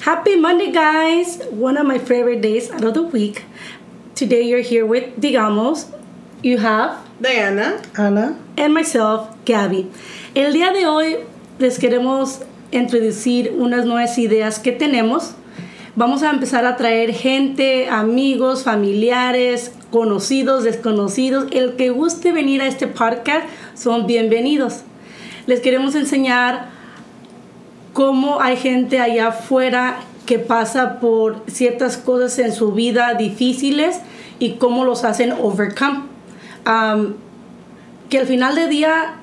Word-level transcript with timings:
Happy 0.00 0.34
Monday, 0.34 0.72
guys! 0.72 1.42
One 1.50 1.76
of 1.76 1.86
my 1.86 1.98
favorite 1.98 2.40
days 2.40 2.70
out 2.70 2.84
of 2.84 2.94
the 2.94 3.02
week. 3.02 3.44
Today 4.14 4.40
you're 4.40 4.62
here 4.62 4.86
with 4.86 5.20
Digamos. 5.20 5.92
You 6.42 6.56
have 6.56 7.06
Diana, 7.20 7.82
Ana, 7.98 8.38
and 8.56 8.72
myself, 8.72 9.28
Gabby. 9.44 9.90
El 10.34 10.54
día 10.54 10.72
de 10.72 10.86
hoy 10.86 11.26
les 11.58 11.78
queremos 11.78 12.40
introducir 12.72 13.52
unas 13.52 13.84
nuevas 13.84 14.16
ideas 14.16 14.58
que 14.58 14.72
tenemos. 14.72 15.34
Vamos 15.96 16.22
a 16.22 16.30
empezar 16.30 16.64
a 16.64 16.78
traer 16.78 17.12
gente, 17.12 17.86
amigos, 17.90 18.64
familiares, 18.64 19.70
conocidos, 19.90 20.64
desconocidos. 20.64 21.48
El 21.52 21.76
que 21.76 21.90
guste 21.90 22.32
venir 22.32 22.62
a 22.62 22.68
este 22.68 22.86
podcast 22.86 23.46
son 23.74 24.06
bienvenidos. 24.06 24.80
Les 25.46 25.60
queremos 25.60 25.94
enseñar 25.94 26.79
cómo 27.92 28.40
hay 28.40 28.56
gente 28.56 29.00
allá 29.00 29.28
afuera 29.28 30.00
que 30.26 30.38
pasa 30.38 31.00
por 31.00 31.42
ciertas 31.48 31.96
cosas 31.96 32.38
en 32.38 32.52
su 32.52 32.72
vida 32.72 33.14
difíciles 33.14 34.00
y 34.38 34.52
cómo 34.52 34.84
los 34.84 35.04
hacen 35.04 35.32
overcome. 35.32 36.04
Um, 36.66 37.14
que 38.08 38.18
al 38.18 38.26
final 38.26 38.54
del 38.54 38.70
día 38.70 39.14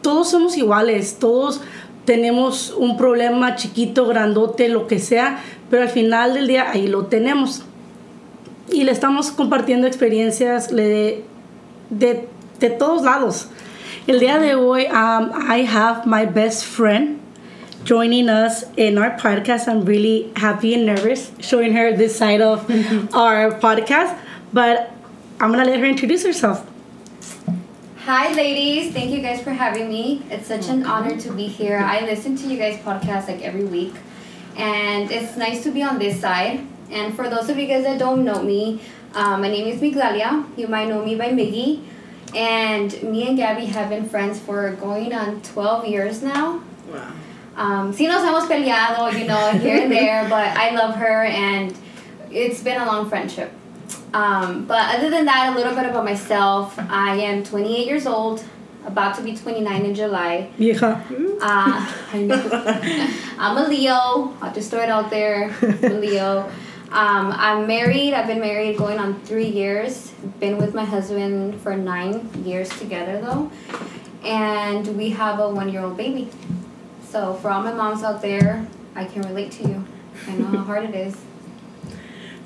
todos 0.00 0.30
somos 0.30 0.56
iguales, 0.56 1.18
todos 1.18 1.60
tenemos 2.04 2.74
un 2.76 2.96
problema 2.96 3.54
chiquito, 3.54 4.06
grandote, 4.06 4.68
lo 4.68 4.86
que 4.86 4.98
sea, 4.98 5.40
pero 5.70 5.82
al 5.82 5.88
final 5.88 6.34
del 6.34 6.48
día 6.48 6.70
ahí 6.70 6.88
lo 6.88 7.06
tenemos. 7.06 7.62
Y 8.70 8.84
le 8.84 8.92
estamos 8.92 9.30
compartiendo 9.30 9.86
experiencias 9.86 10.74
de, 10.74 11.24
de, 11.90 12.28
de 12.58 12.70
todos 12.70 13.02
lados. 13.02 13.48
El 14.06 14.18
día 14.18 14.38
de 14.38 14.56
hoy, 14.56 14.86
um, 14.86 15.30
I 15.48 15.64
have 15.66 16.02
my 16.06 16.26
best 16.26 16.64
friend 16.64 17.21
joining 17.84 18.28
us 18.28 18.64
in 18.76 18.98
our 18.98 19.16
podcast. 19.18 19.68
I'm 19.68 19.84
really 19.84 20.32
happy 20.36 20.74
and 20.74 20.86
nervous 20.86 21.32
showing 21.40 21.72
her 21.72 21.96
this 21.96 22.16
side 22.16 22.40
of 22.40 22.68
our 23.14 23.50
podcast, 23.60 24.18
but 24.52 24.92
I'm 25.40 25.50
gonna 25.50 25.64
let 25.64 25.80
her 25.80 25.86
introduce 25.86 26.24
herself. 26.24 26.68
Hi, 28.04 28.32
ladies. 28.34 28.92
Thank 28.92 29.10
you 29.12 29.20
guys 29.22 29.40
for 29.42 29.50
having 29.52 29.88
me. 29.88 30.22
It's 30.30 30.48
such 30.48 30.68
an 30.68 30.84
honor 30.84 31.16
to 31.20 31.32
be 31.32 31.46
here. 31.46 31.78
I 31.78 32.00
listen 32.00 32.36
to 32.36 32.46
you 32.48 32.58
guys' 32.58 32.78
podcast 32.78 33.28
like 33.28 33.42
every 33.42 33.64
week, 33.64 33.94
and 34.56 35.10
it's 35.10 35.36
nice 35.36 35.62
to 35.64 35.70
be 35.70 35.82
on 35.82 35.98
this 35.98 36.20
side. 36.20 36.66
And 36.90 37.14
for 37.14 37.28
those 37.30 37.48
of 37.48 37.58
you 37.58 37.66
guys 37.66 37.84
that 37.84 37.98
don't 37.98 38.24
know 38.24 38.42
me, 38.42 38.80
um, 39.14 39.40
my 39.40 39.48
name 39.48 39.66
is 39.66 39.80
Migdalia. 39.80 40.44
You 40.58 40.66
might 40.68 40.88
know 40.88 41.04
me 41.04 41.14
by 41.14 41.28
Miggy. 41.30 41.84
And 42.34 42.90
me 43.02 43.28
and 43.28 43.36
Gabby 43.36 43.66
have 43.66 43.90
been 43.90 44.08
friends 44.08 44.38
for 44.38 44.72
going 44.72 45.12
on 45.12 45.42
12 45.42 45.86
years 45.86 46.22
now. 46.22 46.62
wow. 46.88 47.12
Um, 47.56 47.92
sí 47.92 48.06
nos 48.06 48.22
hemos 48.22 48.48
peleado, 48.48 49.12
you 49.18 49.26
know, 49.26 49.50
here 49.52 49.82
and 49.82 49.92
there, 49.92 50.24
but 50.28 50.56
I 50.56 50.70
love 50.74 50.94
her 50.96 51.24
and 51.24 51.74
it's 52.30 52.62
been 52.62 52.80
a 52.80 52.86
long 52.86 53.08
friendship. 53.08 53.52
Um, 54.14 54.64
but 54.66 54.94
other 54.96 55.10
than 55.10 55.24
that, 55.26 55.52
a 55.52 55.56
little 55.56 55.74
bit 55.74 55.86
about 55.86 56.04
myself. 56.04 56.78
I 56.78 57.16
am 57.16 57.44
28 57.44 57.86
years 57.86 58.06
old, 58.06 58.44
about 58.86 59.16
to 59.16 59.22
be 59.22 59.36
29 59.36 59.84
in 59.84 59.94
July. 59.94 60.50
Vieja. 60.58 61.02
Uh. 61.40 61.92
I'm 63.38 63.56
a 63.56 63.68
Leo. 63.68 64.34
I'll 64.40 64.52
just 64.52 64.70
throw 64.70 64.80
it 64.80 64.88
out 64.88 65.10
there. 65.10 65.54
I'm 65.62 65.84
a 65.84 65.98
Leo. 65.98 66.50
Um, 66.90 67.32
I'm 67.34 67.66
married. 67.66 68.12
I've 68.12 68.26
been 68.26 68.40
married 68.40 68.76
going 68.76 68.98
on 68.98 69.18
three 69.22 69.48
years. 69.48 70.10
Been 70.40 70.58
with 70.58 70.74
my 70.74 70.84
husband 70.84 71.58
for 71.62 71.74
nine 71.74 72.28
years 72.44 72.68
together, 72.78 73.18
though. 73.18 73.50
And 74.22 74.86
we 74.98 75.10
have 75.10 75.38
a 75.38 75.48
one 75.48 75.70
year 75.70 75.82
old 75.82 75.96
baby. 75.96 76.28
So, 77.12 77.34
for 77.34 77.50
all 77.50 77.62
my 77.62 77.74
moms 77.74 78.02
out 78.02 78.22
there, 78.22 78.66
I 78.94 79.04
can 79.04 79.20
relate 79.20 79.52
to 79.52 79.68
you. 79.68 79.84
I 80.26 80.32
know 80.32 80.46
how 80.46 80.64
hard 80.64 80.84
it 80.84 80.94
is. 80.94 81.14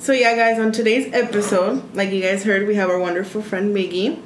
So 0.01 0.11
yeah, 0.11 0.35
guys, 0.35 0.59
on 0.59 0.73
today's 0.73 1.15
episode, 1.15 1.95
like 1.95 2.11
you 2.11 2.21
guys 2.21 2.43
heard, 2.43 2.67
we 2.67 2.75
have 2.75 2.91
our 2.91 2.99
wonderful 2.99 3.43
friend 3.43 3.73
Miggy, 3.73 4.21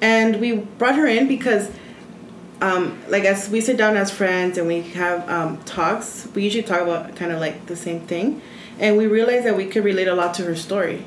and 0.00 0.40
we 0.40 0.56
brought 0.56 0.96
her 0.96 1.06
in 1.06 1.28
because, 1.28 1.70
um, 2.60 3.00
like 3.06 3.22
as 3.22 3.48
we 3.50 3.60
sit 3.60 3.76
down 3.76 3.96
as 3.96 4.10
friends 4.10 4.58
and 4.58 4.66
we 4.66 4.82
have 4.82 5.28
um, 5.30 5.58
talks, 5.58 6.26
we 6.34 6.42
usually 6.42 6.64
talk 6.64 6.80
about 6.80 7.14
kind 7.14 7.30
of 7.30 7.38
like 7.38 7.66
the 7.66 7.76
same 7.76 8.00
thing, 8.00 8.42
and 8.80 8.96
we 8.96 9.06
realized 9.06 9.46
that 9.46 9.56
we 9.56 9.66
could 9.66 9.84
relate 9.84 10.08
a 10.08 10.14
lot 10.14 10.34
to 10.34 10.42
her 10.42 10.56
story, 10.56 11.04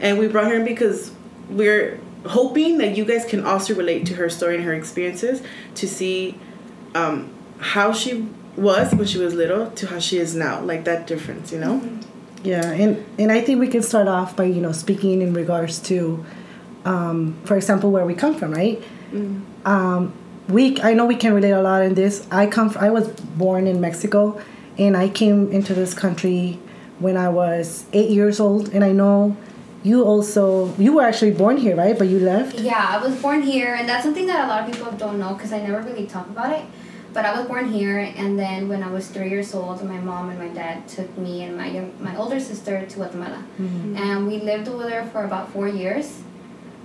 and 0.00 0.18
we 0.18 0.26
brought 0.26 0.50
her 0.50 0.56
in 0.56 0.64
because 0.64 1.12
we're 1.48 2.00
hoping 2.26 2.78
that 2.78 2.96
you 2.96 3.04
guys 3.04 3.24
can 3.24 3.46
also 3.46 3.76
relate 3.76 4.06
to 4.06 4.16
her 4.16 4.28
story 4.28 4.56
and 4.56 4.64
her 4.64 4.74
experiences 4.74 5.40
to 5.76 5.86
see 5.86 6.34
um, 6.96 7.32
how 7.58 7.92
she 7.92 8.28
was 8.56 8.94
when 8.94 9.06
she 9.06 9.18
was 9.18 9.34
little 9.34 9.70
to 9.72 9.86
how 9.86 9.98
she 9.98 10.18
is 10.18 10.34
now, 10.34 10.60
like 10.60 10.84
that 10.84 11.06
difference, 11.06 11.52
you 11.52 11.58
know. 11.58 11.80
yeah, 12.42 12.70
and 12.70 13.04
and 13.18 13.32
I 13.32 13.40
think 13.40 13.60
we 13.60 13.68
can 13.68 13.82
start 13.82 14.08
off 14.08 14.36
by 14.36 14.44
you 14.44 14.60
know 14.60 14.72
speaking 14.72 15.22
in 15.22 15.32
regards 15.32 15.78
to, 15.90 16.24
um, 16.84 17.36
for 17.44 17.56
example, 17.56 17.90
where 17.90 18.04
we 18.04 18.14
come 18.14 18.34
from, 18.34 18.52
right? 18.52 18.82
Um, 19.64 20.12
we 20.48 20.80
I 20.82 20.94
know 20.94 21.06
we 21.06 21.16
can 21.16 21.34
relate 21.34 21.52
a 21.52 21.62
lot 21.62 21.82
in 21.82 21.94
this. 21.94 22.26
I 22.30 22.46
come 22.46 22.70
from, 22.70 22.84
I 22.84 22.90
was 22.90 23.08
born 23.08 23.66
in 23.66 23.80
Mexico, 23.80 24.40
and 24.78 24.96
I 24.96 25.08
came 25.08 25.50
into 25.52 25.74
this 25.74 25.94
country 25.94 26.58
when 26.98 27.16
I 27.16 27.28
was 27.28 27.84
eight 27.92 28.10
years 28.10 28.40
old, 28.40 28.68
and 28.70 28.84
I 28.84 28.92
know 28.92 29.36
you 29.82 30.04
also 30.04 30.74
you 30.76 30.94
were 30.94 31.02
actually 31.02 31.32
born 31.32 31.56
here, 31.56 31.76
right? 31.76 31.96
But 31.98 32.08
you 32.08 32.18
left. 32.18 32.58
Yeah, 32.58 32.86
I 32.88 32.98
was 32.98 33.20
born 33.20 33.42
here, 33.42 33.74
and 33.74 33.88
that's 33.88 34.02
something 34.04 34.26
that 34.26 34.44
a 34.44 34.48
lot 34.48 34.68
of 34.68 34.74
people 34.74 34.90
don't 34.92 35.18
know 35.18 35.34
because 35.34 35.52
I 35.52 35.60
never 35.60 35.80
really 35.82 36.06
talk 36.06 36.28
about 36.28 36.52
it. 36.52 36.64
But 37.18 37.26
I 37.26 37.36
was 37.36 37.48
born 37.48 37.72
here, 37.72 37.98
and 37.98 38.38
then 38.38 38.68
when 38.68 38.80
I 38.80 38.92
was 38.92 39.08
three 39.08 39.28
years 39.28 39.52
old, 39.52 39.82
my 39.82 39.98
mom 39.98 40.30
and 40.30 40.38
my 40.38 40.46
dad 40.54 40.86
took 40.86 41.18
me 41.18 41.42
and 41.42 41.56
my 41.56 41.66
young, 41.68 41.92
my 41.98 42.16
older 42.16 42.38
sister 42.38 42.86
to 42.86 42.94
Guatemala, 42.94 43.42
and 43.58 44.28
we 44.28 44.38
lived 44.38 44.68
over 44.68 44.84
there 44.84 45.04
for 45.06 45.24
about 45.24 45.52
four 45.52 45.66
years. 45.66 46.20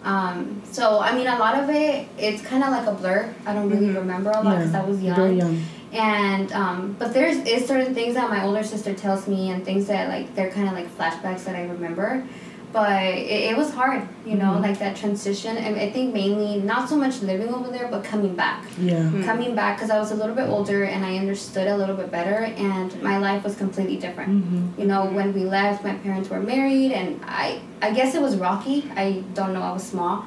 Um, 0.03 0.63
so 0.71 0.99
I 0.99 1.13
mean, 1.15 1.27
a 1.27 1.37
lot 1.37 1.59
of 1.59 1.69
it 1.69 2.07
it's 2.17 2.41
kind 2.41 2.63
of 2.63 2.71
like 2.71 2.87
a 2.87 2.93
blur. 2.93 3.31
I 3.45 3.53
don't 3.53 3.69
really 3.69 3.91
remember 3.91 4.31
a 4.31 4.41
lot 4.41 4.57
because 4.57 4.73
I 4.73 4.83
was 4.83 4.99
young. 5.03 5.15
Very 5.15 5.37
young. 5.37 5.63
And 5.91 6.51
um, 6.51 6.95
but 6.97 7.13
there's 7.13 7.37
is 7.45 7.67
certain 7.67 7.93
things 7.93 8.15
that 8.15 8.27
my 8.31 8.43
older 8.43 8.63
sister 8.63 8.95
tells 8.95 9.27
me 9.27 9.51
and 9.51 9.63
things 9.63 9.85
that 9.85 10.09
like 10.09 10.33
they're 10.33 10.49
kind 10.49 10.67
of 10.67 10.73
like 10.73 10.89
flashbacks 10.97 11.43
that 11.43 11.55
I 11.55 11.65
remember. 11.65 12.27
But 12.73 13.03
it, 13.13 13.51
it 13.51 13.55
was 13.55 13.69
hard, 13.71 14.07
you 14.25 14.33
know, 14.35 14.53
mm-hmm. 14.53 14.63
like 14.63 14.79
that 14.79 14.95
transition. 14.97 15.57
And 15.57 15.75
I 15.75 15.91
think 15.91 16.11
mainly 16.11 16.59
not 16.59 16.89
so 16.89 16.95
much 16.95 17.21
living 17.21 17.53
over 17.53 17.69
there, 17.69 17.87
but 17.87 18.03
coming 18.03 18.35
back. 18.35 18.65
Yeah. 18.79 18.95
Mm-hmm. 18.95 19.23
Coming 19.25 19.53
back 19.53 19.77
because 19.77 19.91
I 19.91 19.99
was 19.99 20.09
a 20.09 20.15
little 20.15 20.33
bit 20.33 20.49
older 20.49 20.85
and 20.85 21.05
I 21.05 21.17
understood 21.17 21.67
a 21.67 21.77
little 21.77 21.95
bit 21.95 22.09
better, 22.09 22.45
and 22.57 22.89
my 23.03 23.19
life 23.19 23.43
was 23.43 23.55
completely 23.55 23.97
different. 23.97 24.31
Mm-hmm. 24.43 24.81
You 24.81 24.87
know, 24.87 25.05
when 25.05 25.33
we 25.35 25.41
left, 25.45 25.83
my 25.83 25.93
parents 25.93 26.29
were 26.31 26.39
married, 26.39 26.91
and 26.91 27.21
I 27.23 27.61
I 27.79 27.93
guess 27.93 28.15
it 28.15 28.21
was 28.23 28.37
rocky. 28.37 28.89
I 28.95 29.23
don't 29.35 29.53
know. 29.53 29.61
I 29.61 29.71
was 29.71 29.83
small, 29.83 30.25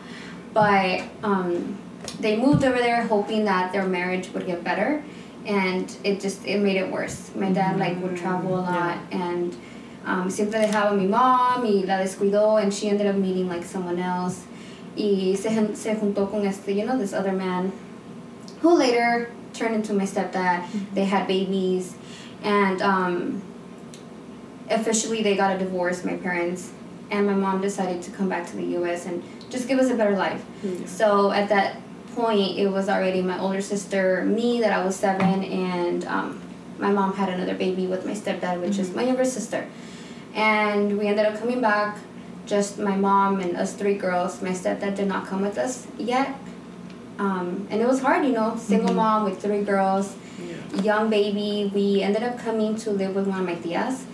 but 0.55 1.03
um, 1.25 1.77
they 2.21 2.37
moved 2.37 2.65
over 2.65 2.79
there 2.79 3.03
hoping 3.09 3.45
that 3.47 3.73
their 3.73 3.87
marriage 3.87 4.29
would 4.33 4.47
get 4.47 4.63
better, 4.63 5.03
and 5.45 5.95
it 6.05 6.21
just 6.21 6.47
it 6.47 6.61
made 6.61 6.77
it 6.77 6.93
worse. 6.93 7.35
My 7.35 7.51
dad 7.51 7.77
like 7.77 8.01
would 8.03 8.17
travel 8.17 8.55
a 8.55 8.63
lot 8.63 8.99
and. 9.11 9.57
Um, 10.07 10.31
siempre 10.31 10.61
dejaba 10.61 10.93
a 10.93 10.95
mi 10.95 11.07
mom 11.07 11.65
y 11.65 11.85
la 11.85 11.99
descuidó 11.99 12.63
and 12.63 12.73
she 12.73 12.89
ended 12.89 13.09
up 13.09 13.17
meeting 13.17 13.49
like 13.49 13.65
someone 13.65 13.99
else 13.99 14.45
y 14.97 15.35
se, 15.37 15.51
se 15.75 15.95
juntó 15.97 16.31
con 16.31 16.47
este, 16.47 16.69
you 16.75 16.87
know, 16.87 16.97
this 16.97 17.13
other 17.13 17.33
man 17.33 17.73
who 18.63 18.75
later 18.75 19.31
turned 19.53 19.75
into 19.75 19.93
my 19.93 20.05
stepdad. 20.05 20.65
They 20.95 21.05
had 21.05 21.27
babies, 21.27 21.95
and 22.43 22.81
um, 22.83 23.43
officially 24.71 25.23
they 25.23 25.37
got 25.37 25.57
a 25.57 25.59
divorce, 25.59 26.05
my 26.05 26.17
parents, 26.17 26.73
and 27.11 27.27
my 27.27 27.35
mom 27.35 27.61
decided 27.61 28.03
to 28.03 28.11
come 28.11 28.29
back 28.29 28.47
to 28.49 28.57
the 28.57 28.65
U.S. 28.79 29.07
and 29.07 29.23
just 29.51 29.69
give 29.69 29.79
us 29.79 29.91
a 29.91 29.95
better 29.95 30.17
life. 30.17 30.45
So 30.87 31.33
at 31.33 31.49
that 31.51 31.77
point, 32.15 32.59
it 32.59 32.69
was 32.69 32.89
already 32.89 33.23
my 33.23 33.39
older 33.39 33.61
sister, 33.61 34.25
me, 34.25 34.61
that 34.61 34.73
I 34.73 34.85
was 34.85 34.97
seven, 34.97 35.45
and 35.45 36.05
um, 36.07 36.41
my 36.79 36.91
mom 36.91 37.15
had 37.15 37.29
another 37.29 37.55
baby 37.55 37.87
with 37.87 38.05
my 38.07 38.13
stepdad, 38.13 38.61
which 38.61 38.79
is 38.79 38.95
my 38.95 39.03
younger 39.03 39.25
sister. 39.25 39.67
And 40.37 40.99
we 40.99 41.09
ended 41.09 41.27
up 41.27 41.41
coming 41.41 41.61
back, 41.61 41.99
just 42.45 42.79
my 42.79 42.95
mom 42.95 43.41
and 43.41 43.57
us 43.57 43.73
three 43.73 43.95
girls. 43.95 44.43
My 44.43 44.51
stepdad 44.51 44.95
did 44.95 45.09
not 45.09 45.27
come 45.27 45.41
with 45.41 45.57
us 45.59 45.87
yet. 45.99 46.37
Um, 47.19 47.67
and 47.71 47.81
it 47.81 47.89
was 47.89 48.01
hard, 48.03 48.25
you 48.27 48.33
know, 48.33 48.55
single 48.57 48.95
mom 48.95 49.25
with 49.25 49.41
three 49.41 49.65
girls, 49.65 50.15
young 50.83 51.09
baby. 51.09 51.73
We 51.75 52.03
ended 52.03 52.23
up 52.23 52.39
coming 52.39 52.77
to 52.77 52.91
live 52.91 53.15
with 53.15 53.27
one 53.27 53.41
of 53.41 53.47
my 53.47 53.57
tias. 53.57 54.05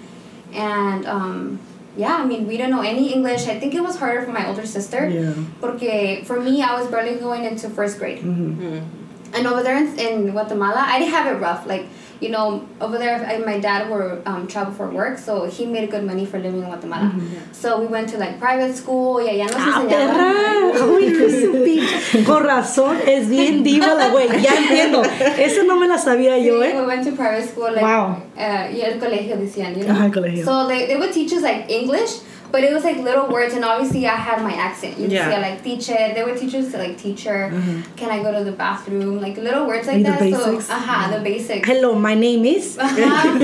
And 0.53 1.05
um, 1.07 1.59
yeah, 1.97 2.17
I 2.17 2.25
mean, 2.25 2.47
we 2.47 2.57
didn't 2.57 2.71
know 2.71 2.83
any 2.83 3.13
English. 3.13 3.49
I 3.49 3.59
think 3.59 3.75
it 3.75 3.83
was 3.83 3.99
harder 3.99 4.23
for 4.23 4.31
my 4.31 4.47
older 4.47 4.65
sister. 4.65 5.09
Yeah. 5.09 5.35
Porque 5.61 6.25
for 6.25 6.41
me, 6.41 6.63
I 6.63 6.79
was 6.79 6.89
barely 6.89 7.19
going 7.19 7.45
into 7.45 7.69
first 7.69 7.99
grade. 7.99 8.23
Mm-hmm. 8.23 9.35
And 9.35 9.47
over 9.47 9.63
there 9.63 9.77
in, 9.77 9.99
in 9.99 10.31
Guatemala, 10.31 10.85
I 10.87 11.01
didn't 11.01 11.13
have 11.13 11.35
it 11.35 11.41
rough. 11.41 11.67
Like, 11.67 11.89
you 12.23 12.29
know, 12.31 12.63
over 12.81 12.99
there, 12.99 13.17
I, 13.27 13.39
my 13.39 13.59
dad 13.59 13.91
were 13.91 14.23
um, 14.25 14.47
travel 14.47 14.73
for 14.73 14.89
work, 14.91 15.19
so 15.19 15.45
he 15.47 15.67
made 15.67 15.91
good 15.91 16.05
money 16.05 16.25
for 16.25 16.39
living 16.39 16.61
in 16.63 16.67
Guatemala. 16.67 17.11
Mm-hmm. 17.11 17.53
So 17.53 17.81
we 17.81 17.87
went 17.87 18.09
to 18.11 18.19
like 18.19 18.39
private 18.39 18.75
school, 18.77 19.21
y 19.21 19.29
allá 19.29 19.47
nos 19.47 19.57
Ah, 19.59 19.83
enseñaban. 19.83 20.89
Uy, 20.95 21.05
qué 21.19 21.29
su 21.43 21.53
pinche- 21.65 22.25
Con 22.25 22.45
razón, 22.45 22.97
es 23.07 23.29
bien 23.29 23.63
diva 23.65 23.95
la 23.95 24.09
güey. 24.11 24.29
Ya 24.41 24.57
entiendo. 24.57 25.03
Eso 25.39 25.65
no 25.65 25.77
me 25.77 25.89
la 25.89 25.99
sabía 25.99 26.39
yo, 26.39 26.63
¿eh? 26.63 26.73
we 26.77 26.87
went 26.87 27.05
to 27.05 27.13
private 27.13 27.47
school, 27.49 27.73
like, 27.75 27.85
Wow. 27.85 28.23
uh, 28.37 28.71
y 28.73 28.81
el 28.83 28.99
colegio 29.01 29.37
decían, 29.37 29.75
you 29.75 29.85
know. 29.85 29.93
Ajá, 29.95 30.07
el 30.07 30.13
colegio. 30.13 30.45
So 30.45 30.69
they, 30.69 30.87
they 30.87 30.97
would 30.97 31.13
teach 31.13 31.33
us 31.33 31.43
like 31.43 31.67
English, 31.69 32.21
but 32.53 32.63
it 32.63 32.73
was 32.73 32.85
like 32.85 32.99
little 32.99 33.29
words, 33.29 33.55
and 33.55 33.65
obviously 33.65 34.07
I 34.07 34.15
had 34.15 34.43
my 34.43 34.53
accent. 34.53 34.99
You 34.99 35.09
Yeah. 35.09 35.31
see, 35.31 35.41
like 35.41 35.65
teacher, 35.65 36.13
they 36.15 36.23
would 36.23 36.37
teach 36.37 36.55
us 36.55 36.75
like 36.75 36.99
teacher, 36.99 37.51
mm-hmm. 37.51 37.81
can 37.97 38.11
I 38.11 38.23
go 38.23 38.31
to 38.31 38.45
the 38.45 38.53
bathroom, 38.53 39.21
like 39.21 39.37
little 39.39 39.67
words 39.67 39.87
like 39.89 40.05
Like 40.05 40.05
the 40.05 40.13
that. 40.13 40.21
basics. 40.21 40.67
So, 40.67 40.75
ajá, 40.75 41.11
the 41.11 41.21
basics. 41.25 41.67
Hello, 41.67 41.95
my 41.95 42.15
name 42.15 42.45
is. 42.45 42.77
Ajá. 42.87 43.39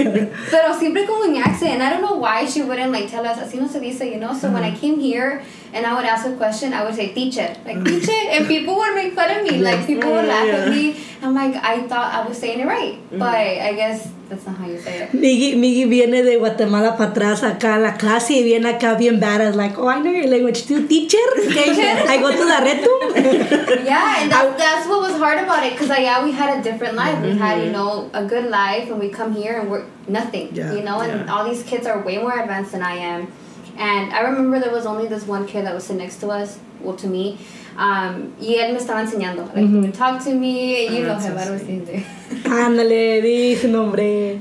Pero 0.50 0.74
siempre 0.78 1.06
como 1.06 1.24
en 1.24 1.42
accent. 1.42 1.72
And 1.72 1.82
I 1.82 1.90
don't 1.90 2.02
know 2.02 2.16
why 2.16 2.44
she 2.44 2.62
wouldn't 2.62 2.92
like 2.92 3.10
tell 3.10 3.24
us, 3.26 3.38
así 3.38 3.58
no 3.58 3.66
se 3.66 3.80
dice, 3.80 4.04
you 4.04 4.20
know? 4.20 4.34
So 4.34 4.50
when 4.50 4.62
I 4.62 4.70
mm-hmm. 4.70 4.80
came 4.80 5.00
here 5.00 5.42
and 5.72 5.86
I 5.86 5.94
would 5.94 6.04
ask 6.04 6.26
a 6.26 6.36
question, 6.36 6.74
I 6.74 6.84
would 6.84 6.94
say, 6.94 7.12
teacher. 7.14 7.48
Like, 7.64 7.78
mm-hmm. 7.78 7.84
teacher. 7.84 8.20
And 8.30 8.46
people 8.46 8.76
would 8.76 8.94
make 8.94 9.14
fun 9.14 9.30
of 9.30 9.42
me. 9.42 9.58
Like, 9.60 9.86
people 9.86 10.12
would 10.12 10.26
laugh 10.26 10.48
at 10.48 10.68
me. 10.68 10.96
I'm 11.22 11.34
like, 11.34 11.56
I 11.56 11.86
thought 11.88 12.14
I 12.14 12.28
was 12.28 12.36
saying 12.38 12.60
it 12.60 12.66
right. 12.66 12.98
But 13.10 13.34
I 13.34 13.72
guess 13.72 14.08
that's 14.28 14.46
not 14.46 14.56
how 14.56 14.66
you 14.66 14.78
say 14.78 15.02
it. 15.02 15.10
Miggy, 15.12 15.54
Miggy 15.56 15.88
viene 15.88 16.22
de 16.22 16.36
Guatemala 16.36 16.96
para 16.96 17.10
atrás 17.12 17.42
acá 17.42 17.76
a 17.76 17.78
la 17.78 17.96
clase 17.96 18.34
y 18.34 18.42
viene 18.42 18.68
acá 18.68 18.94
bien 18.98 19.18
badass, 19.20 19.54
like, 19.54 19.78
oh, 19.78 19.88
I 19.88 20.00
know 20.00 20.10
your 20.10 20.26
language 20.28 20.66
too, 20.66 20.86
teacher. 20.86 21.16
I 21.36 22.18
go 22.20 22.30
to 22.30 22.36
the 22.36 22.58
retum. 22.66 23.84
Yeah, 23.84 24.22
and 24.22 24.30
that's, 24.30 24.56
that's 24.58 24.86
what 24.88 25.00
was 25.00 25.16
hard 25.18 25.38
about 25.42 25.64
it. 25.64 25.72
Because, 25.72 25.88
like, 25.88 26.00
yeah, 26.02 26.22
we 26.22 26.32
had 26.32 26.58
a 26.58 26.62
different 26.62 26.94
life. 26.94 27.20
We 27.22 27.36
had, 27.36 27.56
Mm-hmm. 27.58 27.66
you 27.66 27.72
know, 27.72 28.10
a 28.12 28.24
good 28.24 28.50
life. 28.50 28.90
And 28.90 28.98
we 29.00 29.08
come 29.08 29.34
here 29.34 29.60
and 29.60 29.70
we're 29.70 29.86
nothing. 30.08 30.54
Yeah. 30.54 30.72
You 30.74 30.82
know? 30.82 31.00
And 31.00 31.26
Yeah. 31.26 31.32
all 31.34 31.44
these 31.48 31.62
kids 31.62 31.86
are 31.86 32.02
way 32.02 32.18
more 32.18 32.38
advanced 32.38 32.72
than 32.72 32.82
I 32.82 32.94
am. 32.96 33.32
And 33.78 34.12
I 34.12 34.20
remember 34.20 34.58
there 34.60 34.72
was 34.72 34.86
only 34.86 35.06
this 35.08 35.24
one 35.26 35.46
kid 35.46 35.64
that 35.64 35.74
was 35.74 35.84
sitting 35.84 36.02
next 36.02 36.16
to 36.20 36.28
us, 36.28 36.58
well, 36.80 36.96
to 36.96 37.06
me. 37.06 37.38
Um, 37.78 38.32
y 38.40 38.56
él 38.58 38.72
me 38.72 38.78
estaba 38.78 39.00
enseñando. 39.02 39.46
Like, 39.54 39.68
he 39.68 39.78
would 39.78 39.94
talk 39.94 40.22
to 40.24 40.34
me. 40.34 40.88
You 40.88 41.04
know 41.06 41.16
that's 41.16 41.26
I 41.26 41.44
don't. 41.44 41.60
Ándale, 42.44 43.22
di 43.22 43.54
su 43.54 43.68
nombre. 43.68 44.40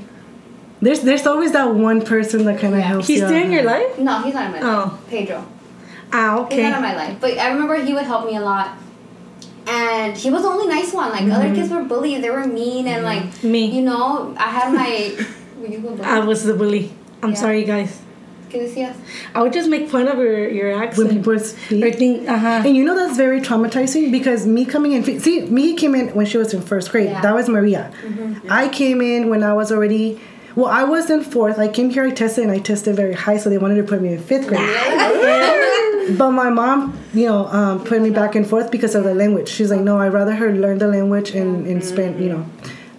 There's 0.82 1.00
there's 1.02 1.24
always 1.26 1.52
that 1.52 1.72
one 1.72 2.02
person 2.02 2.44
that 2.46 2.58
kind 2.58 2.74
of 2.74 2.80
Yeah. 2.80 2.86
helps 2.86 3.06
He's 3.06 3.20
you. 3.20 3.26
still 3.26 3.38
in 3.42 3.52
your 3.52 3.62
life? 3.62 3.96
No, 3.98 4.22
he's 4.22 4.34
not 4.34 4.46
in 4.46 4.52
my 4.52 4.60
Oh. 4.60 4.76
life. 4.90 4.92
Pedro. 5.10 5.44
Ah, 6.12 6.38
okay. 6.40 6.56
He's 6.62 6.70
not 6.70 6.76
in 6.78 6.82
my 6.82 6.96
life. 6.96 7.16
But 7.20 7.38
I 7.38 7.48
remember 7.52 7.76
he 7.76 7.92
would 7.94 8.04
help 8.06 8.26
me 8.26 8.36
a 8.36 8.40
lot. 8.40 8.70
And 9.68 10.16
he 10.16 10.30
was 10.30 10.42
the 10.42 10.48
only 10.48 10.66
nice 10.66 10.92
one. 10.92 11.10
Like, 11.10 11.30
other 11.30 11.54
kids 11.54 11.68
were 11.70 11.84
bullies. 11.84 12.20
They 12.22 12.30
were 12.30 12.46
mean. 12.46 12.88
And, 12.88 13.04
like, 13.04 13.42
Me. 13.44 13.66
you 13.66 13.82
know, 13.82 14.34
I 14.38 14.48
had 14.50 14.72
my. 14.72 15.14
Were 15.60 15.66
you 15.66 15.78
a 15.78 15.80
bully? 15.80 16.02
I 16.02 16.20
was 16.20 16.42
the 16.44 16.54
bully. 16.54 16.90
I'm 17.22 17.30
Yeah. 17.30 17.36
sorry, 17.36 17.64
guys. 17.64 18.00
¿Qué 18.50 18.60
decías? 18.66 18.94
I 19.34 19.42
would 19.42 19.52
just 19.52 19.68
make 19.68 19.88
fun 19.88 20.08
of 20.08 20.18
your, 20.18 20.48
your 20.48 20.70
When 20.72 20.82
accent. 20.88 21.10
people 21.10 21.32
Or 21.34 21.38
speak. 21.38 21.96
think, 21.96 22.28
uh-huh. 22.28 22.62
And 22.66 22.74
you 22.76 22.84
know 22.84 22.94
that's 22.94 23.16
very 23.16 23.40
traumatizing 23.40 24.10
because 24.10 24.46
me 24.46 24.64
coming 24.64 24.92
in, 24.92 25.20
see, 25.20 25.42
me 25.42 25.74
came 25.74 25.94
in 25.94 26.08
when 26.14 26.26
she 26.26 26.38
was 26.38 26.54
in 26.54 26.62
first 26.62 26.90
grade. 26.90 27.10
Yeah. 27.10 27.20
That 27.20 27.34
was 27.34 27.48
Maria. 27.48 27.92
I 28.48 28.68
came 28.68 29.00
in 29.02 29.28
when 29.28 29.42
I 29.42 29.52
was 29.52 29.70
already, 29.70 30.18
well, 30.56 30.66
I 30.66 30.84
was 30.84 31.10
in 31.10 31.22
fourth. 31.22 31.58
I 31.58 31.68
came 31.68 31.90
here, 31.90 32.04
I 32.04 32.10
tested, 32.10 32.44
and 32.44 32.52
I 32.52 32.58
tested 32.58 32.96
very 32.96 33.12
high, 33.14 33.36
so 33.36 33.50
they 33.50 33.58
wanted 33.58 33.76
to 33.76 33.82
put 33.84 34.00
me 34.00 34.14
in 34.14 34.18
fifth 34.18 34.48
grade. 34.48 34.60
but 36.18 36.30
my 36.30 36.48
mom, 36.48 36.98
you 37.12 37.26
know, 37.26 37.46
um, 37.48 37.84
put 37.84 38.00
me 38.00 38.10
back 38.10 38.34
and 38.34 38.46
forth 38.48 38.70
because 38.70 38.94
of 38.94 39.04
the 39.04 39.14
language. 39.14 39.48
She's 39.48 39.70
like, 39.70 39.80
no, 39.80 39.98
I'd 39.98 40.12
rather 40.14 40.34
her 40.34 40.52
learn 40.52 40.78
the 40.78 40.88
language 40.88 41.30
and, 41.32 41.66
and 41.66 41.84
spend, 41.84 42.18
you 42.18 42.30
know. 42.30 42.46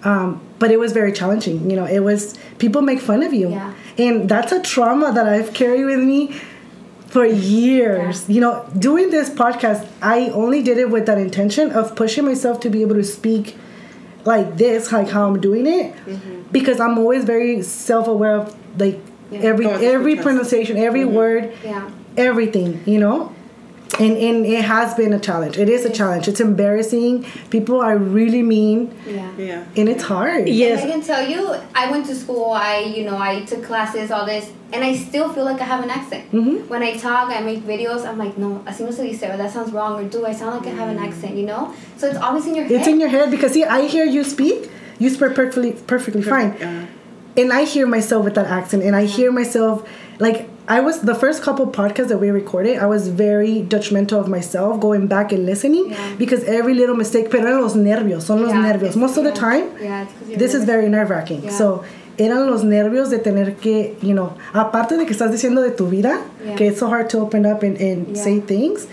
Um, 0.04 0.42
but 0.60 0.72
it 0.72 0.80
was 0.80 0.92
very 0.94 1.12
challenging. 1.12 1.70
You 1.70 1.76
know, 1.76 1.86
it 1.86 2.00
was, 2.00 2.38
people 2.58 2.82
make 2.82 3.00
fun 3.00 3.22
of 3.24 3.34
you. 3.34 3.50
Yeah. 3.50 3.74
And 3.98 4.30
that's 4.30 4.52
a 4.52 4.62
trauma 4.62 5.12
that 5.14 5.28
I've 5.28 5.54
carried 5.54 5.84
with 5.86 6.00
me 6.00 6.34
for 7.08 7.26
years. 7.26 8.30
You 8.30 8.40
know, 8.42 8.70
doing 8.78 9.10
this 9.10 9.30
podcast, 9.30 9.88
I 10.02 10.30
only 10.30 10.62
did 10.64 10.78
it 10.78 10.90
with 10.90 11.06
that 11.08 11.18
intention 11.18 11.72
of 11.72 11.96
pushing 11.96 12.24
myself 12.26 12.60
to 12.62 12.70
be 12.70 12.82
able 12.82 12.96
to 12.96 13.04
speak 13.04 13.58
like 14.26 14.58
this, 14.58 14.92
like 14.92 15.10
how 15.10 15.28
I'm 15.28 15.40
doing 15.42 15.66
it, 15.66 15.96
because 16.52 16.80
I'm 16.80 16.98
always 16.98 17.24
very 17.26 17.62
self-aware 17.64 18.36
of 18.38 18.56
like 18.80 19.00
Yeah. 19.32 19.40
every 19.42 19.66
it's 19.66 19.84
every 19.84 20.16
fantastic. 20.16 20.24
pronunciation, 20.24 20.78
every 20.78 21.06
word, 21.06 21.54
Yeah. 21.64 21.90
everything. 22.18 22.82
You 22.86 23.00
know. 23.00 23.32
And, 23.98 24.16
and 24.18 24.46
it 24.46 24.64
has 24.64 24.94
been 24.94 25.14
a 25.14 25.20
challenge. 25.20 25.58
It 25.58 25.68
is 25.68 25.84
a 25.84 25.90
challenge. 25.90 26.28
It's 26.28 26.40
embarrassing. 26.40 27.26
People 27.50 27.82
are 27.82 27.98
really 27.98 28.44
mean, 28.44 28.94
Yeah. 29.06 29.32
Yeah. 29.38 29.64
and 29.76 29.90
it's 29.90 30.04
hard. 30.04 30.48
Yes. 30.48 30.82
And 30.82 30.90
I 30.90 30.94
can 30.94 31.02
tell 31.04 31.28
you, 31.28 31.56
I 31.74 31.90
went 31.92 32.06
to 32.06 32.16
school. 32.16 32.52
I, 32.52 32.80
you 32.80 33.04
know, 33.04 33.18
I 33.18 33.42
took 33.46 33.64
classes, 33.64 34.12
all 34.12 34.26
this, 34.26 34.52
and 34.72 34.84
I 34.84 34.96
still 34.96 35.34
feel 35.34 35.44
like 35.44 35.60
I 35.60 35.66
have 35.66 35.84
an 35.84 35.90
accent. 35.90 36.32
Mhm. 36.32 36.68
When 36.70 36.84
I 36.84 36.96
talk, 36.98 37.30
I 37.32 37.42
make 37.42 37.62
videos. 37.66 38.06
I'm 38.06 38.18
like, 38.18 38.38
no, 38.38 38.62
así 38.68 38.82
no 38.82 38.92
se 38.92 39.04
dice, 39.12 39.24
or 39.24 39.36
that 39.38 39.52
sounds 39.52 39.72
wrong, 39.74 40.00
or 40.00 40.04
do 40.08 40.26
I 40.26 40.34
sound 40.34 40.52
like 40.64 40.68
I 40.74 40.76
have 40.78 40.90
an 40.90 41.00
accent? 41.00 41.36
You 41.36 41.48
know? 41.48 41.74
So 41.98 42.08
it's 42.08 42.20
always 42.20 42.46
in 42.46 42.56
your 42.56 42.66
head. 42.66 42.74
It's 42.74 42.88
in 42.88 43.00
your 43.00 43.10
head 43.10 43.32
because 43.32 43.54
see, 43.54 43.64
I 43.66 43.88
hear 43.88 44.06
you 44.06 44.24
speak. 44.24 44.70
You 45.00 45.10
speak 45.10 45.34
perfectly, 45.36 45.72
perfectly 45.88 46.22
fine. 46.22 46.52
Uh, 46.62 46.86
and 47.36 47.52
I 47.52 47.64
hear 47.64 47.88
myself 47.88 48.24
with 48.24 48.36
that 48.36 48.48
accent, 48.48 48.84
and 48.84 48.96
I 48.96 49.06
hear 49.06 49.32
myself 49.32 49.88
like 50.20 50.48
I 50.70 50.82
was 50.82 51.02
the 51.02 51.16
first 51.16 51.42
couple 51.42 51.66
podcasts 51.68 52.10
that 52.10 52.20
we 52.20 52.30
recorded. 52.30 52.78
I 52.78 52.86
was 52.86 53.08
very 53.08 53.66
judgmental 53.68 54.20
of 54.20 54.28
myself, 54.28 54.80
going 54.80 55.08
back 55.08 55.32
and 55.32 55.44
listening 55.46 55.90
Yeah. 55.90 55.98
because 56.20 56.44
every 56.44 56.76
little 56.76 56.96
mistake. 56.96 57.32
Pero 57.32 57.48
eran 57.48 57.62
los 57.62 57.74
nervios, 57.76 58.22
son 58.22 58.42
los 58.44 58.52
Yeah, 58.52 58.62
nervios. 58.62 58.90
it's- 58.92 58.96
Most 58.96 59.18
of 59.18 59.24
the 59.24 59.32
time, 59.32 59.64
Yeah, 59.82 60.04
it's 60.04 60.14
'cause 60.14 60.30
you're 60.30 60.38
this 60.38 60.54
is 60.54 60.66
very 60.66 60.88
nerve 60.88 61.10
wracking. 61.10 61.42
Yeah. 61.44 61.50
So 61.58 61.82
eran 62.20 62.46
los 62.52 62.64
nervios 62.64 63.10
de 63.10 63.18
tener 63.18 63.56
que, 63.60 63.96
you 64.04 64.14
know, 64.14 64.34
aparte 64.54 64.96
de 64.96 65.06
que 65.08 65.14
estás 65.16 65.32
diciendo 65.32 65.62
de 65.64 65.72
tu 65.72 65.88
vida, 65.88 66.20
Yeah. 66.46 66.56
que 66.56 66.68
it's 66.68 66.78
so 66.80 66.88
hard 66.88 67.10
to 67.10 67.20
open 67.20 67.48
up 67.48 67.64
and, 67.64 67.76
and 67.82 68.08
Yeah. 68.14 68.24
say 68.24 68.40
things. 68.40 68.86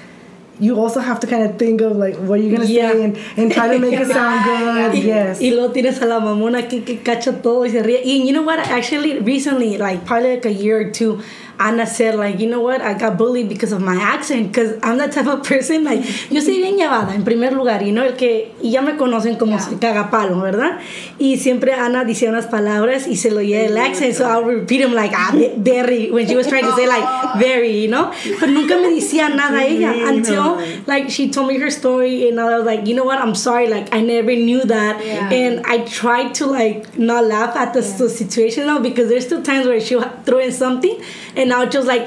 You 0.59 0.81
also 0.81 1.01
have 1.01 1.21
to 1.21 1.27
kind 1.27 1.43
of 1.45 1.59
think 1.59 1.83
of 1.83 1.99
like 1.99 2.17
what 2.27 2.41
you're 2.41 2.51
gonna 2.57 2.65
Yeah. 2.65 2.91
say 2.93 3.05
and, 3.05 3.17
and 3.37 3.53
try 3.53 3.69
to 3.69 3.79
make 3.79 3.93
it 4.01 4.07
sound 4.19 4.41
good. 4.47 4.95
yeah. 5.05 5.27
Yes. 5.29 5.41
Y 5.43 5.51
luego 5.51 5.73
tienes 5.75 6.01
a 6.01 6.07
la 6.07 6.21
mamona 6.21 6.67
que, 6.67 6.83
que 6.83 6.97
cacha 7.03 7.43
todo 7.43 7.65
y 7.67 7.71
se 7.71 7.83
ríe. 7.83 8.01
Y 8.03 8.25
you 8.25 8.33
know 8.33 8.41
what? 8.43 8.61
Actually, 8.61 9.19
recently, 9.19 9.77
like 9.77 10.07
probably 10.07 10.31
like 10.37 10.47
a 10.47 10.51
year 10.55 10.79
or 10.81 10.91
two, 10.91 11.19
Ana 11.59 11.87
said, 11.87 12.15
like, 12.17 12.39
you 12.39 12.49
know 12.49 12.61
what? 12.61 12.81
I 12.81 12.95
got 12.95 13.17
bullied 13.17 13.49
because 13.49 13.73
of 13.73 13.81
my 13.81 13.97
accent. 13.97 14.49
Because 14.49 14.79
I'm 14.83 14.99
the 14.99 15.09
type 15.09 15.27
of 15.27 15.43
person, 15.43 15.85
like, 15.85 16.01
yo 16.31 16.41
soy 16.41 16.59
bien 16.59 16.77
llevada, 16.77 17.15
en 17.15 17.25
primer 17.25 17.53
lugar. 17.53 17.83
Y 17.83 17.91
no 17.93 18.03
el 18.05 18.13
que, 18.17 18.53
y 18.63 18.71
ya 18.71 18.83
me 18.83 18.93
conocen 18.97 19.37
como 19.39 19.57
Yeah. 19.57 19.79
cagapalo, 19.81 20.41
¿verdad? 20.41 20.79
Y 21.19 21.39
siempre 21.39 21.73
Ana 21.73 22.05
decía 22.05 22.29
unas 22.29 22.47
palabras 22.47 23.07
y 23.07 23.17
se 23.17 23.31
lo 23.31 23.39
oía 23.39 23.65
el 23.65 23.77
accent. 23.79 24.15
So 24.15 24.25
I'll 24.29 24.45
repeat 24.45 24.81
them 24.83 24.93
like, 24.95 25.13
ah, 25.17 25.31
ve- 25.33 25.55
very, 25.57 26.11
when 26.11 26.27
she 26.27 26.37
was 26.37 26.47
trying 26.47 26.65
to 26.65 26.75
say, 26.75 26.87
like, 26.87 27.05
very, 27.39 27.81
you 27.83 27.89
know? 27.89 28.11
Pero 28.39 28.53
nunca 28.53 28.77
me 28.77 28.89
decía 28.91 29.29
nada 29.35 29.65
ella 29.65 29.93
until, 30.09 30.59
like, 30.87 31.09
she 31.11 31.31
told 31.31 31.49
me 31.49 31.59
her 31.59 31.71
story. 31.71 32.29
And 32.29 32.39
I 32.41 32.59
was 32.59 32.67
like, 32.67 32.87
you 32.87 32.95
know 32.95 33.05
what? 33.05 33.19
I'm 33.19 33.35
sorry. 33.35 33.69
Like, 33.69 33.95
I 33.95 34.01
never 34.03 34.35
knew 34.35 34.63
that. 34.65 35.05
Yeah. 35.05 35.31
And 35.31 35.65
I 35.67 35.79
tried 35.85 36.35
to 36.37 36.47
like 36.47 36.99
not 36.99 37.25
laugh 37.25 37.57
at 37.57 37.73
the, 37.73 37.81
the 37.81 38.09
situation 38.09 38.67
now 38.67 38.79
because 38.81 39.09
there's 39.09 39.25
still 39.27 39.43
times 39.43 39.67
where 39.67 39.81
she'll 39.81 40.03
throw 40.25 40.39
in 40.39 40.53
something 40.53 41.01
and 41.37 41.46
I'll 41.53 41.69
just 41.69 41.87
like 41.87 42.07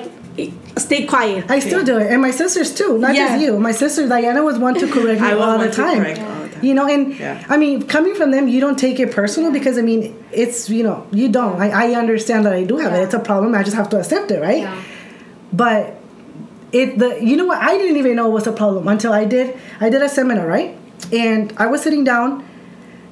stay 0.77 1.05
quiet. 1.05 1.49
I 1.49 1.59
still 1.59 1.83
do 1.83 1.97
it, 1.97 2.11
and 2.11 2.21
my 2.21 2.31
sisters 2.31 2.73
too. 2.73 2.97
Not 2.97 3.13
Yeah. 3.15 3.27
just 3.29 3.41
you. 3.43 3.59
My 3.59 3.71
sister 3.73 4.07
Diana 4.07 4.43
was 4.43 4.57
one 4.57 4.75
to 4.75 4.87
correct 4.95 5.21
me 5.21 5.31
all 5.31 5.57
the 5.59 5.69
time. 5.69 5.99
all 5.99 6.03
the 6.03 6.15
time. 6.15 6.49
You 6.61 6.73
know, 6.73 6.87
and 6.87 7.17
Yeah. 7.17 7.43
I 7.49 7.57
mean, 7.57 7.83
coming 7.87 8.15
from 8.15 8.31
them, 8.31 8.47
you 8.47 8.59
don't 8.59 8.77
take 8.77 8.99
it 8.99 9.11
personal 9.11 9.51
because 9.51 9.77
I 9.77 9.81
mean, 9.81 10.13
it's 10.31 10.69
you 10.69 10.83
know, 10.83 11.05
you 11.11 11.29
don't. 11.29 11.59
I, 11.61 11.69
I 11.91 11.95
understand 11.95 12.45
that 12.45 12.53
I 12.53 12.63
do 12.63 12.77
have 12.77 12.93
it. 12.93 13.01
It's 13.03 13.13
a 13.13 13.19
problem. 13.19 13.55
I 13.55 13.63
just 13.63 13.75
have 13.75 13.89
to 13.91 13.97
accept 13.99 14.31
it, 14.31 14.41
right? 14.41 14.59
Yeah. 14.63 14.81
But 15.53 15.95
it 16.71 16.99
the 16.99 17.17
you 17.23 17.35
know 17.37 17.45
what? 17.45 17.59
I 17.61 17.77
didn't 17.77 17.97
even 17.97 18.15
know 18.15 18.27
it 18.27 18.33
was 18.33 18.47
a 18.47 18.51
problem 18.51 18.87
until 18.87 19.11
I 19.13 19.25
did 19.25 19.57
I 19.81 19.89
did 19.89 20.01
a 20.01 20.09
seminar, 20.09 20.45
right? 20.47 20.77
And 21.11 21.53
I 21.57 21.67
was 21.67 21.81
sitting 21.81 22.03
down. 22.03 22.45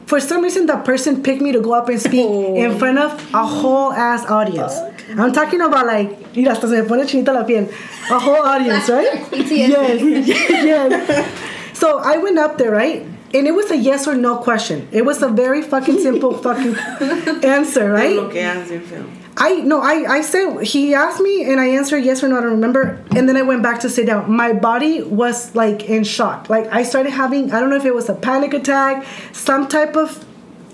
For 0.05 0.22
some 0.22 0.41
reason, 0.41 0.67
that 0.67 0.86
person 0.86 1.22
picked 1.22 1.41
me 1.41 1.51
to 1.51 1.60
go 1.60 1.74
up 1.74 1.89
and 1.89 2.00
speak 2.01 2.25
Oh. 2.29 2.55
in 2.55 2.77
front 2.79 2.98
of 2.98 3.12
a 3.34 3.46
whole 3.46 3.91
ass 3.91 4.25
audience. 4.25 4.74
I'm 5.10 5.32
talking 5.32 5.62
about 5.62 5.86
like, 5.86 6.36
mira, 6.36 6.50
hasta 6.50 6.68
se 6.68 6.82
me 6.82 6.88
pone 6.88 7.06
chinita 7.06 7.34
la 7.34 7.44
piel. 7.44 7.70
A 8.12 8.20
whole 8.20 8.42
audience, 8.42 8.90
right? 8.90 9.24
Yes, 9.32 10.02
yes. 10.50 11.78
So 11.78 12.00
I 12.00 12.18
went 12.18 12.38
up 12.38 12.58
there, 12.58 12.72
right? 12.72 13.06
And 13.34 13.46
it 13.46 13.54
was 13.54 13.70
a 13.72 13.78
yes 13.78 14.08
or 14.08 14.16
no 14.16 14.38
question. 14.38 14.88
It 14.92 15.06
was 15.06 15.22
a 15.22 15.28
very 15.28 15.62
fucking 15.62 16.00
simple 16.00 16.34
fucking 16.46 16.76
answer, 17.44 17.92
right? 17.92 18.16
Lo 18.16 18.30
que 18.30 18.42
hace 18.42 18.82
film. 18.88 19.12
I 19.40 19.62
no, 19.62 19.82
I 19.82 20.18
I 20.18 20.22
said 20.22 20.64
he 20.64 20.96
asked 20.96 21.20
me 21.22 21.44
and 21.44 21.60
I 21.60 21.68
answered 21.68 22.04
yes 22.04 22.24
or 22.24 22.28
no. 22.30 22.38
I 22.38 22.42
don't 22.42 22.52
remember. 22.52 23.04
And 23.16 23.30
then 23.30 23.38
I 23.38 23.44
went 23.44 23.62
back 23.62 23.80
to 23.82 23.90
sit 23.90 24.08
down. 24.08 24.32
My 24.32 24.54
body 24.54 25.04
was 25.04 25.54
like 25.56 25.84
in 25.88 26.04
shock. 26.04 26.50
Like 26.50 26.68
I 26.72 26.84
started 26.84 27.12
having 27.12 27.52
I 27.52 27.60
don't 27.60 27.70
know 27.70 27.76
if 27.76 27.86
it 27.86 27.94
was 27.94 28.10
a 28.10 28.16
panic 28.16 28.54
attack, 28.54 29.06
some 29.34 29.68
type 29.68 29.96
of 29.96 30.26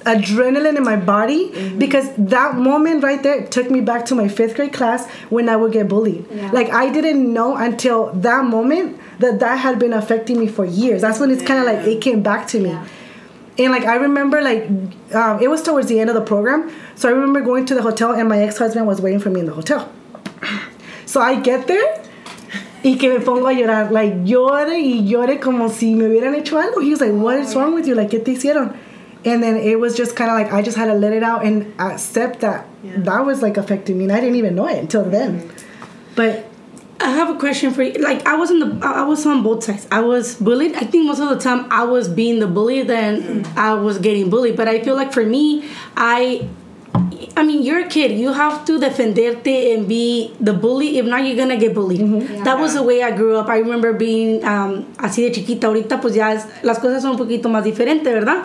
adrenaline 0.05 0.77
in 0.77 0.83
my 0.83 0.95
body 0.95 1.71
because 1.77 2.09
that 2.17 2.55
moment 2.55 3.03
right 3.03 3.21
there 3.23 3.45
took 3.47 3.69
me 3.69 3.81
back 3.81 4.05
to 4.05 4.15
my 4.15 4.27
fifth 4.27 4.55
grade 4.55 4.73
class 4.73 5.09
when 5.29 5.49
I 5.49 5.55
would 5.55 5.71
get 5.71 5.87
bullied. 5.87 6.25
Yeah. 6.31 6.51
Like 6.51 6.69
I 6.69 6.91
didn't 6.91 7.31
know 7.31 7.55
until 7.55 8.11
that 8.13 8.45
moment 8.45 8.99
that 9.19 9.39
that 9.39 9.55
had 9.57 9.79
been 9.79 9.93
affecting 9.93 10.39
me 10.39 10.47
for 10.47 10.65
years. 10.65 11.01
That's 11.01 11.19
when 11.19 11.31
it's 11.31 11.43
kind 11.43 11.59
of 11.59 11.65
like 11.65 11.87
it 11.87 12.01
came 12.01 12.21
back 12.21 12.47
to 12.49 12.59
me. 12.59 12.69
Yeah. 12.69 12.87
And 13.57 13.71
like 13.71 13.83
I 13.83 13.95
remember, 13.95 14.41
like 14.41 14.63
um, 15.13 15.39
it 15.39 15.47
was 15.47 15.61
towards 15.61 15.87
the 15.87 15.99
end 15.99 16.09
of 16.09 16.15
the 16.15 16.21
program, 16.21 16.71
so 16.95 17.07
I 17.07 17.11
remember 17.11 17.41
going 17.41 17.65
to 17.67 17.75
the 17.75 17.83
hotel, 17.83 18.11
and 18.11 18.27
my 18.27 18.41
ex 18.41 18.57
husband 18.57 18.87
was 18.87 18.99
waiting 18.99 19.19
for 19.19 19.29
me 19.29 19.41
in 19.41 19.45
the 19.45 19.53
hotel. 19.53 19.91
So 21.05 21.21
I 21.21 21.39
get 21.39 21.67
there, 21.67 22.01
y 22.83 22.97
que 22.99 23.07
me 23.07 23.23
pongo 23.23 23.47
a 23.47 23.53
llorar, 23.53 23.91
like 23.91 24.25
llore 24.25 24.79
y 24.79 25.05
llore 25.07 25.39
como 25.39 25.69
si 25.69 25.93
me 25.93 26.05
hubieran 26.05 26.33
hecho 26.33 26.57
algo. 26.57 26.81
He 26.81 26.89
was 26.89 27.01
like, 27.01 27.11
"What 27.11 27.37
is 27.37 27.55
wrong 27.55 27.75
with 27.75 27.85
you? 27.85 27.93
Like, 27.93 28.09
¿qué 28.09 28.23
te 28.23 28.31
hicieron?" 28.31 28.73
And 29.25 29.41
then 29.41 29.55
it 29.57 29.79
was 29.79 29.95
just 29.95 30.15
kind 30.15 30.29
of 30.29 30.35
like 30.37 30.51
I 30.53 30.61
just 30.61 30.77
had 30.77 30.85
to 30.87 30.93
let 30.93 31.13
it 31.13 31.23
out 31.23 31.45
and 31.45 31.73
accept 31.79 32.41
that 32.41 32.65
Yeah. 32.83 32.97
that 32.97 33.25
was 33.25 33.41
like 33.41 33.55
affecting 33.57 33.97
me, 33.97 34.03
and 34.05 34.11
I 34.13 34.19
didn't 34.19 34.35
even 34.35 34.55
know 34.55 34.67
it 34.67 34.77
until 34.77 35.03
then. 35.05 35.49
But 36.15 36.45
I 36.99 37.09
have 37.11 37.29
a 37.29 37.37
question 37.39 37.73
for 37.73 37.83
you. 37.83 37.93
Like 37.93 38.25
I 38.27 38.35
was 38.35 38.51
in 38.51 38.59
the, 38.59 38.79
I 38.85 39.03
was 39.03 39.25
on 39.25 39.41
both 39.43 39.63
sides. 39.63 39.87
I 39.91 40.01
was 40.01 40.35
bullied. 40.35 40.75
I 40.75 40.81
think 40.85 41.05
most 41.07 41.19
of 41.19 41.29
the 41.29 41.39
time 41.39 41.65
I 41.71 41.83
was 41.85 42.07
being 42.07 42.39
the 42.39 42.47
bully 42.47 42.83
than 42.83 43.45
I 43.57 43.73
was 43.75 43.97
getting 43.97 44.29
bullied. 44.29 44.55
But 44.57 44.67
I 44.67 44.83
feel 44.83 44.95
like 44.95 45.11
for 45.13 45.25
me, 45.25 45.67
I, 45.97 46.47
I 47.35 47.43
mean, 47.43 47.63
you're 47.63 47.79
a 47.79 47.87
kid. 47.87 48.11
You 48.11 48.31
have 48.33 48.63
to 48.65 48.79
defenderte 48.79 49.73
and 49.75 49.87
be 49.87 50.33
the 50.39 50.53
bully. 50.53 50.97
If 50.99 51.05
not, 51.05 51.25
you're 51.25 51.35
gonna 51.37 51.57
get 51.57 51.73
bullied. 51.73 52.43
That 52.45 52.59
was 52.59 52.73
the 52.75 52.83
way 52.83 53.01
I 53.03 53.11
grew 53.11 53.37
up. 53.37 53.47
I 53.49 53.57
remember 53.59 53.93
being 53.93 54.43
um, 54.45 54.85
así 54.97 55.23
de 55.23 55.31
chiquita. 55.31 55.67
Ahorita 55.67 55.99
pues 56.01 56.13
ya 56.15 56.33
es- 56.33 56.47
las 56.63 56.79
cosas 56.79 57.01
son 57.01 57.11
un 57.11 57.17
poquito 57.17 57.49
más 57.49 57.63
diferentes, 57.63 58.13
¿verdad? 58.13 58.43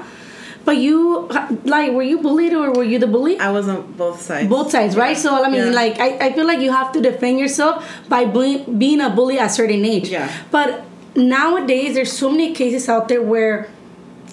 But 0.68 0.76
you, 0.76 1.26
like, 1.64 1.92
were 1.92 2.02
you 2.02 2.18
bullied 2.20 2.52
or 2.52 2.70
were 2.72 2.84
you 2.84 2.98
the 2.98 3.06
bully? 3.06 3.40
I 3.40 3.50
was 3.50 3.66
on 3.68 3.90
both 3.96 4.20
sides. 4.20 4.50
both 4.50 4.70
sides, 4.70 4.98
right? 4.98 5.16
So 5.16 5.42
I 5.42 5.48
mean, 5.48 5.68
Yeah. 5.72 5.80
like 5.82 5.98
I, 5.98 6.08
I 6.26 6.32
feel 6.34 6.46
like 6.46 6.60
you 6.60 6.70
have 6.70 6.92
to 6.92 7.00
defend 7.00 7.40
yourself 7.40 7.88
by 8.06 8.26
being 8.26 8.76
being 8.76 9.00
a 9.00 9.08
bully 9.08 9.38
at 9.38 9.46
a 9.46 9.54
certain 9.60 9.82
age. 9.82 10.10
Yeah. 10.10 10.28
But 10.50 10.84
nowadays, 11.16 11.94
there's 11.96 12.12
so 12.12 12.28
many 12.28 12.52
cases 12.52 12.86
out 12.86 13.08
there 13.08 13.22
where 13.22 13.70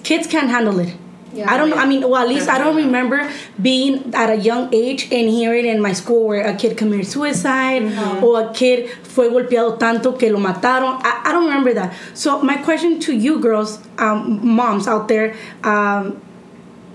kids 0.04 0.26
can't 0.28 0.50
handle 0.52 0.78
it. 0.78 0.92
Yeah. 1.32 1.52
I 1.52 1.56
don't 1.56 1.68
know. 1.70 1.76
I 1.76 1.86
mean, 1.86 2.00
well, 2.08 2.20
at 2.20 2.28
least 2.28 2.48
I 2.48 2.58
don't 2.58 2.76
remember 2.76 3.18
being 3.60 4.14
at 4.14 4.28
a 4.28 4.36
young 4.36 4.68
age 4.72 5.08
and 5.12 5.28
hearing 5.28 5.64
in 5.64 5.80
my 5.80 5.92
school 5.92 6.26
where 6.28 6.44
a 6.46 6.54
kid 6.54 6.76
committed 6.76 7.06
suicide 7.06 7.82
or 8.22 8.40
a 8.40 8.52
kid 8.52 8.88
fue 9.04 9.28
golpeado 9.28 9.78
tanto 9.78 10.12
que 10.18 10.28
lo 10.32 10.38
mataron. 10.38 11.00
I, 11.04 11.12
I 11.26 11.32
don't 11.32 11.44
remember 11.48 11.72
that. 11.74 11.92
So 12.14 12.40
my 12.42 12.56
question 12.56 13.00
to 13.00 13.12
you 13.12 13.38
girls, 13.40 13.80
um, 13.98 14.40
moms 14.44 14.86
out 14.88 15.08
there, 15.08 15.36
um, 15.64 16.20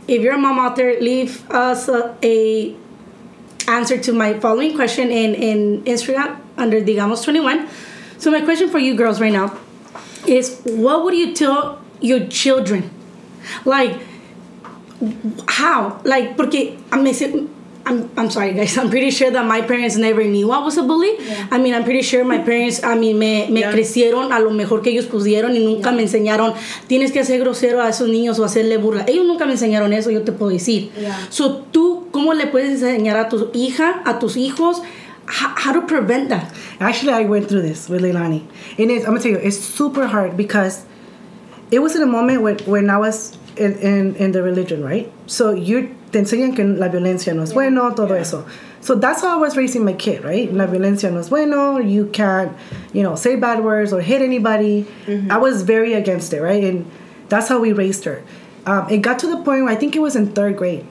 if 0.08 0.22
you're 0.22 0.34
a 0.34 0.38
mom 0.38 0.60
out 0.60 0.76
there, 0.76 1.00
leave 1.00 1.50
us 1.52 1.88
a, 1.88 2.16
a 2.24 2.76
answer 3.68 3.98
to 3.98 4.14
my 4.14 4.40
following 4.40 4.76
question 4.76 5.12
in, 5.12 5.36
in 5.36 5.84
Instagram 5.84 6.40
under 6.58 6.82
Digamos 6.82 7.24
21. 7.24 7.68
So 8.18 8.32
my 8.32 8.42
question 8.42 8.70
for 8.70 8.80
you 8.80 8.96
girls 8.96 9.20
right 9.20 9.34
now 9.34 9.58
is 10.28 10.62
what 10.66 11.04
would 11.04 11.16
you 11.16 11.34
tell 11.34 11.82
your 12.02 12.28
children? 12.28 12.90
Like 13.66 14.00
how? 15.48 16.02
Like 16.04 16.38
porque 16.38 16.78
I'm 16.92 17.04
I'm, 17.86 18.10
I'm 18.16 18.30
sorry 18.30 18.54
guys, 18.54 18.78
I'm 18.80 18.90
pretty 18.90 19.10
sure 19.12 19.32
that 19.32 19.46
my 19.46 19.62
parents 19.62 19.96
never 19.98 20.24
knew 20.24 20.52
I 20.52 20.60
was 20.60 20.78
a 20.78 20.84
bully. 20.84 21.12
Yeah. 21.20 21.48
I 21.52 21.58
mean, 21.58 21.74
I'm 21.74 21.84
pretty 21.84 22.02
sure 22.04 22.24
my 22.24 22.38
parents, 22.38 22.84
I 22.84 22.96
mean, 22.96 23.18
me, 23.18 23.48
me 23.50 23.62
Yeah. 23.62 23.72
crecieron 23.72 24.32
a 24.32 24.40
lo 24.40 24.52
mejor 24.52 24.82
que 24.82 24.92
ellos 24.92 25.06
pudieron 25.06 25.56
y 25.56 25.60
nunca 25.64 25.92
me 25.92 26.04
enseñaron, 26.04 26.54
tienes 26.88 27.12
que 27.12 27.20
hacer 27.20 27.40
grosero 27.40 27.82
a 27.82 27.90
esos 27.90 28.08
niños 28.10 28.38
o 28.40 28.46
hacerle 28.46 28.78
burla. 28.78 29.06
Ellos 29.08 29.26
nunca 29.26 29.46
me 29.46 29.54
enseñaron 29.54 29.94
eso, 29.94 30.12
yo 30.12 30.22
te 30.24 30.32
puedo 30.32 30.52
decir. 30.52 30.92
Yeah. 31.00 31.18
So, 31.30 31.58
tú, 31.72 32.08
¿cómo 32.12 32.34
le 32.34 32.48
puedes 32.48 32.70
enseñar 32.82 33.18
a 33.18 33.30
tu 33.30 33.50
hija, 33.54 34.02
a 34.06 34.20
tus 34.20 34.38
hijos, 34.38 34.82
how, 35.28 35.50
how 35.56 35.74
to 35.74 35.88
prevent 35.88 36.30
that? 36.30 36.52
Actually, 36.80 37.14
I 37.14 37.26
went 37.26 37.48
through 37.50 37.62
this 37.64 37.90
with 37.90 38.02
Leilani. 38.02 38.44
And 38.78 38.92
it's, 38.92 39.06
I'm 39.06 39.12
gonna 39.14 39.20
tell 39.22 39.32
you, 39.32 39.38
it's 39.38 39.58
super 39.58 40.08
hard 40.08 40.36
because 40.38 40.86
it 41.72 41.80
was 41.80 41.96
in 41.96 42.02
a 42.02 42.06
moment 42.08 42.42
when, 42.42 42.58
when 42.60 42.90
I 42.90 42.98
was 42.98 43.38
in, 43.58 43.78
in, 43.80 44.16
in 44.16 44.32
the 44.32 44.44
religion, 44.44 44.84
right? 44.84 45.12
So 45.28 45.52
you 45.52 45.96
te 46.12 46.20
enseñan 46.20 46.56
que 46.56 46.66
la 46.66 46.90
violencia 46.90 47.34
no 47.34 47.42
es 47.44 47.54
bueno, 47.54 47.94
todo 47.96 48.14
eso. 48.14 48.46
So 48.82 48.96
that's 48.96 49.22
how 49.22 49.38
I 49.38 49.40
was 49.40 49.56
raising 49.56 49.86
my 49.86 49.94
kid, 49.94 50.24
right? 50.24 50.52
La 50.52 50.66
violencia 50.68 51.12
no 51.12 51.20
es 51.20 51.30
bueno. 51.30 51.78
You 51.78 52.08
can't, 52.08 52.52
you 52.94 53.04
know, 53.04 53.16
say 53.16 53.36
bad 53.36 53.64
words 53.64 53.94
or 53.94 54.02
hit 54.02 54.22
anybody. 54.22 54.86
I 55.30 55.38
was 55.38 55.62
very 55.64 55.94
against 55.94 56.34
it, 56.34 56.42
right? 56.42 56.64
And 56.64 56.90
that's 57.30 57.48
how 57.48 57.60
we 57.60 57.72
raised 57.74 58.04
her. 58.06 58.24
Um, 58.66 58.90
it 58.90 58.98
got 59.02 59.20
to 59.20 59.28
the 59.28 59.38
point 59.38 59.64
where 59.64 59.70
I 59.70 59.76
think 59.76 59.96
it 59.96 60.00
was 60.02 60.16
in 60.16 60.34
third 60.34 60.58
grade 60.58 60.86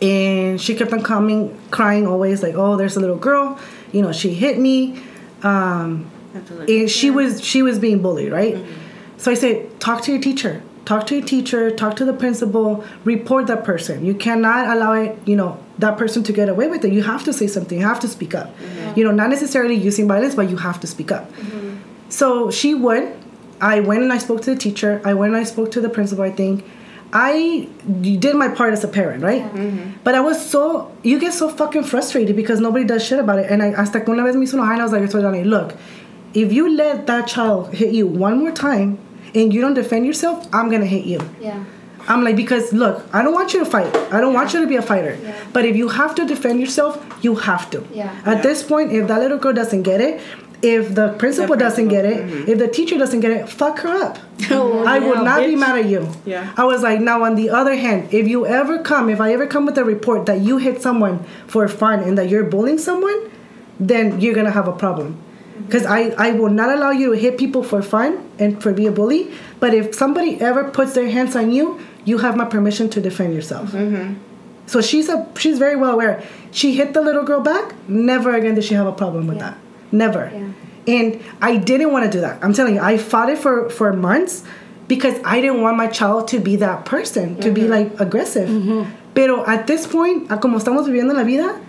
and 0.00 0.60
she 0.60 0.74
kept 0.76 0.92
on 0.92 1.02
coming 1.02 1.58
crying 1.72 2.06
always 2.06 2.40
like 2.40 2.54
oh 2.54 2.76
there's 2.76 2.96
a 2.96 3.00
little 3.00 3.16
girl 3.16 3.58
you 3.90 4.00
know 4.00 4.12
she 4.12 4.32
hit 4.32 4.56
me 4.58 5.02
um, 5.42 6.08
Have 6.34 6.46
to 6.46 6.54
look. 6.54 6.68
and 6.68 6.88
she 6.88 7.10
was 7.10 7.42
she 7.42 7.62
was 7.62 7.80
being 7.80 8.00
bullied 8.00 8.30
right 8.30 8.56
so 9.18 9.30
i 9.30 9.34
say, 9.34 9.66
talk 9.78 10.02
to 10.02 10.12
your 10.12 10.20
teacher 10.20 10.62
talk 10.86 11.06
to 11.06 11.16
your 11.16 11.26
teacher 11.26 11.70
talk 11.70 11.96
to 11.96 12.04
the 12.04 12.14
principal 12.14 12.82
report 13.04 13.46
that 13.46 13.62
person 13.62 14.04
you 14.06 14.14
cannot 14.14 14.74
allow 14.74 14.92
it 14.92 15.18
you 15.26 15.36
know 15.36 15.62
that 15.78 15.98
person 15.98 16.22
to 16.22 16.32
get 16.32 16.48
away 16.48 16.66
with 16.66 16.82
it 16.84 16.92
you 16.92 17.02
have 17.02 17.22
to 17.22 17.32
say 17.32 17.46
something 17.46 17.78
you 17.78 17.86
have 17.86 18.00
to 18.00 18.08
speak 18.08 18.34
up 18.34 18.54
you 18.96 19.04
know 19.04 19.10
not 19.12 19.28
necessarily 19.28 19.74
using 19.74 20.08
violence 20.08 20.34
but 20.34 20.48
you 20.48 20.56
have 20.56 20.80
to 20.80 20.86
speak 20.86 21.12
up 21.12 21.30
mm-hmm. 21.32 21.76
so 22.08 22.50
she 22.50 22.74
would. 22.74 23.14
I 23.60 23.80
went 23.80 24.02
and 24.02 24.12
I 24.12 24.18
spoke 24.18 24.42
to 24.42 24.54
the 24.54 24.56
teacher. 24.56 25.00
I 25.04 25.14
went 25.14 25.32
and 25.34 25.40
I 25.40 25.44
spoke 25.44 25.70
to 25.72 25.80
the 25.80 25.88
principal. 25.88 26.24
I 26.24 26.30
think 26.30 26.64
I 27.12 27.68
did 28.00 28.36
my 28.36 28.48
part 28.48 28.72
as 28.72 28.84
a 28.84 28.88
parent, 28.88 29.22
right? 29.22 29.42
Mm-hmm. 29.42 29.98
But 30.04 30.14
I 30.14 30.20
was 30.20 30.44
so 30.44 30.92
you 31.02 31.18
get 31.18 31.32
so 31.32 31.48
fucking 31.48 31.84
frustrated 31.84 32.36
because 32.36 32.60
nobody 32.60 32.84
does 32.84 33.04
shit 33.04 33.18
about 33.18 33.38
it. 33.38 33.50
And 33.50 33.62
I 33.62 33.72
hasta 33.72 34.00
que 34.00 34.12
una 34.12 34.22
vez 34.22 34.36
me 34.36 34.46
hizo 34.46 34.58
enojar 34.58 34.78
I 34.78 34.82
was 34.82 34.92
like, 34.92 35.02
I 35.02 35.06
told 35.06 35.24
Johnny, 35.24 35.44
look, 35.44 35.74
if 36.34 36.52
you 36.52 36.74
let 36.76 37.06
that 37.06 37.26
child 37.26 37.74
hit 37.74 37.92
you 37.92 38.06
one 38.06 38.38
more 38.38 38.52
time 38.52 38.98
and 39.34 39.52
you 39.52 39.60
don't 39.60 39.74
defend 39.74 40.06
yourself, 40.06 40.46
I'm 40.52 40.70
gonna 40.70 40.86
hit 40.86 41.04
you. 41.04 41.20
Yeah. 41.40 41.64
I'm 42.08 42.24
like, 42.24 42.36
because 42.36 42.72
look, 42.72 43.04
I 43.12 43.22
don't 43.22 43.34
want 43.34 43.52
you 43.52 43.58
to 43.60 43.66
fight. 43.70 43.94
I 44.12 44.20
don't 44.20 44.32
want 44.32 44.54
you 44.54 44.60
to 44.60 44.66
be 44.66 44.76
a 44.76 44.82
fighter. 44.82 45.18
Yeah. 45.22 45.34
But 45.52 45.64
if 45.66 45.76
you 45.76 45.88
have 45.88 46.14
to 46.14 46.24
defend 46.24 46.58
yourself, 46.60 46.98
you 47.20 47.34
have 47.34 47.68
to. 47.70 47.84
Yeah. 47.92 48.14
At 48.24 48.36
Yeah. 48.36 48.42
this 48.42 48.62
point, 48.62 48.92
if 48.92 49.06
that 49.08 49.20
little 49.20 49.36
girl 49.38 49.52
doesn't 49.52 49.82
get 49.82 50.00
it, 50.00 50.20
if 50.62 50.94
the 50.94 51.10
principal 51.18 51.54
The 51.54 51.64
doesn't 51.64 51.88
get 51.88 52.04
it, 52.04 52.16
principal, 52.26 52.50
if 52.52 52.58
the 52.58 52.66
teacher 52.68 52.96
doesn't 52.98 53.20
get 53.20 53.30
it, 53.32 53.48
fuck 53.48 53.80
her 53.80 53.94
up. 54.06 54.18
Oh, 54.50 54.84
I 54.86 54.98
would 54.98 55.18
yeah, 55.18 55.22
not 55.22 55.40
be 55.40 55.54
mad 55.54 55.78
at 55.78 55.86
you. 55.86 56.08
Yeah. 56.24 56.50
I 56.56 56.64
was 56.64 56.82
like, 56.82 57.00
now 57.00 57.22
on 57.24 57.34
the 57.34 57.50
other 57.50 57.74
hand, 57.76 58.08
if 58.12 58.26
you 58.26 58.46
ever 58.46 58.78
come, 58.78 59.10
if 59.10 59.20
I 59.20 59.32
ever 59.34 59.46
come 59.46 59.66
with 59.66 59.76
a 59.78 59.84
report 59.84 60.24
that 60.26 60.40
you 60.40 60.56
hit 60.58 60.80
someone 60.80 61.24
for 61.46 61.68
fun 61.68 62.00
and 62.00 62.16
that 62.16 62.28
you're 62.30 62.44
bullying 62.44 62.78
someone, 62.78 63.30
then 63.78 64.20
you're 64.20 64.34
gonna 64.34 64.50
have 64.50 64.66
a 64.66 64.72
problem. 64.72 65.16
Because 65.68 65.84
I, 65.84 66.14
I 66.16 66.30
will 66.32 66.48
not 66.48 66.70
allow 66.70 66.90
you 66.90 67.12
to 67.12 67.18
hit 67.20 67.36
people 67.36 67.62
for 67.62 67.82
fun 67.82 68.24
and 68.38 68.62
for 68.62 68.72
be 68.72 68.86
a 68.86 68.90
bully. 68.90 69.30
But 69.60 69.74
if 69.74 69.94
somebody 69.94 70.40
ever 70.40 70.64
puts 70.64 70.94
their 70.94 71.10
hands 71.10 71.36
on 71.36 71.52
you, 71.52 71.78
you 72.06 72.18
have 72.18 72.36
my 72.36 72.46
permission 72.46 72.88
to 72.90 73.02
defend 73.02 73.34
yourself. 73.34 73.72
Mm-hmm. 73.72 74.14
So 74.66 74.80
she's 74.80 75.10
a 75.10 75.28
she's 75.36 75.58
very 75.58 75.76
well 75.76 75.92
aware. 75.92 76.22
She 76.52 76.74
hit 76.74 76.94
the 76.94 77.02
little 77.02 77.22
girl 77.22 77.40
back. 77.40 77.74
Never 77.86 78.34
again 78.34 78.54
did 78.54 78.64
she 78.64 78.74
have 78.74 78.86
a 78.86 78.92
problem 78.92 79.26
with 79.26 79.36
Yeah. 79.36 79.50
that. 79.50 79.58
Never. 79.92 80.30
Yeah. 80.32 80.96
And 80.96 81.20
I 81.42 81.58
didn't 81.58 81.92
want 81.92 82.06
to 82.06 82.10
do 82.10 82.20
that. 82.20 82.42
I'm 82.42 82.54
telling 82.54 82.76
you, 82.76 82.80
I 82.80 82.96
fought 82.96 83.28
it 83.28 83.38
for 83.38 83.68
for 83.68 83.92
months 83.92 84.44
because 84.88 85.20
I 85.22 85.42
didn't 85.42 85.60
want 85.60 85.76
my 85.76 85.86
child 85.86 86.28
to 86.28 86.40
be 86.40 86.56
that 86.56 86.86
person, 86.86 87.36
to 87.40 87.50
be 87.50 87.62
mm-hmm. 87.62 87.70
like 87.70 88.00
aggressive. 88.00 88.48
Mm-hmm. 88.48 88.90
Pero 89.12 89.44
at 89.44 89.66
this 89.66 89.86
point, 89.86 90.28
como 90.40 90.58
estamos 90.58 90.86
viviendo 90.86 91.14
la 91.14 91.24
vida, 91.24 91.60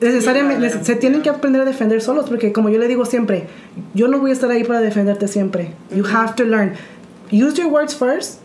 necesariamente 0.00 0.84
se 0.84 0.96
tienen 0.96 1.22
que 1.22 1.30
aprender 1.30 1.62
a 1.62 1.64
defender 1.64 2.00
solos 2.00 2.28
porque 2.28 2.52
como 2.52 2.68
yo 2.68 2.78
le 2.78 2.88
digo 2.88 3.04
siempre, 3.04 3.46
yo 3.94 4.08
no 4.08 4.18
voy 4.18 4.30
a 4.30 4.34
estar 4.34 4.50
ahí 4.50 4.64
para 4.64 4.80
defenderte 4.80 5.28
siempre. 5.28 5.74
You 5.94 6.04
have 6.04 6.34
to 6.36 6.44
learn. 6.44 6.76
Use 7.30 7.58
your 7.58 7.68
words 7.68 7.94
first. 7.94 8.40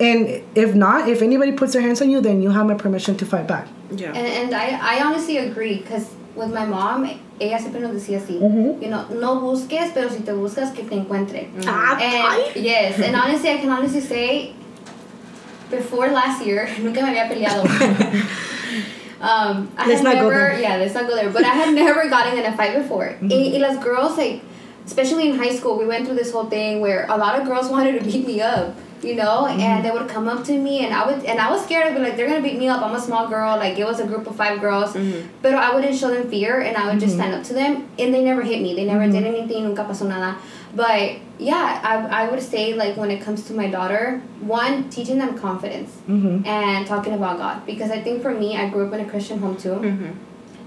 And 0.00 0.42
if 0.54 0.74
not, 0.74 1.08
if 1.08 1.22
anybody 1.22 1.52
puts 1.52 1.72
their 1.72 1.82
hands 1.82 2.00
on 2.00 2.08
you, 2.08 2.20
then 2.20 2.40
you 2.40 2.50
have 2.50 2.66
my 2.66 2.74
permission 2.74 3.16
to 3.16 3.26
fight 3.26 3.48
back. 3.48 3.66
Yeah. 3.90 4.12
And, 4.12 4.26
and 4.26 4.54
I, 4.54 4.98
I 4.98 5.02
honestly 5.02 5.38
agree 5.38 5.78
because 5.78 6.06
with 6.36 6.52
my 6.52 6.64
mom, 6.64 7.04
ella 7.40 7.58
siempre 7.58 7.80
nos 7.80 7.92
decía 7.92 8.18
así, 8.18 8.38
you 8.80 8.88
know, 8.88 9.06
no 9.08 9.40
busques, 9.40 9.92
pero 9.92 10.08
si 10.08 10.20
te 10.20 10.32
buscas, 10.32 10.72
que 10.74 10.84
te 10.84 10.94
encuentre. 10.94 11.48
Ah. 11.66 11.98
And 12.00 12.64
yes, 12.64 13.00
and 13.00 13.16
honestly, 13.16 13.50
I 13.50 13.58
can 13.58 13.70
honestly 13.70 14.00
say, 14.00 14.54
before 15.70 16.08
last 16.08 16.44
year, 16.44 16.68
nunca 16.80 17.02
me 17.02 17.08
había 17.08 17.28
peleado. 17.28 17.64
um, 19.20 19.70
I 19.76 19.88
Let's 19.88 20.00
had 20.00 20.04
not 20.04 20.14
go 20.14 20.28
never, 20.30 20.30
there. 20.30 20.60
yeah, 20.60 20.76
let's 20.76 20.94
not 20.94 21.06
go 21.08 21.14
there. 21.16 21.30
But 21.30 21.44
I 21.44 21.54
had 21.54 21.74
never 21.74 22.08
gotten 22.08 22.38
in 22.38 22.44
a 22.44 22.56
fight 22.56 22.76
before. 22.76 23.06
Mm-hmm. 23.08 23.28
Y, 23.28 23.50
y 23.52 23.58
las 23.58 23.82
girls, 23.82 24.16
like, 24.16 24.40
especially 24.86 25.28
in 25.30 25.36
high 25.36 25.54
school, 25.54 25.76
we 25.78 25.86
went 25.86 26.06
through 26.06 26.16
this 26.16 26.30
whole 26.32 26.46
thing 26.48 26.80
where 26.80 27.06
a 27.08 27.16
lot 27.16 27.38
of 27.40 27.46
girls 27.46 27.68
wanted 27.74 27.98
to 27.98 28.04
beat 28.04 28.26
me 28.26 28.40
up. 28.40 28.74
You 29.00 29.14
know, 29.14 29.46
Mm-hmm. 29.46 29.60
and 29.60 29.84
they 29.84 29.92
would 29.92 30.08
come 30.08 30.26
up 30.26 30.42
to 30.50 30.58
me, 30.58 30.84
and 30.84 30.92
I 30.92 31.06
would, 31.06 31.24
and 31.24 31.38
I 31.38 31.48
was 31.52 31.62
scared. 31.62 31.86
I'd 31.86 31.94
be 31.94 32.00
like, 32.00 32.16
"They're 32.16 32.26
gonna 32.26 32.42
beat 32.42 32.58
me 32.58 32.66
up." 32.68 32.82
I'm 32.82 32.96
a 32.96 33.00
small 33.00 33.28
girl. 33.28 33.56
Like 33.56 33.78
it 33.78 33.84
was 33.86 34.00
a 34.00 34.04
group 34.06 34.26
of 34.26 34.34
five 34.34 34.60
girls, 34.60 34.92
but 35.40 35.54
I 35.54 35.72
wouldn't 35.72 35.94
show 35.96 36.10
them 36.10 36.28
fear, 36.28 36.60
and 36.62 36.76
I 36.76 36.90
would 36.90 36.98
just 36.98 37.14
stand 37.14 37.32
up 37.32 37.44
to 37.44 37.54
them, 37.54 37.86
and 37.96 38.12
they 38.12 38.24
never 38.24 38.42
hit 38.42 38.60
me. 38.60 38.74
They 38.74 38.84
never 38.84 39.06
did 39.06 39.22
anything. 39.24 39.62
Nunca 39.62 39.84
pasó 39.84 40.02
nada. 40.08 40.36
But 40.74 41.18
yeah, 41.38 41.80
I, 41.82 42.24
I 42.24 42.30
would 42.30 42.42
say 42.42 42.74
like 42.74 42.96
when 42.96 43.10
it 43.10 43.22
comes 43.22 43.46
to 43.46 43.54
my 43.54 43.68
daughter, 43.68 44.20
one 44.40 44.90
teaching 44.90 45.18
them 45.18 45.38
confidence 45.38 45.90
mm-hmm. 46.08 46.46
and 46.46 46.86
talking 46.86 47.14
about 47.14 47.38
God. 47.38 47.64
Because 47.66 47.90
I 47.90 48.02
think 48.02 48.22
for 48.22 48.32
me, 48.32 48.56
I 48.56 48.68
grew 48.68 48.86
up 48.86 48.92
in 48.92 49.00
a 49.00 49.08
Christian 49.08 49.38
home 49.38 49.56
too, 49.56 49.70
mm-hmm. 49.70 50.12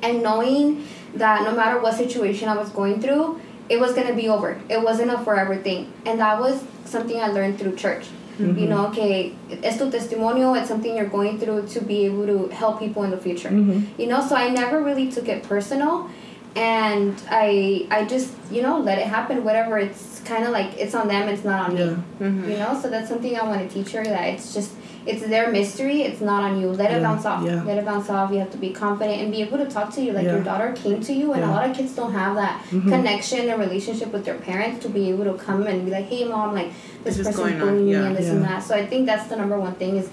and 0.03 0.24
knowing 0.24 0.86
that 1.15 1.43
no 1.43 1.55
matter 1.55 1.79
what 1.79 1.96
situation 1.96 2.48
I 2.48 2.58
was 2.58 2.70
going 2.70 3.01
through, 3.01 3.39
it 3.70 3.79
was 3.79 3.93
gonna 3.93 4.15
be 4.15 4.27
over. 4.29 4.60
It 4.70 4.81
wasn't 4.81 5.12
a 5.12 5.17
forever 5.20 5.55
thing, 5.55 5.91
and 6.05 6.20
that 6.20 6.39
was 6.39 6.63
something 6.86 7.22
I 7.22 7.27
learned 7.27 7.60
through 7.60 7.75
church. 7.75 8.05
You 8.39 8.48
mm-hmm. 8.48 8.70
know, 8.70 8.88
okay, 8.88 9.36
it's 9.50 9.77
tu 9.77 9.91
testimonio, 9.91 10.58
it's 10.58 10.67
something 10.67 10.96
you're 10.96 11.05
going 11.05 11.38
through 11.38 11.67
to 11.67 11.81
be 11.81 12.05
able 12.05 12.25
to 12.25 12.48
help 12.48 12.79
people 12.79 13.03
in 13.03 13.12
the 13.12 13.17
future. 13.17 13.51
You 13.51 14.08
know, 14.08 14.25
so 14.25 14.36
I 14.36 14.50
never 14.50 14.81
really 14.81 15.12
took 15.12 15.27
it 15.27 15.43
personal 15.43 16.10
and 16.55 17.22
I 17.29 17.88
I 17.89 18.05
just, 18.05 18.34
you 18.51 18.62
know, 18.62 18.79
let 18.79 18.98
it 18.98 19.08
happen, 19.08 19.43
whatever. 19.43 19.77
It's 19.77 20.20
kind 20.25 20.43
of 20.46 20.51
like 20.51 20.77
it's 20.77 20.93
on 20.96 21.08
them, 21.08 21.29
it's 21.29 21.43
not 21.43 21.70
on 21.70 21.77
Yeah. 21.77 21.96
me. 22.20 22.51
You 22.53 22.58
know, 22.60 22.77
so 22.81 22.89
that's 22.89 23.10
something 23.10 23.38
I 23.38 23.43
want 23.43 23.62
to 23.67 23.74
teach 23.74 23.93
her 23.93 24.03
that 24.03 24.27
it's 24.29 24.53
just 24.53 24.74
it's 25.03 25.25
their 25.25 25.51
mystery. 25.51 26.03
It's 26.03 26.22
not 26.22 26.43
on 26.43 26.62
you. 26.62 26.67
Let 26.67 26.91
it 26.91 27.01
bounce 27.01 27.25
off. 27.25 27.43
yeah. 27.43 27.63
Let 27.63 27.77
it 27.79 27.86
bounce 27.86 28.08
off. 28.10 28.31
You 28.31 28.38
have 28.39 28.51
to 28.51 28.58
be 28.58 28.70
confident 28.70 29.20
and 29.22 29.31
be 29.31 29.41
able 29.41 29.58
to 29.58 29.65
talk 29.65 29.91
to 29.96 30.01
you 30.01 30.12
like 30.12 30.25
Yeah. 30.25 30.34
your 30.36 30.43
daughter 30.43 30.74
came 30.74 31.01
to 31.01 31.13
you, 31.13 31.31
and 31.34 31.41
Yeah. 31.41 31.50
a 31.50 31.51
lot 31.51 31.67
of 31.70 31.75
kids 31.75 31.96
don't 31.96 32.12
have 32.13 32.36
that 32.36 32.62
mm-hmm. 32.70 32.88
connection 32.89 33.50
and 33.50 33.60
relationship 33.60 34.13
with 34.13 34.25
their 34.25 34.36
parents 34.38 34.84
to 34.84 34.89
be 34.89 35.10
able 35.10 35.24
to 35.25 35.34
come 35.34 35.65
and 35.65 35.86
be 35.86 35.91
like, 35.91 36.05
"Hey, 36.08 36.25
mom, 36.25 36.53
like 36.53 36.72
this, 37.03 37.17
This 37.17 37.25
person's 37.27 37.36
going 37.38 37.53
on, 37.55 37.60
bullying 37.62 37.86
me 37.86 37.93
and 37.96 38.15
this 38.15 38.29
and 38.29 38.43
that." 38.43 38.62
So 38.62 38.75
I 38.75 38.86
think 38.86 39.05
that's 39.08 39.27
the 39.27 39.38
number 39.38 39.60
one 39.60 39.74
thing 39.74 39.96
is 39.98 40.10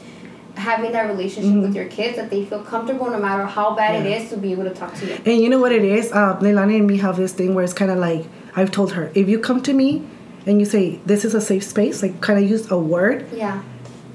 having 0.58 0.92
that 0.92 1.06
relationship 1.08 1.62
with 1.62 1.74
your 1.74 1.86
kids 1.86 2.16
that 2.16 2.28
they 2.30 2.44
feel 2.44 2.60
comfortable 2.62 3.10
no 3.10 3.18
matter 3.18 3.44
how 3.46 3.74
bad 3.74 3.92
Yeah. 4.04 4.10
it 4.10 4.22
is 4.22 4.30
to 4.30 4.36
be 4.36 4.52
able 4.52 4.64
to 4.64 4.70
talk 4.70 4.94
to 4.96 5.06
you. 5.06 5.14
And 5.24 5.40
you 5.42 5.48
know 5.48 5.58
what 5.60 5.72
it 5.72 5.84
is? 5.84 6.12
Uh, 6.12 6.36
Leilani 6.40 6.76
and 6.78 6.86
me 6.86 6.98
have 6.98 7.16
this 7.16 7.32
thing 7.32 7.54
where 7.54 7.64
it's 7.64 7.72
kind 7.74 7.90
of 7.90 7.98
like 7.98 8.24
I've 8.56 8.70
told 8.70 8.92
her 8.92 9.10
if 9.14 9.28
you 9.28 9.38
come 9.38 9.62
to 9.62 9.72
me 9.72 10.02
and 10.46 10.58
you 10.60 10.66
say 10.66 10.98
this 11.06 11.24
is 11.24 11.34
a 11.34 11.40
safe 11.40 11.64
space, 11.64 12.02
like 12.02 12.20
kind 12.20 12.38
of 12.42 12.48
use 12.50 12.70
a 12.70 12.78
word, 12.78 13.26
Yeah, 13.32 13.62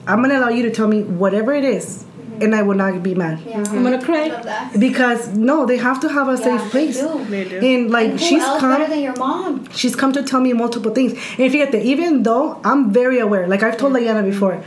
I'm 0.07 0.21
gonna 0.21 0.38
allow 0.39 0.50
you 0.50 0.63
to 0.63 0.71
tell 0.71 0.88
me 0.88 1.03
whatever 1.03 1.53
it 1.53 1.63
is, 1.63 2.03
and 2.41 2.53
I 2.55 2.62
will 2.63 2.75
not 2.75 3.01
be 3.03 3.13
mad. 3.15 3.39
yeah. 3.47 3.63
I'm 3.69 3.83
gonna 3.83 4.01
cry. 4.03 4.23
I 4.25 4.27
love 4.27 4.43
that. 4.43 4.79
Because 4.79 5.29
no, 5.29 5.65
they 5.65 5.77
have 5.77 6.00
to 6.01 6.09
have 6.09 6.27
a 6.27 6.31
Yeah, 6.38 6.57
safe 6.57 6.71
place. 6.71 7.00
They 7.00 7.07
do. 7.07 7.25
They 7.25 7.43
do. 7.50 7.57
And 7.59 7.91
like 7.91 8.09
and 8.09 8.19
who 8.19 8.25
she's 8.25 8.43
else 8.43 8.59
come, 8.59 8.71
better 8.71 8.89
than 8.89 9.01
your 9.01 9.15
mom? 9.15 9.69
she's 9.71 9.95
come 9.95 10.12
to 10.13 10.23
tell 10.23 10.41
me 10.41 10.51
multiple 10.53 10.91
things. 10.91 11.13
And 11.39 11.51
fíjate, 11.53 11.81
even 11.93 12.23
though 12.23 12.59
I'm 12.65 12.91
very 12.91 13.19
aware, 13.19 13.47
like 13.47 13.62
I've 13.63 13.77
told 13.77 13.93
Diana 13.93 14.23
before, 14.23 14.62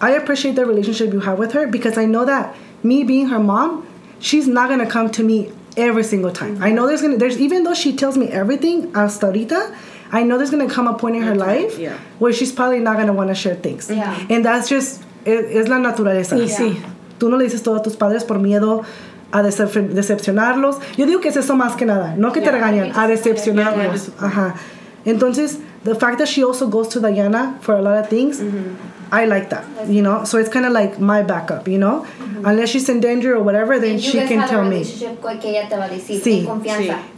I 0.00 0.10
appreciate 0.12 0.54
the 0.56 0.66
relationship 0.66 1.12
you 1.12 1.20
have 1.20 1.38
with 1.38 1.52
her 1.52 1.66
because 1.66 1.96
I 1.98 2.04
know 2.06 2.24
that 2.24 2.54
me 2.82 3.04
being 3.04 3.28
her 3.28 3.38
mom, 3.38 3.86
she's 4.20 4.46
not 4.46 4.68
gonna 4.68 4.86
come 4.86 5.10
to 5.10 5.22
me 5.22 5.50
every 5.76 6.04
single 6.04 6.30
time. 6.32 6.62
I 6.62 6.70
know 6.70 6.86
there's 6.86 7.02
gonna 7.02 7.16
there's 7.16 7.38
even 7.38 7.64
though 7.64 7.74
she 7.74 7.94
tells 7.96 8.16
me 8.16 8.28
everything 8.28 8.92
hasta 8.94 9.26
ahorita, 9.26 9.74
I 10.12 10.22
know 10.22 10.36
there's 10.38 10.50
gonna 10.50 10.68
come 10.68 10.86
a 10.86 10.94
point 10.94 11.16
in 11.16 11.22
her 11.22 11.32
Okay, 11.32 11.62
life 11.64 11.78
yeah. 11.78 11.96
where 12.18 12.32
she's 12.32 12.52
probably 12.52 12.80
not 12.80 12.96
gonna 12.96 13.12
want 13.12 13.28
to 13.30 13.34
share 13.34 13.54
things. 13.56 13.90
Yeah. 13.90 14.14
And 14.30 14.44
that's 14.44 14.68
just 14.68 15.02
es, 15.24 15.44
es 15.64 15.68
la 15.68 15.78
naturaleza. 15.78 16.36
Y 16.36 16.46
sí. 16.48 16.76
Tú 17.18 17.30
no 17.30 17.36
le 17.38 17.44
dices 17.44 17.62
todo 17.62 17.76
a 17.76 17.82
tus 17.82 17.96
padres 17.96 18.22
por 18.24 18.38
miedo 18.38 18.84
a 19.32 19.42
decep- 19.42 19.88
decepcionarlos. 19.94 20.80
Yo 20.96 21.06
digo 21.06 21.20
que 21.20 21.28
es 21.30 21.36
eso 21.36 21.54
más 21.56 21.74
que 21.76 21.86
nada, 21.86 22.14
no 22.16 22.32
que 22.32 22.40
te 22.40 22.46
Yeah. 22.46 22.52
regañan, 22.52 22.92
a 22.94 23.08
decepcionarlos. 23.08 23.76
Yeah, 23.76 23.92
discipline. 23.92 24.30
Ajá. 24.30 24.54
Entonces, 25.04 25.58
the 25.84 25.94
fact 25.94 26.18
that 26.18 26.28
she 26.28 26.42
also 26.44 26.68
goes 26.68 26.88
to 26.88 27.00
Diana 27.00 27.58
for 27.60 27.74
a 27.76 27.82
lot 27.82 27.96
of 27.98 28.08
things, 28.08 28.40
mm-hmm. 28.40 28.74
I 29.12 29.24
like 29.26 29.50
that, 29.50 29.64
you 29.88 30.02
know? 30.02 30.24
So 30.24 30.38
it's 30.38 30.48
kind 30.48 30.66
of 30.66 30.72
like 30.72 30.98
my 31.00 31.22
backup, 31.22 31.68
you 31.68 31.78
know? 31.78 32.00
Mm-hmm. 32.18 32.44
Unless 32.46 32.70
she's 32.70 32.88
in 32.88 33.00
danger 33.00 33.34
or 33.36 33.42
whatever, 33.42 33.78
then 33.78 33.94
you 33.94 34.00
she 34.00 34.18
can 34.26 34.48
tell 34.48 34.64
me. 34.64 34.78
relationship 34.78 35.22
con- 35.22 35.38
que 35.38 35.50
ella 35.50 35.68
te 35.68 35.76
decir, 35.76 36.20
Sí, 36.20 36.40
en 36.46 36.60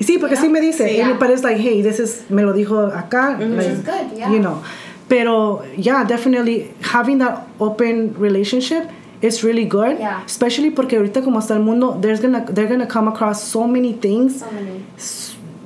sí, 0.07 0.19
porque 0.19 0.37
You 0.37 0.43
sí 0.43 0.51
me 0.51 0.61
dice, 0.61 0.85
Sí. 0.89 0.97
Yeah. 0.97 1.17
but 1.19 1.31
it's 1.31 1.43
like, 1.43 1.59
hey, 1.59 1.83
this 1.83 1.99
is, 1.99 2.29
me 2.31 2.43
lo 2.43 2.53
dijo 2.53 2.91
acá, 2.95 3.39
like, 3.39 3.67
is 3.67 3.81
good, 3.81 4.17
yeah. 4.17 4.31
you 4.31 4.39
know. 4.39 4.63
Pero, 5.09 5.63
yeah, 5.77 6.05
definitely 6.05 6.71
having 6.83 7.19
that 7.19 7.47
open 7.59 8.15
relationship 8.19 8.89
is 9.23 9.43
really 9.43 9.65
good. 9.65 9.99
Yeah. 9.99 10.23
Especially 10.27 10.71
porque 10.71 10.97
ahorita 10.99 11.23
como 11.25 11.41
está 11.41 11.55
el 11.57 11.61
mundo, 11.63 11.97
there's 12.01 12.21
gonna, 12.21 12.45
they're 12.45 12.69
gonna 12.69 12.87
come 12.87 13.09
across 13.09 13.43
so 13.43 13.67
many 13.67 13.95
things 13.95 14.41
So 14.41 14.47
many. 14.53 14.85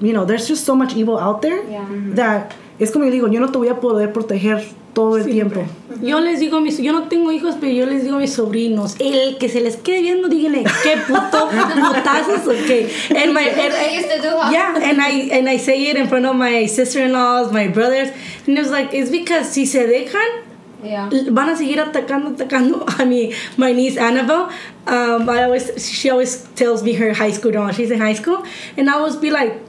you 0.01 0.13
know, 0.13 0.25
there's 0.25 0.47
just 0.49 0.65
so 0.65 0.75
much 0.75 0.95
evil 0.97 1.19
out 1.19 1.43
there 1.43 1.63
Yeah. 1.69 1.85
that 2.15 2.53
es 2.79 2.91
como 2.93 3.05
yo 3.05 3.11
digo, 3.13 3.29
yo 3.33 3.41
no 3.41 3.49
te 3.49 3.59
voy 3.59 3.69
a 3.69 3.75
poder 3.81 4.13
proteger 4.13 4.65
todo 4.93 5.17
el 5.17 5.25
tiempo. 5.25 5.63
Yo 6.03 6.21
les 6.21 6.41
digo 6.41 6.59
a 6.59 6.61
mis, 6.61 6.79
yo 6.79 6.93
no 6.93 7.09
tengo 7.09 7.33
hijos, 7.33 7.57
pero 7.61 7.73
yo 7.73 7.87
les 7.87 8.03
digo 8.03 8.17
a 8.17 8.19
mis 8.19 8.33
sobrinos, 8.33 8.97
el 8.99 9.39
que 9.39 9.49
se 9.49 9.61
les 9.61 9.77
quede 9.77 10.03
viendo, 10.03 10.29
díganle, 10.29 10.65
qué 10.83 10.97
puto 11.07 11.49
putazos 11.95 12.47
o 12.47 12.67
qué. 12.67 12.89
And 13.11 13.33
my, 13.33 13.41
and, 13.49 13.75
I 13.75 13.97
used 13.97 14.11
to 14.11 14.21
do, 14.21 14.35
yeah, 14.51 14.75
and 14.83 15.01
I 15.01 15.31
and 15.33 15.49
I 15.49 15.59
say 15.59 15.83
it 15.91 15.97
in 15.97 16.09
front 16.09 16.27
of 16.27 16.37
my 16.37 16.67
sister-in-laws, 16.67 17.53
my 17.53 17.69
brothers, 17.69 18.11
and 18.47 18.59
it's 18.59 18.71
like 18.71 18.93
it's 18.93 19.11
because 19.11 19.49
si 19.51 19.67
se 19.67 19.87
dejan 19.87 20.43
Yeah. 20.85 21.09
van 21.31 21.49
a 21.49 21.57
seguir 21.57 21.79
atacando, 21.79 22.31
atacando 22.31 22.85
a 23.01 23.05
mi 23.05 23.33
my 23.57 23.73
niece 23.73 23.97
Annabelle. 23.99 24.49
Um, 24.89 25.29
I 25.29 25.45
always 25.45 25.71
she 25.79 26.11
always 26.11 26.43
tells 26.57 26.83
me 26.83 26.95
her 26.95 27.15
high 27.15 27.31
school 27.31 27.53
drama. 27.53 27.73
She's 27.73 27.93
in 27.93 28.01
high 28.01 28.15
school, 28.15 28.43
and 28.77 28.91
I 28.91 28.95
always 28.95 29.15
be 29.15 29.31
like, 29.31 29.61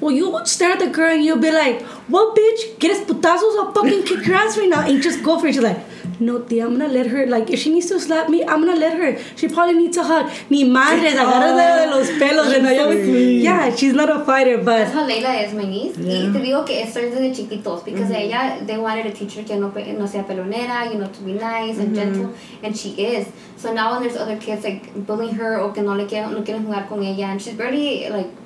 "Well, 0.00 0.12
you 0.12 0.30
would 0.30 0.46
stare 0.46 0.72
at 0.72 0.78
the 0.78 0.88
girl 0.88 1.12
and 1.12 1.24
you'll 1.24 1.38
be 1.38 1.50
like, 1.50 1.82
"What, 2.08 2.36
bitch? 2.36 2.78
¿Quieres 2.78 3.04
putazos? 3.04 3.56
I'll 3.58 3.72
fucking 3.72 4.02
kick 4.04 4.26
your 4.26 4.36
ass 4.36 4.58
right 4.58 4.68
now 4.68 4.86
and 4.86 5.02
just 5.02 5.22
go 5.22 5.38
for 5.38 5.46
it." 5.48 5.54
She's 5.54 5.62
like. 5.62 5.78
No, 6.20 6.40
tía, 6.40 6.64
I'm 6.64 6.76
gonna 6.76 6.88
let 6.88 7.06
her. 7.06 7.26
Like, 7.26 7.48
if 7.50 7.60
she 7.60 7.72
needs 7.72 7.86
to 7.86 8.00
slap 8.00 8.28
me, 8.28 8.42
I'm 8.42 8.64
gonna 8.64 8.74
let 8.74 8.96
her. 8.96 9.16
She 9.36 9.46
probably 9.46 9.74
needs 9.74 9.96
a 9.96 10.02
hug. 10.02 10.30
Mi 10.50 10.64
madre, 10.64 11.10
agarra 11.12 11.54
de 11.54 11.90
los 11.90 12.10
pelos. 12.18 12.52
And 12.52 12.66
I 12.66 12.78
always, 12.78 13.08
yeah, 13.42 13.74
she's 13.74 13.92
not 13.92 14.10
a 14.10 14.24
fighter, 14.24 14.56
That's 14.56 14.90
but 14.90 14.94
how 14.94 15.06
Leila 15.06 15.32
is, 15.34 15.54
my 15.54 15.62
niece. 15.62 15.96
Y 15.96 16.32
te 16.32 16.40
digo 16.40 16.66
que 16.66 16.82
it 16.82 16.88
starts 16.88 17.14
desde 17.14 17.32
chiquitos 17.36 17.84
because 17.84 18.10
mm-hmm. 18.10 18.32
ella, 18.32 18.64
they 18.66 18.78
wanted 18.78 19.04
to 19.04 19.12
teach 19.12 19.34
her 19.34 19.44
que 19.44 19.56
no, 19.60 19.70
pe- 19.70 19.92
no 19.92 20.06
sea 20.06 20.18
pelonera, 20.18 20.92
you 20.92 20.98
know, 20.98 21.06
to 21.06 21.20
be 21.22 21.34
nice 21.34 21.78
and 21.78 21.94
gentle, 21.94 22.26
mm-hmm. 22.26 22.64
and 22.64 22.76
she 22.76 22.90
is. 23.00 23.28
So 23.56 23.72
now 23.72 23.92
when 23.92 24.02
there's 24.02 24.16
other 24.16 24.38
kids 24.38 24.64
like 24.64 24.92
bullying 25.06 25.34
her 25.36 25.60
o 25.60 25.70
que 25.70 25.82
no 25.82 25.94
le 25.94 26.06
quieren, 26.06 26.32
no 26.32 26.42
quieren 26.42 26.66
jugar 26.66 26.88
con 26.88 27.00
ella, 27.04 27.26
and 27.26 27.40
she's 27.40 27.54
barely 27.54 28.08
like 28.10 28.26
a 28.26 28.37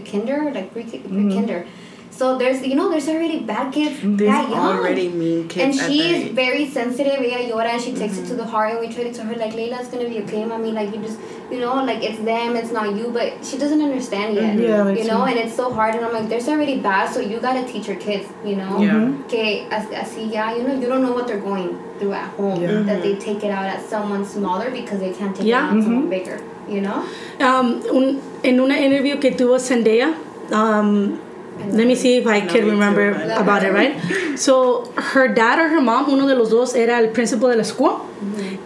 kinder, 0.00 0.50
like 0.52 0.72
pre 0.72 0.84
pre 0.84 0.98
mm-hmm. 0.98 1.30
kinder. 1.32 1.66
So 2.12 2.36
there's, 2.36 2.64
you 2.64 2.74
know, 2.74 2.90
there's 2.90 3.08
already 3.08 3.40
bad 3.40 3.72
kids 3.72 3.98
There's 4.02 4.30
that 4.30 4.50
young. 4.50 4.76
already 4.76 5.08
mean 5.08 5.48
kids 5.48 5.78
And 5.78 5.80
at 5.80 5.90
she 5.90 5.98
that 6.02 6.10
is 6.10 6.24
age. 6.24 6.32
very 6.32 6.68
sensitive. 6.68 7.14
Ella 7.14 7.48
llora 7.50 7.70
and 7.70 7.82
she 7.82 7.94
takes 7.94 8.18
it 8.18 8.24
to 8.24 8.28
mm-hmm. 8.28 8.36
the 8.36 8.44
heart. 8.44 8.72
And 8.72 8.80
we 8.80 8.92
try 8.94 9.04
to 9.04 9.12
tell 9.14 9.24
her 9.24 9.34
like, 9.34 9.54
Layla's 9.54 9.88
gonna 9.88 10.08
be 10.08 10.20
okay, 10.20 10.44
mommy. 10.44 10.72
Like 10.72 10.94
you 10.94 11.00
just, 11.00 11.18
you 11.50 11.58
know, 11.58 11.82
like 11.82 12.02
it's 12.02 12.18
them, 12.18 12.54
it's 12.54 12.70
not 12.70 12.94
you. 12.94 13.10
But 13.10 13.42
she 13.42 13.56
doesn't 13.56 13.80
understand 13.80 14.34
yet. 14.34 14.56
Mm-hmm. 14.56 14.62
Yeah, 14.62 14.82
that's 14.84 15.00
you 15.00 15.06
know, 15.06 15.24
true. 15.24 15.32
and 15.32 15.38
it's 15.38 15.56
so 15.56 15.72
hard. 15.72 15.94
And 15.94 16.04
I'm 16.04 16.12
like, 16.12 16.28
there's 16.28 16.48
already 16.48 16.80
bad, 16.80 17.12
so 17.14 17.20
you 17.20 17.40
gotta 17.40 17.66
teach 17.66 17.88
your 17.88 17.96
kids. 17.96 18.28
You 18.44 18.56
know, 18.56 18.78
Yeah. 18.78 19.10
que 19.28 19.66
as- 19.70 19.86
así 19.86 20.30
ya, 20.30 20.52
you 20.52 20.64
know, 20.64 20.74
you 20.78 20.88
don't 20.88 21.02
know 21.02 21.12
what 21.12 21.26
they're 21.26 21.40
going 21.40 21.78
through 21.98 22.12
at 22.12 22.28
home. 22.34 22.60
Yeah. 22.60 22.82
That 22.82 23.02
they 23.02 23.16
take 23.16 23.42
it 23.42 23.50
out 23.50 23.64
at 23.64 23.82
someone 23.88 24.26
smaller 24.26 24.70
because 24.70 25.00
they 25.00 25.12
can't 25.14 25.34
take 25.34 25.46
Yeah. 25.46 25.64
it 25.64 25.64
out 25.64 25.70
on 25.76 25.82
someone 25.82 26.10
bigger. 26.10 26.38
You 26.68 26.80
know. 26.80 27.06
um, 27.40 27.82
un, 27.90 28.22
en 28.44 28.60
una 28.60 28.76
interview 28.78 29.20
que 29.20 29.32
tuvo 29.32 29.58
Zendaya, 29.58 30.14
um, 30.52 31.20
let 31.70 31.86
me 31.86 31.94
see 31.94 32.16
if 32.16 32.26
I 32.26 32.40
can 32.40 32.66
remember 32.66 33.12
too. 33.14 33.30
about 33.40 33.62
it, 33.62 33.72
right? 33.72 33.98
So 34.38 34.90
her 34.96 35.28
dad 35.28 35.58
or 35.58 35.68
her 35.68 35.80
mom, 35.80 36.08
uno 36.10 36.26
de 36.26 36.34
los 36.34 36.50
dos 36.50 36.74
era 36.74 36.96
el 36.96 37.12
principal 37.12 37.50
de 37.50 37.56
la 37.56 37.62
escuela, 37.62 38.00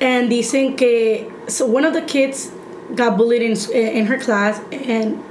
and 0.00 0.30
dicen 0.30 0.76
que 0.76 1.32
so 1.48 1.66
one 1.66 1.84
of 1.84 1.92
the 1.92 2.02
kids 2.02 2.52
got 2.94 3.16
bullied 3.16 3.42
in 3.42 3.56
in 3.74 4.06
her 4.06 4.18
class, 4.18 4.60
and 4.70 5.22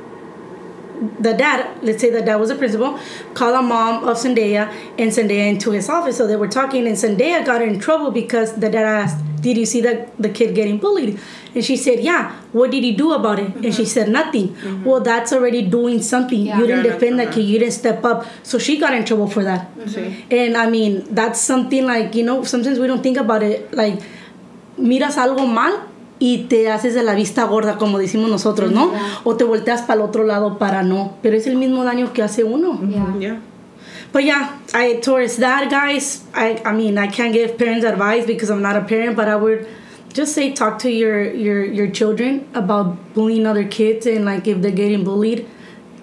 the 1.19 1.33
dad, 1.33 1.69
let's 1.83 2.01
say 2.01 2.09
the 2.09 2.21
dad 2.21 2.35
was 2.35 2.49
a 2.49 2.55
principal, 2.55 2.99
called 3.33 3.55
a 3.55 3.61
mom 3.61 4.07
of 4.07 4.17
Zendaya 4.17 4.71
and 4.97 5.11
Zendaya 5.11 5.49
into 5.49 5.71
his 5.71 5.89
office. 5.89 6.17
So 6.17 6.27
they 6.27 6.35
were 6.35 6.47
talking, 6.47 6.87
and 6.87 6.95
Zendaya 6.95 7.45
got 7.45 7.61
in 7.61 7.79
trouble 7.79 8.11
because 8.11 8.53
the 8.55 8.69
dad 8.69 8.85
asked, 8.85 9.23
"Did 9.45 9.57
you 9.61 9.67
see 9.73 9.81
the 9.87 9.93
the 10.25 10.31
kid 10.37 10.55
getting 10.59 10.77
bullied?" 10.85 11.11
And 11.53 11.63
she 11.69 11.77
said, 11.85 11.99
"Yeah." 12.09 12.21
What 12.51 12.71
did 12.73 12.83
he 12.87 12.91
do 13.03 13.07
about 13.19 13.39
it? 13.45 13.51
And 13.63 13.73
she 13.79 13.85
said, 13.95 14.09
"Nothing." 14.09 14.47
Well, 14.87 15.01
that's 15.09 15.31
already 15.37 15.61
doing 15.77 16.01
something. 16.01 16.41
Yeah. 16.45 16.59
You 16.59 16.67
didn't 16.67 16.85
Yeah, 16.85 16.93
defend 16.93 17.19
that 17.21 17.31
kid. 17.33 17.45
You 17.53 17.59
didn't 17.63 17.77
step 17.77 18.03
up. 18.11 18.25
So 18.43 18.57
she 18.57 18.77
got 18.83 18.93
in 18.99 19.03
trouble 19.09 19.29
for 19.35 19.43
that. 19.49 19.61
Sí. 19.95 20.05
And 20.41 20.57
I 20.57 20.65
mean, 20.75 21.03
that's 21.19 21.39
something 21.51 21.85
like 21.93 22.15
you 22.17 22.25
know. 22.29 22.37
Sometimes 22.43 22.79
we 22.79 22.87
don't 22.87 23.03
think 23.03 23.17
about 23.17 23.43
it. 23.43 23.73
Like 23.81 23.99
miras 24.77 25.17
algo 25.17 25.45
mal 25.47 25.73
y 26.19 26.45
te 26.49 26.69
haces 26.69 26.93
de 26.93 27.03
la 27.03 27.13
vista 27.13 27.43
gorda, 27.45 27.77
como 27.77 27.97
decimos 27.99 28.29
nosotros, 28.29 28.71
¿no? 28.71 28.91
O 29.23 29.35
te 29.35 29.43
volteas 29.43 29.81
para 29.81 29.95
el 29.95 30.01
otro 30.01 30.23
lado 30.23 30.57
para 30.57 30.83
no. 30.83 31.13
Pero 31.21 31.35
es 31.37 31.47
el 31.47 31.55
mismo 31.55 31.83
daño 31.83 32.13
que 32.13 32.23
hace 32.23 32.43
uno. 32.43 32.79
Yeah. 32.89 33.15
Yeah. 33.19 33.41
But 34.15 34.23
yeah, 34.23 34.57
I 34.73 34.95
towards 35.01 35.35
that, 35.43 35.69
guys. 35.69 36.23
I 36.33 36.61
I 36.63 36.71
mean, 36.71 36.97
I 36.97 37.07
can't 37.07 37.33
give 37.33 37.57
parents 37.57 37.83
advice 37.83 38.25
because 38.25 38.49
I'm 38.49 38.61
not 38.61 38.77
a 38.77 38.81
parent, 38.81 39.17
but 39.17 39.27
I 39.27 39.35
would 39.35 39.67
just 40.13 40.33
say 40.33 40.53
talk 40.53 40.79
to 40.87 40.89
your 40.89 41.33
your 41.33 41.65
your 41.65 41.89
children 41.91 42.47
about 42.53 42.95
bullying 43.13 43.45
other 43.45 43.67
kids 43.67 44.05
and 44.05 44.23
like 44.23 44.47
if 44.47 44.61
they're 44.61 44.71
getting 44.71 45.03
bullied, 45.03 45.45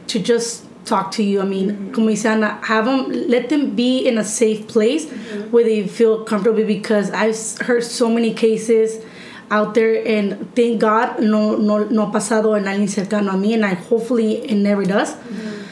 to 0.09 0.19
just 0.21 0.67
talk 0.85 1.11
to 1.13 1.23
you. 1.23 1.41
I 1.41 1.47
mean, 1.47 1.71
mm-hmm. 1.71 1.93
como 1.93 2.11
dice 2.11 2.27
Ana, 2.27 2.61
have 2.67 2.85
them 2.85 3.09
let 3.33 3.49
them 3.49 3.75
be 3.75 4.07
in 4.07 4.19
a 4.19 4.25
safe 4.25 4.69
place 4.69 5.07
mm-hmm. 5.07 5.51
where 5.51 5.65
they 5.65 5.89
feel 5.89 6.23
comfortable 6.23 6.67
because 6.67 7.11
I've 7.13 7.41
heard 7.67 7.83
so 7.83 8.11
many 8.11 8.35
cases 8.35 9.03
out 9.51 9.73
there 9.73 10.07
and 10.07 10.55
thank 10.55 10.83
God 10.83 11.19
no 11.23 11.57
no 11.57 11.85
no 11.85 12.09
ha 12.09 12.13
pasado 12.13 12.59
en 12.61 12.69
alguien 12.69 12.93
cercano 12.93 13.33
a 13.33 13.41
mí 13.41 13.55
and 13.55 13.65
I 13.65 13.73
hopefully 13.73 14.45
it 14.45 14.57
never 14.57 14.85
does. 14.85 15.15
Mm-hmm. 15.15 15.63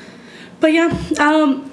But 0.61 0.73
yeah, 0.73 0.89
um, 1.19 1.70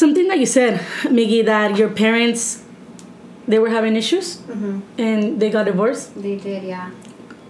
something 0.00 0.26
that 0.28 0.38
you 0.38 0.46
said, 0.46 0.80
Miggy, 1.04 1.44
that 1.44 1.76
your 1.76 1.90
parents 1.90 2.64
they 3.46 3.58
were 3.58 3.70
having 3.70 3.96
issues 3.96 4.40
and 4.96 5.40
they 5.40 5.50
got 5.50 5.64
divorced. 5.66 6.14
They 6.20 6.36
did, 6.36 6.62
yeah. 6.64 6.90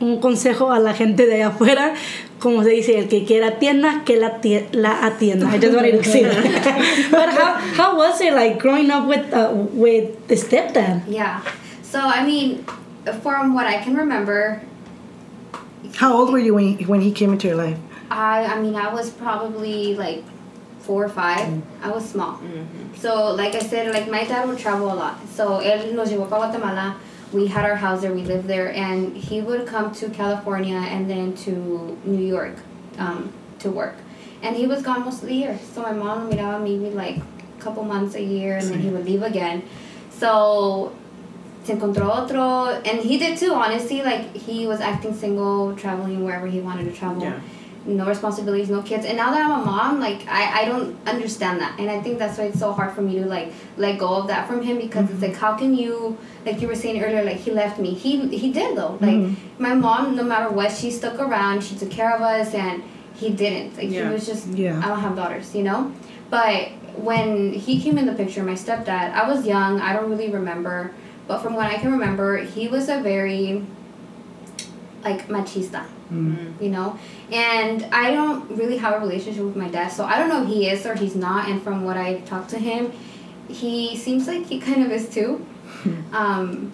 un 0.00 0.18
consejo 0.20 0.74
a 0.74 0.80
la 0.80 0.94
gente 0.94 1.26
de 1.26 1.34
allá 1.34 1.48
afuera, 1.48 1.94
como 2.38 2.62
se 2.62 2.70
dice, 2.70 2.98
el 2.98 3.08
que 3.08 3.26
quiera 3.26 3.58
tienda, 3.58 4.02
que 4.04 4.16
la, 4.18 4.40
tie- 4.40 4.66
la 4.72 5.04
atienda. 5.04 5.46
I 5.46 5.58
just 5.58 5.76
wanted 5.76 6.02
to 6.02 6.04
say 6.04 6.22
that. 6.24 7.08
but 7.10 7.28
how, 7.28 7.54
how 7.76 7.96
was 7.98 8.18
it 8.22 8.32
like 8.32 8.58
growing 8.58 8.90
up 8.90 9.06
with 9.06 9.30
uh, 9.32 9.52
with 9.52 10.26
the 10.28 10.36
stepdad? 10.36 11.04
Yeah. 11.06 11.42
So 11.82 12.00
I 12.00 12.24
mean, 12.24 12.64
from 13.22 13.54
what 13.54 13.66
I 13.66 13.82
can 13.82 13.94
remember, 13.94 14.62
How 15.96 16.14
old 16.16 16.32
were 16.32 16.38
you 16.38 16.54
when 16.54 16.78
he, 16.78 16.84
when 16.86 17.00
he 17.00 17.12
came 17.12 17.32
into 17.32 17.48
your 17.48 17.56
life? 17.56 17.78
I 18.10 18.46
I 18.46 18.60
mean 18.60 18.74
I 18.74 18.92
was 18.92 19.10
probably 19.10 19.94
like 19.96 20.24
four 20.80 21.04
or 21.04 21.08
five. 21.08 21.62
I 21.82 21.90
was 21.90 22.08
small. 22.08 22.40
So 22.96 23.34
like 23.34 23.54
I 23.54 23.60
said, 23.60 23.92
like 23.92 24.10
my 24.10 24.24
dad 24.24 24.48
would 24.48 24.58
travel 24.58 24.92
a 24.92 24.94
lot. 24.94 25.16
So 25.28 25.60
él 25.60 25.92
nos 25.94 26.10
llevó 26.10 26.28
para 26.28 26.48
Guatemala. 26.50 26.96
We 27.32 27.46
had 27.46 27.64
our 27.64 27.76
house 27.76 28.00
there. 28.00 28.12
We 28.12 28.22
lived 28.24 28.48
there, 28.48 28.74
and 28.74 29.16
he 29.16 29.40
would 29.40 29.64
come 29.64 29.92
to 29.92 30.10
California 30.10 30.78
and 30.78 31.08
then 31.08 31.34
to 31.44 31.96
New 32.04 32.24
York 32.26 32.56
um, 32.98 33.32
to 33.60 33.70
work. 33.70 33.94
And 34.42 34.56
he 34.56 34.66
was 34.66 34.82
gone 34.82 35.04
most 35.04 35.22
of 35.22 35.28
the 35.28 35.34
year. 35.34 35.56
So 35.72 35.82
my 35.82 35.92
mom 35.92 36.26
would 36.26 36.36
miraba 36.36 36.60
maybe 36.60 36.90
like 36.90 37.18
a 37.18 37.62
couple 37.62 37.84
months 37.84 38.16
a 38.16 38.22
year, 38.22 38.56
and 38.56 38.66
then 38.66 38.80
he 38.80 38.88
would 38.88 39.04
leave 39.04 39.22
again. 39.22 39.62
So 40.10 40.92
se 41.62 41.74
encontró 41.74 42.08
otro, 42.10 42.66
and 42.84 43.00
he 43.00 43.16
did 43.16 43.38
too. 43.38 43.54
Honestly, 43.54 44.02
like 44.02 44.34
he 44.34 44.66
was 44.66 44.80
acting 44.80 45.14
single, 45.14 45.76
traveling 45.76 46.24
wherever 46.24 46.48
he 46.48 46.58
wanted 46.58 46.84
to 46.86 46.92
travel. 46.92 47.22
Yeah. 47.22 47.38
No 47.86 48.06
responsibilities, 48.06 48.68
no 48.68 48.82
kids. 48.82 49.06
And 49.06 49.16
now 49.16 49.30
that 49.30 49.40
I'm 49.40 49.62
a 49.62 49.64
mom, 49.64 50.00
like 50.00 50.26
I, 50.28 50.62
I 50.62 50.64
don't 50.66 50.96
understand 51.08 51.60
that, 51.60 51.78
and 51.80 51.90
I 51.90 52.00
think 52.02 52.18
that's 52.18 52.36
why 52.36 52.44
it's 52.44 52.58
so 52.58 52.72
hard 52.72 52.94
for 52.94 53.00
me 53.00 53.18
to 53.20 53.26
like 53.26 53.52
let 53.78 53.98
go 53.98 54.16
of 54.16 54.26
that 54.26 54.46
from 54.46 54.60
him 54.62 54.78
because 54.78 55.04
it's 55.04 55.14
mm-hmm. 55.14 55.32
like 55.32 55.36
how 55.36 55.56
can 55.56 55.74
you, 55.74 56.18
like 56.44 56.60
you 56.60 56.68
were 56.68 56.74
saying 56.74 57.02
earlier, 57.02 57.24
like 57.24 57.38
he 57.38 57.50
left 57.50 57.78
me. 57.78 57.94
He 57.94 58.28
he 58.36 58.52
did 58.52 58.76
though. 58.76 58.98
Like 59.00 59.16
mm-hmm. 59.16 59.62
my 59.62 59.74
mom, 59.74 60.14
no 60.14 60.22
matter 60.22 60.50
what, 60.50 60.72
she 60.72 60.90
stuck 60.90 61.18
around. 61.18 61.64
She 61.64 61.74
took 61.74 61.90
care 61.90 62.14
of 62.14 62.20
us, 62.20 62.52
and 62.54 62.82
he 63.14 63.30
didn't. 63.30 63.76
Like 63.76 63.90
Yeah. 63.90 64.08
he 64.08 64.12
was 64.12 64.26
just. 64.26 64.48
Yeah. 64.48 64.78
I 64.84 64.88
don't 64.88 65.00
have 65.00 65.16
daughters, 65.16 65.54
you 65.54 65.62
know, 65.62 65.92
but 66.28 66.68
when 66.96 67.52
he 67.52 67.80
came 67.80 67.98
in 67.98 68.06
the 68.06 68.12
picture, 68.12 68.42
my 68.42 68.52
stepdad, 68.52 69.12
I 69.12 69.28
was 69.28 69.46
young. 69.46 69.80
I 69.80 69.92
don't 69.92 70.10
really 70.10 70.30
remember, 70.30 70.92
but 71.26 71.40
from 71.40 71.54
what 71.54 71.66
I 71.66 71.78
can 71.78 71.92
remember, 71.92 72.38
he 72.38 72.68
was 72.68 72.88
a 72.88 73.00
very 73.00 73.64
like 75.02 75.28
machista 75.28 75.84
you 76.60 76.70
know? 76.70 76.98
And 77.30 77.84
i 77.92 78.10
don't 78.10 78.50
really 78.50 78.78
have 78.78 78.94
a 78.94 78.98
relationship 79.00 79.44
with 79.44 79.56
my 79.56 79.68
dad 79.68 79.88
so 79.88 80.04
i 80.04 80.18
don't 80.18 80.28
know 80.28 80.42
if 80.42 80.48
he 80.48 80.68
is 80.68 80.84
or 80.86 80.94
he's 80.94 81.14
not 81.14 81.48
and 81.48 81.62
from 81.62 81.84
what 81.84 81.96
i've 81.96 82.24
talked 82.24 82.50
to 82.50 82.58
him 82.58 82.92
he 83.50 83.96
seems 83.96 84.26
like 84.26 84.46
he 84.46 84.60
kind 84.60 84.84
of 84.84 84.90
is 84.90 85.08
too. 85.08 85.46
Um, 86.12 86.72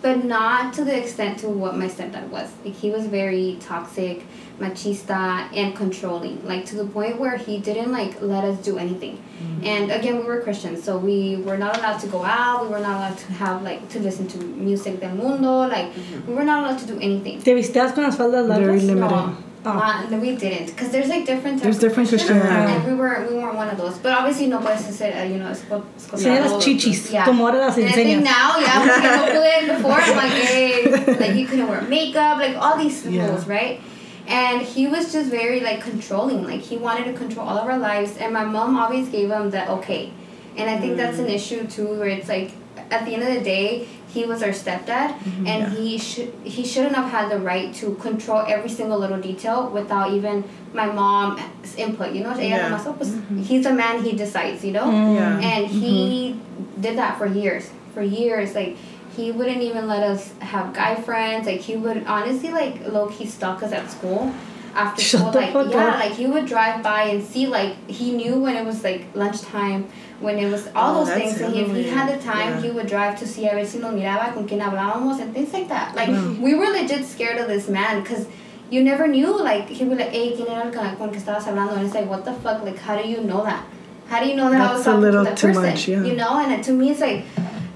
but 0.00 0.24
not 0.24 0.72
to 0.74 0.84
the 0.84 0.96
extent 0.96 1.38
to 1.40 1.48
what 1.48 1.76
my 1.76 1.86
stepdad 1.86 2.28
was. 2.28 2.50
Like 2.64 2.74
he 2.74 2.90
was 2.90 3.06
very 3.06 3.58
toxic 3.60 4.24
machista 4.58 5.48
and 5.54 5.74
controlling 5.76 6.44
like 6.46 6.64
to 6.66 6.76
the 6.76 6.84
point 6.84 7.18
where 7.18 7.36
he 7.36 7.58
didn't 7.58 7.92
like 7.92 8.20
let 8.20 8.44
us 8.44 8.58
do 8.64 8.78
anything 8.78 9.22
and 9.62 9.90
again 9.90 10.18
we 10.18 10.24
were 10.24 10.40
christians 10.40 10.82
so 10.82 10.98
we 10.98 11.36
were 11.46 11.56
not 11.56 11.76
allowed 11.78 11.98
to 11.98 12.06
go 12.08 12.24
out 12.24 12.62
we 12.64 12.68
were 12.68 12.80
not 12.80 12.96
allowed 12.98 13.18
to 13.18 13.32
have 13.32 13.62
like 13.62 13.88
to 13.88 13.98
listen 14.00 14.26
to 14.26 14.38
music 14.38 15.00
del 15.00 15.14
mundo 15.14 15.66
like 15.68 15.88
we 16.26 16.34
were 16.34 16.44
not 16.44 16.64
allowed 16.64 16.78
to 16.78 16.86
do 16.86 16.98
anything 17.00 17.40
¿Te 17.42 17.54
vistías 17.54 17.94
con 17.94 18.04
las 18.04 18.16
faldas 18.16 18.46
Very 18.46 18.64
largas? 18.80 18.84
limited. 18.86 19.10
no, 19.10 19.36
Oh. 19.66 19.72
not- 19.74 20.08
no, 20.10 20.18
we 20.18 20.36
didn't, 20.36 20.66
because 20.68 20.90
there's 20.90 21.08
like 21.08 21.26
different. 21.26 21.58
types 21.60 21.64
There's 21.64 21.78
different 21.80 22.08
Christians, 22.08 22.40
Christian- 22.40 22.70
and 22.70 22.86
we 22.86 22.94
were 22.94 23.26
we 23.28 23.34
weren't 23.34 23.56
one 23.56 23.68
of 23.68 23.76
those. 23.76 23.98
But 23.98 24.12
obviously, 24.12 24.46
no 24.46 24.60
puedes 24.60 24.86
hacer, 24.86 25.12
uh, 25.20 25.24
you 25.24 25.36
know, 25.40 25.50
esco- 25.50 25.82
Enseña 26.12 26.40
las 26.46 26.64
chichis, 26.64 27.10
Yeah. 27.12 27.24
como 27.24 27.44
ahora 27.44 27.58
las 27.66 27.76
And 27.76 27.88
I 27.88 27.92
think 27.92 28.22
now, 28.22 28.56
yeah, 28.60 28.78
porque 28.78 29.08
no 29.16 29.24
pude 29.34 29.76
before. 29.76 30.00
I'm 30.00 30.16
like, 30.16 30.32
hey, 30.32 31.16
like 31.18 31.34
you 31.34 31.46
couldn't 31.48 31.68
wear 31.68 31.82
makeup, 31.82 32.38
like 32.38 32.56
all 32.56 32.78
these 32.78 33.04
Yeah. 33.04 33.26
rules, 33.26 33.46
right? 33.48 33.80
And 34.28 34.62
he 34.62 34.86
was 34.86 35.12
just 35.12 35.30
very 35.30 35.60
like 35.60 35.80
controlling. 35.80 36.44
Like 36.44 36.60
he 36.60 36.76
wanted 36.76 37.04
to 37.06 37.14
control 37.14 37.48
all 37.48 37.58
of 37.58 37.66
our 37.66 37.78
lives, 37.78 38.16
and 38.18 38.32
my 38.32 38.44
mom 38.44 38.76
always 38.76 39.08
gave 39.08 39.30
him 39.30 39.50
the 39.50 39.68
okay. 39.72 40.12
And 40.56 40.68
I 40.68 40.78
think 40.78 40.96
that's 40.96 41.18
an 41.18 41.26
mm. 41.26 41.34
issue 41.34 41.66
too, 41.66 41.98
where 41.98 42.08
it's 42.08 42.28
like 42.28 42.52
at 42.90 43.04
the 43.04 43.14
end 43.14 43.22
of 43.22 43.32
the 43.32 43.40
day, 43.40 43.88
he 44.08 44.24
was 44.24 44.42
our 44.42 44.50
stepdad, 44.50 45.16
mm-hmm. 45.16 45.46
and 45.46 45.72
he 45.72 45.98
should 45.98 46.32
he 46.44 46.64
shouldn't 46.64 46.94
have 46.94 47.10
had 47.10 47.30
the 47.30 47.38
right 47.38 47.74
to 47.74 47.94
control 47.96 48.44
every 48.46 48.68
single 48.68 48.98
little 48.98 49.20
detail 49.20 49.70
without 49.70 50.12
even 50.12 50.44
my 50.72 50.86
mom's 50.86 51.74
input. 51.76 52.12
You 52.14 52.24
know, 52.24 52.30
ella 52.30 52.42
Yeah. 52.42 52.68
nomás, 52.68 52.86
oh, 52.86 52.92
pues, 52.92 53.10
mm-hmm. 53.10 53.42
he's 53.42 53.66
a 53.66 53.72
man, 53.72 54.02
he 54.02 54.12
decides. 54.12 54.64
You 54.64 54.72
know, 54.72 54.84
Mm. 54.86 55.14
Yeah. 55.14 55.40
and 55.40 55.66
he 55.66 56.32
mm-hmm. 56.32 56.80
did 56.80 56.98
that 56.98 57.16
for 57.18 57.26
years 57.26 57.70
for 57.94 58.02
years 58.02 58.54
like 58.54 58.76
he 59.18 59.30
wouldn't 59.32 59.62
even 59.62 59.86
let 59.88 60.02
us 60.12 60.32
have 60.52 60.72
guy 60.72 60.94
friends. 61.08 61.46
Like 61.46 61.60
he 61.60 61.76
would 61.76 62.04
honestly 62.06 62.50
like 62.50 62.74
low-key 62.96 63.26
stalk 63.26 63.62
us 63.62 63.72
at 63.72 63.90
school 63.90 64.32
after 64.74 65.02
Shut 65.02 65.20
school. 65.20 65.32
the 65.32 65.40
like 65.40 65.52
fuck 65.52 65.70
yeah 65.72 65.86
up. 65.88 65.98
like 66.04 66.12
he 66.12 66.26
would 66.26 66.46
drive 66.46 66.82
by 66.82 67.02
and 67.12 67.24
see 67.24 67.46
like 67.46 67.72
he 67.98 68.12
knew 68.12 68.34
when 68.38 68.54
it 68.56 68.64
was 68.64 68.84
like 68.84 69.02
lunchtime 69.14 69.88
when 70.20 70.38
it 70.38 70.48
was 70.50 70.68
all 70.74 70.92
Oh, 71.00 71.04
those 71.04 71.14
things. 71.14 71.40
And 71.40 71.54
if 71.62 71.68
he 71.78 71.84
had 71.88 72.06
the 72.12 72.22
time 72.22 72.50
Yeah. 72.54 72.62
he 72.62 72.70
would 72.70 72.86
drive 72.86 73.18
to 73.20 73.26
see 73.26 73.46
a 73.48 73.54
ver 73.54 73.64
si 73.64 73.78
nos 73.78 73.94
miraba 73.94 74.32
con 74.34 74.46
quien 74.48 74.60
hablábamos 74.60 75.20
and 75.20 75.32
things 75.34 75.52
like 75.52 75.68
that. 75.68 75.94
Like 75.96 76.08
mm. 76.10 76.38
we 76.40 76.54
were 76.54 76.66
legit 76.78 77.04
scared 77.04 77.38
of 77.38 77.48
this 77.48 77.68
man 77.68 78.02
because 78.02 78.26
you 78.70 78.82
never 78.84 79.06
knew 79.08 79.30
like 79.50 79.68
he 79.68 79.84
would 79.84 79.98
like 79.98 80.10
hey 80.10 80.26
quién 80.36 80.48
era 80.54 80.66
el 80.66 80.72
con 80.72 80.96
con 80.96 81.10
que 81.10 81.20
estabas 81.20 81.44
hablando? 81.50 81.72
And 81.76 81.84
it's 81.86 81.94
like 81.94 82.08
what 82.08 82.24
the 82.24 82.34
fuck? 82.34 82.62
Like 82.62 82.78
how 82.78 83.00
do 83.00 83.08
you 83.08 83.20
know 83.22 83.42
that? 83.44 83.64
How 84.08 84.20
do 84.22 84.28
you 84.30 84.36
know 84.36 84.48
that 84.50 84.60
I 84.60 84.72
was 84.72 84.84
That's 84.84 84.86
a 84.86 84.90
talking 84.90 85.00
little 85.02 85.24
to 85.24 85.30
that 85.30 85.36
too 85.38 85.46
person? 85.48 85.62
much, 85.62 85.88
yeah. 85.88 86.02
you 86.02 86.14
know? 86.16 86.32
And 86.40 86.52
it, 86.52 86.62
to 86.64 86.72
me 86.72 86.90
it's 86.92 87.00
like 87.00 87.24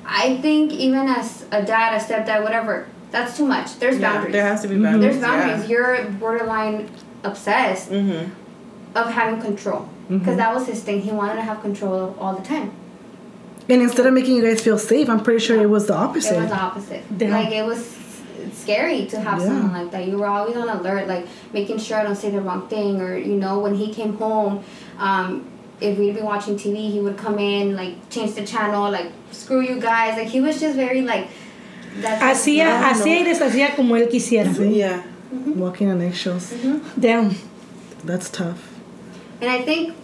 I 0.04 0.36
think 0.38 0.72
even 0.72 1.08
as 1.08 1.44
a 1.52 1.62
dad 1.62 1.94
a 2.00 2.04
stepdad 2.04 2.42
whatever 2.42 2.86
that's 3.10 3.36
too 3.36 3.46
much 3.46 3.78
there's 3.78 3.98
Yeah, 3.98 4.12
boundaries 4.12 4.32
There 4.32 4.46
has 4.46 4.62
to 4.62 4.68
be 4.68 4.78
boundaries. 4.78 5.20
there's 5.20 5.20
boundaries 5.24 5.68
you're 5.70 6.04
borderline 6.12 6.88
obsessed 7.24 7.90
Mm-hmm. 7.90 8.30
of 8.96 9.10
having 9.10 9.40
control 9.40 9.88
because 10.08 10.36
that 10.36 10.52
was 10.54 10.66
his 10.66 10.82
thing 10.82 11.00
he 11.00 11.10
wanted 11.10 11.36
to 11.36 11.42
have 11.42 11.60
control 11.62 12.14
all 12.20 12.34
the 12.34 12.44
time 12.44 12.70
And 13.68 13.80
instead 13.80 14.06
of 14.06 14.12
making 14.12 14.34
you 14.36 14.42
guys 14.42 14.60
feel 14.60 14.76
safe, 14.78 15.08
I'm 15.08 15.22
pretty 15.22 15.40
sure 15.40 15.56
it 15.62 15.70
was 15.70 15.86
the 15.86 15.94
opposite. 15.94 16.36
It 16.36 16.42
was 16.42 16.50
opposite. 16.52 16.88
the 16.88 16.96
opposite. 16.96 17.18
Damn. 17.18 17.30
Like 17.30 17.52
it 17.52 17.64
was 17.64 17.80
scary 18.52 19.06
to 19.06 19.20
have 19.20 19.38
Yeah. 19.38 19.46
someone 19.46 19.72
like 19.72 19.90
that. 19.92 20.08
You 20.08 20.18
were 20.18 20.26
always 20.26 20.56
on 20.56 20.68
alert, 20.68 21.06
like 21.06 21.26
making 21.52 21.78
sure 21.78 21.96
I 21.98 22.02
don't 22.02 22.16
say 22.16 22.30
the 22.30 22.40
wrong 22.40 22.66
thing, 22.68 23.00
or 23.00 23.16
you 23.16 23.36
know, 23.36 23.60
when 23.60 23.74
he 23.76 23.94
came 23.94 24.16
home, 24.16 24.64
um, 24.98 25.44
if 25.82 25.98
we'd 25.98 26.14
be 26.14 26.22
watching 26.22 26.56
TV, 26.56 26.90
he 26.90 27.00
would 27.00 27.16
come 27.16 27.38
in, 27.38 27.76
like 27.76 28.08
change 28.10 28.34
the 28.34 28.46
channel, 28.46 28.90
like 28.90 29.10
screw 29.30 29.60
you 29.60 29.80
guys. 29.80 30.16
Like 30.16 30.28
he 30.28 30.40
was 30.40 30.60
just 30.60 30.76
very 30.76 31.02
like. 31.02 31.28
That's 31.96 32.22
Hacía, 32.22 32.80
No, 32.80 32.86
hacía 32.86 33.18
y 33.18 33.22
no. 33.22 33.34
deshacía 33.34 33.76
como 33.76 33.96
él 33.96 34.08
quisiera. 34.08 34.50
Yeah. 34.74 35.02
Mm-hmm. 35.34 35.58
Walking 35.60 35.90
on 35.90 36.00
eggshells. 36.00 36.50
Mm-hmm. 36.50 37.00
Damn. 37.00 37.36
That's 38.04 38.30
tough. 38.30 38.72
And 39.42 39.50
I 39.50 39.60
think 39.62 39.94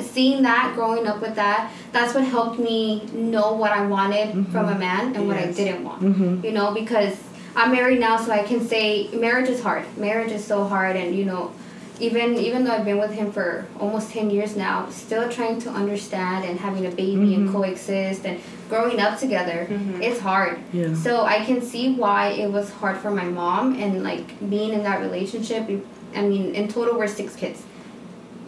seeing 0.00 0.42
that, 0.42 0.72
growing 0.74 1.06
up 1.06 1.20
with 1.20 1.34
that, 1.34 1.72
that's 1.92 2.14
what 2.14 2.24
helped 2.24 2.58
me 2.58 3.04
know 3.12 3.54
what 3.54 3.72
I 3.72 3.86
wanted 3.86 4.28
mm-hmm. 4.28 4.52
from 4.52 4.68
a 4.68 4.78
man 4.78 5.14
and 5.16 5.26
what 5.28 5.36
I 5.36 5.50
didn't 5.50 5.84
want. 5.84 6.02
Mm-hmm. 6.02 6.44
You 6.44 6.52
know, 6.52 6.72
because 6.72 7.16
I'm 7.54 7.72
married 7.72 8.00
now, 8.00 8.16
so 8.16 8.32
I 8.32 8.42
can 8.42 8.66
say 8.66 9.08
marriage 9.08 9.48
is 9.48 9.62
hard. 9.62 9.84
Marriage 9.98 10.32
is 10.32 10.44
so 10.44 10.64
hard, 10.64 10.96
and 10.96 11.14
you 11.14 11.24
know, 11.24 11.52
even 12.02 12.36
even 12.36 12.64
though 12.64 12.72
I've 12.72 12.84
been 12.84 12.98
with 12.98 13.12
him 13.20 13.30
for 13.32 13.64
almost 13.78 14.10
ten 14.10 14.28
years 14.28 14.56
now, 14.56 14.88
still 14.90 15.28
trying 15.30 15.60
to 15.60 15.70
understand 15.70 16.44
and 16.44 16.58
having 16.58 16.84
a 16.86 16.90
baby 16.90 17.34
and 17.36 17.48
coexist 17.54 18.26
and 18.26 18.40
growing 18.68 18.98
up 19.00 19.18
together, 19.24 19.58
it's 20.06 20.18
hard. 20.20 20.58
Yeah. 20.72 20.94
So 20.94 21.24
I 21.24 21.38
can 21.44 21.62
see 21.62 21.94
why 21.94 22.28
it 22.42 22.50
was 22.50 22.70
hard 22.80 22.96
for 22.98 23.10
my 23.10 23.24
mom 23.24 23.64
and 23.82 24.02
like 24.02 24.26
being 24.50 24.72
in 24.72 24.82
that 24.82 25.00
relationship. 25.00 25.62
I 26.14 26.22
mean, 26.22 26.54
in 26.54 26.66
total, 26.68 26.98
we're 26.98 27.06
six 27.06 27.36
kids, 27.36 27.62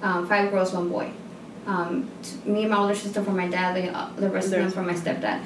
um, 0.02 0.26
five 0.28 0.50
girls, 0.50 0.72
one 0.72 0.88
boy. 0.88 1.10
Um, 1.66 2.10
me 2.44 2.62
and 2.62 2.70
my 2.70 2.76
older 2.78 2.94
sister 2.94 3.22
from 3.24 3.36
my 3.36 3.48
dad, 3.48 3.70
the, 3.76 3.88
uh, 3.96 4.10
the 4.16 4.28
rest 4.28 4.46
of 4.46 4.50
them 4.50 4.60
There's- 4.60 4.74
from 4.74 4.86
my 4.86 4.92
stepdad. 4.94 5.40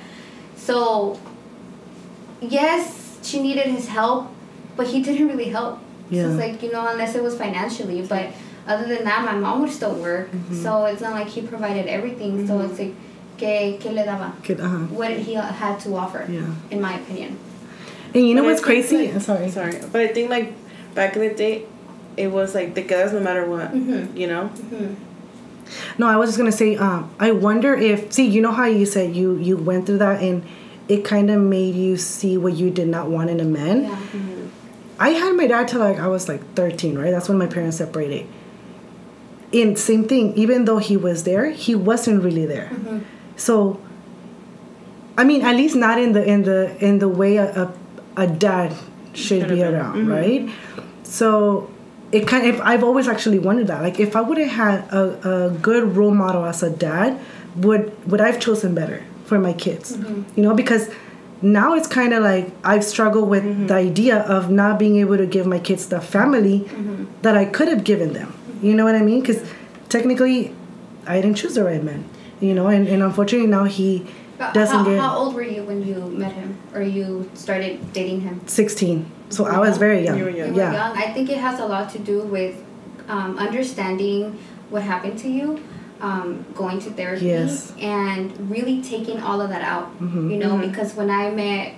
So, 0.56 1.16
yes, 2.40 3.18
she 3.22 3.40
needed 3.40 3.66
his 3.66 3.86
help, 3.88 4.26
but 4.76 4.86
he 4.88 5.02
didn't 5.02 5.28
really 5.28 5.50
help. 5.50 5.78
So 6.10 6.16
Yeah. 6.16 6.28
it's 6.28 6.36
like, 6.38 6.62
you 6.62 6.72
know, 6.72 6.86
unless 6.88 7.14
it 7.14 7.22
was 7.22 7.36
financially. 7.36 8.02
But 8.02 8.28
other 8.66 8.86
than 8.86 9.04
that, 9.04 9.24
my 9.24 9.34
mom 9.34 9.60
would 9.62 9.70
still 9.70 9.94
work. 9.94 10.28
So 10.52 10.84
it's 10.86 11.00
not 11.02 11.12
like 11.12 11.28
he 11.28 11.42
provided 11.42 11.86
everything. 11.86 12.46
So 12.46 12.60
it's 12.60 12.78
like, 12.78 12.94
¿qué, 13.38 13.78
¿qué 13.80 13.92
le 13.94 14.02
daba? 14.04 14.32
Kid, 14.42 14.60
uh-huh. 14.60 14.86
What 14.94 15.08
did 15.08 15.20
he 15.20 15.36
uh, 15.36 15.42
had 15.42 15.78
to 15.80 15.94
offer, 15.96 16.26
Yeah. 16.30 16.42
in 16.70 16.80
my 16.80 16.94
opinion? 16.98 17.36
And 18.14 18.26
you 18.26 18.34
know 18.34 18.42
But 18.42 18.48
what's 18.52 18.62
crazy? 18.62 19.12
like- 19.12 19.20
sorry. 19.20 19.50
Sorry, 19.50 19.78
but 19.92 20.00
I 20.00 20.08
think 20.08 20.30
like 20.30 20.52
back 20.94 21.14
in 21.16 21.20
the 21.22 21.34
day, 21.34 21.64
it 22.16 22.28
was 22.32 22.54
like 22.54 22.74
te 22.74 22.82
quedas 22.84 23.12
no 23.12 23.20
matter 23.20 23.44
what. 23.44 23.72
Mhm. 23.74 24.16
You 24.16 24.26
know. 24.28 24.50
No, 25.98 26.06
I 26.06 26.16
was 26.16 26.30
just 26.30 26.38
gonna 26.38 26.50
say. 26.52 26.76
Um, 26.76 27.10
I 27.20 27.30
wonder 27.32 27.74
if 27.74 28.10
see, 28.12 28.26
you 28.26 28.40
know 28.40 28.52
how 28.52 28.64
you 28.64 28.86
said 28.86 29.14
you 29.14 29.36
you 29.36 29.56
went 29.58 29.84
through 29.86 29.98
that 29.98 30.22
and 30.22 30.42
it 30.88 31.04
kind 31.04 31.30
of 31.30 31.38
made 31.42 31.74
you 31.74 31.98
see 31.98 32.38
what 32.38 32.54
you 32.54 32.70
did 32.70 32.88
not 32.88 33.10
want 33.10 33.28
in 33.28 33.40
a 33.40 33.44
man. 33.44 33.84
Yeah. 33.84 33.96
I 34.98 35.11
had 35.11 35.37
my 35.37 35.46
dad 35.46 35.68
till 35.68 35.80
like 35.80 35.98
I 35.98 36.08
was 36.08 36.28
like 36.28 36.54
13, 36.54 36.98
right? 36.98 37.11
That's 37.11 37.28
when 37.28 37.38
my 37.38 37.46
parents 37.46 37.76
separated. 37.78 38.26
And 39.52 39.78
same 39.78 40.06
thing, 40.06 40.34
even 40.34 40.64
though 40.66 40.78
he 40.78 40.96
was 40.96 41.24
there, 41.24 41.50
he 41.50 41.74
wasn't 41.74 42.22
really 42.22 42.44
there. 42.46 42.70
Mm-hmm. 42.72 42.98
So 43.37 43.80
I 45.16 45.24
mean, 45.24 45.42
at 45.42 45.56
least 45.56 45.74
not 45.74 45.98
in 45.98 46.12
the 46.12 46.24
in 46.24 46.44
the 46.44 46.76
in 46.84 46.98
the 47.00 47.08
way 47.08 47.37
a, 47.38 47.62
a, 47.62 47.74
a 48.16 48.26
dad 48.26 48.74
should 49.14 49.48
be 49.48 49.62
around, 49.62 50.06
mm-hmm. 50.06 50.12
right? 50.12 50.50
So 51.02 51.70
it 52.12 52.26
kind 52.26 52.46
of, 52.46 52.61
I've 52.61 52.84
always 52.84 53.08
actually 53.08 53.38
wondered 53.38 53.66
that. 53.66 53.82
Like 53.82 53.98
if 54.00 54.16
I 54.16 54.20
would 54.20 54.38
have 54.38 54.50
had 54.50 54.92
a, 54.92 55.46
a 55.46 55.50
good 55.50 55.96
role 55.96 56.14
model 56.14 56.44
as 56.44 56.62
a 56.62 56.70
dad, 56.70 57.18
would 57.56 57.92
would 58.11 58.20
I've 58.20 58.38
chosen 58.40 58.74
better 58.74 59.02
for 59.24 59.38
my 59.38 59.52
kids? 59.52 59.96
Mm-hmm. 59.96 60.22
You 60.37 60.42
know, 60.44 60.54
because 60.54 60.88
now 61.42 61.74
it's 61.74 61.87
kind 61.87 62.12
of 62.12 62.22
like 62.22 62.51
I've 62.64 62.85
struggled 62.85 63.29
with 63.29 63.68
the 63.68 63.74
idea 63.74 64.18
of 64.18 64.51
not 64.51 64.79
being 64.79 64.96
able 64.96 65.16
to 65.16 65.27
give 65.27 65.46
my 65.46 65.59
kids 65.59 65.87
the 65.88 66.01
family 66.01 66.68
that 67.22 67.37
I 67.37 67.44
could 67.44 67.68
have 67.68 67.85
given 67.85 68.12
them. 68.12 68.35
You 68.62 68.74
know 68.74 68.85
what 68.85 68.94
I 68.96 69.03
mean? 69.03 69.20
Because 69.20 69.40
technically, 69.88 70.55
I 71.07 71.20
didn't 71.20 71.37
choose 71.37 71.55
the 71.55 71.64
right 71.64 71.83
man. 71.83 72.05
You 72.40 72.55
know, 72.55 72.68
and, 72.68 72.87
and 72.88 73.03
unfortunately 73.03 73.48
now 73.48 73.64
he 73.64 74.07
But 74.38 74.55
doesn't 74.55 74.77
how, 74.79 74.85
get 74.85 75.01
how 75.01 75.16
old 75.16 75.35
were 75.35 75.42
you 75.42 75.62
when 75.64 75.87
you 75.87 75.96
met 76.11 76.33
him 76.33 76.57
or 76.74 76.83
you 76.83 77.29
started 77.35 77.92
dating 77.92 78.20
him? 78.22 78.40
16. 78.46 79.11
So 79.31 79.46
I 79.46 79.59
was 79.59 79.77
very 79.79 80.05
young. 80.05 80.18
You 80.18 80.24
were 80.24 80.31
young. 80.31 80.48
You 80.48 80.55
were 80.55 80.59
Yeah. 80.61 80.72
young. 80.72 80.96
I 80.96 81.12
think 81.12 81.31
it 81.31 81.38
has 81.38 81.59
a 81.61 81.66
lot 81.66 81.90
to 81.90 81.98
do 81.98 82.22
with 82.22 82.62
um, 83.09 83.38
understanding 83.38 84.38
what 84.70 84.83
happened 84.83 85.18
to 85.20 85.29
you, 85.29 85.62
um, 86.00 86.44
going 86.54 86.78
to 86.80 86.90
therapy, 86.90 87.26
Yes. 87.26 87.72
and 87.80 88.32
really 88.50 88.82
taking 88.82 89.20
all 89.20 89.40
of 89.40 89.48
that 89.50 89.62
out. 89.62 89.98
Mhm. 90.00 90.30
You 90.30 90.38
know, 90.38 90.56
because 90.58 90.94
when 90.94 91.11
I 91.11 91.30
met 91.30 91.74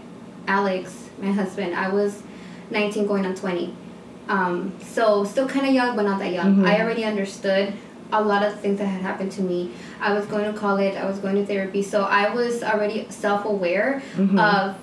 Alex, 0.47 1.09
my 1.21 1.33
husband, 1.33 1.75
I 1.75 1.89
was 1.89 2.23
19 2.71 3.07
going 3.07 3.25
on 3.27 3.35
20. 3.35 3.75
Um, 4.29 4.73
so 4.83 5.25
still 5.25 5.49
kind 5.49 5.67
of 5.67 5.73
young, 5.75 5.97
but 5.97 6.05
not 6.05 6.19
that 6.21 6.33
young. 6.33 6.57
Mhm. 6.59 6.67
I 6.69 6.81
already 6.83 7.05
understood 7.05 7.73
a 8.13 8.23
lot 8.23 8.43
of 8.45 8.59
things 8.61 8.79
that 8.79 8.87
had 8.87 9.03
happened 9.03 9.33
to 9.33 9.43
me. 9.43 9.71
I 10.01 10.13
was 10.13 10.27
going 10.27 10.45
to 10.53 10.59
college, 10.59 10.95
I 10.97 11.07
was 11.07 11.19
going 11.19 11.37
to 11.37 11.47
therapy, 11.47 11.83
so 11.83 12.03
I 12.03 12.29
was 12.35 12.63
already 12.63 13.07
self 13.09 13.45
aware 13.45 14.03
Mhm. 14.17 14.39
of 14.39 14.75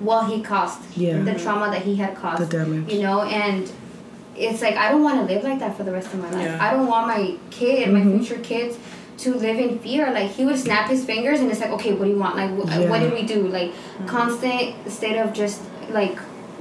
what 0.00 0.26
he 0.30 0.40
caused, 0.42 0.78
Yeah. 0.96 1.22
the 1.22 1.34
trauma 1.34 1.66
that 1.70 1.82
he 1.82 1.96
had 1.96 2.14
caused. 2.16 2.42
The 2.50 2.58
damage. 2.58 2.90
You 2.92 3.02
know, 3.02 3.22
and 3.22 3.70
it's 4.36 4.62
like 4.62 4.76
I 4.76 4.90
don't 4.90 5.02
want 5.02 5.18
to 5.26 5.32
live 5.34 5.42
like 5.44 5.58
that 5.58 5.76
for 5.76 5.82
the 5.82 5.92
rest 5.92 6.08
of 6.14 6.20
my 6.20 6.30
life. 6.30 6.44
Yeah. 6.44 6.58
I 6.66 6.72
don't 6.72 6.86
want 6.86 7.06
my 7.08 7.34
kid, 7.50 7.88
Mhm. 7.88 7.92
my 7.92 8.18
future 8.18 8.40
kids, 8.42 8.78
to 9.18 9.34
live 9.34 9.58
in 9.58 9.78
fear. 9.80 10.10
Like 10.12 10.30
he 10.30 10.44
would 10.46 10.58
snap 10.58 10.88
his 10.88 11.04
fingers, 11.04 11.40
and 11.40 11.50
it's 11.50 11.60
like, 11.60 11.70
okay, 11.72 11.92
what 11.92 12.04
do 12.06 12.10
you 12.12 12.18
want? 12.18 12.36
Like, 12.36 12.50
wh- 12.56 12.80
Yeah. 12.80 12.88
what 12.88 13.00
did 13.00 13.12
we 13.12 13.22
do? 13.22 13.48
Like, 13.48 13.72
constant 14.06 14.74
state 14.90 15.18
of 15.18 15.32
just 15.32 15.60
like 15.90 16.16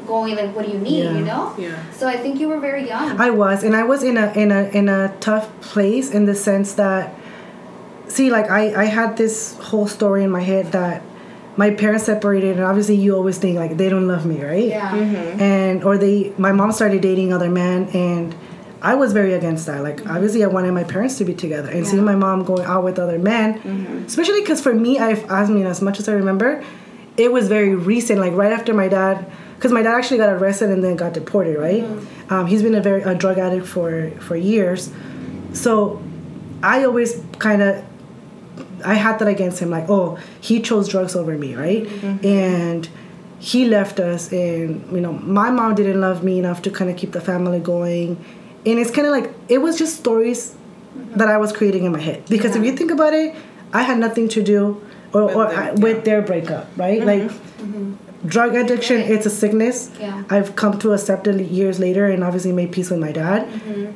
going, 0.07 0.35
like, 0.35 0.55
what 0.55 0.65
do 0.65 0.71
you 0.71 0.79
need? 0.79 1.03
Yeah. 1.03 1.13
You 1.13 1.25
know. 1.25 1.53
Yeah. 1.57 1.69
So 1.97 2.07
I 2.07 2.17
think 2.17 2.39
you 2.39 2.47
were 2.49 2.59
very 2.59 2.87
young. 2.87 3.19
I 3.19 3.29
was, 3.29 3.63
and 3.63 3.75
I 3.75 3.83
was 3.83 4.03
in 4.03 4.17
a 4.17 4.31
in 4.33 4.51
a 4.51 4.63
in 4.79 4.89
a 4.89 5.13
tough 5.19 5.47
place 5.61 6.09
in 6.11 6.25
the 6.25 6.35
sense 6.35 6.73
that, 6.73 7.13
see, 8.07 8.29
like 8.31 8.49
I 8.49 8.73
I 8.83 8.85
had 8.85 9.17
this 9.17 9.55
whole 9.69 9.87
story 9.87 10.23
in 10.23 10.31
my 10.31 10.41
head 10.41 10.71
that 10.71 11.01
my 11.59 11.71
parents 11.71 12.05
separated, 12.05 12.55
and 12.55 12.63
obviously 12.63 12.95
you 12.95 13.13
always 13.13 13.37
think 13.37 13.57
like 13.57 13.75
they 13.75 13.89
don't 13.89 14.07
love 14.07 14.25
me, 14.25 14.41
right? 14.41 14.63
yeah. 14.63 14.91
Mm-hmm. 14.91 15.41
And 15.41 15.83
or 15.83 15.97
they, 15.97 16.33
my 16.37 16.53
mom 16.53 16.71
started 16.71 17.01
dating 17.01 17.33
other 17.33 17.49
men, 17.49 17.89
and 17.89 18.33
I 18.81 18.95
was 18.95 19.11
very 19.11 19.33
against 19.33 19.65
that. 19.65 19.83
Like 19.83 19.97
mm-hmm. 19.97 20.15
obviously 20.15 20.41
I 20.45 20.47
wanted 20.47 20.71
my 20.71 20.85
parents 20.85 21.17
to 21.17 21.25
be 21.25 21.33
together, 21.33 21.69
and 21.69 21.85
seeing 21.85 22.05
my 22.05 22.15
mom 22.15 22.45
going 22.45 22.63
out 22.63 22.85
with 22.85 22.97
other 22.97 23.19
men, 23.19 23.59
mm-hmm. 23.59 24.05
especially 24.05 24.39
because 24.39 24.61
for 24.61 24.73
me, 24.73 24.99
I've, 24.99 25.29
I 25.29 25.45
mean 25.47 25.65
as 25.65 25.81
much 25.81 25.99
as 25.99 26.07
I 26.07 26.13
remember, 26.13 26.63
it 27.17 27.29
was 27.29 27.49
very 27.49 27.75
recent. 27.75 28.21
Like 28.21 28.31
right 28.31 28.53
after 28.53 28.73
my 28.73 28.87
dad, 28.87 29.29
because 29.57 29.73
my 29.73 29.81
dad 29.81 29.95
actually 29.95 30.19
got 30.19 30.29
arrested 30.29 30.69
and 30.69 30.81
then 30.81 30.95
got 30.95 31.11
deported. 31.11 31.57
Right? 31.59 31.83
Um, 32.29 32.47
he's 32.47 32.63
been 32.63 32.75
a 32.75 32.81
very 32.81 33.01
a 33.01 33.13
drug 33.13 33.37
addict 33.37 33.67
for 33.67 34.11
for 34.21 34.37
years, 34.37 34.93
so 35.51 36.01
I 36.63 36.85
always 36.85 37.21
kind 37.37 37.61
of 37.61 37.83
I 38.83 38.95
had 38.95 39.19
that 39.19 39.27
against 39.27 39.59
him, 39.59 39.69
like, 39.69 39.89
oh, 39.89 40.17
he 40.41 40.61
chose 40.61 40.87
drugs 40.87 41.15
over 41.15 41.37
me, 41.37 41.55
right? 41.55 41.83
Mm-hmm. 41.83 42.25
And 42.25 42.89
he 43.39 43.65
left 43.65 43.99
us, 43.99 44.31
and 44.31 44.91
you 44.91 44.99
know, 45.01 45.13
my 45.13 45.49
mom 45.49 45.75
didn't 45.75 46.01
love 46.01 46.23
me 46.23 46.39
enough 46.39 46.61
to 46.63 46.71
kind 46.71 46.89
of 46.91 46.97
keep 46.97 47.11
the 47.13 47.21
family 47.21 47.59
going, 47.59 48.23
and 48.65 48.79
it's 48.79 48.91
kind 48.91 49.07
of 49.07 49.11
like 49.11 49.33
it 49.47 49.59
was 49.59 49.77
just 49.77 49.95
stories 49.97 50.55
that 51.15 51.29
I 51.29 51.37
was 51.37 51.51
creating 51.53 51.85
in 51.85 51.91
my 51.93 52.01
head. 52.01 52.25
Because 52.27 52.55
if 52.55 52.63
you 52.65 52.75
think 52.75 52.91
about 52.91 53.13
it, 53.13 53.35
I 53.73 53.83
had 53.83 53.97
nothing 53.97 54.27
to 54.29 54.43
do 54.43 54.81
or, 55.13 55.25
With 55.25 55.35
or 55.35 55.47
them, 55.47 55.57
I, 55.59 55.65
yeah. 55.65 55.71
with 55.75 56.03
their 56.03 56.21
breakup, 56.21 56.67
right? 56.75 57.03
Like 57.03 57.21
mm-hmm. 57.23 57.63
Mm-hmm. 57.93 58.27
drug 58.27 58.55
addiction, 58.55 58.97
Right. 58.97 59.11
it's 59.11 59.25
a 59.25 59.29
sickness. 59.29 59.89
Yeah. 59.99 60.23
I've 60.29 60.55
come 60.55 60.77
to 60.79 60.91
accept 60.93 61.27
it 61.27 61.39
years 61.49 61.79
later, 61.79 62.07
and 62.07 62.23
obviously 62.23 62.51
made 62.51 62.71
peace 62.73 62.89
with 62.89 62.99
my 62.99 63.11
dad. 63.11 63.47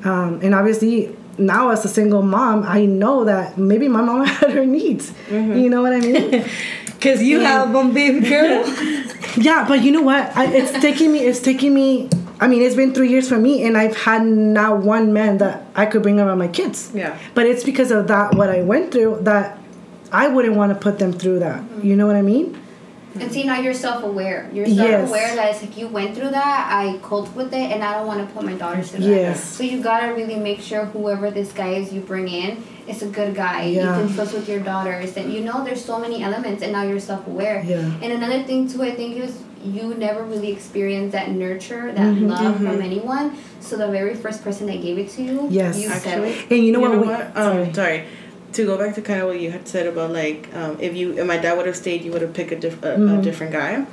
Um, 0.05 0.39
and 0.41 0.55
obviously 0.55 1.15
now 1.37 1.69
as 1.69 1.83
a 1.85 1.87
single 1.87 2.21
mom, 2.21 2.63
I 2.63 2.85
know 2.85 3.25
that 3.25 3.57
maybe 3.57 3.87
my 3.87 4.01
mom 4.01 4.25
had 4.39 4.51
her 4.51 4.65
needs. 4.65 5.11
Mm-hmm. 5.29 5.57
You 5.57 5.69
know 5.69 5.81
what 5.81 5.93
I 5.93 5.99
mean? 5.99 6.45
Because 7.03 7.21
you 7.21 7.39
mm. 7.39 7.43
have 7.43 7.73
one 7.73 7.93
baby 7.93 8.21
girl. 8.21 8.65
yeah, 9.35 9.65
but 9.67 9.83
you 9.83 9.91
know 9.91 10.03
what? 10.03 10.37
I, 10.37 10.45
it's 10.45 10.71
taking 10.79 11.11
me. 11.11 11.19
It's 11.19 11.41
taking 11.41 11.73
me. 11.73 12.09
I 12.39 12.47
mean, 12.47 12.61
it's 12.61 12.77
been 12.77 12.93
three 12.93 13.09
years 13.09 13.27
for 13.27 13.37
me, 13.37 13.65
and 13.65 13.77
I've 13.77 13.97
had 13.97 14.25
not 14.25 14.83
one 14.83 15.11
man 15.11 15.39
that 15.39 15.65
I 15.75 15.85
could 15.85 16.01
bring 16.01 16.17
around 16.21 16.37
my 16.37 16.47
kids. 16.47 16.91
Yeah. 16.93 17.19
But 17.33 17.45
it's 17.45 17.65
because 17.65 17.91
of 17.91 18.07
that 18.07 18.35
what 18.35 18.49
I 18.49 18.61
went 18.61 18.93
through 18.93 19.19
that 19.23 19.57
I 20.13 20.29
wouldn't 20.29 20.55
want 20.55 20.71
to 20.71 20.79
put 20.79 20.97
them 20.97 21.11
through 21.11 21.39
that. 21.39 21.61
You 21.83 21.97
know 21.97 22.07
what 22.07 22.15
I 22.15 22.21
mean? 22.21 22.57
And 23.19 23.31
see 23.31 23.43
now 23.43 23.59
you're 23.59 23.73
self 23.73 24.03
aware. 24.03 24.49
You're 24.53 24.65
self 24.65 25.07
aware 25.09 25.35
that 25.35 25.51
it's 25.51 25.61
like 25.61 25.77
you 25.77 25.87
went 25.87 26.15
through 26.15 26.29
that, 26.31 26.67
I 26.71 26.97
coped 26.99 27.35
with 27.35 27.53
it 27.53 27.71
and 27.71 27.83
I 27.83 27.93
don't 27.97 28.07
want 28.07 28.27
to 28.27 28.33
put 28.33 28.43
my 28.43 28.53
daughters 28.53 28.91
through 28.91 29.01
that. 29.05 29.09
Yes. 29.09 29.43
So 29.43 29.63
you 29.63 29.81
gotta 29.83 30.13
really 30.13 30.35
make 30.37 30.61
sure 30.61 30.85
whoever 30.85 31.29
this 31.29 31.51
guy 31.51 31.73
is 31.75 31.93
you 31.93 32.01
bring 32.01 32.27
in 32.27 32.63
is 32.87 33.01
a 33.03 33.07
good 33.07 33.35
guy. 33.35 33.65
Yeah. 33.65 33.99
You 33.99 34.05
can 34.07 34.15
trust 34.15 34.33
with 34.33 34.49
your 34.49 34.59
daughters 34.61 35.15
and 35.15 35.31
you 35.31 35.41
know 35.41 35.63
there's 35.63 35.83
so 35.83 35.99
many 35.99 36.23
elements 36.23 36.63
and 36.63 36.71
now 36.71 36.83
you're 36.83 36.99
self 36.99 37.27
aware. 37.27 37.63
Yeah. 37.63 37.77
And 38.01 38.11
another 38.13 38.43
thing 38.43 38.67
too 38.67 38.81
I 38.83 38.95
think 38.95 39.17
is 39.17 39.39
you 39.63 39.93
never 39.95 40.23
really 40.23 40.51
experienced 40.51 41.13
that 41.13 41.29
nurture, 41.31 41.91
that 41.93 42.01
Mm-hmm. 42.15 42.27
love 42.27 42.57
from 42.57 42.81
anyone. 42.81 43.37
So 43.61 43.77
the 43.77 43.87
very 43.87 44.13
first 44.15 44.43
person 44.43 44.67
that 44.67 44.81
gave 44.81 44.97
it 44.97 45.09
to 45.11 45.23
you, 45.23 45.47
Yes. 45.49 45.79
you 45.79 45.87
Actually, 45.87 46.33
settled. 46.33 46.51
And 46.51 46.65
you 46.65 46.71
know 46.73 46.79
what? 46.81 46.99
we- 46.99 47.13
Um, 47.41 47.73
sorry. 47.73 48.03
To 48.53 48.65
go 48.65 48.77
back 48.77 48.93
to 48.95 49.01
kind 49.01 49.19
of 49.21 49.27
what 49.29 49.39
you 49.39 49.51
had 49.51 49.67
said 49.67 49.87
about 49.87 50.11
like 50.11 50.49
um, 50.55 50.77
if 50.79 50.95
you 50.95 51.17
if 51.17 51.25
my 51.25 51.37
dad 51.37 51.57
would 51.57 51.65
have 51.65 51.75
stayed, 51.75 52.03
you 52.03 52.11
would 52.11 52.21
have 52.21 52.33
picked 52.33 52.51
a, 52.51 52.59
diff- 52.59 52.83
a, 52.83 52.87
Mm-hmm. 52.97 53.19
a 53.19 53.21
different 53.21 53.51
guy. 53.51 53.85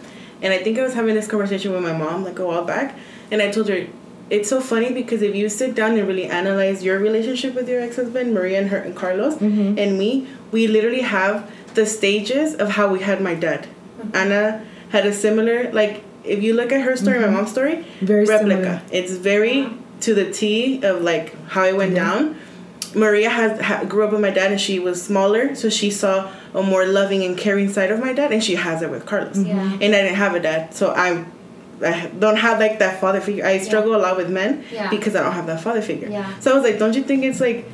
And 0.42 0.52
I 0.52 0.58
think 0.58 0.78
I 0.78 0.82
was 0.82 0.94
having 0.94 1.14
this 1.14 1.26
conversation 1.26 1.72
with 1.72 1.82
my 1.82 1.92
mom 1.92 2.24
like 2.24 2.38
a 2.38 2.46
while 2.46 2.64
back, 2.64 2.96
and 3.30 3.40
I 3.42 3.50
told 3.50 3.68
her 3.68 3.86
it's 4.30 4.48
so 4.48 4.60
funny 4.60 4.92
because 4.92 5.22
if 5.22 5.34
you 5.34 5.48
sit 5.48 5.74
down 5.74 5.96
and 5.98 6.06
really 6.06 6.26
analyze 6.26 6.84
your 6.84 6.98
relationship 6.98 7.54
with 7.54 7.68
your 7.68 7.80
ex 7.80 7.96
husband 7.96 8.32
Maria 8.34 8.58
and 8.60 8.68
her 8.70 8.78
and 8.78 8.94
Carlos 8.94 9.34
Mm-hmm. 9.36 9.78
and 9.78 9.98
me, 9.98 10.28
we 10.52 10.66
literally 10.66 11.02
have 11.02 11.50
the 11.74 11.86
stages 11.86 12.54
of 12.54 12.70
how 12.70 12.88
we 12.88 13.00
had 13.00 13.20
my 13.22 13.34
dad. 13.34 13.66
Mm-hmm. 13.66 14.16
Anna 14.16 14.64
had 14.90 15.04
a 15.06 15.12
similar 15.12 15.72
like 15.72 16.04
if 16.24 16.42
you 16.42 16.52
look 16.54 16.70
at 16.70 16.82
her 16.82 16.96
story, 16.96 17.18
my 17.18 17.28
mom's 17.28 17.50
story, 17.50 17.76
Mm-hmm. 17.76 18.06
Very 18.06 18.24
replica. 18.26 18.62
similar. 18.62 18.82
It's 18.92 19.12
very 19.12 19.68
to 20.00 20.14
the 20.14 20.30
T 20.32 20.82
of 20.84 21.02
like 21.02 21.34
how 21.48 21.64
it 21.64 21.76
went 21.76 21.92
Yeah. 21.94 22.04
down. 22.04 22.36
Maria 22.94 23.30
has 23.30 23.60
ha, 23.60 23.84
grew 23.84 24.04
up 24.04 24.12
with 24.12 24.20
my 24.20 24.30
dad 24.30 24.50
and 24.52 24.60
she 24.60 24.78
was 24.78 25.02
smaller, 25.02 25.54
so 25.54 25.68
she 25.68 25.90
saw 25.90 26.32
a 26.54 26.62
more 26.62 26.84
loving 26.86 27.22
and 27.24 27.36
caring 27.38 27.68
side 27.72 27.90
of 27.90 28.00
my 28.00 28.12
dad, 28.12 28.32
and 28.32 28.42
she 28.42 28.54
has 28.56 28.82
it 28.82 28.90
with 28.90 29.06
Carlos. 29.06 29.36
Mm-hmm. 29.36 29.46
Yeah. 29.46 29.62
And 29.84 29.94
I 29.94 30.02
didn't 30.02 30.16
have 30.16 30.34
a 30.34 30.40
dad, 30.40 30.74
so 30.74 30.92
I'm. 30.92 31.32
I 31.82 32.08
don't 32.18 32.36
have 32.36 32.58
like 32.60 32.78
that 32.80 33.00
father 33.00 33.22
figure. 33.22 33.46
I 33.46 33.56
struggle 33.56 33.96
a 33.96 34.00
lot 34.06 34.18
with 34.18 34.28
men 34.28 34.64
Yeah. 34.70 34.90
because 34.90 35.16
I 35.16 35.22
don't 35.22 35.32
have 35.32 35.46
that 35.46 35.62
father 35.62 35.80
figure. 35.80 36.08
Yeah. 36.10 36.38
So 36.38 36.52
I 36.52 36.54
was 36.54 36.62
like, 36.62 36.78
don't 36.78 36.94
you 36.94 37.02
think 37.02 37.24
it's 37.24 37.40
like, 37.40 37.64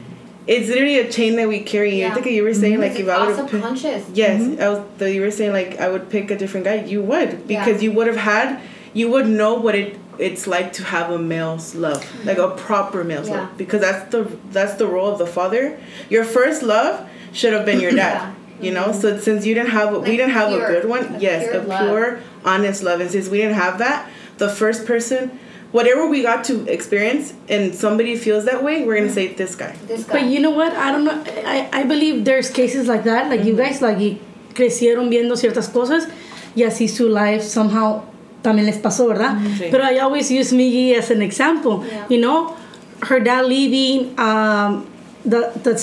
it's 0.46 0.68
literally 0.68 1.00
a 1.00 1.10
chain 1.10 1.34
that 1.36 1.48
we 1.48 1.58
carry. 1.58 1.98
Yeah. 1.98 2.12
I 2.12 2.14
think 2.14 2.26
you 2.26 2.44
were 2.44 2.54
saying 2.54 2.78
like 2.80 2.92
if 2.92 3.08
I 3.08 3.14
all 3.14 3.26
would 3.26 3.36
have. 3.36 3.50
subconscious. 3.50 4.04
Yes, 4.14 4.42
Mm-hmm. 4.42 4.62
I 4.62 4.68
was. 4.68 4.80
The, 4.98 5.12
you 5.12 5.22
were 5.22 5.32
saying 5.32 5.52
like 5.52 5.80
I 5.80 5.88
would 5.88 6.08
pick 6.08 6.30
a 6.30 6.38
different 6.38 6.66
guy. 6.66 6.84
You 6.84 7.02
would 7.02 7.48
because 7.48 7.82
Yeah. 7.82 7.90
you 7.90 7.92
would 7.96 8.06
have 8.06 8.16
had. 8.16 8.60
You 8.92 9.10
would 9.10 9.26
know 9.26 9.54
what 9.54 9.74
it 9.74 9.98
it's 10.18 10.46
like 10.46 10.72
to 10.74 10.84
have 10.84 11.10
a 11.10 11.18
male's 11.18 11.74
love, 11.74 12.04
like 12.24 12.38
a 12.38 12.48
proper 12.50 13.04
male's 13.04 13.28
Yeah. 13.28 13.40
love, 13.40 13.58
because 13.58 13.80
that's 13.80 14.10
the 14.10 14.26
that's 14.52 14.74
the 14.74 14.86
role 14.86 15.10
of 15.12 15.18
the 15.18 15.26
father. 15.26 15.78
Your 16.08 16.24
first 16.24 16.62
love 16.62 17.06
should 17.32 17.52
have 17.52 17.64
been 17.64 17.80
your 17.80 17.92
dad. 17.92 18.14
Yeah. 18.14 18.32
You 18.60 18.72
know, 18.72 18.92
so 18.92 19.18
since 19.18 19.44
you 19.44 19.54
didn't 19.54 19.70
have, 19.70 19.90
we 19.90 19.98
Like 19.98 20.06
didn't 20.06 20.30
have 20.30 20.48
pure, 20.48 20.64
a 20.64 20.72
good 20.72 20.88
one. 20.88 21.16
a 21.16 21.18
yes, 21.18 21.42
pure 21.42 21.62
a 21.62 21.66
love. 21.66 21.80
pure, 21.80 22.20
honest 22.44 22.82
love, 22.82 23.00
and 23.00 23.10
since 23.10 23.28
we 23.28 23.38
didn't 23.38 23.56
have 23.56 23.78
that, 23.78 24.08
the 24.38 24.48
first 24.48 24.86
person, 24.86 25.38
whatever 25.72 26.06
we 26.06 26.22
got 26.22 26.42
to 26.44 26.66
experience, 26.66 27.34
and 27.50 27.74
somebody 27.74 28.16
feels 28.16 28.46
that 28.46 28.64
way, 28.64 28.84
we're 28.84 28.96
gonna 28.96 29.08
mm. 29.08 29.14
say 29.14 29.34
this 29.34 29.54
guy. 29.54 29.76
This 29.86 30.04
guy. 30.04 30.14
But 30.14 30.30
you 30.30 30.40
know 30.40 30.52
what? 30.52 30.72
I 30.72 30.90
don't 30.90 31.04
know. 31.04 31.22
I, 31.44 31.68
I 31.70 31.82
believe 31.82 32.24
there's 32.24 32.48
cases 32.48 32.88
like 32.88 33.04
that. 33.04 33.28
Like 33.28 33.44
you 33.44 33.52
mm-hmm. 33.52 33.62
guys, 33.62 33.82
like 33.82 34.20
crecieron 34.54 35.10
viendo 35.10 35.36
ciertas 35.36 35.68
cosas 35.68 36.08
y 36.56 36.62
así 36.62 36.88
su 36.88 37.08
life 37.08 37.42
somehow 37.42 38.02
también 38.46 38.66
les 38.66 38.78
pasó, 38.78 39.08
¿verdad? 39.08 39.34
Sí. 39.58 39.66
Pero 39.72 39.82
I 39.82 39.98
always 39.98 40.30
use 40.30 40.52
Miggy 40.54 40.94
as 40.94 41.10
an 41.10 41.20
example. 41.20 41.82
Yeah. 41.84 42.06
You 42.08 42.18
know, 42.20 42.54
her 43.08 43.18
dad 43.18 43.44
leaving, 43.46 44.14
um, 44.18 44.86
the 45.24 45.50
the 45.66 45.74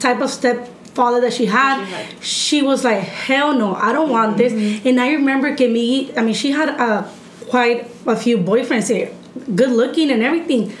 type 0.00 0.20
of 0.24 0.30
stepfather 0.30 1.20
that 1.20 1.32
she 1.32 1.44
had, 1.46 1.84
She 1.84 1.92
had. 1.92 2.06
she 2.22 2.62
was 2.62 2.84
like, 2.84 3.02
hell 3.28 3.52
no, 3.54 3.74
I 3.76 3.92
don't 3.92 4.08
want 4.10 4.36
this. 4.38 4.52
And 4.84 4.98
I 4.98 5.12
remember 5.12 5.54
que 5.54 5.68
Miggy, 5.68 6.16
I 6.16 6.22
mean, 6.22 6.34
she 6.34 6.52
had 6.52 6.68
uh, 6.80 7.02
quite 7.50 7.84
a 8.06 8.16
few 8.16 8.38
boyfriends 8.38 8.88
here, 8.88 9.10
good 9.54 9.70
looking 9.70 10.10
and 10.10 10.22
everything. 10.22 10.72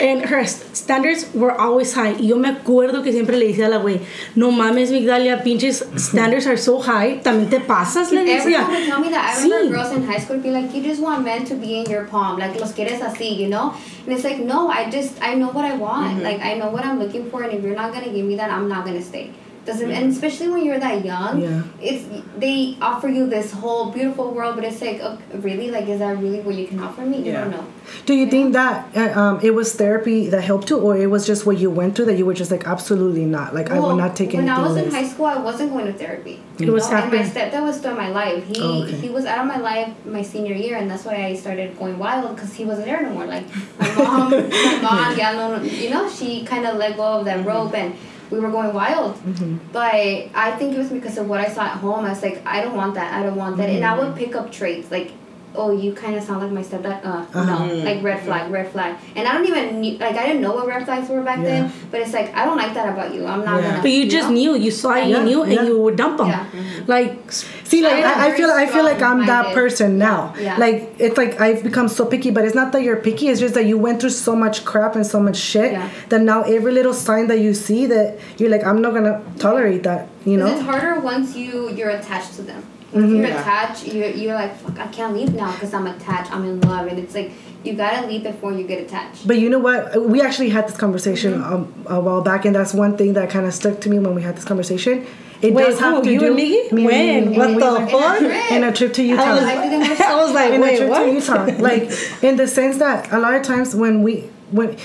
And 0.00 0.24
her 0.26 0.44
standards 0.46 1.26
were 1.34 1.52
always 1.52 1.94
high. 1.94 2.12
Y 2.18 2.28
yo 2.28 2.36
me 2.36 2.48
acuerdo 2.48 3.02
que 3.02 3.12
siempre 3.12 3.36
le 3.36 3.46
decía 3.48 3.66
a 3.66 3.68
la 3.68 3.78
güey, 3.78 4.00
no 4.34 4.50
mames, 4.50 4.90
Migdalia, 4.90 5.42
pinches 5.42 5.84
standards 5.96 6.46
are 6.46 6.56
so 6.56 6.78
high. 6.80 7.20
También 7.22 7.48
te 7.50 7.60
pasas, 7.60 8.10
le 8.12 8.24
decía. 8.24 8.60
Everyone 8.62 8.70
would 8.70 8.86
tell 8.86 9.00
me 9.00 9.08
that. 9.10 9.36
I 9.38 9.42
remember 9.42 9.64
Sí. 9.66 9.70
girls 9.70 9.92
in 9.96 10.02
high 10.06 10.18
school 10.18 10.38
be 10.38 10.50
like, 10.50 10.74
you 10.74 10.82
just 10.82 11.00
want 11.00 11.24
men 11.24 11.44
to 11.46 11.54
be 11.54 11.78
in 11.80 11.86
your 11.90 12.04
palm, 12.04 12.38
like 12.38 12.58
los 12.58 12.72
quieres 12.72 13.00
así, 13.00 13.36
you 13.36 13.48
know? 13.48 13.72
And 14.06 14.12
it's 14.14 14.24
like, 14.24 14.38
no, 14.38 14.68
I 14.68 14.90
just 14.90 15.12
I 15.22 15.34
know 15.34 15.48
what 15.50 15.64
I 15.64 15.76
want. 15.76 16.22
Like 16.22 16.40
I 16.40 16.54
know 16.54 16.70
what 16.70 16.84
I'm 16.84 16.98
looking 16.98 17.30
for, 17.30 17.42
and 17.42 17.52
if 17.52 17.62
you're 17.62 17.76
not 17.76 17.92
gonna 17.92 18.10
give 18.10 18.24
me 18.26 18.36
that, 18.36 18.50
I'm 18.50 18.68
not 18.68 18.84
gonna 18.84 19.02
stay. 19.02 19.30
Doesn't 19.64 19.90
and 19.90 20.12
especially 20.12 20.48
when 20.48 20.62
you're 20.64 20.78
that 20.78 21.04
young, 21.04 21.40
Yeah. 21.40 21.62
it's 21.80 22.04
they 22.38 22.76
offer 22.82 23.08
you 23.08 23.26
this 23.26 23.50
whole 23.52 23.90
beautiful 23.90 24.30
world, 24.32 24.56
but 24.56 24.64
it's 24.64 24.80
like, 24.82 25.00
uh, 25.02 25.16
really, 25.40 25.70
like 25.70 25.88
is 25.88 26.00
that 26.00 26.18
really 26.18 26.40
what 26.40 26.54
you 26.54 26.66
can 26.66 26.80
offer 26.80 27.00
me? 27.00 27.18
You 27.18 27.32
Yeah. 27.32 27.40
don't 27.42 27.50
know. 27.52 27.64
Do 28.06 28.12
you 28.14 28.26
think 28.28 28.52
that 28.52 28.86
uh, 28.96 29.18
um, 29.20 29.40
it 29.42 29.54
was 29.54 29.74
therapy 29.74 30.28
that 30.28 30.42
helped 30.42 30.68
you, 30.70 30.78
or 30.78 30.96
it 30.96 31.08
was 31.10 31.26
just 31.26 31.46
what 31.46 31.56
you 31.58 31.70
went 31.70 31.94
through 31.96 32.06
that 32.06 32.18
you 32.18 32.26
were 32.26 32.34
just 32.34 32.50
like 32.50 32.66
absolutely 32.66 33.24
not? 33.24 33.54
Like 33.54 33.70
I 33.70 33.78
will 33.80 33.96
not 33.96 34.16
take 34.16 34.32
when 34.34 34.48
I 34.48 34.60
was 34.66 34.76
in 34.76 34.90
high 34.90 35.08
school, 35.08 35.26
I 35.26 35.38
wasn't 35.38 35.70
going 35.72 35.86
to 35.86 35.92
therapy. 35.92 36.40
It 36.58 36.68
was 36.70 36.90
know, 36.90 36.96
and 36.98 37.10
my 37.10 37.16
happening. 37.18 37.32
stepdad 37.34 37.62
was 37.62 37.76
still 37.78 37.92
in 37.92 37.96
my 37.96 38.10
life. 38.10 38.44
He 38.44 38.60
Oh, 38.62 38.82
okay. 38.82 38.96
he 39.04 39.08
was 39.08 39.24
out 39.24 39.38
of 39.42 39.46
my 39.46 39.58
life 39.58 39.88
my 40.04 40.22
senior 40.22 40.54
year, 40.54 40.76
and 40.76 40.90
that's 40.90 41.04
why 41.04 41.16
I 41.24 41.34
started 41.34 41.78
going 41.78 41.98
wild 41.98 42.34
because 42.36 42.52
he 42.54 42.64
wasn't 42.64 42.86
there 42.86 43.02
no 43.02 43.10
more. 43.16 43.26
Like 43.26 43.44
my 43.80 43.88
mom, 44.04 44.30
my 44.30 44.78
mom, 44.82 45.16
yeah, 45.16 45.62
you 45.62 45.88
know, 45.90 46.08
she 46.08 46.44
kind 46.44 46.66
of 46.66 46.76
let 46.76 46.96
go 46.96 47.04
of 47.20 47.24
that 47.24 47.40
rope 47.46 47.74
and. 47.74 47.94
We 48.30 48.40
were 48.40 48.50
going 48.50 48.72
wild, 48.72 49.16
mm-hmm. 49.16 49.58
but 49.72 49.94
I 49.94 50.56
think 50.58 50.74
it 50.74 50.78
was 50.78 50.90
because 50.90 51.18
of 51.18 51.28
what 51.28 51.40
I 51.40 51.48
saw 51.48 51.64
at 51.64 51.78
home. 51.78 52.04
I 52.04 52.10
was 52.10 52.22
like, 52.22 52.44
I 52.46 52.62
don't 52.62 52.76
want 52.76 52.94
that. 52.94 53.12
I 53.12 53.22
don't 53.22 53.36
want 53.36 53.56
that, 53.58 53.68
and 53.68 53.84
I 53.84 53.98
would 53.98 54.08
mm-hmm. 54.08 54.18
pick 54.18 54.34
up 54.34 54.50
traits 54.50 54.90
like, 54.90 55.12
oh, 55.54 55.70
you 55.70 55.92
kind 55.92 56.16
of 56.16 56.22
sound 56.22 56.40
like 56.42 56.52
my 56.52 56.62
stepdad. 56.62 57.04
Uh, 57.04 57.24
no, 57.34 57.40
uh-huh. 57.40 57.68
mm. 57.68 57.84
like 57.84 58.02
red 58.02 58.22
flag, 58.24 58.50
red 58.50 58.70
flag. 58.72 58.96
And 59.16 59.26
I 59.28 59.32
don't 59.32 59.46
even 59.46 59.80
knew, 59.80 59.98
like 59.98 60.16
I 60.16 60.26
didn't 60.26 60.42
know 60.42 60.54
what 60.54 60.66
red 60.66 60.84
flags 60.84 61.08
were 61.08 61.22
back 61.22 61.38
Yeah. 61.38 61.44
then. 61.44 61.72
But 61.90 62.00
it's 62.00 62.12
like 62.12 62.34
I 62.34 62.44
don't 62.44 62.56
like 62.56 62.74
that 62.74 62.88
about 62.92 63.14
you. 63.14 63.26
I'm 63.26 63.44
not 63.44 63.62
Yeah. 63.62 63.70
gonna. 63.70 63.82
But 63.82 63.90
you 63.90 64.08
just 64.08 64.28
know? 64.28 64.34
knew, 64.34 64.54
you 64.56 64.70
saw 64.70 64.92
it, 64.94 65.08
Yeah, 65.08 65.18
you 65.18 65.24
knew, 65.24 65.42
and 65.42 65.68
you 65.68 65.80
would 65.80 65.96
dump 65.96 66.18
them. 66.18 66.28
Yeah. 66.28 66.46
Mm-hmm. 66.46 66.90
Like, 66.90 67.32
See, 67.64 67.82
like 67.82 68.04
I 68.04 68.26
I, 68.26 68.26
I 68.28 68.36
feel, 68.36 68.48
very 68.48 68.62
I 68.62 68.66
feel 68.70 68.84
like 68.84 69.02
I'm 69.02 69.26
that 69.26 69.54
person 69.54 69.98
now. 69.98 70.34
Yeah. 70.38 70.56
Like 70.58 70.94
it's 70.98 71.16
like 71.16 71.40
I've 71.40 71.62
become 71.62 71.88
so 71.88 72.06
picky, 72.06 72.30
but 72.30 72.44
it's 72.44 72.54
not 72.54 72.72
that 72.72 72.82
you're 72.82 72.96
picky. 72.96 73.28
It's 73.28 73.40
just 73.40 73.54
that 73.54 73.66
you 73.66 73.78
went 73.78 74.00
through 74.00 74.10
so 74.10 74.36
much 74.36 74.64
crap 74.64 74.94
and 74.96 75.06
so 75.06 75.20
much 75.20 75.36
shit 75.36 75.72
Yeah. 75.72 75.88
that 76.10 76.20
now 76.20 76.42
every 76.42 76.72
little 76.72 76.94
sign 76.94 77.26
that 77.28 77.40
you 77.40 77.54
see 77.54 77.86
that 77.86 78.18
you're 78.38 78.50
like, 78.50 78.64
I'm 78.64 78.80
not 78.82 78.94
gonna 78.94 79.22
tolerate 79.38 79.82
that. 79.84 80.08
You 80.24 80.36
know, 80.36 80.46
it's 80.46 80.62
harder 80.62 81.00
once 81.00 81.36
you 81.36 81.70
you're 81.70 81.90
attached 81.90 82.34
to 82.36 82.42
them. 82.42 82.62
Once 82.94 83.06
Mm-hmm. 83.06 83.16
you're 83.16 83.26
Yeah. 83.28 83.40
attached, 83.40 83.86
you're, 83.86 84.08
you're 84.08 84.34
like, 84.34 84.56
fuck, 84.56 84.78
I 84.78 84.86
can't 84.88 85.14
leave 85.14 85.34
now 85.34 85.50
because 85.52 85.74
I'm 85.74 85.86
attached. 85.86 86.30
I'm 86.32 86.44
in 86.44 86.60
love, 86.60 86.86
and 86.86 86.98
it's 86.98 87.14
like 87.14 87.32
you 87.64 87.74
gotta 87.74 88.06
leave 88.06 88.22
before 88.22 88.52
you 88.52 88.64
get 88.66 88.82
attached. 88.82 89.26
But 89.26 89.38
you 89.38 89.48
know 89.50 89.58
what? 89.58 90.08
We 90.08 90.20
actually 90.22 90.50
had 90.50 90.68
this 90.68 90.76
conversation 90.76 91.34
Mm-hmm. 91.34 91.52
um, 91.54 91.86
a 91.88 92.00
while 92.00 92.20
back, 92.22 92.44
and 92.44 92.54
that's 92.54 92.72
one 92.74 92.96
thing 92.96 93.14
that 93.14 93.30
kind 93.30 93.46
of 93.46 93.54
stuck 93.54 93.80
to 93.80 93.88
me 93.90 93.98
when 93.98 94.14
we 94.14 94.22
had 94.22 94.36
this 94.36 94.44
conversation. 94.44 95.06
It 95.42 95.52
Wait, 95.52 95.64
does 95.66 95.78
have 95.80 95.96
who, 95.96 96.04
to 96.04 96.12
you 96.12 96.18
do 96.20 96.26
and 96.28 96.36
Miggy? 96.38 96.72
Me 96.72 96.82
and 96.82 96.86
When? 96.86 97.34
Miggy. 97.34 97.36
What 97.36 97.48
We 97.48 97.54
the 97.62 97.72
went 97.72 97.90
fuck? 97.90 98.52
In 98.52 98.64
a 98.64 98.72
trip 98.72 98.92
to 98.94 99.02
Utah. 99.02 99.22
I 99.22 99.34
was, 99.34 99.42
I 99.44 99.54
didn't 99.68 99.80
watch 99.90 100.00
I 100.00 100.14
was 100.24 100.32
like, 100.32 100.52
in 100.54 100.60
a 100.60 100.64
wait, 100.64 100.76
trip 100.78 100.90
what? 100.90 101.04
to 101.04 101.12
Utah. 101.12 101.44
Like 101.60 102.22
in 102.22 102.36
the 102.36 102.46
sense 102.48 102.78
that 102.78 103.12
a 103.12 103.18
lot 103.18 103.34
of 103.34 103.42
times 103.42 103.74
when 103.74 104.02
we 104.02 104.20
when 104.52 104.76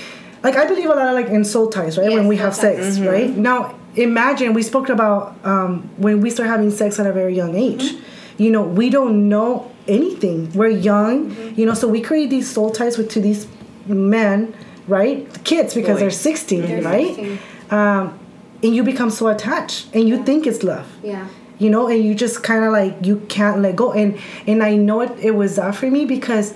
like 0.42 0.56
I 0.56 0.66
believe 0.66 0.86
a 0.86 0.94
lot 0.94 1.08
of 1.08 1.14
like 1.14 1.28
in 1.28 1.44
soul 1.44 1.68
ties, 1.68 1.96
right? 1.96 2.10
when 2.12 2.26
we 2.26 2.36
soul 2.36 2.46
have 2.46 2.56
ties. 2.58 2.96
sex, 2.96 2.98
right? 3.00 3.30
Now 3.30 3.74
imagine 3.96 4.54
we 4.54 4.62
spoke 4.62 4.88
about 4.88 5.34
um, 5.44 5.88
when 5.96 6.20
we 6.20 6.30
start 6.30 6.48
having 6.48 6.70
sex 6.70 6.98
at 6.98 7.06
a 7.06 7.12
very 7.12 7.34
young 7.34 7.54
age. 7.56 7.94
You 8.38 8.50
know, 8.50 8.62
we 8.62 8.88
don't 8.90 9.28
know 9.28 9.70
anything. 9.86 10.50
We're 10.52 10.68
young, 10.68 11.36
you 11.56 11.66
know, 11.66 11.74
so 11.74 11.88
we 11.88 12.00
create 12.00 12.30
these 12.30 12.50
soul 12.50 12.70
ties 12.70 12.96
with 12.96 13.10
to 13.10 13.20
these 13.20 13.46
men, 13.86 14.54
right? 14.86 15.26
Kids 15.44 15.74
because 15.74 15.98
they're 15.98 16.10
16, 16.10 16.62
They're 16.62 16.82
right? 16.82 17.14
16. 17.14 17.38
Um, 17.70 18.18
and 18.62 18.74
you 18.74 18.82
become 18.82 19.10
so 19.10 19.28
attached 19.28 19.88
and 19.94 20.08
you 20.08 20.22
think 20.24 20.46
it's 20.46 20.62
love 20.62 20.86
Yeah. 21.02 21.26
you 21.58 21.70
know 21.70 21.88
and 21.88 22.04
you 22.04 22.14
just 22.14 22.42
kind 22.42 22.62
of 22.64 22.72
like 22.72 22.94
you 23.06 23.16
can't 23.28 23.60
let 23.62 23.74
go 23.74 23.92
and 23.92 24.18
and 24.46 24.62
i 24.62 24.76
know 24.76 25.00
it, 25.00 25.12
it 25.18 25.30
was 25.30 25.56
that 25.56 25.74
for 25.74 25.90
me 25.90 26.04
because 26.04 26.52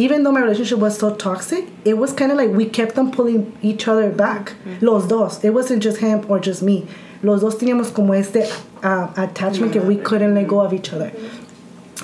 even 0.00 0.22
though 0.22 0.32
my 0.32 0.40
relationship 0.40 0.78
was 0.78 0.96
so 0.96 1.14
toxic 1.14 1.68
it 1.84 1.94
was 1.94 2.12
kind 2.12 2.32
of 2.32 2.38
like 2.38 2.50
we 2.50 2.64
kept 2.64 2.98
on 2.98 3.10
pulling 3.12 3.56
each 3.62 3.86
other 3.86 4.10
back 4.10 4.54
los 4.80 5.06
dos 5.06 5.44
it 5.44 5.50
wasn't 5.50 5.82
just 5.82 5.98
him 5.98 6.24
or 6.28 6.40
just 6.40 6.62
me 6.62 6.86
los 7.22 7.40
dos 7.42 7.56
teníamos 7.56 7.92
como 7.92 8.12
este 8.12 8.42
uh, 8.82 9.12
attachment 9.16 9.72
that 9.74 9.84
we 9.84 9.96
couldn't 9.96 10.34
let 10.34 10.48
go 10.48 10.60
of 10.60 10.72
each 10.72 10.92
other 10.92 11.12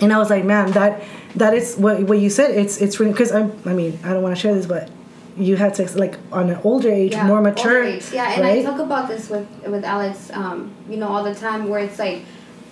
and 0.02 0.12
i 0.12 0.18
was 0.18 0.28
like 0.28 0.44
man 0.44 0.70
that 0.72 1.02
that 1.34 1.54
is 1.54 1.76
what, 1.76 2.02
what 2.02 2.18
you 2.18 2.28
said 2.28 2.50
it's 2.50 2.78
it's 2.78 3.00
really 3.00 3.12
because 3.12 3.32
i 3.32 3.40
i 3.64 3.72
mean 3.72 3.98
i 4.04 4.12
don't 4.12 4.22
want 4.22 4.34
to 4.34 4.40
share 4.40 4.54
this 4.54 4.66
but 4.66 4.90
you 5.38 5.56
had 5.56 5.76
sex 5.76 5.94
like 5.94 6.16
on 6.32 6.50
an 6.50 6.58
older 6.64 6.90
age 6.90 7.12
yeah, 7.12 7.26
more 7.26 7.40
mature 7.40 7.82
age. 7.82 8.10
Yeah, 8.12 8.32
and 8.32 8.42
right? 8.42 8.58
I 8.58 8.62
talk 8.62 8.80
about 8.80 9.08
this 9.08 9.28
with 9.28 9.46
with 9.66 9.84
Alex, 9.84 10.30
um, 10.32 10.72
you 10.88 10.96
know, 10.96 11.08
all 11.08 11.22
the 11.22 11.34
time. 11.34 11.68
Where 11.68 11.80
it's 11.80 11.98
like, 11.98 12.22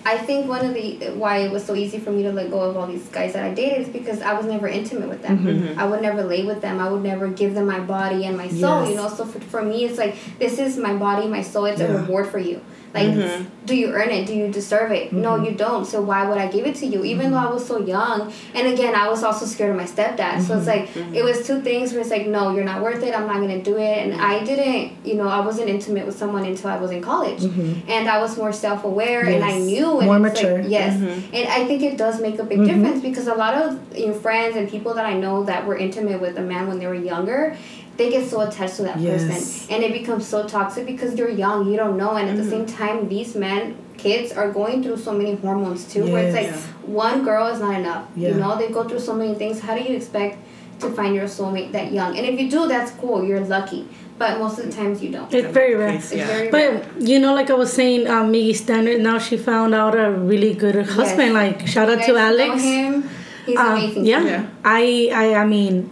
I 0.06 0.18
think 0.18 0.46
one 0.46 0.64
of 0.64 0.74
the 0.74 1.10
why 1.14 1.38
it 1.38 1.50
was 1.50 1.64
so 1.64 1.74
easy 1.74 1.98
for 1.98 2.10
me 2.10 2.22
to 2.24 2.32
let 2.32 2.50
go 2.50 2.60
of 2.60 2.76
all 2.76 2.86
these 2.86 3.08
guys 3.08 3.32
that 3.32 3.42
I 3.44 3.54
dated 3.54 3.86
is 3.86 3.88
because 3.88 4.20
I 4.20 4.34
was 4.34 4.44
never 4.44 4.68
intimate 4.68 5.08
with 5.08 5.22
them. 5.22 5.38
Mm-hmm. 5.38 5.78
I 5.80 5.86
would 5.86 6.02
never 6.02 6.22
lay 6.22 6.44
with 6.44 6.60
them. 6.60 6.78
I 6.78 6.90
would 6.90 7.02
never 7.02 7.28
give 7.28 7.54
them 7.54 7.66
my 7.66 7.80
body 7.80 8.26
and 8.26 8.36
my 8.36 8.48
soul. 8.48 8.82
Yes. 8.82 8.90
You 8.90 8.96
know, 8.96 9.08
so 9.08 9.24
for, 9.24 9.40
for 9.40 9.62
me, 9.62 9.84
it's 9.86 9.96
like 9.98 10.16
this 10.38 10.58
is 10.58 10.76
my 10.76 10.94
body, 10.94 11.26
my 11.26 11.42
soul. 11.42 11.64
It's 11.64 11.80
a 11.80 11.84
Yeah. 11.84 11.90
Mm-hmm. 11.90 12.02
reward 12.06 12.28
for 12.28 12.38
you. 12.38 12.60
Like, 12.94 13.08
mm-hmm. 13.08 13.66
do 13.66 13.76
you 13.76 13.88
earn 13.88 14.10
it? 14.10 14.26
Do 14.26 14.34
you 14.34 14.50
deserve 14.52 14.92
it? 14.92 15.12
No, 15.12 15.32
mm-hmm. 15.32 15.46
you 15.46 15.50
don't. 15.52 15.84
So 15.84 16.00
why 16.00 16.28
would 16.28 16.38
I 16.38 16.46
give 16.46 16.64
it 16.64 16.76
to 16.76 16.86
you? 16.86 17.04
Even 17.04 17.32
though 17.32 17.38
I 17.38 17.50
was 17.50 17.66
so 17.66 17.78
young, 17.84 18.32
and 18.54 18.68
again, 18.68 18.94
I 18.94 19.08
was 19.08 19.24
also 19.24 19.46
scared 19.46 19.70
of 19.70 19.76
my 19.76 19.84
stepdad. 19.84 20.40
So 20.42 20.54
Mm-hmm. 20.54 20.58
it's 20.58 20.66
like 20.68 20.82
it 20.82 20.94
mm-hmm. 20.94 21.24
was 21.24 21.44
two 21.46 21.60
things 21.60 21.92
where 21.92 22.00
it's 22.02 22.10
like, 22.10 22.26
no, 22.28 22.54
you're 22.54 22.64
not 22.64 22.82
worth 22.82 23.02
it. 23.02 23.12
I'm 23.18 23.26
not 23.26 23.40
gonna 23.40 23.62
do 23.62 23.76
it. 23.78 23.98
And 24.06 24.14
I 24.20 24.44
didn't, 24.44 25.04
you 25.04 25.14
know, 25.14 25.28
I 25.28 25.40
wasn't 25.40 25.68
intimate 25.68 26.06
with 26.06 26.16
someone 26.16 26.44
until 26.44 26.70
I 26.70 26.76
was 26.78 26.92
in 26.92 27.02
college, 27.02 27.42
and 27.42 28.08
I 28.08 28.20
was 28.20 28.36
more 28.36 28.52
self 28.52 28.84
aware, 28.84 29.26
and 29.26 29.42
I 29.44 29.52
Mm-hmm. 29.54 29.66
Knew. 29.66 29.98
And 29.98 30.06
More 30.06 30.18
mature. 30.18 30.62
Like, 30.62 30.70
yes, 30.70 30.94
and 31.00 31.48
I 31.48 31.64
think 31.66 31.82
it 31.82 31.96
does 31.96 32.20
make 32.20 32.38
a 32.38 32.44
big 32.44 32.64
difference 32.64 33.02
because 33.02 33.26
a 33.26 33.34
lot 33.34 33.54
of 33.54 33.96
you 33.96 34.08
know, 34.08 34.14
friends 34.14 34.56
and 34.56 34.68
people 34.68 34.94
that 34.94 35.06
I 35.06 35.14
know 35.14 35.44
that 35.44 35.66
were 35.66 35.76
intimate 35.76 36.20
with 36.20 36.36
a 36.38 36.42
man 36.42 36.68
when 36.68 36.78
they 36.78 36.86
were 36.86 36.94
younger. 36.94 37.56
They 37.96 38.10
get 38.10 38.28
so 38.28 38.40
attached 38.40 38.76
to 38.76 38.82
that 38.82 38.98
Yes. 38.98 39.24
person, 39.24 39.74
and 39.74 39.84
it 39.84 39.92
becomes 39.92 40.26
so 40.26 40.44
toxic 40.46 40.84
because 40.84 41.16
you're 41.16 41.28
young, 41.30 41.70
you 41.70 41.76
don't 41.76 41.96
know, 41.96 42.12
and 42.16 42.28
at 42.28 42.36
the 42.36 42.44
same 42.54 42.66
time, 42.66 43.08
these 43.08 43.36
men, 43.36 43.76
kids, 43.98 44.32
are 44.32 44.50
going 44.50 44.82
through 44.82 44.96
so 44.96 45.12
many 45.12 45.36
hormones 45.36 45.84
too. 45.92 46.04
Where 46.12 46.24
it's 46.24 46.34
like 46.34 46.46
Yes. 46.46 46.66
one 46.86 47.24
girl 47.24 47.46
is 47.46 47.60
not 47.60 47.78
enough. 47.78 48.04
Yeah. 48.16 48.30
You 48.30 48.34
know, 48.34 48.56
they 48.58 48.68
go 48.68 48.82
through 48.88 48.98
so 49.00 49.14
many 49.14 49.34
things. 49.34 49.60
How 49.60 49.74
do 49.76 49.82
you 49.82 49.94
expect 49.96 50.38
to 50.80 50.90
find 50.90 51.14
your 51.14 51.26
soulmate 51.26 51.70
that 51.72 51.92
young? 51.92 52.16
And 52.18 52.26
if 52.26 52.34
you 52.40 52.50
do, 52.50 52.66
that's 52.66 52.90
cool. 52.92 53.22
You're 53.22 53.40
lucky. 53.56 53.86
But 54.18 54.38
most 54.38 54.58
of 54.58 54.66
the 54.66 54.72
times 54.72 55.00
you 55.02 55.10
don't. 55.10 55.32
It's 55.32 55.52
very 55.52 55.74
rare. 55.76 55.90
It's 55.90 56.12
yeah. 56.12 56.26
very 56.26 56.50
rare. 56.50 56.72
But 56.96 57.02
you 57.10 57.18
know, 57.20 57.32
like 57.34 57.48
I 57.50 57.54
was 57.54 57.72
saying, 57.72 58.06
um, 58.08 58.32
Miggy 58.32 58.54
Standard. 58.54 59.00
Now 59.00 59.18
she 59.18 59.36
found 59.36 59.74
out 59.74 59.94
a 59.96 60.10
really 60.10 60.52
good 60.54 60.74
husband. 60.98 61.34
Like 61.34 61.66
shout 61.68 61.88
out 61.90 61.98
You 62.00 62.06
to 62.06 62.12
guys 62.14 62.36
know 62.38 62.44
Alex. 62.44 62.62
him. 62.62 63.08
He's 63.46 63.58
Um, 63.58 63.72
amazing. 63.72 64.04
yeah. 64.06 64.22
Yeah. 64.24 64.46
I, 64.64 65.10
I, 65.12 65.34
I 65.42 65.44
mean, 65.46 65.90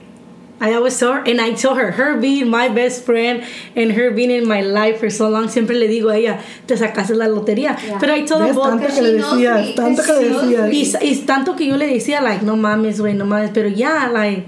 I 0.63 0.75
always 0.75 0.95
saw 0.95 1.15
her, 1.15 1.25
and 1.27 1.41
I 1.41 1.55
told 1.55 1.77
her, 1.77 1.91
her 1.91 2.21
being 2.21 2.49
my 2.49 2.69
best 2.69 3.05
friend 3.05 3.43
and 3.75 3.91
her 3.93 4.13
being 4.13 4.31
in 4.31 4.47
my 4.47 4.61
life 4.61 5.01
for 5.01 5.11
so 5.11 5.29
long, 5.29 5.49
siempre 5.49 5.75
le 5.75 5.89
digo 5.89 6.09
a 6.09 6.17
ella, 6.17 6.41
te 6.69 6.77
sacaste 6.77 7.17
la 7.17 7.27
lotería. 7.27 7.77
Yeah. 7.85 7.99
Pero 7.99 8.15
I 8.15 8.25
told 8.25 8.43
her 8.43 8.47
¿Ves? 8.47 8.57
both. 8.57 8.67
tanto 8.67 8.79
Because 8.79 8.95
que 8.95 9.03
le 9.03 9.11
she 9.11 9.19
knows 9.19 9.33
decías 9.35 9.75
tanto 9.75 10.03
que 10.05 10.13
le 10.13 10.23
she 10.23 10.29
knows 10.29 10.71
decías. 10.71 11.03
Y, 11.03 11.09
y 11.09 11.27
tanto 11.27 11.57
que 11.57 11.67
yo 11.67 11.77
le 11.77 11.89
decía, 11.89 12.23
like, 12.23 12.45
no 12.45 12.55
mames, 12.55 13.01
güey, 13.01 13.15
no 13.15 13.25
mames. 13.25 13.51
Pero 13.53 13.69
ya, 13.69 14.09
like, 14.09 14.47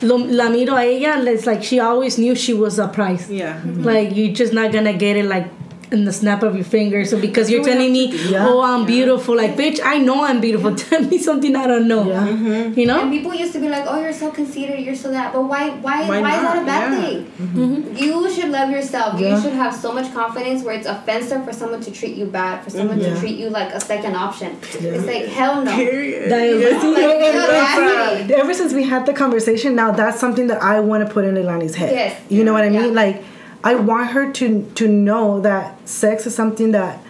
lo, 0.00 0.18
la 0.18 0.50
miro 0.50 0.74
a 0.74 0.84
ella, 0.84 1.22
it's 1.30 1.46
like 1.46 1.62
she 1.62 1.78
always 1.78 2.18
knew 2.18 2.34
she 2.34 2.52
was 2.52 2.80
a 2.80 2.88
prize. 2.88 3.30
Yeah. 3.30 3.60
Like, 3.64 4.16
you're 4.16 4.34
just 4.34 4.52
not 4.52 4.72
gonna 4.72 4.94
get 4.94 5.16
it, 5.16 5.26
like, 5.26 5.46
in 5.94 6.04
the 6.04 6.12
snap 6.12 6.42
of 6.42 6.54
your 6.56 6.64
fingers. 6.76 7.10
So 7.10 7.18
because 7.20 7.50
you're 7.50 7.64
telling 7.64 7.92
me. 7.92 8.04
Yeah. 8.34 8.46
oh, 8.48 8.60
I'm 8.62 8.84
beautiful. 8.84 9.36
Like, 9.36 9.54
bitch, 9.56 9.80
I 9.82 9.98
know 9.98 10.24
I'm 10.24 10.40
beautiful. 10.40 10.74
Tell 10.84 11.02
me 11.02 11.18
something 11.18 11.54
I 11.56 11.66
don't 11.66 11.86
know. 11.88 12.02
Yeah. 12.08 12.26
Mm-hmm. 12.28 12.78
You 12.78 12.86
know? 12.86 13.00
And 13.02 13.10
people 13.12 13.32
used 13.34 13.52
to 13.54 13.60
be 13.60 13.68
like, 13.68 13.84
"Oh, 13.86 14.00
you're 14.00 14.12
so 14.24 14.30
conceited, 14.30 14.80
you're 14.84 14.96
so 15.04 15.10
that." 15.12 15.32
But 15.32 15.42
why? 15.52 15.70
Why? 15.86 16.08
Why 16.08 16.20
Why, 16.20 16.34
is 16.36 16.42
that 16.42 16.62
a 16.62 16.66
bad 16.66 16.92
Yeah. 16.92 17.00
thing? 17.02 17.18
Mm-hmm. 17.24 17.64
Mm-hmm. 17.64 17.96
You 17.96 18.30
should 18.34 18.50
love 18.50 18.70
yourself. 18.70 19.20
Yeah. 19.20 19.36
You 19.36 19.42
should 19.42 19.52
have 19.64 19.74
so 19.74 19.92
much 19.92 20.12
confidence 20.12 20.62
where 20.64 20.74
it's 20.74 20.86
offensive 20.86 21.44
for 21.44 21.52
someone 21.52 21.80
to 21.82 21.90
treat 21.90 22.16
you 22.16 22.26
bad, 22.26 22.62
for 22.64 22.70
someone 22.70 23.00
Yeah. 23.00 23.14
to 23.14 23.20
treat 23.20 23.36
you 23.38 23.48
like 23.50 23.72
a 23.72 23.80
second 23.80 24.14
option. 24.16 24.50
It's 24.62 25.06
like 25.06 25.26
hell 25.26 25.64
no. 25.64 25.74
Period. 25.74 26.28
Diversity. 26.28 26.92
Like, 26.92 27.04
And- 27.04 28.28
you're 28.28 28.36
and- 28.36 28.42
ever 28.42 28.54
since 28.54 28.72
we 28.72 28.82
had 28.84 29.06
the 29.06 29.12
conversation, 29.12 29.74
now 29.74 29.90
that's 29.92 30.18
something 30.18 30.46
that 30.48 30.60
I 30.62 30.80
want 30.80 31.06
to 31.06 31.12
put 31.14 31.24
in 31.24 31.34
Leilani's 31.34 31.74
head. 31.74 31.92
Yes. 31.92 32.20
You 32.28 32.42
know 32.44 32.52
what 32.52 32.64
I 32.64 32.68
mean? 32.70 32.92
Yeah. 32.94 33.00
Like, 33.02 33.22
I 33.64 33.74
want 33.76 34.10
her 34.10 34.30
to 34.30 34.70
to 34.74 34.86
know 34.86 35.40
that 35.40 35.88
sex 35.88 36.26
is 36.26 36.34
something 36.34 36.72
that, 36.72 37.00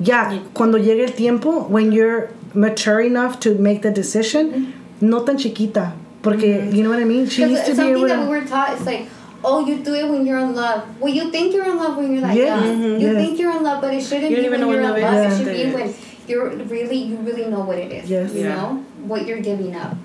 yeah, 0.00 0.40
cuando 0.52 0.76
llegue 0.78 1.06
el 1.08 1.14
tiempo, 1.14 1.62
when 1.68 1.92
you're 1.92 2.30
mature 2.54 3.00
enough 3.00 3.38
to 3.40 3.54
make 3.54 3.82
the 3.82 3.90
decision, 3.92 4.74
no 5.00 5.24
tan 5.24 5.38
chiquita. 5.38 5.92
Porque, 6.22 6.42
you 6.74 6.82
know 6.82 6.90
what 6.90 6.98
I 6.98 7.04
mean? 7.04 7.28
She 7.28 7.44
needs 7.44 7.62
to 7.62 7.70
it's 7.70 7.70
be 7.70 7.76
something 7.76 7.96
able 7.96 8.08
that 8.08 8.18
we 8.18 8.24
to. 8.24 8.30
were 8.42 8.44
taught. 8.46 8.72
It's 8.74 8.84
like, 8.86 9.06
oh, 9.44 9.64
you 9.66 9.78
do 9.82 9.94
it 9.94 10.08
when 10.08 10.26
you're 10.26 10.38
in 10.38 10.54
love. 10.54 10.84
Well, 11.00 11.12
you 11.12 11.30
think 11.30 11.54
you're 11.54 11.64
in 11.70 11.76
love 11.76 11.96
when 11.96 12.12
you're 12.12 12.20
that 12.22 12.34
Yeah. 12.36 12.62
young. 12.62 12.78
Mhm. 12.78 13.00
You 13.00 13.06
Yes. 13.12 13.16
think 13.24 13.38
you're 13.40 13.56
in 13.56 13.62
love, 13.62 13.80
but 13.80 13.94
it 13.94 14.02
shouldn't 14.02 14.30
You 14.30 14.36
be 14.38 14.44
even 14.46 14.50
when 14.52 14.60
know 14.60 14.70
you're 14.72 14.82
in 14.82 15.02
love 15.02 15.14
love. 15.14 15.32
is. 15.32 15.40
It 15.40 15.44
should 15.44 15.56
be 15.56 15.74
when 15.74 15.94
you're 16.28 16.48
really, 16.66 16.96
you 17.10 17.16
really 17.22 17.46
know 17.50 17.60
what 17.60 17.78
it 17.78 17.90
is. 17.92 18.10
Yes. 18.10 18.34
You 18.34 18.42
Yeah. 18.42 18.54
know 18.54 18.84
what 19.06 19.26
you're 19.26 19.40
giving 19.40 19.74
up. 19.74 19.96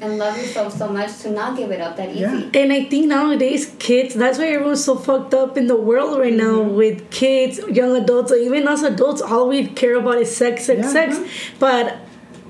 And 0.00 0.18
love 0.18 0.36
yourself 0.36 0.76
so 0.76 0.88
much 0.88 1.18
to 1.20 1.30
not 1.30 1.56
give 1.56 1.70
it 1.70 1.80
up 1.80 1.96
that 1.96 2.10
easy. 2.10 2.20
Yeah. 2.20 2.50
And 2.60 2.72
I 2.72 2.84
think 2.84 3.06
nowadays, 3.06 3.74
kids, 3.78 4.14
that's 4.14 4.38
why 4.38 4.48
everyone's 4.48 4.84
so 4.84 4.96
fucked 4.96 5.32
up 5.34 5.56
in 5.56 5.66
the 5.66 5.76
world 5.76 6.18
right 6.18 6.32
now 6.32 6.58
Mm-hmm. 6.62 6.74
with 6.76 7.10
kids, 7.10 7.58
young 7.70 7.96
adults, 7.96 8.30
or 8.32 8.36
even 8.36 8.66
us 8.68 8.82
adults. 8.82 9.22
All 9.22 9.48
we 9.48 9.66
care 9.68 9.96
about 9.96 10.18
is 10.18 10.34
sex, 10.34 10.64
sex, 10.66 10.80
Yeah. 10.82 10.88
sex. 10.92 11.16
Uh-huh. 11.16 11.26
But 11.58 11.96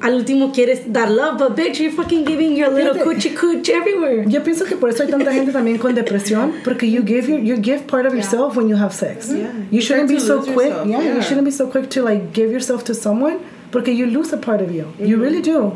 al 0.03 0.15
último 0.19 0.53
quieres 0.53 0.93
dar 0.93 1.09
love, 1.09 1.39
but 1.39 1.55
bitch, 1.57 1.79
you're 1.81 1.93
fucking 1.93 2.25
giving 2.25 2.57
your 2.57 2.69
little 2.69 2.95
Fíjate. 2.95 3.05
coochie 3.05 3.37
cooch 3.37 3.69
everywhere. 3.71 4.25
Yo 4.29 4.41
pienso 4.41 4.67
que 4.67 4.77
por 4.77 4.89
eso 4.91 5.05
hay 5.05 5.11
tanta 5.11 5.33
gente 5.33 5.53
también 5.53 5.79
con 5.79 5.95
depresión, 5.95 6.53
porque 6.65 6.83
you 6.83 7.03
give 7.03 7.29
your 7.29 7.39
you 7.39 7.57
give 7.57 7.87
part 7.87 8.05
of 8.05 8.13
Yeah. 8.13 8.21
yourself 8.23 8.57
when 8.57 8.69
you 8.69 8.77
have 8.77 8.93
sex. 8.93 9.29
Mm-hmm. 9.29 9.39
Yeah. 9.41 9.53
You 9.71 9.81
shouldn't 9.81 10.09
be 10.09 10.19
so 10.19 10.43
quick. 10.43 10.73
Yeah, 10.85 11.01
yeah. 11.01 11.15
you 11.15 11.23
shouldn't 11.23 11.45
be 11.47 11.53
so 11.53 11.69
quick 11.69 11.89
to 11.91 12.03
like 12.03 12.33
give 12.33 12.51
yourself 12.51 12.85
to 12.85 12.95
someone, 12.95 13.39
porque 13.71 13.89
you 13.89 14.07
lose 14.07 14.33
a 14.33 14.37
part 14.39 14.61
of 14.61 14.71
you. 14.73 14.93
You 14.99 15.17
mm-hmm. 15.17 15.23
really 15.23 15.41
do. 15.43 15.73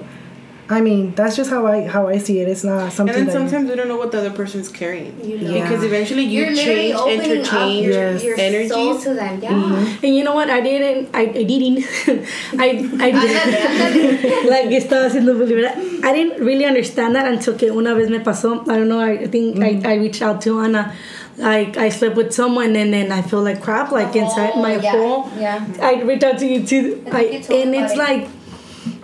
I 0.71 0.81
mean, 0.83 1.15
that's 1.15 1.35
just 1.37 1.49
how 1.51 1.67
I 1.67 1.87
how 1.87 2.09
I 2.09 2.19
see 2.19 2.41
it. 2.41 2.49
It's 2.49 2.63
not 2.63 2.93
something. 2.93 2.93
And 2.93 2.93
something 2.93 3.15
then 3.15 3.27
that 3.27 3.33
you- 3.33 3.49
sometimes 3.49 3.71
we 3.71 3.77
don't 3.77 3.89
know 3.89 3.97
what 3.97 4.13
the 4.13 4.19
other 4.19 4.31
person's 4.31 4.69
carrying. 4.69 5.19
You 5.25 5.39
know. 5.39 5.51
Yeah. 5.51 5.63
Because 5.63 5.83
eventually 5.85 6.25
you 6.25 6.45
You're 6.45 6.55
change, 6.55 6.95
interchange 6.95 7.87
your, 7.87 8.13
Yes. 8.13 8.23
your 8.25 8.39
energies. 8.39 8.71
soul 8.71 8.99
to 9.01 9.15
them. 9.15 9.41
Yeah. 9.43 9.51
Mm-hmm. 9.51 10.05
And 10.05 10.17
you 10.17 10.25
know 10.25 10.35
what? 10.35 10.51
I 10.51 10.61
didn't. 10.61 11.09
I, 11.15 11.23
I 11.23 11.43
didn't. 11.45 11.85
I 12.59 12.69
I 13.01 13.11
didn't. 13.11 14.51
like 14.51 14.69
estaba 14.71 15.07
haciendo 15.09 15.35
Bolívar. 15.39 15.73
I 16.05 16.13
didn't 16.13 16.45
really 16.45 16.65
understand 16.65 17.15
that 17.17 17.27
until 17.27 17.55
que 17.57 17.71
una 17.71 17.95
vez 17.95 18.11
me 18.11 18.19
pasó. 18.21 18.63
I 18.69 18.77
don't 18.77 18.89
know. 18.89 19.01
I 19.01 19.27
think 19.27 19.59
I, 19.59 19.75
mm-hmm. 19.75 19.87
I 19.87 19.95
reached 19.95 20.23
out 20.23 20.43
to 20.43 20.61
Anna. 20.61 20.93
Like 21.39 21.77
I 21.77 21.89
slept 21.89 22.17
with 22.17 22.33
someone 22.33 22.75
and 22.75 22.93
then 22.93 23.13
I 23.13 23.23
feel 23.23 23.43
like 23.43 23.63
crap. 23.63 23.93
Like 23.93 24.15
inside 24.17 24.57
my 24.57 24.77
yeah, 24.77 24.91
hole. 24.91 25.31
Yeah. 25.39 25.65
I 25.81 26.03
reached 26.03 26.25
out 26.25 26.39
to 26.41 26.47
you 26.47 26.67
too. 26.67 27.03
I 27.07 27.11
I, 27.11 27.13
think 27.13 27.33
you 27.33 27.43
told 27.43 27.63
and 27.67 27.75
it's 27.77 27.95
about 27.95 28.11
it. 28.11 28.19
like 28.19 28.29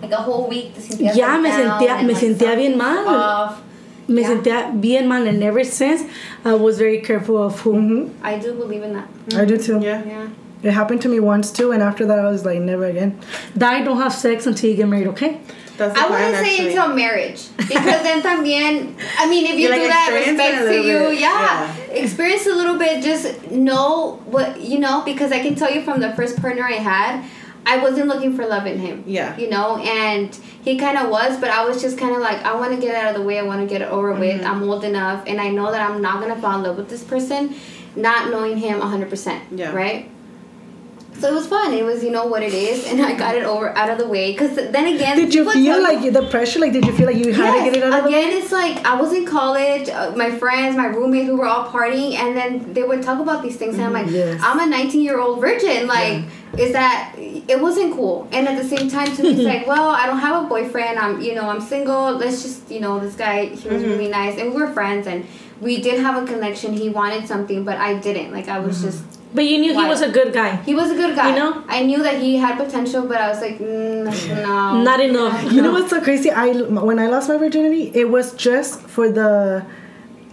Like 0.09 0.19
a 0.19 0.21
whole 0.21 0.47
week. 0.47 0.73
te 0.75 0.81
sentías 0.81 1.15
Ya, 1.15 1.33
like 1.33 1.41
me 1.41 1.49
down 1.49 1.59
sentía- 1.79 1.97
and, 1.97 2.07
me 2.07 2.13
like, 2.13 2.23
sentía 2.25 2.55
bien 2.55 2.77
something's 2.77 3.05
mal. 3.05 3.07
off. 3.07 3.61
me 4.07 4.21
Yeah. 4.21 4.29
sentía 4.29 4.81
bien 4.81 5.07
mal 5.07 5.25
and 5.27 5.43
ever 5.43 5.63
since 5.63 6.03
I 6.45 6.53
was 6.53 6.77
very 6.77 6.99
careful 7.01 7.37
of 7.41 7.59
who. 7.61 7.73
Mhm. 7.73 8.09
I 8.23 8.37
do 8.37 8.53
believe 8.53 8.83
in 8.83 8.93
that. 8.93 9.07
I 9.35 9.45
do 9.45 9.57
too. 9.57 9.79
Yeah. 9.81 10.01
Yeah. 10.05 10.27
It 10.63 10.71
happened 10.71 11.01
to 11.01 11.09
me 11.09 11.19
once 11.19 11.51
too, 11.51 11.71
and 11.71 11.81
after 11.83 12.05
that 12.07 12.19
I 12.19 12.29
was 12.29 12.43
like, 12.45 12.59
never 12.59 12.85
again. 12.85 13.17
Die, 13.57 13.81
don't 13.83 13.97
have 14.01 14.13
sex 14.13 14.45
until 14.47 14.69
you 14.69 14.75
get 14.75 14.87
married. 14.87 15.07
Okay. 15.07 15.37
That's 15.77 15.93
the 15.93 15.99
I 15.99 16.07
plan, 16.07 16.11
wouldn't 16.31 16.45
say 16.45 16.53
actually. 16.53 16.69
until 16.77 16.95
marriage 16.95 17.41
because 17.57 18.01
then 18.07 18.21
también 18.21 18.93
I 19.19 19.27
mean 19.27 19.45
if 19.45 19.55
you 19.59 19.63
You, 19.65 19.69
like, 19.69 19.81
do 19.81 19.87
that 19.89 20.09
respect 20.13 20.57
to 20.69 20.73
you 20.89 20.99
yeah. 21.19 21.67
yeah. 21.91 22.01
experience 22.03 22.45
a 22.47 22.55
little 22.55 22.77
bit 22.77 23.03
just 23.03 23.51
know 23.51 24.19
what 24.25 24.61
you 24.61 24.79
know 24.79 25.01
because 25.03 25.33
I 25.33 25.39
can 25.39 25.53
tell 25.55 25.69
you 25.75 25.81
from 25.81 25.99
the 25.99 26.11
first 26.13 26.39
partner 26.41 26.63
I 26.63 26.77
had 26.79 27.25
I 27.67 27.77
wasn't 27.77 28.07
looking 28.07 28.35
for 28.35 28.45
love 28.45 28.65
in 28.67 28.77
him 28.79 29.03
Yeah. 29.07 29.35
you 29.37 29.49
know 29.49 29.77
and 29.77 30.33
he 30.63 30.77
kind 30.77 30.97
of 30.97 31.09
was 31.09 31.39
but 31.39 31.49
I 31.49 31.65
was 31.65 31.81
just 31.81 31.97
kind 31.97 32.13
of 32.15 32.21
like 32.21 32.43
I 32.43 32.53
want 32.55 32.73
to 32.75 32.79
get 32.79 32.95
out 32.95 33.09
of 33.13 33.19
the 33.19 33.25
way 33.27 33.39
I 33.39 33.43
want 33.43 33.61
to 33.61 33.67
get 33.67 33.81
it 33.81 33.89
over 33.89 34.13
with 34.13 34.41
Mm-hmm. 34.41 34.45
I'm 34.51 34.63
old 34.69 34.83
enough 34.83 35.23
and 35.27 35.39
I 35.41 35.49
know 35.49 35.71
that 35.71 35.81
I'm 35.89 36.01
not 36.01 36.19
gonna 36.21 36.39
fall 36.39 36.57
in 36.57 36.63
love 36.63 36.77
with 36.77 36.89
this 36.89 37.03
person 37.03 37.55
not 37.95 38.29
knowing 38.29 38.57
him 38.57 38.79
100% 38.81 39.39
Yeah. 39.51 39.71
right 39.73 40.09
so 41.17 41.29
it 41.31 41.33
was 41.33 41.47
fun. 41.47 41.73
It 41.73 41.85
was, 41.85 42.03
you 42.03 42.11
know, 42.11 42.25
what 42.25 42.43
it 42.43 42.53
is, 42.53 42.85
and 42.91 43.01
I 43.01 43.13
got 43.17 43.35
it 43.35 43.43
over 43.43 43.69
out 43.69 43.89
of 43.89 43.97
the 43.97 44.05
way. 44.05 44.33
Cause 44.33 44.53
then 44.53 44.85
again, 44.93 45.15
Did 45.15 45.33
you 45.33 45.49
feel 45.49 45.81
like 45.81 46.01
the 46.11 46.27
pressure? 46.29 46.59
Like, 46.59 46.73
did 46.73 46.85
you 46.85 46.91
feel 46.91 47.05
like 47.07 47.15
you 47.15 47.31
had 47.33 47.57
to 47.63 47.71
get 47.71 47.77
it 47.77 47.83
out 47.83 47.99
of 47.99 48.03
the 48.03 48.11
way? 48.11 48.17
again, 48.21 48.37
it's 48.43 48.51
like 48.51 48.85
I 48.85 48.99
was 48.99 49.13
in 49.13 49.25
college. 49.25 49.87
Uh, 49.87 50.11
my 50.17 50.29
friends, 50.37 50.75
my 50.75 50.87
roommates, 50.87 51.29
we 51.29 51.35
were 51.35 51.45
all 51.45 51.69
partying, 51.69 52.15
and 52.15 52.35
then 52.35 52.73
they 52.73 52.83
would 52.83 53.01
talk 53.01 53.21
about 53.21 53.41
these 53.43 53.55
things, 53.55 53.75
and 53.75 53.85
I'm 53.85 53.93
like, 53.93 54.11
Yes. 54.11 54.41
I'm 54.43 54.59
a 54.59 54.65
19 54.67 55.01
year 55.01 55.17
old 55.17 55.39
virgin. 55.39 55.87
Like, 55.87 56.25
is 56.57 56.73
that? 56.73 57.15
It 57.47 57.61
wasn't 57.61 57.93
cool. 57.93 58.27
And 58.31 58.47
at 58.47 58.61
the 58.61 58.67
same 58.67 58.89
time, 58.89 59.15
to 59.15 59.23
me, 59.23 59.29
it's 59.29 59.43
like, 59.43 59.67
well, 59.71 59.89
I 59.89 60.05
don't 60.07 60.19
have 60.19 60.45
a 60.45 60.47
boyfriend. 60.47 60.97
I'm, 60.97 61.21
you 61.21 61.35
know, 61.35 61.49
I'm 61.49 61.61
single. 61.61 62.13
Let's 62.13 62.41
just, 62.41 62.69
you 62.71 62.79
know, 62.79 62.99
this 62.99 63.15
guy, 63.15 63.45
he 63.45 63.69
was 63.69 63.83
really 63.83 64.07
nice, 64.07 64.39
and 64.39 64.53
we 64.53 64.61
were 64.61 64.71
friends, 64.71 65.07
and 65.07 65.25
we 65.61 65.81
did 65.81 65.99
have 65.99 66.21
a 66.21 66.25
connection. 66.25 66.73
He 66.73 66.89
wanted 66.89 67.27
something, 67.27 67.63
but 67.63 67.77
I 67.77 67.95
didn't. 67.99 68.31
Like, 68.31 68.47
I 68.47 68.59
was 68.59 68.81
just. 68.81 69.03
But 69.33 69.45
you 69.45 69.59
knew 69.59 69.73
he 69.77 69.85
was 69.85 70.01
a 70.01 70.09
good 70.09 70.33
guy. 70.33 70.55
He 70.63 70.73
was 70.73 70.91
a 70.91 70.95
good 70.95 71.15
guy. 71.15 71.29
You 71.29 71.35
know? 71.35 71.63
I 71.67 71.83
knew 71.83 72.01
that 72.03 72.21
he 72.21 72.37
had 72.37 72.57
potential, 72.57 73.05
but 73.05 73.17
I 73.17 73.27
was 73.29 73.41
like, 73.41 73.59
mm, 73.59 74.05
no. 74.43 74.81
Not 74.89 74.99
enough. 75.01 75.43
You 75.51 75.61
know 75.61 75.71
what's 75.73 75.89
so 75.89 76.01
crazy? 76.01 76.31
I 76.31 76.51
when 76.51 76.99
I 76.99 77.07
lost 77.07 77.27
my 77.27 77.37
virginity, 77.37 77.91
it 77.93 78.09
was 78.09 78.33
just 78.33 78.79
for 78.81 79.11
the 79.11 79.65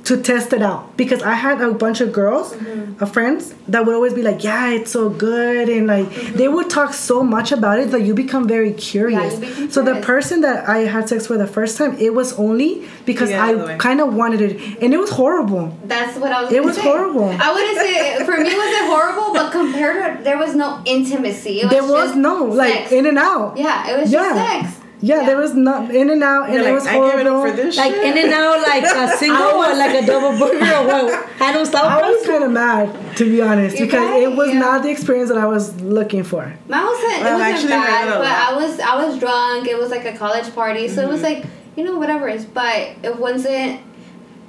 to 0.05 0.20
test 0.20 0.53
it 0.53 0.62
out 0.62 0.96
because 0.96 1.22
I 1.22 1.34
had 1.34 1.61
a 1.61 1.72
bunch 1.72 2.00
of 2.00 2.12
girls, 2.12 2.53
Mm-hmm. 2.53 3.03
uh, 3.03 3.07
friends 3.07 3.55
that 3.68 3.86
would 3.86 3.94
always 3.94 4.12
be 4.14 4.22
like, 4.22 4.42
"Yeah, 4.42 4.70
it's 4.70 4.90
so 4.90 5.09
good," 5.09 5.68
and 5.68 5.86
like 5.86 6.07
Mm-hmm. 6.11 6.36
they 6.38 6.48
would 6.48 6.68
talk 6.68 6.92
so 6.92 7.22
much 7.22 7.53
about 7.53 7.78
it 7.78 7.90
that 7.92 8.03
you 8.03 8.12
become 8.14 8.48
very 8.48 8.72
curious. 8.72 9.36
become 9.38 9.70
so 9.70 9.82
the 9.82 9.96
person 10.00 10.40
that 10.40 10.68
I 10.68 10.78
had 10.94 11.09
sex 11.09 11.28
with 11.28 11.38
the 11.38 11.46
first 11.46 11.78
time, 11.78 11.96
it 11.98 12.12
was 12.14 12.32
only 12.46 12.82
because 13.07 13.30
Yeah, 13.30 13.46
by 13.46 13.53
the 13.55 13.64
way. 13.64 13.74
I 13.74 13.78
kind 13.78 14.00
of 14.00 14.12
wanted 14.14 14.40
it, 14.40 14.53
and 14.82 14.92
it 14.92 14.98
was 14.98 15.11
horrible. 15.11 15.64
That's 15.84 16.18
what 16.18 16.32
I 16.32 16.42
was. 16.42 16.53
It 16.53 16.64
was 16.64 16.74
say. 16.76 16.82
horrible. 16.82 17.28
I 17.46 17.48
wouldn't 17.55 17.78
say 17.78 18.24
for 18.26 18.36
me 18.38 18.50
was 18.62 18.72
it 18.80 18.86
horrible, 18.94 19.28
but 19.38 19.53
compared 19.53 20.18
to 20.18 20.24
there 20.24 20.38
was 20.38 20.55
no 20.57 20.82
intimacy. 20.84 21.61
It 21.61 21.64
was 21.66 21.70
There 21.74 21.84
was 21.84 22.09
just 22.11 22.16
no 22.16 22.36
like 22.46 22.74
sex. 22.74 22.92
in 22.92 23.07
and 23.07 23.18
out. 23.18 23.57
yeah, 23.57 23.88
it 23.90 24.00
was 24.00 24.11
Yeah. 24.12 24.22
just 24.34 24.40
sex. 24.50 24.82
Yeah, 25.05 25.26
there 25.26 25.36
was 25.36 25.53
not 25.55 25.92
in 25.92 26.11
and 26.11 26.22
out, 26.22 26.44
and 26.44 26.55
You're 26.55 26.62
it 26.62 26.66
like, 26.66 26.74
was 26.74 26.86
I 26.86 26.92
give 26.94 27.20
it 27.20 27.26
horrible. 27.26 27.42
up 27.42 27.48
for 27.50 27.57
this 27.57 27.76
Like 27.76 27.92
shit. 27.92 28.05
in 28.16 28.24
and 28.24 28.32
out, 28.32 28.61
like 28.62 28.84
a 28.84 29.16
single 29.22 29.42
or 29.42 29.74
like 29.76 30.03
a 30.03 30.07
double 30.07 30.38
burger 30.42 30.64
or 30.64 30.86
what? 30.86 31.42
I 31.42 31.53
don't 31.53 31.66
stop. 31.66 31.84
I 31.90 32.09
was 32.09 32.24
kind 32.24 32.44
of 32.44 32.50
mad, 32.53 33.16
to 33.16 33.24
be 33.24 33.42
honest, 33.42 33.76
You 33.78 33.86
because 33.86 34.09
right? 34.11 34.22
it 34.22 34.36
was 34.36 34.53
Yeah. 34.53 34.61
not 34.61 34.82
the 34.84 34.90
experience 34.90 35.28
that 35.30 35.38
I 35.38 35.46
was 35.46 35.74
looking 35.80 36.22
for. 36.22 36.44
Mine 36.68 36.84
wasn't. 36.84 37.20
Well, 37.22 37.36
it 37.36 37.38
wasn't 37.40 37.42
actually 37.42 37.68
bad, 37.70 38.18
but. 38.18 38.26
I 38.26 38.55
was 38.55 38.80
I 38.80 39.05
was 39.05 39.18
drunk. 39.18 39.66
It 39.66 39.76
was 39.76 39.90
like 39.90 40.05
a 40.05 40.16
college 40.16 40.55
party, 40.55 40.86
so 40.88 41.03
it 41.03 41.09
was 41.09 41.20
Mm-hmm. 41.20 41.40
like 41.42 41.46
you 41.76 41.82
know 41.84 41.98
whatever 41.98 42.28
it 42.28 42.36
is, 42.36 42.44
but 42.44 42.90
it 43.03 43.18
wasn't 43.18 43.80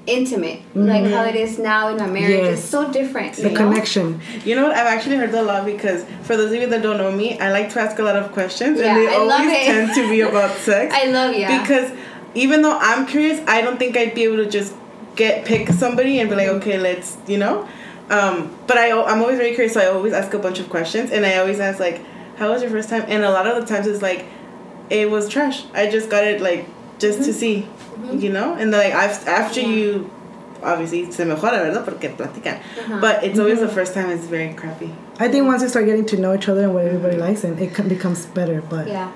intimate 0.05 0.59
like 0.75 1.05
how 1.05 1.23
it 1.23 1.35
is 1.35 1.57
now 1.57 1.87
in 1.87 1.97
my 1.97 2.07
marriage. 2.07 2.31
Mm-hmm. 2.31 2.45
Yes. 2.45 2.59
It's 2.59 2.67
so 2.67 2.91
different. 2.91 3.35
The 3.35 3.43
you 3.43 3.49
know? 3.51 3.55
connection. 3.55 4.19
You 4.43 4.55
know 4.55 4.63
what? 4.63 4.75
I've 4.75 4.87
actually 4.87 5.15
heard 5.15 5.31
that 5.31 5.43
a 5.43 5.47
lot 5.47 5.65
because 5.65 6.03
for 6.23 6.35
those 6.35 6.51
of 6.51 6.59
you 6.59 6.67
that 6.67 6.81
don't 6.81 6.97
know 6.97 7.11
me, 7.11 7.39
I 7.39 7.51
like 7.51 7.69
to 7.73 7.79
ask 7.79 7.97
a 7.99 8.03
lot 8.03 8.17
of 8.17 8.31
questions, 8.33 8.79
Yeah, 8.79 8.87
and 8.87 8.97
they 8.97 9.13
I 9.13 9.17
love 9.19 9.39
always 9.41 9.53
it. 9.53 9.65
tend 9.65 9.93
to 9.95 10.09
be 10.09 10.21
about 10.29 10.57
sex. 10.57 10.93
I 10.93 11.05
love 11.05 11.33
you. 11.35 11.47
because 11.47 11.91
even 12.35 12.61
though 12.63 12.77
I'm 12.77 13.05
curious, 13.07 13.39
I 13.47 13.61
don't 13.61 13.77
think 13.77 13.95
I'd 13.95 14.13
be 14.13 14.23
able 14.23 14.37
to 14.37 14.49
just 14.49 14.73
get 15.15 15.45
pick 15.45 15.69
somebody 15.69 16.19
and 16.19 16.29
be 16.29 16.35
like, 16.35 16.49
okay, 16.49 16.77
let's, 16.77 17.17
you 17.27 17.37
know. 17.37 17.67
Um, 18.09 18.53
but 18.67 18.77
I, 18.77 18.91
I'm 18.91 19.21
always 19.21 19.37
very 19.37 19.53
curious, 19.53 19.73
so 19.73 19.79
I 19.79 19.85
always 19.85 20.11
ask 20.13 20.33
a 20.33 20.39
bunch 20.39 20.59
of 20.59 20.69
questions, 20.69 21.11
and 21.11 21.25
I 21.25 21.37
always 21.37 21.59
ask 21.59 21.79
like, 21.79 22.01
how 22.37 22.51
was 22.51 22.61
your 22.61 22.71
first 22.71 22.89
time? 22.89 23.05
And 23.07 23.23
a 23.23 23.29
lot 23.31 23.47
of 23.47 23.61
the 23.61 23.73
times 23.73 23.87
it's 23.87 24.01
like, 24.01 24.25
it 24.89 25.09
was 25.09 25.29
trash. 25.29 25.63
I 25.73 25.89
just 25.89 26.09
got 26.09 26.25
it 26.25 26.41
like 26.41 26.67
just 27.03 27.19
to 27.27 27.33
see, 27.33 27.67
you 28.23 28.31
know. 28.31 28.53
And 28.55 28.71
like 28.71 28.93
I've, 28.93 29.27
after 29.27 29.61
you, 29.61 30.09
obviously 30.63 31.11
se 31.11 31.23
mejora, 31.25 31.59
verdad? 31.63 31.83
Porque 31.85 32.07
platican. 32.17 32.57
But 33.01 33.23
it's 33.23 33.37
always 33.39 33.59
the 33.59 33.67
first 33.77 33.93
time. 33.93 34.09
It's 34.09 34.25
very 34.25 34.53
crappy. 34.53 34.89
I 35.19 35.27
think 35.29 35.45
once 35.45 35.61
you 35.61 35.69
start 35.69 35.85
getting 35.85 36.05
to 36.07 36.17
know 36.17 36.33
each 36.33 36.47
other 36.49 36.63
and 36.63 36.73
what 36.73 36.85
everybody 36.85 37.17
likes, 37.17 37.43
and 37.43 37.59
it 37.59 37.73
can- 37.75 37.87
becomes 37.89 38.25
better. 38.39 38.61
But 38.73 38.87
yeah, 38.87 39.11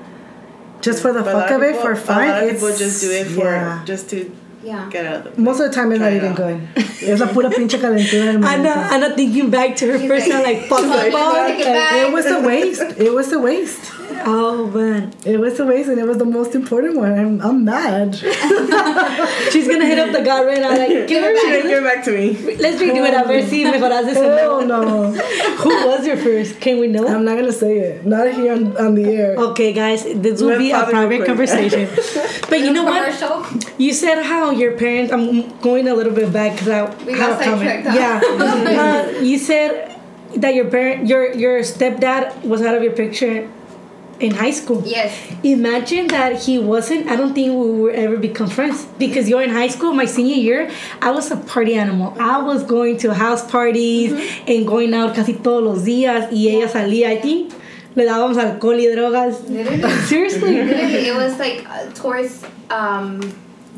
just 0.82 1.02
for 1.02 1.12
the 1.14 1.24
But 1.24 1.34
fuck 1.34 1.52
of 1.52 1.62
it, 1.64 1.72
people- 1.76 1.82
for 1.88 1.96
fun, 1.96 2.24
a 2.24 2.32
lot 2.32 2.44
of 2.44 2.50
it's 2.50 2.62
people 2.62 2.78
just 2.78 3.02
do 3.02 3.12
it 3.12 3.26
for 3.28 3.46
yeah. 3.46 3.82
just 3.86 4.10
to 4.12 4.18
yeah. 4.64 4.90
get 4.92 5.06
out 5.06 5.16
of 5.28 5.36
the. 5.36 5.42
Most 5.42 5.60
of 5.62 5.70
the 5.70 5.74
time, 5.76 5.92
it's 5.92 6.00
not 6.00 6.10
Try 6.10 6.18
it 6.18 6.24
even 6.24 6.32
out. 6.32 6.38
good. 6.38 6.60
Es 7.08 7.20
la 7.20 7.28
pura 7.32 7.50
pinche 7.50 7.78
calentura 7.80 8.26
del 8.34 8.44
Anna, 8.44 8.70
momento. 8.76 8.96
Anna 8.96 9.16
thinking 9.16 9.50
back 9.52 9.76
to 9.78 9.86
her 9.92 10.00
She's 10.00 10.08
first 10.10 10.28
like- 10.28 10.36
time, 10.36 10.44
like 10.44 10.62
fuck, 10.68 10.80
She's 10.82 10.92
fuck, 10.92 11.12
fuck. 11.14 11.48
take 11.48 11.60
it 11.60 11.66
back. 11.66 11.94
It 12.08 12.12
was 12.14 12.26
a 12.26 12.40
waste. 12.42 12.82
It 13.08 13.14
was 13.14 13.32
a 13.32 13.40
waste. 13.40 13.92
Oh 14.26 14.68
man, 14.68 15.14
It 15.26 15.40
was 15.40 15.60
a 15.60 15.66
waste, 15.66 15.90
and 15.90 16.00
it 16.00 16.06
was 16.06 16.18
the 16.18 16.26
most 16.26 16.56
important 16.56 16.98
one. 16.98 17.18
I'm, 17.18 17.42
I'm 17.42 17.66
mad. 17.66 18.16
she's 19.52 19.68
gonna 19.68 19.86
hit 19.86 20.00
up 20.00 20.12
the 20.12 20.22
guy 20.24 20.44
right 20.44 20.60
now, 20.60 20.70
like 20.70 20.90
give 20.90 21.08
Give 21.10 21.24
her. 21.24 21.32
it 21.32 21.40
She 21.40 21.48
didn't 21.48 21.68
give 21.70 21.84
it 21.84 21.96
back 21.96 22.04
to 22.06 22.12
me. 22.12 22.56
Let's 22.58 22.82
redo 22.82 23.08
it. 23.08 23.14
A 23.14 23.28
ver 23.28 23.42
si 23.48 23.64
mejoras 23.72 24.06
de 24.06 24.14
Hell 24.14 24.60
ese 24.60 24.68
no. 24.68 25.12
Who 25.12 25.70
was 25.88 26.06
your 26.06 26.18
first? 26.18 26.60
Can 26.60 26.80
we 26.80 26.88
know? 26.88 27.08
I'm 27.08 27.26
not 27.26 27.36
gonna 27.38 27.52
say 27.52 27.78
it. 27.80 28.06
Not 28.06 28.34
here 28.34 28.54
on, 28.54 28.78
on 28.78 28.96
the 28.96 29.06
air. 29.06 29.36
Okay, 29.36 29.74
guys, 29.74 30.04
this 30.04 30.42
will 30.42 30.50
Let's 30.50 30.60
be 30.60 30.72
a 30.72 30.76
pause 30.76 30.90
it 30.90 30.94
real 30.94 31.08
private 31.08 31.26
conversation. 31.26 31.90
But 32.50 32.60
you 32.62 32.74
know 32.74 32.84
what? 32.84 33.74
You 33.78 33.94
said 33.94 34.24
how 34.24 34.52
your 34.52 34.78
parents. 34.78 35.12
I'm 35.12 35.58
going 35.60 35.88
a 35.88 35.94
little 35.94 36.14
bit 36.14 36.32
back 36.34 36.54
because 36.54 36.70
I 36.70 37.06
We 37.06 37.14
have 37.14 37.40
a 37.40 37.44
comment. 37.44 37.86
Yeah, 37.86 38.22
uh, 38.24 39.20
you 39.22 39.38
said 39.38 40.00
that 40.36 40.54
your 40.56 40.70
parent, 40.70 41.08
your 41.08 41.34
your 41.34 41.62
stepdad 41.62 42.44
was 42.44 42.62
out 42.62 42.76
of 42.76 42.84
your 42.84 42.94
picture 42.94 43.50
in 44.20 44.32
high 44.32 44.52
school. 44.52 44.82
Yes. 44.86 45.14
Imagine 45.44 46.08
that 46.08 46.42
he 46.44 46.58
wasn't. 46.60 47.08
I 47.08 47.16
don't 47.16 47.34
think 47.34 47.50
we 47.54 47.72
would 47.82 47.96
ever 47.96 48.18
become 48.18 48.50
friends 48.50 48.86
because 48.98 49.30
you're 49.30 49.42
in 49.44 49.52
high 49.52 49.68
school. 49.68 49.94
My 49.94 50.06
senior 50.06 50.36
year, 50.36 50.72
I 51.02 51.12
was 51.12 51.30
a 51.32 51.38
party 51.38 51.76
animal. 51.76 52.16
I 52.20 52.42
was 52.42 52.64
going 52.64 52.98
to 53.00 53.14
house 53.14 53.50
parties 53.50 54.12
Mm-hmm. 54.14 54.52
and 54.52 54.68
going 54.68 54.94
out 54.94 55.16
casi 55.16 55.34
todos 55.34 55.64
los 55.64 55.84
días. 55.86 56.32
Y 56.32 56.48
ella 56.50 56.68
salía. 56.68 57.08
I 57.10 57.18
think 57.22 57.54
le 57.96 58.06
dábamos 58.06 58.38
alcohol 58.38 58.76
y 58.80 58.86
drogas. 58.96 59.48
Literally. 59.50 59.82
Seriously. 60.06 60.64
Literally, 60.64 61.08
it 61.10 61.16
was 61.16 61.38
like 61.38 61.66
uh, 61.70 61.90
towards 61.94 62.44
um, 62.70 63.20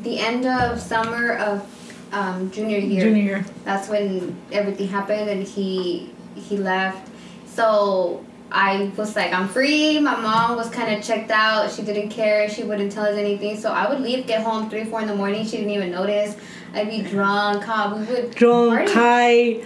the 0.03 0.19
end 0.19 0.45
of 0.45 0.79
summer 0.79 1.33
of 1.37 1.65
um, 2.13 2.49
junior 2.51 2.77
year. 2.79 3.01
Junior 3.03 3.23
year. 3.23 3.45
That's 3.65 3.89
when 3.89 4.35
everything 4.51 4.87
happened, 4.87 5.29
and 5.29 5.43
he 5.43 6.09
he 6.35 6.57
left. 6.57 7.07
So 7.47 8.23
I 8.51 8.91
was 8.97 9.15
like, 9.15 9.31
I'm 9.33 9.47
free. 9.47 9.99
My 9.99 10.15
mom 10.19 10.55
was 10.55 10.69
kind 10.69 10.93
of 10.95 11.03
checked 11.03 11.29
out. 11.31 11.71
She 11.71 11.81
didn't 11.83 12.09
care. 12.09 12.49
She 12.49 12.63
wouldn't 12.63 12.91
tell 12.91 13.05
us 13.05 13.15
anything. 13.15 13.59
So 13.59 13.71
I 13.71 13.87
would 13.89 14.01
leave, 14.01 14.25
get 14.27 14.41
home 14.41 14.69
three, 14.69 14.85
four 14.85 15.01
in 15.01 15.07
the 15.07 15.15
morning. 15.15 15.45
She 15.45 15.57
didn't 15.57 15.71
even 15.71 15.91
notice. 15.91 16.35
I'd 16.73 16.89
be 16.89 17.01
drunk. 17.03 17.63
Huh? 17.63 17.95
We 17.95 18.05
would 18.05 18.31
Drunk, 18.35 18.89
party. 18.89 18.93
high, 18.93 19.63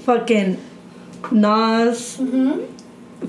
fucking 0.00 0.62
Nas, 1.32 2.18
Mm-hmm. 2.18 2.72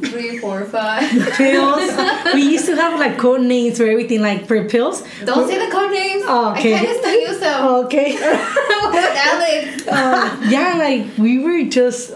Three, 0.04 0.38
four, 0.40 0.66
five. 0.66 1.10
pills. 1.38 1.90
we 2.34 2.42
used 2.42 2.66
to 2.66 2.76
have 2.76 3.00
like 3.00 3.18
code 3.18 3.42
names 3.42 3.78
for 3.78 3.86
everything, 3.86 4.22
like 4.22 4.46
for 4.46 4.68
pills. 4.68 5.02
Don't 5.24 5.48
say 5.48 5.66
the 5.66 5.72
code 5.72 5.92
names. 5.92 6.24
Oh, 6.28 6.52
okay. 6.52 6.76
I 6.76 6.84
of 6.92 6.98
still 6.98 7.20
use 7.22 7.40
them. 7.40 7.66
Okay. 7.86 8.12
With 8.12 9.16
Alex. 9.16 9.88
Uh, 9.88 10.46
yeah, 10.50 10.76
like 10.78 11.18
we 11.18 11.40
were 11.40 11.64
just. 11.70 12.12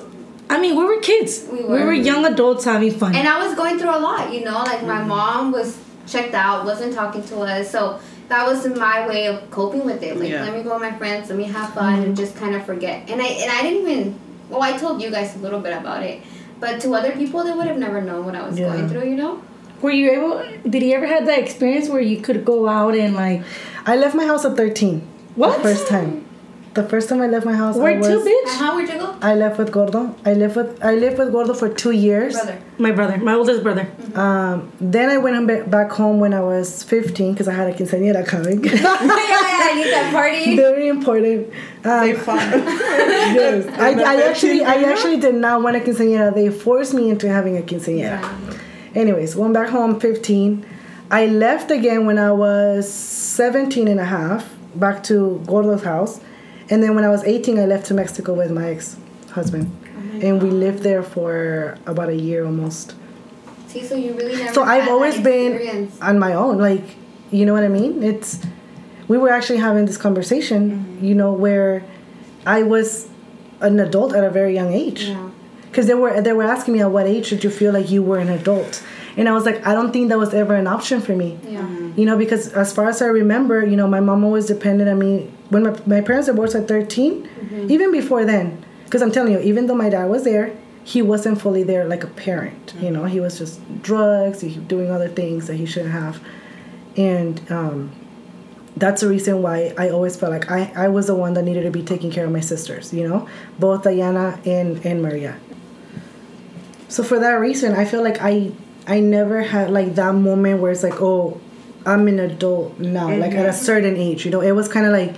I 0.51 0.59
mean, 0.59 0.75
we 0.75 0.83
were 0.83 0.99
kids. 0.99 1.47
We 1.51 1.59
We 1.59 1.63
were. 1.63 1.85
were, 1.85 1.93
young 1.93 2.25
adults 2.25 2.65
having 2.65 2.91
fun. 2.91 3.15
And 3.15 3.27
I 3.27 3.45
was 3.45 3.55
going 3.55 3.79
through 3.79 3.95
a 3.95 4.01
lot, 4.09 4.33
you 4.33 4.43
know, 4.43 4.59
like 4.71 4.83
my 4.83 4.99
mm-hmm. 4.99 5.07
mom 5.07 5.51
was 5.51 5.77
checked 6.07 6.33
out, 6.33 6.65
wasn't 6.65 6.93
talking 6.93 7.23
to 7.31 7.35
us. 7.41 7.71
So 7.71 7.99
that 8.27 8.45
was 8.47 8.67
my 8.87 9.07
way 9.07 9.27
of 9.27 9.49
coping 9.49 9.85
with 9.85 10.03
it. 10.03 10.17
Like, 10.17 10.29
Yeah. 10.29 10.43
let 10.43 10.53
me 10.53 10.63
go 10.63 10.73
with 10.73 10.81
my 10.81 10.95
friends, 10.97 11.29
let 11.29 11.37
me 11.37 11.45
have 11.45 11.73
fun, 11.73 11.95
and 12.03 12.15
just 12.15 12.35
kind 12.35 12.53
of 12.55 12.65
forget. 12.65 13.09
And 13.09 13.21
I 13.21 13.27
and 13.43 13.51
I 13.51 13.61
didn't 13.61 13.81
even. 13.89 14.19
Well, 14.49 14.61
I 14.61 14.73
told 14.77 15.01
you 15.01 15.09
guys 15.09 15.35
a 15.35 15.39
little 15.39 15.61
bit 15.61 15.75
about 15.77 16.03
it, 16.03 16.21
but 16.59 16.81
to 16.81 16.93
other 16.93 17.11
people, 17.11 17.43
they 17.45 17.53
would 17.53 17.67
have 17.67 17.77
never 17.77 18.01
known 18.01 18.25
what 18.25 18.35
I 18.35 18.43
was 18.47 18.59
Yeah. 18.59 18.67
going 18.69 18.89
through. 18.89 19.07
You 19.09 19.15
know. 19.23 19.33
were 19.81 19.91
you 19.91 20.11
able? 20.11 20.43
Did 20.69 20.83
you 20.83 20.93
ever 20.93 21.07
have 21.07 21.25
that 21.25 21.39
experience 21.39 21.87
where 21.89 22.01
you 22.01 22.17
could 22.25 22.43
go 22.45 22.67
out 22.67 22.93
and 22.95 23.15
like? 23.15 23.41
I 23.85 23.95
left 23.95 24.13
my 24.15 24.25
house 24.25 24.43
at 24.45 24.55
13. 24.57 25.01
What? 25.35 25.57
The 25.57 25.63
first 25.63 25.87
time. 25.87 26.25
The 26.73 26.83
first 26.83 27.09
time 27.09 27.21
I 27.21 27.27
left 27.27 27.45
my 27.45 27.53
house, 27.53 27.75
I 27.75 27.79
Where 27.79 27.97
was, 27.97 28.07
to, 28.07 28.13
And 28.13 28.23
bitch? 28.25 28.53
how 28.57 28.75
would 28.75 28.87
you 28.87 28.97
go, 28.97 29.13
I 29.21 29.35
left 29.35 29.57
with 29.59 29.73
Gordo. 29.73 30.15
I 30.25 30.33
lived 30.33 30.55
with 30.55 30.81
I 30.81 30.95
lived 30.95 31.17
with 31.17 31.29
Gordo 31.33 31.53
for 31.53 31.67
two 31.67 31.91
years. 31.91 32.33
brother? 32.33 32.57
My 32.77 32.91
brother, 32.91 33.17
my 33.17 33.33
oldest 33.33 33.61
brother. 33.61 33.85
Um, 34.15 34.71
then 34.79 35.09
I 35.09 35.17
went 35.17 35.69
back 35.69 35.91
home 35.91 36.21
when 36.21 36.33
I 36.33 36.39
was 36.39 36.83
15 36.83 37.33
because 37.33 37.49
I 37.49 37.53
had 37.53 37.67
a 37.67 37.73
quinceañera 37.73 38.25
coming. 38.25 38.63
yeah, 38.63 38.71
I 38.73 39.73
need 39.75 39.91
that 39.91 40.11
party. 40.13 40.55
Very 40.55 40.87
important. 40.87 41.47
Um, 41.83 42.07
They 42.07 42.13
fought. 42.13 42.39
yes. 43.41 43.67
I, 43.77 43.89
I 44.13 44.29
actually 44.29 44.63
I 44.63 44.75
actually 44.91 45.17
did 45.19 45.35
not 45.35 45.61
want 45.63 45.75
a 45.75 45.81
quinceañera. 45.81 46.33
They 46.33 46.49
forced 46.49 46.93
me 46.93 47.09
into 47.09 47.27
having 47.27 47.57
a 47.57 47.61
quinceañera. 47.61 48.21
Yeah. 48.21 48.57
Anyways, 48.95 49.35
went 49.35 49.53
back 49.53 49.69
home 49.69 49.99
15. 49.99 50.65
I 51.11 51.25
left 51.25 51.69
again 51.71 52.05
when 52.05 52.17
I 52.17 52.31
was 52.31 52.89
17 52.89 53.89
and 53.89 53.99
a 53.99 54.05
half, 54.05 54.49
back 54.75 55.03
to 55.03 55.41
Gordo's 55.45 55.83
house. 55.83 56.21
And 56.71 56.81
then 56.81 56.95
when 56.95 57.03
I 57.03 57.09
was 57.09 57.23
18, 57.23 57.59
I 57.59 57.65
left 57.65 57.85
to 57.87 57.93
Mexico 57.93 58.33
with 58.33 58.49
my 58.51 58.69
ex 58.71 58.97
husband. 59.31 59.69
and 60.21 60.41
we 60.41 60.49
lived 60.49 60.81
there 60.83 61.03
for 61.03 61.77
about 61.85 62.09
a 62.09 62.15
year 62.15 62.45
almost. 62.45 62.95
See, 63.67 63.83
so 63.85 63.95
you 63.95 64.13
really 64.13 64.35
never. 64.35 64.53
So 64.53 64.63
I've 64.63 64.81
had 64.81 64.87
that 64.87 64.91
always 64.91 65.19
been 65.21 65.91
on 66.01 66.17
my 66.19 66.33
own. 66.33 66.57
Like, 66.57 66.83
you 67.31 67.45
know 67.45 67.53
what 67.53 67.63
I 67.63 67.69
mean? 67.69 68.03
It's, 68.03 68.39
we 69.07 69.17
were 69.17 69.29
actually 69.29 69.59
having 69.59 69.85
this 69.85 69.97
conversation, 69.97 70.61
Mm-hmm. 70.71 71.05
you 71.05 71.15
know, 71.15 71.31
where 71.33 71.83
I 72.45 72.63
was 72.63 73.09
an 73.61 73.79
adult 73.79 74.13
at 74.13 74.23
a 74.23 74.29
very 74.29 74.53
young 74.53 74.73
age. 74.73 75.03
Yeah. 75.05 75.29
Because 75.69 75.87
they 75.87 75.93
were 75.93 76.19
they 76.21 76.33
were 76.33 76.43
asking 76.43 76.73
me 76.75 76.81
at 76.81 76.91
what 76.91 77.05
age 77.07 77.29
did 77.29 77.43
you 77.45 77.49
feel 77.49 77.71
like 77.71 77.89
you 77.89 78.03
were 78.03 78.19
an 78.19 78.27
adult, 78.27 78.83
and 79.15 79.29
I 79.29 79.31
was 79.31 79.45
like 79.45 79.65
I 79.65 79.73
don't 79.73 79.91
think 79.93 80.09
that 80.09 80.19
was 80.19 80.33
ever 80.33 80.53
an 80.63 80.67
option 80.67 80.99
for 80.99 81.15
me. 81.15 81.39
Yeah. 81.47 81.65
You 81.95 82.05
know, 82.07 82.17
because 82.17 82.43
as 82.63 82.73
far 82.75 82.89
as 82.89 83.01
I 83.01 83.05
remember, 83.05 83.65
you 83.65 83.77
know, 83.77 83.87
my 83.87 84.01
mom 84.01 84.25
always 84.25 84.47
depended 84.47 84.89
on 84.89 84.99
me 84.99 85.31
when 85.51 85.63
my, 85.63 85.79
my 85.85 86.01
parents 86.01 86.27
divorced 86.27 86.55
at 86.55 86.67
13, 86.67 87.23
Mm-hmm. 87.23 87.71
even 87.71 87.91
before 87.91 88.25
then. 88.25 88.65
Because 88.85 89.01
I'm 89.01 89.11
telling 89.11 89.31
you, 89.33 89.39
even 89.39 89.67
though 89.67 89.75
my 89.75 89.89
dad 89.89 90.05
was 90.09 90.23
there, 90.23 90.51
he 90.83 91.01
wasn't 91.01 91.39
fully 91.39 91.63
there 91.63 91.85
like 91.85 92.03
a 92.03 92.07
parent. 92.07 92.73
You 92.81 92.89
know, 92.91 93.05
he 93.05 93.19
was 93.19 93.37
just 93.37 93.59
drugs, 93.83 94.41
he 94.41 94.55
doing 94.55 94.89
other 94.89 95.07
things 95.07 95.47
that 95.47 95.55
he 95.55 95.65
shouldn't 95.65 95.91
have. 95.93 96.19
And 96.97 97.39
um, 97.51 97.91
that's 98.75 98.99
the 99.01 99.07
reason 99.07 99.41
why 99.41 99.73
I 99.77 99.89
always 99.91 100.15
felt 100.17 100.31
like 100.31 100.49
I, 100.51 100.71
I 100.75 100.87
was 100.89 101.07
the 101.07 101.15
one 101.15 101.33
that 101.35 101.43
needed 101.43 101.63
to 101.63 101.71
be 101.71 101.83
taking 101.83 102.11
care 102.11 102.25
of 102.25 102.31
my 102.31 102.39
sisters, 102.41 102.91
you 102.93 103.07
know, 103.07 103.29
both 103.59 103.83
Diana 103.83 104.39
and, 104.45 104.83
and 104.85 105.01
Maria. 105.01 105.37
So 106.89 107.03
for 107.03 107.19
that 107.19 107.33
reason, 107.39 107.73
I 107.73 107.85
feel 107.85 108.03
like 108.03 108.17
I 108.21 108.51
I 108.87 108.99
never 108.99 109.41
had 109.43 109.69
like 109.71 109.95
that 109.95 110.15
moment 110.15 110.59
where 110.61 110.71
it's 110.71 110.83
like, 110.83 110.99
oh, 111.01 111.39
I'm 111.85 112.07
an 112.07 112.19
adult 112.19 112.79
now, 112.79 113.07
like 113.15 113.31
at 113.33 113.45
a 113.45 113.53
certain 113.53 113.95
age. 113.95 114.25
You 114.25 114.31
know, 114.31 114.41
it 114.41 114.51
was 114.51 114.67
kind 114.67 114.85
of 114.85 114.91
like 114.91 115.15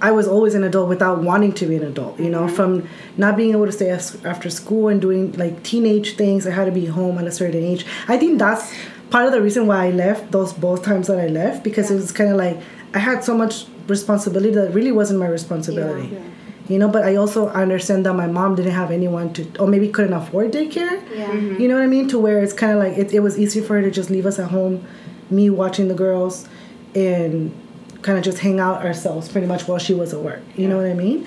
I 0.00 0.12
was 0.12 0.28
always 0.28 0.54
an 0.54 0.62
adult 0.64 0.88
without 0.88 1.22
wanting 1.22 1.52
to 1.54 1.66
be 1.66 1.76
an 1.76 1.84
adult. 1.84 2.20
You 2.20 2.30
know, 2.30 2.46
mm-hmm. 2.46 2.54
from 2.54 2.88
not 3.16 3.36
being 3.36 3.52
able 3.52 3.66
to 3.66 3.72
stay 3.72 3.90
after 3.90 4.50
school 4.50 4.88
and 4.88 5.00
doing 5.00 5.32
like 5.32 5.62
teenage 5.62 6.16
things, 6.16 6.46
I 6.46 6.50
had 6.50 6.66
to 6.66 6.72
be 6.72 6.86
home 6.86 7.18
at 7.18 7.26
a 7.26 7.32
certain 7.32 7.62
age. 7.62 7.86
I 8.08 8.18
think 8.18 8.38
that's 8.38 8.74
part 9.10 9.26
of 9.26 9.32
the 9.32 9.40
reason 9.40 9.66
why 9.66 9.86
I 9.86 9.90
left 9.90 10.32
those 10.32 10.52
both 10.52 10.84
times 10.84 11.06
that 11.06 11.18
I 11.18 11.28
left 11.28 11.64
because 11.64 11.90
it 11.90 11.94
was 11.94 12.12
kind 12.12 12.30
of 12.30 12.36
like 12.36 12.58
I 12.94 12.98
had 12.98 13.24
so 13.24 13.36
much 13.36 13.66
responsibility 13.88 14.52
that 14.54 14.72
really 14.72 14.92
wasn't 14.92 15.20
my 15.20 15.28
responsibility. 15.28 16.08
Yeah. 16.08 16.20
You 16.68 16.80
know, 16.80 16.88
but 16.88 17.04
I 17.04 17.14
also 17.14 17.48
understand 17.50 18.04
that 18.06 18.14
my 18.14 18.26
mom 18.26 18.56
didn't 18.56 18.72
have 18.72 18.90
anyone 18.90 19.32
to, 19.34 19.46
or 19.60 19.68
maybe 19.68 19.88
couldn't 19.88 20.12
afford 20.12 20.52
daycare. 20.52 21.00
Yeah. 21.14 21.28
Mm-hmm. 21.28 21.60
You 21.60 21.68
know 21.68 21.76
what 21.76 21.84
I 21.84 21.86
mean? 21.86 22.08
To 22.08 22.18
where 22.18 22.42
it's 22.42 22.52
kind 22.52 22.72
of 22.72 22.78
like 22.78 22.98
it, 22.98 23.14
it 23.14 23.20
was 23.20 23.38
easy 23.38 23.60
for 23.60 23.76
her 23.76 23.82
to 23.82 23.90
just 23.90 24.10
leave 24.10 24.26
us 24.26 24.40
at 24.40 24.50
home, 24.50 24.84
me 25.30 25.48
watching 25.48 25.86
the 25.86 25.94
girls, 25.94 26.48
and 26.94 27.54
kind 28.02 28.18
of 28.18 28.24
just 28.24 28.38
hang 28.38 28.60
out 28.60 28.84
ourselves 28.84 29.28
pretty 29.28 29.46
much 29.46 29.66
while 29.68 29.78
she 29.78 29.94
was 29.94 30.12
at 30.12 30.20
work. 30.20 30.42
You 30.56 30.68
know 30.68 30.76
what 30.76 30.86
I 30.86 30.94
mean? 30.94 31.26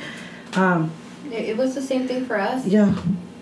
Um, 0.56 0.92
It, 1.32 1.50
it 1.50 1.58
was 1.58 1.76
the 1.76 1.82
same 1.82 2.08
thing 2.08 2.26
for 2.26 2.40
us. 2.40 2.66
yeah. 2.66 2.94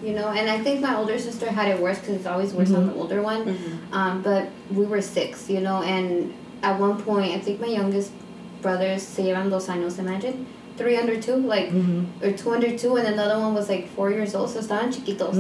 You 0.04 0.14
know, 0.14 0.28
and 0.30 0.48
I 0.48 0.60
think 0.60 0.82
my 0.82 0.96
older 0.96 1.18
sister 1.18 1.50
had 1.52 1.68
it 1.70 1.82
worse 1.82 1.98
because 2.00 2.16
it's 2.16 2.28
always 2.28 2.54
worse 2.54 2.72
on 2.72 2.86
the 2.86 2.92
mm-hmm. 2.92 3.02
older 3.02 3.22
one. 3.22 3.46
Mm-hmm. 3.46 3.94
Um, 3.94 4.22
but 4.22 4.50
we 4.72 4.86
were 4.86 5.02
six, 5.02 5.50
you 5.50 5.60
know, 5.60 5.82
and 5.82 6.34
at 6.62 6.80
one 6.80 7.02
point, 7.02 7.34
I 7.34 7.40
think 7.40 7.60
my 7.60 7.68
youngest 7.68 8.12
brothers 8.62 9.02
se 9.02 9.24
llevan 9.24 9.50
dos 9.50 9.68
años, 9.68 9.98
imagine. 9.98 10.46
Three 10.78 10.96
under 10.98 11.20
two, 11.20 11.38
like, 11.38 11.70
mm-hmm. 11.70 12.24
or 12.24 12.32
two 12.32 12.52
under 12.52 12.78
two, 12.78 12.98
and 12.98 13.08
another 13.08 13.40
one 13.40 13.56
was 13.56 13.68
like 13.68 13.90
four 13.90 14.12
years 14.12 14.36
old, 14.36 14.52
so 14.52 14.60
estaban 14.60 14.94
chiquitos. 14.94 15.36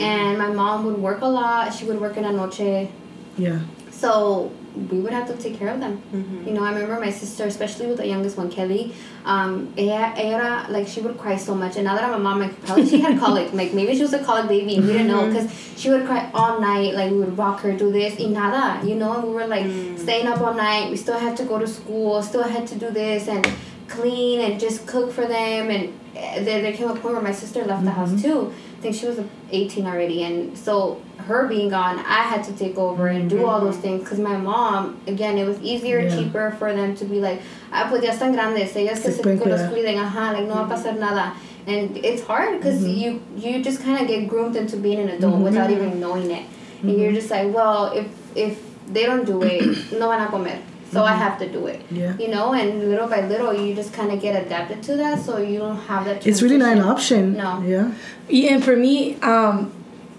And 0.00 0.38
my 0.38 0.48
mom 0.48 0.84
would 0.86 0.98
work 0.98 1.20
a 1.20 1.26
lot. 1.26 1.74
She 1.74 1.84
would 1.84 2.00
work 2.00 2.16
in 2.16 2.22
la 2.22 2.30
noche. 2.30 2.88
Yeah. 3.36 3.58
So 3.90 4.52
we 4.90 5.00
would 5.00 5.12
have 5.12 5.26
to 5.28 5.36
take 5.36 5.58
care 5.58 5.68
of 5.68 5.80
them. 5.80 6.02
You 6.46 6.52
know, 6.54 6.62
I 6.64 6.72
remember 6.72 7.00
my 7.00 7.10
sister, 7.10 7.44
especially 7.44 7.86
with 7.86 7.96
the 7.98 8.06
youngest 8.06 8.36
one, 8.36 8.50
Kelly. 8.50 8.94
Um, 9.24 9.72
ella, 9.76 10.66
like, 10.70 10.86
she 10.86 11.00
would 11.00 11.18
cry 11.18 11.36
so 11.36 11.54
much. 11.54 11.76
And 11.76 11.84
now 11.84 11.94
that 11.94 12.04
I'm 12.04 12.14
a 12.14 12.18
mom, 12.18 12.38
like, 12.40 12.60
probably 12.64 12.88
she 12.88 13.00
had 13.00 13.18
colic. 13.18 13.52
Like, 13.52 13.72
maybe 13.74 13.94
she 13.94 14.02
was 14.02 14.12
a 14.12 14.22
colic 14.24 14.48
baby 14.48 14.76
and 14.76 14.86
we 14.86 14.92
didn't 14.92 15.08
know 15.08 15.26
because 15.26 15.50
she 15.76 15.90
would 15.90 16.06
cry 16.06 16.30
all 16.32 16.60
night. 16.60 16.94
Like, 16.94 17.10
we 17.10 17.18
would 17.18 17.36
rock 17.36 17.60
her, 17.60 17.72
do 17.72 17.90
this, 17.92 18.18
y 18.18 18.26
nada. 18.26 18.86
You 18.86 18.94
know, 18.94 19.14
and 19.14 19.24
we 19.24 19.34
were 19.34 19.46
like 19.46 19.66
staying 19.98 20.26
up 20.26 20.40
all 20.40 20.54
night. 20.54 20.90
We 20.90 20.96
still 20.96 21.18
had 21.18 21.36
to 21.38 21.44
go 21.44 21.58
to 21.58 21.66
school, 21.66 22.22
still 22.22 22.44
had 22.44 22.66
to 22.68 22.76
do 22.76 22.90
this 22.90 23.28
and 23.28 23.46
clean 23.88 24.40
and 24.40 24.60
just 24.60 24.86
cook 24.86 25.12
for 25.12 25.26
them. 25.26 25.70
And 25.70 25.98
uh, 26.16 26.44
there, 26.44 26.62
there 26.62 26.72
came 26.72 26.88
a 26.88 26.92
point 26.94 27.14
where 27.14 27.22
my 27.22 27.32
sister 27.32 27.64
left 27.64 27.84
the 27.84 27.90
house 27.90 28.20
too. 28.22 28.52
I 28.78 28.80
think 28.80 28.94
she 28.94 29.06
was 29.06 29.18
18 29.50 29.86
already. 29.86 30.22
And 30.22 30.56
so 30.56 31.02
her 31.28 31.46
being 31.46 31.68
gone, 31.68 31.98
I 31.98 32.22
had 32.22 32.42
to 32.44 32.52
take 32.52 32.76
over 32.78 33.06
and 33.06 33.28
do 33.28 33.46
all 33.46 33.60
those 33.60 33.74
mm-hmm. 33.74 33.82
things 33.82 34.04
because 34.04 34.18
my 34.18 34.36
mom, 34.36 34.98
again, 35.06 35.36
it 35.38 35.46
was 35.46 35.60
easier, 35.60 36.00
Yeah. 36.00 36.16
cheaper 36.16 36.50
for 36.58 36.72
them 36.72 36.96
to 36.96 37.04
be 37.04 37.20
like, 37.20 37.40
ah, 37.70 37.86
pues 37.88 38.02
ya 38.02 38.12
están 38.12 38.32
grandes, 38.32 38.74
ellas 38.74 39.02
que 39.02 39.12
Se 39.12 39.18
se 39.18 39.22
pueden 39.22 39.48
los 39.48 39.60
cuiden, 39.70 39.98
ajá, 39.98 40.32
like 40.32 40.48
no 40.48 40.54
va 40.54 40.62
a 40.62 40.64
mm-hmm. 40.64 40.72
pasar 40.72 40.98
nada. 40.98 41.34
And 41.66 41.98
it's 41.98 42.22
hard 42.22 42.58
because 42.58 42.80
mm-hmm. 42.82 42.98
you 43.00 43.22
you 43.36 43.62
just 43.62 43.82
kind 43.82 44.00
of 44.00 44.08
get 44.08 44.26
groomed 44.26 44.56
into 44.56 44.78
being 44.78 45.00
an 45.00 45.10
adult 45.10 45.40
without 45.42 45.70
even 45.70 46.00
knowing 46.00 46.30
it. 46.30 46.46
And 46.82 46.98
you're 46.98 47.12
just 47.12 47.30
like, 47.30 47.52
well, 47.52 47.92
if 47.92 48.08
if 48.34 48.58
they 48.90 49.04
don't 49.04 49.26
do 49.26 49.42
it, 49.42 49.92
no 49.92 50.08
van 50.08 50.26
a 50.26 50.28
comer. 50.28 50.58
So 50.90 51.04
I 51.04 51.12
have 51.12 51.38
to 51.40 51.48
do 51.52 51.66
it. 51.66 51.82
Yeah. 51.90 52.16
You 52.16 52.28
know, 52.28 52.54
and 52.54 52.88
little 52.88 53.08
by 53.08 53.20
little, 53.20 53.52
you 53.52 53.74
just 53.74 53.92
kind 53.92 54.10
of 54.10 54.22
get 54.22 54.42
adapted 54.46 54.82
to 54.84 54.96
that, 54.96 55.20
so 55.20 55.36
you 55.36 55.58
don't 55.58 55.76
have 55.76 56.06
that. 56.06 56.26
It's 56.26 56.40
really 56.40 56.56
not 56.56 56.72
an 56.72 56.80
option. 56.80 57.36
No. 57.36 57.60
Yeah. 57.60 57.92
Yeah, 58.28 58.54
and 58.54 58.64
for 58.64 58.74
me, 58.74 59.16
um, 59.20 59.70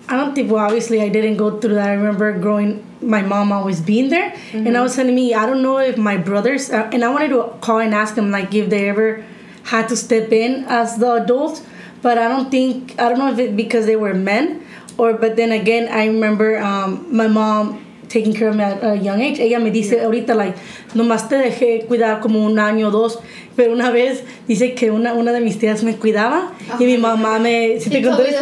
I 0.09 0.17
don't 0.17 0.33
think. 0.33 0.51
Well, 0.51 0.65
obviously, 0.65 1.01
I 1.01 1.09
didn't 1.09 1.37
go 1.37 1.59
through 1.59 1.75
that. 1.75 1.89
I 1.89 1.93
remember 1.93 2.33
growing, 2.39 2.83
my 2.99 3.21
mom 3.21 3.51
always 3.51 3.79
being 3.79 4.09
there, 4.09 4.33
and 4.53 4.75
I 4.75 4.81
was 4.81 4.95
telling 4.95 5.13
me, 5.13 5.33
I 5.35 5.45
don't 5.45 5.61
know 5.61 5.77
if 5.77 5.97
my 5.97 6.17
brothers, 6.17 6.71
uh, 6.71 6.89
and 6.91 7.03
I 7.05 7.09
wanted 7.11 7.29
to 7.29 7.53
call 7.61 7.77
and 7.79 7.93
ask 7.93 8.15
them 8.15 8.31
like 8.31 8.53
if 8.55 8.69
they 8.71 8.89
ever 8.89 9.23
had 9.65 9.87
to 9.89 9.95
step 9.95 10.31
in 10.31 10.65
as 10.67 10.97
the 10.97 11.11
adults, 11.13 11.61
but 12.01 12.17
I 12.17 12.27
don't 12.27 12.49
think 12.49 12.99
I 12.99 13.07
don't 13.09 13.19
know 13.19 13.31
if 13.31 13.37
it 13.37 13.55
because 13.55 13.85
they 13.85 13.95
were 13.95 14.15
men, 14.15 14.65
or 14.97 15.13
but 15.13 15.35
then 15.35 15.51
again, 15.51 15.87
I 15.89 16.07
remember 16.07 16.57
um, 16.57 17.05
my 17.15 17.27
mom 17.27 17.85
taking 18.09 18.33
care 18.33 18.49
of 18.49 18.55
me 18.55 18.63
at 18.63 18.83
a 18.83 18.95
young 18.95 19.21
age. 19.21 19.39
Ella 19.39 19.59
me 19.59 19.71
dice 19.71 20.01
ahorita 20.01 20.35
like 20.35 20.57
nomás 20.93 21.29
te 21.29 21.35
dejé 21.35 21.85
cuidar 21.87 22.19
como 22.19 22.43
un 22.45 22.59
año 22.59 22.89
o 22.89 22.91
dos, 22.91 23.19
pero 23.55 23.71
una 23.71 23.91
vez 23.91 24.23
dice 24.47 24.73
que 24.73 24.91
una, 24.91 25.13
una 25.13 25.31
de 25.31 25.39
mis 25.39 25.57
tías 25.57 25.83
me 25.83 25.95
cuidaba 25.95 26.51
y 26.79 26.85
mi 26.85 26.97
mamá 26.97 27.39
me 27.39 27.79
si 27.79 27.89
te 27.89 28.01
conté 28.01 28.35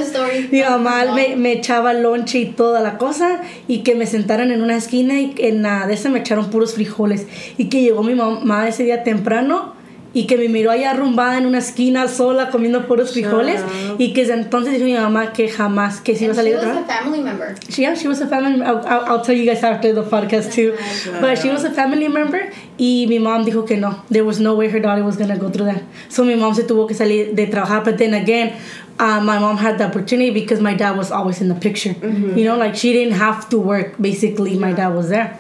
mi 0.51 0.61
mamá 0.61 0.97
Oh, 1.09 1.13
me, 1.13 1.35
me 1.35 1.51
echaba 1.51 1.93
lonche 1.93 2.39
y 2.39 2.45
toda 2.45 2.79
la 2.79 2.97
cosa 2.97 3.41
y 3.67 3.79
que 3.79 3.93
me 3.95 4.05
sentaran 4.05 4.51
en 4.51 4.61
una 4.61 4.77
esquina 4.77 5.19
y 5.19 5.35
en 5.37 5.61
la 5.61 5.85
de 5.85 5.93
esa 5.93 6.09
me 6.09 6.19
echaron 6.19 6.49
puros 6.49 6.73
frijoles 6.73 7.27
y 7.57 7.65
que 7.69 7.81
llegó 7.81 8.03
mi 8.03 8.15
mamá 8.15 8.67
ese 8.67 8.83
día 8.83 9.03
temprano 9.03 9.76
y 10.17 10.25
que 10.25 10.35
me 10.35 10.49
miró 10.49 10.71
allá 10.71 10.91
arrumbada 10.91 11.37
en 11.37 11.45
una 11.45 11.59
esquina 11.59 12.07
sola 12.07 12.49
comiendo 12.49 12.87
puros 12.87 13.11
frijoles 13.11 13.61
y 13.99 14.13
que 14.13 14.21
desde 14.21 14.33
entonces 14.33 14.73
dijo 14.73 14.85
mi 14.85 14.95
mamá 14.95 15.31
que 15.31 15.47
jamás 15.47 16.01
que 16.01 16.15
si 16.15 16.23
iba 16.25 16.33
a 16.33 16.35
salir 16.35 16.55
was 16.55 16.65
otra 16.65 16.85
family 16.85 17.21
member. 17.21 17.53
She, 17.69 17.83
yeah, 17.83 17.93
she 17.93 18.07
was 18.07 18.19
a 18.19 18.27
family. 18.27 18.63
I'll, 18.63 18.83
I'll, 18.87 19.05
I'll 19.05 19.21
tell 19.21 19.35
you 19.35 19.45
guys 19.45 19.63
after 19.63 19.93
the 19.93 20.01
podcast 20.01 20.51
too. 20.51 20.73
But 21.21 21.37
she 21.37 21.49
was 21.51 21.63
a 21.65 21.69
family 21.69 22.07
member. 22.07 22.51
Y 22.79 23.05
mi 23.07 23.19
mom 23.19 23.45
dijo 23.45 23.67
que 23.67 23.77
no. 23.77 24.01
There 24.09 24.25
was 24.25 24.39
no 24.39 24.55
way 24.55 24.69
her 24.69 24.79
daughter 24.79 25.03
was 25.03 25.17
gonna 25.17 25.37
go 25.37 25.51
through 25.51 25.67
that. 25.67 25.83
So 26.09 26.25
mi 26.25 26.33
mom 26.33 26.55
se 26.55 26.63
tuvo 26.63 26.87
que 26.87 26.95
salir 26.95 27.35
de 27.35 27.45
trabajar. 27.45 27.83
But 27.83 27.99
then 27.99 28.15
again, 28.15 28.53
uh, 28.97 29.21
my 29.21 29.37
mom 29.37 29.57
had 29.57 29.77
the 29.77 29.85
opportunity 29.85 30.31
because 30.31 30.59
my 30.59 30.73
dad 30.73 30.97
was 30.97 31.11
always 31.11 31.41
in 31.41 31.47
the 31.47 31.59
picture. 31.67 31.93
You 32.01 32.43
know, 32.43 32.57
like 32.57 32.75
she 32.75 32.91
didn't 32.91 33.19
have 33.19 33.49
to 33.49 33.59
work. 33.59 34.01
Basically, 34.01 34.57
my 34.57 34.73
dad 34.73 34.95
was 34.95 35.09
there. 35.09 35.37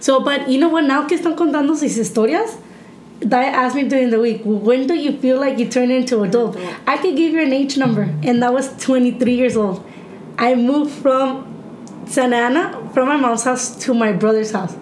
So, 0.00 0.18
but 0.18 0.48
you 0.48 0.58
know 0.58 0.70
what? 0.70 0.86
Now 0.86 1.06
que 1.06 1.16
están 1.16 1.36
contando 1.36 1.76
sus 1.76 1.96
historias. 1.96 2.56
That 3.20 3.52
asked 3.54 3.74
me 3.74 3.88
during 3.88 4.10
the 4.10 4.20
week, 4.20 4.42
when 4.44 4.86
do 4.86 4.94
you 4.94 5.18
feel 5.18 5.40
like 5.40 5.58
you 5.58 5.68
turn 5.68 5.90
into 5.90 6.22
adult? 6.22 6.56
I 6.86 6.98
could 6.98 7.16
give 7.16 7.32
you 7.32 7.42
an 7.42 7.52
age 7.52 7.76
number, 7.76 8.02
and 8.22 8.42
that 8.42 8.52
was 8.52 8.72
23 8.78 9.34
years 9.34 9.56
old. 9.56 9.84
I 10.38 10.54
moved 10.54 10.92
from 11.02 11.44
Santa 12.06 12.36
Ana, 12.36 12.90
from 12.94 13.08
my 13.08 13.16
mom's 13.16 13.42
house 13.42 13.76
to 13.84 13.92
my 13.94 14.12
brother's 14.12 14.52
house. 14.52 14.76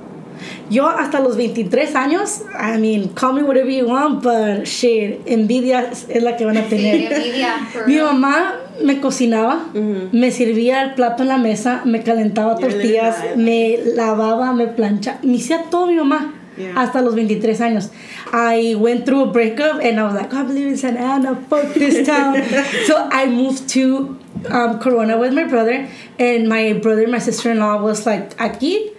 Yo 0.69 0.87
hasta 0.87 1.21
los 1.21 1.37
23 1.37 1.95
años, 1.95 2.43
I 2.55 2.77
mean, 2.77 3.15
call 3.15 3.33
me 3.33 3.43
whatever 3.43 3.71
you 3.71 3.87
want, 3.87 4.23
but 4.23 4.67
shit, 4.67 5.25
envidia 5.27 5.91
es 5.91 6.23
la 6.23 6.37
que 6.37 6.45
van 6.45 6.57
a 6.57 6.69
tener. 6.69 7.09
Mi 7.87 7.97
mamá 7.97 8.53
me 8.83 9.01
cocinaba, 9.01 9.71
me 9.73 10.31
servía 10.31 10.83
el 10.83 10.95
plato 10.95 11.23
en 11.23 11.29
la 11.29 11.39
mesa, 11.39 11.83
me 11.85 12.03
calentaba 12.03 12.57
tortillas, 12.57 13.23
life. 13.23 13.37
me 13.37 13.79
lavaba, 13.95 14.53
me 14.53 14.67
planchaba, 14.67 15.19
me 15.23 15.37
hacía 15.37 15.65
todo 15.71 15.87
mi 15.87 15.97
mamá. 15.97 16.35
Yeah. 16.57 16.73
Hasta 16.75 17.03
los 17.03 17.15
23 17.15 17.61
años. 17.61 17.91
I 18.33 18.75
went 18.77 19.05
through 19.05 19.25
a 19.25 19.27
breakup 19.33 19.81
and 19.83 19.99
I 20.01 20.05
was 20.05 20.15
like, 20.15 20.33
"Oh, 20.33 20.39
I 20.41 20.43
believe 20.45 20.67
in 20.69 20.77
Santa 20.77 21.01
Ana, 21.01 21.37
fuck 21.49 21.75
this 21.75 22.07
town. 22.07 22.43
so 22.87 23.09
I 23.13 23.27
moved 23.27 23.69
to 23.71 24.19
um, 24.51 24.79
Corona 24.79 25.19
with 25.19 25.33
my 25.35 25.45
brother, 25.45 25.87
and 26.19 26.49
my 26.49 26.73
brother 26.75 27.03
and 27.03 27.13
my 27.13 27.19
sister 27.19 27.51
in 27.51 27.59
law 27.59 27.77
was 27.83 28.07
like, 28.07 28.37
aquí 28.39 28.93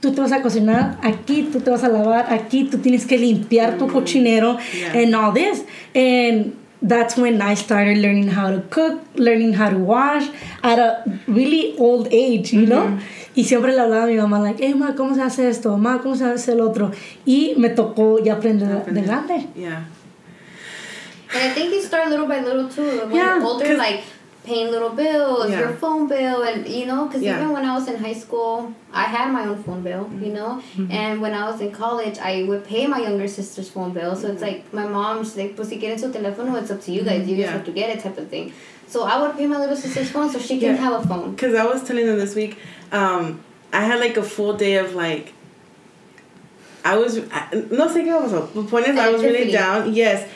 tú 0.00 0.14
te 0.14 0.20
vas 0.20 0.32
a 0.32 0.40
cocinar, 0.42 0.98
aquí 1.02 1.50
tú 1.50 1.62
te 1.62 1.70
vas 1.70 1.82
a 1.82 1.88
lavar, 1.88 2.26
aquí 2.28 2.68
tú 2.70 2.78
tienes 2.82 3.06
que 3.06 3.16
limpiar 3.18 3.78
tu 3.78 3.86
cochinero, 3.88 4.58
Yeah. 4.74 4.92
and 4.98 5.14
all 5.14 5.32
this. 5.32 5.62
And 5.94 6.56
that's 6.84 7.16
when 7.16 7.40
I 7.40 7.54
started 7.54 7.98
learning 7.98 8.28
how 8.28 8.50
to 8.50 8.60
cook, 8.68 9.02
learning 9.16 9.54
how 9.54 9.70
to 9.70 9.78
wash 9.78 10.28
at 10.62 10.78
a 10.78 11.02
really 11.26 11.74
old 11.78 12.08
age, 12.12 12.52
you 12.52 12.66
know? 12.66 12.98
Y 13.34 13.42
siempre 13.42 13.72
le 13.72 13.80
hablaba 13.80 14.04
a 14.04 14.06
mi 14.06 14.16
mamá, 14.16 14.40
like, 14.40 14.60
hey, 14.60 14.74
ma, 14.74 14.92
¿cómo 14.92 15.14
se 15.14 15.22
hace 15.22 15.48
esto? 15.48 15.76
Ma, 15.76 15.98
¿cómo 15.98 16.14
se 16.14 16.24
hace 16.24 16.52
el 16.52 16.60
otro? 16.60 16.92
Y 17.26 17.54
me 17.56 17.70
tocó 17.70 18.22
ya 18.22 18.34
aprender 18.34 18.84
de 18.84 19.02
grande. 19.02 19.48
Yeah. 19.56 19.86
And 21.34 21.42
I 21.42 21.52
think 21.52 21.72
you 21.74 21.82
start 21.82 22.10
little 22.10 22.28
by 22.28 22.40
little 22.40 22.68
too. 22.68 23.00
When 23.00 23.16
Yeah, 23.16 23.38
you're 23.38 23.44
older, 23.44 23.76
like 23.76 24.04
paying 24.44 24.70
little 24.70 24.90
bills, 24.90 25.50
Yeah. 25.50 25.60
your 25.60 25.70
phone 25.82 26.06
bill, 26.06 26.42
and 26.42 26.68
you 26.68 26.86
know, 26.86 27.06
because 27.06 27.22
Yeah. 27.22 27.36
even 27.36 27.50
when 27.52 27.64
I 27.64 27.74
was 27.74 27.88
in 27.88 27.96
high 27.96 28.12
school, 28.24 28.72
I 28.92 29.04
had 29.04 29.32
my 29.32 29.46
own 29.46 29.62
phone 29.62 29.82
bill, 29.82 30.08
you 30.22 30.32
know, 30.32 30.50
mm-hmm. 30.60 30.82
Mm-hmm. 30.82 30.92
and 30.92 31.20
when 31.22 31.32
I 31.34 31.50
was 31.50 31.60
in 31.60 31.70
college, 31.72 32.18
I 32.18 32.44
would 32.44 32.62
pay 32.64 32.86
my 32.86 33.00
younger 33.00 33.26
sister's 33.26 33.70
phone 33.70 33.92
bill. 33.92 34.14
So 34.14 34.28
it's 34.28 34.42
mm-hmm. 34.42 34.44
like 34.44 34.74
my 34.74 34.86
mom's 34.86 35.36
like, 35.36 35.56
pues 35.56 35.68
si 35.70 35.78
quieren 35.80 35.98
su 35.98 36.10
teléfono, 36.12 36.60
it's 36.60 36.70
up 36.70 36.80
to 36.82 36.92
you 36.92 37.02
guys. 37.02 37.26
You 37.28 37.36
guys 37.36 37.46
Yeah. 37.46 37.52
have 37.52 37.64
to 37.64 37.72
get 37.72 37.88
it, 37.90 38.00
type 38.00 38.18
of 38.18 38.28
thing. 38.28 38.52
So 38.86 39.04
I 39.04 39.20
would 39.20 39.34
pay 39.36 39.46
my 39.46 39.58
little 39.58 39.76
sister's 39.76 40.10
phone 40.10 40.30
so 40.30 40.38
she 40.38 40.60
can 40.60 40.76
have 40.76 40.92
a 40.92 41.06
phone. 41.08 41.30
Because 41.32 41.54
I 41.54 41.64
was 41.64 41.82
telling 41.82 42.06
them 42.06 42.18
this 42.18 42.34
week, 42.34 42.58
um, 42.92 43.40
I 43.72 43.80
had 43.80 43.98
like 43.98 44.16
a 44.18 44.22
full 44.22 44.54
day 44.54 44.76
of 44.76 44.94
like, 44.94 45.32
I 46.84 46.96
was, 46.96 47.18
I, 47.32 47.48
no 47.70 47.88
sé 47.88 48.04
qué 48.04 48.12
pasó. 48.12 48.52
The 48.52 48.62
point 48.64 48.86
is, 48.88 48.98
I 48.98 49.08
was 49.10 49.22
really 49.22 49.50
down. 49.50 49.94
Yes. 49.94 50.28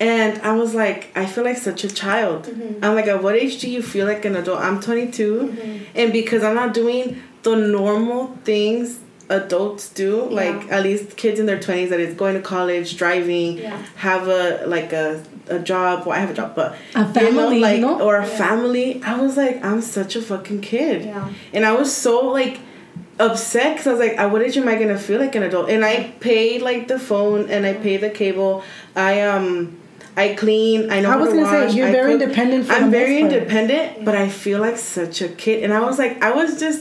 And 0.00 0.40
I 0.42 0.52
was 0.52 0.74
like, 0.74 1.10
I 1.14 1.26
feel 1.26 1.44
like 1.44 1.58
such 1.58 1.84
a 1.84 1.90
child. 1.90 2.48
I'm 2.82 2.94
like, 2.94 3.06
at 3.06 3.22
what 3.22 3.34
age 3.36 3.60
do 3.60 3.70
you 3.70 3.82
feel 3.82 4.06
like 4.06 4.24
an 4.24 4.34
adult? 4.34 4.58
I'm 4.60 4.80
22. 4.80 5.82
And 5.94 6.12
because 6.12 6.42
I'm 6.42 6.54
not 6.54 6.72
doing 6.74 7.22
the 7.42 7.54
normal 7.56 8.36
things 8.44 8.98
adults 9.28 9.88
do, 9.90 10.24
like 10.28 10.72
at 10.72 10.82
least 10.82 11.16
kids 11.16 11.38
in 11.38 11.46
their 11.46 11.58
20s 11.58 11.90
that 11.90 12.00
is 12.00 12.14
going 12.14 12.34
to 12.34 12.40
college, 12.42 12.96
driving, 12.96 13.58
Yeah. 13.58 13.76
have 13.96 14.26
a, 14.26 14.64
like 14.66 14.92
a, 14.92 15.22
a 15.48 15.58
job. 15.58 16.06
Well, 16.06 16.16
I 16.16 16.20
have 16.20 16.30
a 16.30 16.34
job, 16.34 16.54
but 16.56 16.74
A 16.94 17.00
you 17.00 17.04
know, 17.04 17.12
family, 17.12 17.60
like, 17.60 17.80
know? 17.80 18.00
or 18.00 18.16
a 18.16 18.26
Yeah. 18.26 18.36
family. 18.38 19.02
I 19.04 19.20
was 19.20 19.36
like, 19.36 19.62
I'm 19.64 19.82
such 19.82 20.16
a 20.16 20.22
fucking 20.22 20.62
kid. 20.62 21.04
Yeah. 21.04 21.28
And 21.52 21.64
I 21.66 21.72
was 21.74 21.94
so 21.94 22.26
like 22.28 22.58
upset 23.18 23.74
because 23.76 23.86
I 23.86 23.90
was 23.92 24.00
like, 24.00 24.18
at 24.18 24.30
what 24.32 24.42
age 24.42 24.56
am 24.56 24.66
I 24.66 24.76
gonna 24.76 24.98
feel 24.98 25.20
like 25.20 25.34
an 25.34 25.42
adult? 25.42 25.68
And 25.68 25.84
I 25.84 26.12
paid 26.20 26.62
like 26.62 26.88
the 26.88 26.98
phone 26.98 27.50
and 27.50 27.66
I 27.66 27.74
paid 27.74 27.98
the 28.00 28.10
cable. 28.10 28.64
I 28.96 29.20
um 29.22 29.76
I 30.22 30.34
clean. 30.34 30.90
I 30.90 31.00
know 31.00 31.10
I 31.10 31.16
was 31.16 31.30
to 31.30 31.36
gonna 31.36 31.70
say, 31.70 31.76
you're 31.76 31.88
I 31.88 31.92
very 31.92 32.12
cook. 32.12 32.22
independent 32.22 32.66
for 32.66 32.72
I'm 32.74 32.90
very 32.90 33.22
most 33.22 33.30
part. 33.30 33.42
independent, 33.42 33.86
mm. 33.98 34.04
but 34.06 34.14
I 34.24 34.26
feel 34.28 34.60
like 34.66 34.76
such 34.76 35.16
a 35.22 35.28
kid. 35.42 35.64
And 35.64 35.72
I 35.72 35.80
was 35.88 35.98
like, 35.98 36.22
I 36.22 36.30
was 36.40 36.60
just 36.64 36.80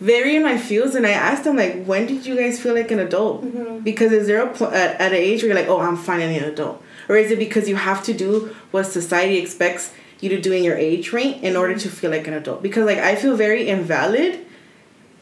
very 0.00 0.32
in 0.36 0.42
my 0.42 0.56
feels, 0.58 0.94
and 0.94 1.06
I 1.06 1.14
asked 1.28 1.44
them 1.44 1.56
like, 1.56 1.74
when 1.90 2.06
did 2.06 2.26
you 2.26 2.34
guys 2.36 2.60
feel 2.62 2.74
like 2.74 2.90
an 2.90 3.00
adult? 3.08 3.44
Mm-hmm. 3.44 3.78
Because 3.88 4.10
is 4.12 4.26
there 4.26 4.42
a 4.42 4.48
pl- 4.56 4.74
at, 4.82 4.90
at 5.00 5.12
an 5.12 5.18
age 5.18 5.42
where 5.42 5.48
you're 5.52 5.60
like, 5.62 5.68
oh, 5.68 5.80
I'm 5.80 5.96
finally 5.96 6.36
an 6.36 6.44
adult, 6.44 6.82
or 7.08 7.16
is 7.16 7.30
it 7.30 7.38
because 7.38 7.68
you 7.68 7.76
have 7.76 8.02
to 8.04 8.12
do 8.12 8.54
what 8.72 8.84
society 8.84 9.36
expects 9.38 9.92
you 10.20 10.28
to 10.30 10.40
do 10.40 10.52
in 10.52 10.62
your 10.68 10.76
age 10.76 11.12
range 11.12 11.42
in 11.42 11.56
order 11.56 11.74
mm-hmm. 11.74 11.88
to 11.88 11.96
feel 11.98 12.10
like 12.10 12.26
an 12.26 12.34
adult? 12.34 12.62
Because 12.62 12.84
like 12.86 12.98
I 12.98 13.14
feel 13.14 13.36
very 13.36 13.68
invalid, 13.68 14.44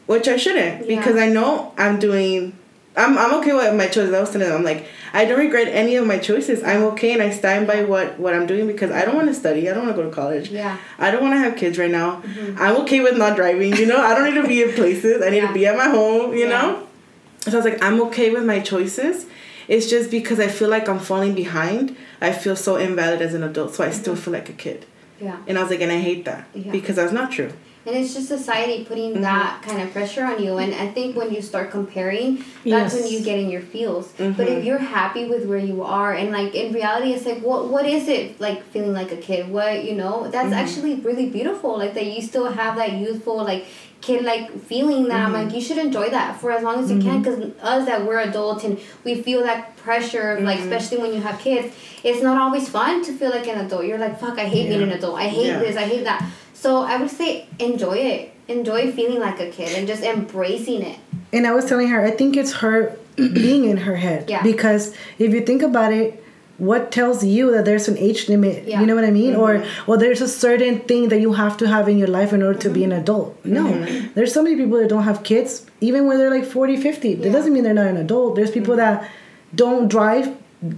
which 0.05 0.27
I 0.27 0.37
shouldn't, 0.37 0.75
Yeah. 0.89 0.97
because 0.97 1.17
I 1.17 1.29
know 1.29 1.73
I'm 1.77 1.99
doing. 1.99 2.57
I'm, 2.95 3.17
I'm 3.17 3.33
okay 3.39 3.53
with 3.53 3.73
my 3.75 3.87
choices. 3.87 4.13
I 4.13 4.19
was 4.19 4.29
telling 4.31 4.47
them, 4.47 4.57
I'm 4.57 4.63
like, 4.63 4.87
I 5.13 5.25
don't 5.25 5.39
regret 5.39 5.67
any 5.67 5.95
of 5.95 6.05
my 6.05 6.19
choices. 6.19 6.63
I'm 6.63 6.83
okay 6.83 7.13
and 7.13 7.21
I 7.21 7.31
stand 7.31 7.65
by 7.65 7.83
what, 7.83 8.19
what 8.19 8.33
I'm 8.35 8.45
doing 8.45 8.67
because 8.67 8.91
I 8.91 9.03
don't 9.05 9.15
want 9.15 9.27
to 9.29 9.33
study. 9.33 9.69
I 9.69 9.73
don't 9.73 9.85
want 9.85 9.95
to 9.95 10.03
go 10.03 10.07
to 10.09 10.15
college. 10.15 10.49
Yeah. 10.49 10.77
I 10.99 11.09
don't 11.11 11.21
want 11.21 11.33
to 11.33 11.39
have 11.39 11.55
kids 11.55 11.77
right 11.77 11.89
now. 11.89 12.21
Mm-hmm. 12.21 12.61
I'm 12.61 12.75
okay 12.83 12.99
with 12.99 13.17
not 13.17 13.35
driving, 13.35 13.75
you 13.75 13.85
know? 13.87 13.99
I 13.99 14.13
don't 14.13 14.25
need 14.33 14.41
to 14.41 14.47
be 14.47 14.61
in 14.61 14.73
places. 14.73 15.21
I 15.23 15.29
need 15.29 15.37
Yeah. 15.37 15.47
to 15.47 15.53
be 15.53 15.65
at 15.65 15.75
my 15.77 15.89
home, 15.89 16.33
you 16.33 16.47
Yeah. 16.47 16.61
know? 16.61 16.87
So 17.41 17.53
I 17.53 17.55
was 17.55 17.65
like, 17.65 17.83
I'm 17.83 17.99
okay 18.03 18.29
with 18.29 18.45
my 18.45 18.59
choices. 18.59 19.25
It's 19.67 19.89
just 19.89 20.11
because 20.11 20.39
I 20.39 20.47
feel 20.47 20.69
like 20.69 20.87
I'm 20.87 20.99
falling 20.99 21.33
behind. 21.33 21.95
I 22.21 22.31
feel 22.31 22.55
so 22.55 22.75
invalid 22.75 23.21
as 23.21 23.33
an 23.33 23.43
adult, 23.43 23.73
so 23.75 23.83
I 23.83 23.89
still 23.91 24.13
mm-hmm. 24.13 24.23
feel 24.23 24.33
like 24.33 24.49
a 24.49 24.53
kid. 24.53 24.85
Yeah. 25.19 25.37
And 25.47 25.57
I 25.57 25.61
was 25.61 25.71
like, 25.71 25.81
and 25.81 25.91
I 25.91 25.99
hate 25.99 26.25
that 26.25 26.47
Yeah. 26.53 26.71
because 26.71 26.97
that's 26.97 27.13
not 27.13 27.31
true. 27.31 27.51
And 27.85 27.95
it's 27.97 28.13
just 28.13 28.27
society 28.29 28.85
putting 28.85 29.11
Mm-hmm. 29.13 29.21
that 29.23 29.61
kind 29.61 29.81
of 29.81 29.91
pressure 29.91 30.23
on 30.23 30.41
you. 30.41 30.57
And 30.57 30.73
I 30.73 30.87
think 30.87 31.15
when 31.17 31.33
you 31.33 31.41
start 31.41 31.69
comparing, 31.71 32.43
that's 32.65 32.93
when 32.93 33.07
you 33.07 33.19
get 33.21 33.37
in 33.39 33.49
your 33.49 33.61
feels. 33.61 34.07
But 34.13 34.23
Mm-hmm. 34.23 34.41
if 34.57 34.63
you're 34.65 34.77
happy 34.79 35.25
with 35.25 35.45
where 35.45 35.57
you 35.71 35.83
are, 35.83 36.13
and 36.13 36.31
like 36.31 36.55
in 36.55 36.73
reality, 36.73 37.11
it's 37.13 37.25
like, 37.25 37.41
what 37.41 37.67
what 37.67 37.85
is 37.85 38.07
it 38.07 38.39
like 38.39 38.63
feeling 38.71 38.93
like 38.93 39.11
a 39.11 39.17
kid? 39.17 39.49
What 39.49 39.83
you 39.83 39.95
know? 39.95 40.29
That's 40.29 40.45
Mm-hmm. 40.45 40.53
actually 40.63 40.95
really 41.07 41.27
beautiful. 41.29 41.77
Like 41.77 41.93
that 41.95 42.05
you 42.05 42.21
still 42.21 42.49
have 42.51 42.75
that 42.77 42.93
youthful 42.93 43.37
like 43.43 43.65
kid 43.99 44.23
like 44.25 44.45
feeling 44.71 45.07
that 45.09 45.19
I'm 45.25 45.33
Mm-hmm. 45.33 45.45
like 45.47 45.55
you 45.55 45.61
should 45.61 45.77
enjoy 45.77 46.09
that 46.09 46.39
for 46.39 46.51
as 46.51 46.61
long 46.63 46.77
as 46.83 46.89
you 46.91 46.99
can 46.99 47.21
because 47.21 47.39
us 47.61 47.85
that 47.85 48.05
we're 48.05 48.19
adults 48.19 48.63
and 48.65 48.77
we 49.05 49.21
feel 49.21 49.43
that 49.43 49.75
pressure 49.77 50.31
of 50.31 50.43
like 50.43 50.59
Mm-hmm. 50.59 50.71
especially 50.73 50.97
when 51.03 51.13
you 51.13 51.21
have 51.21 51.39
kids 51.39 51.73
it's 52.03 52.21
not 52.21 52.37
always 52.37 52.67
fun 52.67 53.01
to 53.05 53.13
feel 53.13 53.29
like 53.29 53.47
an 53.47 53.59
adult 53.65 53.85
you're 53.85 53.97
like 53.97 54.19
fuck 54.19 54.37
I 54.37 54.43
hate 54.55 54.67
being 54.69 54.83
an 54.83 54.91
adult 54.91 55.15
I 55.17 55.27
hate 55.29 55.47
Yeah. 55.47 55.59
this 55.59 55.77
I 55.77 55.85
hate 55.93 56.03
that 56.03 56.21
so 56.63 56.69
I 56.91 56.95
would 57.01 57.11
say 57.19 57.29
enjoy 57.59 57.97
it. 58.13 58.21
Enjoy 58.47 58.81
feeling 58.91 59.19
like 59.27 59.39
a 59.47 59.49
kid 59.57 59.69
and 59.77 59.87
just 59.87 60.03
embracing 60.03 60.81
it. 60.91 60.97
And 61.35 61.45
I 61.49 61.51
was 61.57 61.65
telling 61.71 61.87
her, 61.93 61.99
I 62.09 62.11
think 62.19 62.35
it's 62.41 62.53
her 62.63 62.77
being 63.15 63.63
in 63.71 63.77
her 63.87 63.95
head. 64.05 64.29
Yeah. 64.29 64.41
Because 64.51 64.83
if 65.19 65.29
you 65.33 65.41
think 65.49 65.61
about 65.61 65.91
it, 66.01 66.09
what 66.57 66.91
tells 66.91 67.19
you 67.25 67.51
that 67.53 67.65
there's 67.65 67.87
an 67.93 67.97
age 67.97 68.21
limit? 68.29 68.57
Yeah. 68.67 68.79
You 68.79 68.85
know 68.87 68.95
what 68.99 69.03
I 69.11 69.11
mean? 69.21 69.33
Or 69.35 69.51
Mm-hmm. 69.55 69.91
or 69.91 69.97
there's 70.03 70.21
a 70.21 70.27
certain 70.45 70.75
thing 70.89 71.09
that 71.09 71.19
you 71.25 71.33
have 71.33 71.55
to 71.61 71.67
have 71.67 71.85
in 71.89 71.97
your 71.97 72.11
life 72.19 72.31
in 72.37 72.41
order 72.43 72.59
to 72.59 72.69
be 72.69 72.83
an 72.89 72.91
adult. 73.01 73.29
No. 73.43 73.63
Mm-hmm. 73.65 74.13
There's 74.15 74.33
so 74.37 74.41
many 74.43 74.55
people 74.61 74.77
that 74.81 74.89
don't 74.93 75.03
have 75.11 75.23
kids, 75.31 75.65
even 75.81 76.05
when 76.07 76.17
they're 76.19 76.29
like 76.37 76.45
40, 76.45 76.77
50. 76.77 77.15
That 77.15 77.25
Yeah. 77.27 77.31
doesn't 77.37 77.53
mean 77.53 77.63
they're 77.63 77.73
not 77.83 77.87
an 77.87 77.97
adult. 77.97 78.35
There's 78.37 78.51
people 78.51 78.75
Mm-hmm. 78.75 79.01
that 79.03 79.09
don't 79.63 79.87
drive. 79.89 80.27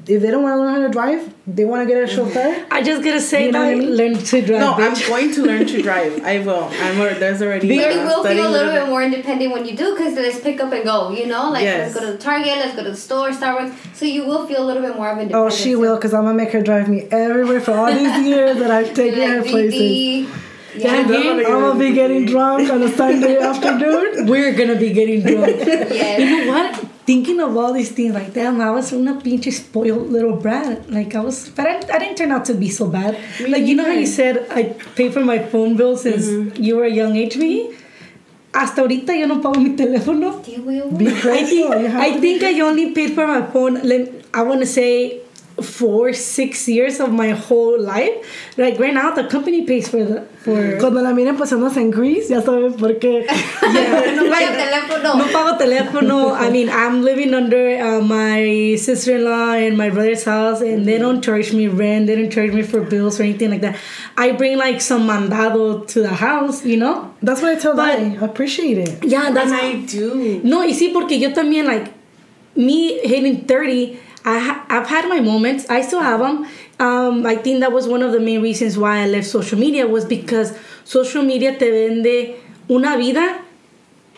If 0.08 0.22
they 0.24 0.32
don't 0.32 0.42
want 0.42 0.54
to 0.56 0.62
learn 0.62 0.74
how 0.76 0.88
to 0.88 0.90
drive, 0.92 1.32
they 1.46 1.64
want 1.64 1.88
to 1.88 1.94
get 1.94 2.02
a 2.04 2.08
chauffeur. 2.12 2.66
I 2.72 2.82
just 2.82 3.04
gotta 3.04 3.22
say 3.22 3.46
You 3.46 3.52
know 3.52 3.60
that 3.62 3.66
what 3.76 3.84
I 3.84 3.86
mean? 3.86 3.96
learn 3.96 4.14
to 4.18 4.42
drive. 4.42 4.60
No, 4.60 4.74
I'm 4.74 4.94
going 5.08 5.32
to 5.34 5.44
learn 5.44 5.68
to 5.68 5.82
drive. 5.84 6.24
I 6.32 6.40
will. 6.40 6.64
I'm. 6.64 7.00
al- 7.02 7.20
There's 7.20 7.42
already. 7.42 7.68
But 7.68 7.84
But 7.86 7.94
you 7.94 8.00
will 8.02 8.24
feel 8.24 8.48
a 8.48 8.50
little 8.50 8.72
bit. 8.74 8.82
bit 8.82 8.90
more 8.90 9.04
independent 9.04 9.52
when 9.54 9.66
you 9.66 9.76
do 9.78 9.94
because 9.96 10.16
let's 10.16 10.40
pick 10.40 10.60
up 10.60 10.74
and 10.74 10.84
go, 10.84 11.12
you 11.12 11.28
know? 11.28 11.52
Like, 11.52 11.64
Yes. 11.64 11.94
let's 11.94 12.00
go 12.00 12.12
to 12.12 12.18
the 12.18 12.24
Target, 12.24 12.58
let's 12.58 12.76
go 12.76 12.84
to 12.84 12.90
the 12.90 12.98
store, 12.98 13.30
Starbucks. 13.30 13.96
So 13.96 14.06
you 14.06 14.26
will 14.26 14.48
feel 14.48 14.64
a 14.64 14.66
little 14.66 14.82
bit 14.82 14.96
more 14.96 15.10
of 15.12 15.18
Oh, 15.18 15.22
independence. 15.22 15.56
she 15.56 15.76
will, 15.76 15.96
because 15.98 16.14
I'm 16.16 16.24
going 16.24 16.36
to 16.38 16.44
make 16.44 16.52
her 16.54 16.62
drive 16.62 16.90
me 16.90 17.08
everywhere 17.12 17.62
for 17.62 17.74
all 17.74 17.94
these 17.94 18.26
years 18.32 18.58
that 18.58 18.72
I've 18.72 18.94
taken 18.96 19.22
her 19.22 19.42
like, 19.42 19.50
places. 19.52 19.80
BB. 19.82 20.30
Yeah, 20.78 21.08
Yeah. 21.08 21.30
I'm 21.32 21.44
gonna 21.62 21.80
be 21.80 21.94
getting 21.94 22.26
drunk 22.26 22.70
on 22.70 22.82
a 22.84 22.90
Sunday 22.90 23.38
afternoon. 23.50 24.26
We're 24.26 24.52
gonna 24.54 24.76
be 24.76 24.92
getting 24.92 25.22
drunk. 25.22 25.56
Yes. 25.66 26.20
You 26.20 26.46
know 26.46 26.52
what? 26.52 26.86
Thinking 27.06 27.40
of 27.40 27.56
all 27.56 27.72
these 27.72 27.92
things, 27.92 28.14
like 28.16 28.34
damn, 28.34 28.60
I 28.60 28.72
was 28.72 28.92
una 28.92 29.22
pinche 29.22 29.52
spoiled 29.54 30.10
little 30.10 30.36
brat. 30.38 30.90
Like 30.90 31.14
I 31.14 31.20
was, 31.22 31.50
but 31.50 31.68
I, 31.68 31.78
I 31.94 32.00
didn't 32.00 32.18
turn 32.18 32.32
out 32.32 32.46
to 32.46 32.56
be 32.56 32.70
so 32.70 32.88
bad. 32.88 33.18
Me 33.40 33.48
like 33.48 33.66
you 33.66 33.76
know 33.76 33.86
how 33.86 33.92
you 33.92 34.08
said 34.08 34.48
I 34.50 34.74
pay 34.96 35.12
for 35.12 35.22
my 35.22 35.38
phone 35.38 35.76
bill 35.78 35.98
since 35.98 36.58
you 36.58 36.78
were 36.78 36.86
a 36.86 36.90
young 36.90 37.16
age 37.16 37.38
me. 37.38 37.76
Hasta 38.54 38.82
ahorita 38.82 39.14
yo 39.20 39.28
no 39.28 39.40
pago 39.42 39.60
mi 39.60 39.76
teléfono. 39.76 40.42
Do? 40.42 40.98
Be 40.98 41.08
I 41.08 41.44
think 41.44 41.72
I 41.72 42.20
think 42.20 42.42
I 42.42 42.60
only 42.62 42.92
paid 42.92 43.14
for 43.14 43.28
my 43.28 43.46
phone. 43.52 43.78
I 44.34 44.42
want 44.42 44.62
to 44.62 44.66
say 44.66 45.22
four, 45.62 46.12
six 46.14 46.68
years 46.68 47.00
of 47.00 47.12
my 47.14 47.30
whole 47.30 47.80
life. 47.80 48.12
Like 48.58 48.78
right 48.80 48.94
now, 48.94 49.12
the 49.12 49.24
company 49.26 49.66
pays 49.66 49.88
for 49.88 50.04
the 50.04 50.22
for. 50.44 50.78
Cuando 50.80 51.02
la 51.02 51.14
miren 51.14 51.38
pasándose 51.38 51.78
en 51.78 51.92
Greece, 51.92 52.30
ya 52.30 52.42
saben 52.42 52.78
por 52.78 52.94
qué. 53.00 53.26
Yeah, 53.76 54.16
No 54.16 54.30
pago 54.30 54.52
teléfono. 54.54 55.18
no 55.18 55.28
pago 55.32 55.58
teléfono. 55.58 56.32
I 56.34 56.50
mean, 56.50 56.70
I'm 56.70 57.04
living 57.04 57.34
under 57.34 57.80
uh, 57.82 58.02
my 58.02 58.76
sister-in-law 58.78 59.54
and 59.54 59.78
my 59.78 59.90
brother's 59.90 60.24
house, 60.24 60.62
and 60.62 60.86
they 60.86 60.98
don't 60.98 61.22
charge 61.24 61.54
me 61.54 61.68
rent. 61.68 62.08
They 62.08 62.16
don't 62.16 62.30
charge 62.32 62.52
me 62.52 62.62
for 62.62 62.82
bills 62.82 63.20
or 63.20 63.24
anything 63.24 63.50
like 63.52 63.62
that. 63.62 63.78
I 64.18 64.32
bring 64.34 64.58
like 64.58 64.82
some 64.82 65.08
mandado 65.08 65.88
to 65.88 66.02
the 66.02 66.14
house, 66.14 66.66
you 66.66 66.78
know. 66.78 67.14
That's 67.24 67.42
what 67.42 67.56
I 67.58 67.60
tell 67.60 67.76
But- 67.76 68.00
I 68.00 68.18
appreciate 68.24 68.78
it. 68.78 69.04
Yeah, 69.06 69.32
that's 69.32 69.52
And 69.52 69.56
I 69.56 69.76
do. 69.86 70.42
No, 70.44 70.60
y 70.64 70.74
sí, 70.74 70.92
porque 70.94 71.18
yo 71.20 71.32
también, 71.32 71.66
like, 71.66 71.92
me 72.56 73.00
hitting 73.04 73.46
30, 73.46 74.00
I 74.26 74.40
ha- 74.40 74.66
I've 74.70 74.88
had 74.88 75.08
my 75.08 75.20
moments. 75.22 75.70
I 75.70 75.82
still 75.82 76.02
have 76.02 76.20
them. 76.20 76.46
Um, 76.80 77.26
I 77.26 77.36
think 77.36 77.60
that 77.62 77.72
was 77.72 77.88
one 77.88 78.02
of 78.02 78.12
the 78.12 78.20
main 78.20 78.42
reasons 78.42 78.78
why 78.78 79.00
I 79.04 79.06
left 79.08 79.28
social 79.28 79.58
media 79.58 79.88
was 79.88 80.04
because 80.04 80.58
social 80.84 81.24
media 81.24 81.58
te 81.58 81.70
vende 81.70 82.36
una 82.70 82.98
vida 82.98 83.40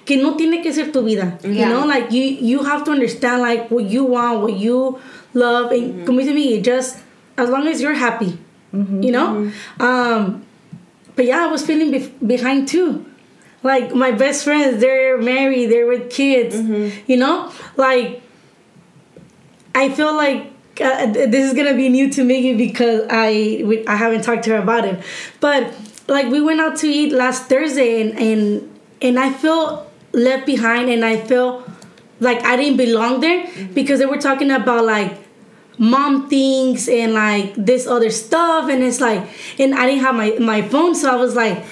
que 0.05 0.15
no 0.17 0.35
tiene 0.37 0.63
que 0.63 0.71
ser 0.73 0.91
tu 0.91 1.01
vida. 1.03 1.37
You 1.43 1.65
know, 1.69 1.85
like, 1.85 2.11
you, 2.11 2.23
you 2.23 2.63
have 2.63 2.83
to 2.85 2.91
understand, 2.91 3.41
like, 3.41 3.69
what 3.69 3.83
you 3.83 4.05
want, 4.05 4.41
what 4.41 4.53
you 4.53 4.97
love. 5.33 5.71
And 5.73 6.05
como 6.05 6.21
dice 6.21 6.33
me, 6.33 6.61
just 6.61 6.97
as 7.37 7.49
long 7.49 7.67
as 7.67 7.81
you're 7.81 7.93
happy, 7.93 8.39
you 8.73 9.11
know? 9.11 9.51
Um, 9.79 10.45
but 11.15 11.25
yeah, 11.25 11.43
I 11.43 11.47
was 11.47 11.65
feeling 11.65 11.91
behind 12.25 12.67
too. 12.67 13.05
Like 13.63 13.93
my 13.93 14.11
best 14.11 14.43
friends, 14.45 14.79
they're 14.79 15.17
married, 15.17 15.67
they're 15.71 15.87
with 15.87 16.09
kids. 16.09 16.55
You 17.07 17.17
know, 17.17 17.51
like 17.75 18.21
I 19.77 19.89
feel 19.89 20.15
like 20.15 20.51
uh, 20.81 21.05
this 21.05 21.45
is 21.45 21.53
gonna 21.53 21.75
be 21.75 21.87
new 21.87 22.09
to 22.11 22.21
Miggy 22.21 22.57
because 22.57 23.05
I 23.11 23.61
we, 23.63 23.85
I 23.85 23.95
haven't 23.95 24.23
talked 24.23 24.43
to 24.45 24.49
her 24.51 24.57
about 24.57 24.85
it. 24.85 24.99
But 25.39 25.71
like 26.07 26.27
we 26.31 26.41
went 26.41 26.59
out 26.59 26.77
to 26.77 26.87
eat 26.87 27.13
last 27.13 27.43
Thursday 27.43 28.01
and 28.01 28.17
and 28.17 28.79
and 29.01 29.19
I 29.19 29.31
feel 29.31 29.87
left 30.13 30.47
behind 30.47 30.89
and 30.89 31.05
I 31.05 31.17
feel 31.17 31.63
like 32.19 32.43
I 32.43 32.55
didn't 32.55 32.77
belong 32.77 33.19
there 33.19 33.47
because 33.75 33.99
they 33.99 34.07
were 34.07 34.17
talking 34.17 34.49
about 34.49 34.83
like 34.83 35.15
mom 35.77 36.27
things 36.27 36.89
and 36.89 37.13
like 37.13 37.53
this 37.55 37.85
other 37.85 38.09
stuff 38.09 38.67
and 38.69 38.81
it's 38.81 38.99
like 38.99 39.29
and 39.59 39.75
I 39.75 39.85
didn't 39.85 40.01
have 40.01 40.15
my 40.15 40.31
my 40.39 40.63
phone 40.63 40.95
so 40.95 41.13
I 41.13 41.17
was 41.17 41.35
like 41.35 41.63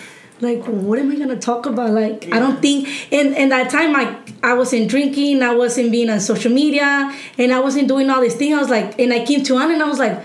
like 0.42 0.64
what 0.66 1.00
am 1.00 1.12
I 1.12 1.16
gonna 1.16 1.40
talk 1.40 1.66
about? 1.66 1.92
Like 1.92 2.28
I 2.32 2.40
don't 2.40 2.62
think 2.62 2.88
and 3.12 3.36
and 3.36 3.52
that 3.52 3.70
time 3.70 3.94
like 3.94 4.34
I 4.44 4.54
wasn't 4.54 4.90
drinking 4.90 5.42
I 5.42 5.56
wasn't 5.56 5.92
being 5.92 6.10
on 6.10 6.20
social 6.20 6.52
media 6.52 7.14
and 7.38 7.54
I 7.54 7.60
wasn't 7.60 7.88
doing 7.88 8.10
all 8.10 8.20
this 8.22 8.36
thing 8.36 8.54
I 8.54 8.60
was 8.60 8.70
like 8.70 9.00
and 9.00 9.14
I 9.14 9.26
came 9.26 9.44
to 9.44 9.58
Anna 9.58 9.74
and 9.74 9.84
I 9.84 9.88
was 9.88 10.00
like 10.00 10.22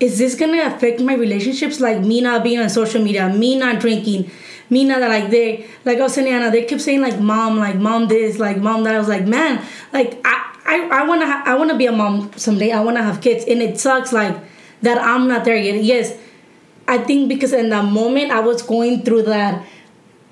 is 0.00 0.18
this 0.18 0.34
gonna 0.34 0.62
affect 0.66 1.00
my 1.00 1.14
relationships? 1.14 1.80
Like 1.80 2.00
me 2.00 2.20
not 2.20 2.44
being 2.44 2.60
on 2.60 2.68
social 2.68 3.02
media 3.02 3.28
me 3.28 3.56
not 3.56 3.80
drinking 3.80 4.30
me 4.70 4.84
not 4.84 5.00
like 5.00 5.30
they 5.30 5.66
like 5.84 5.98
I 5.98 6.02
was 6.02 6.14
saying 6.14 6.32
Anna 6.32 6.50
they 6.50 6.64
kept 6.64 6.82
saying 6.82 7.00
like 7.00 7.18
mom 7.18 7.58
like 7.58 7.76
mom 7.76 8.06
this 8.06 8.38
like 8.38 8.58
mom 8.58 8.84
that. 8.84 8.94
I 8.94 8.98
was 8.98 9.08
like 9.08 9.26
man 9.26 9.64
like 9.92 10.20
I 10.24 10.50
I, 10.66 10.88
I 11.00 11.06
wanna 11.06 11.26
ha- 11.26 11.42
I 11.44 11.56
wanna 11.56 11.76
be 11.76 11.86
a 11.86 11.92
mom 11.92 12.32
someday 12.36 12.70
I 12.70 12.80
wanna 12.80 13.02
have 13.02 13.20
kids 13.20 13.44
and 13.46 13.60
it 13.60 13.80
sucks 13.80 14.12
like 14.12 14.36
that 14.82 14.98
I'm 14.98 15.26
not 15.26 15.44
there 15.44 15.56
yet. 15.56 15.82
Yes 15.82 16.16
I 16.86 16.98
think 16.98 17.28
because 17.28 17.52
in 17.52 17.70
that 17.70 17.84
moment 17.86 18.30
I 18.30 18.40
was 18.40 18.62
going 18.62 19.02
through 19.02 19.22
that 19.22 19.64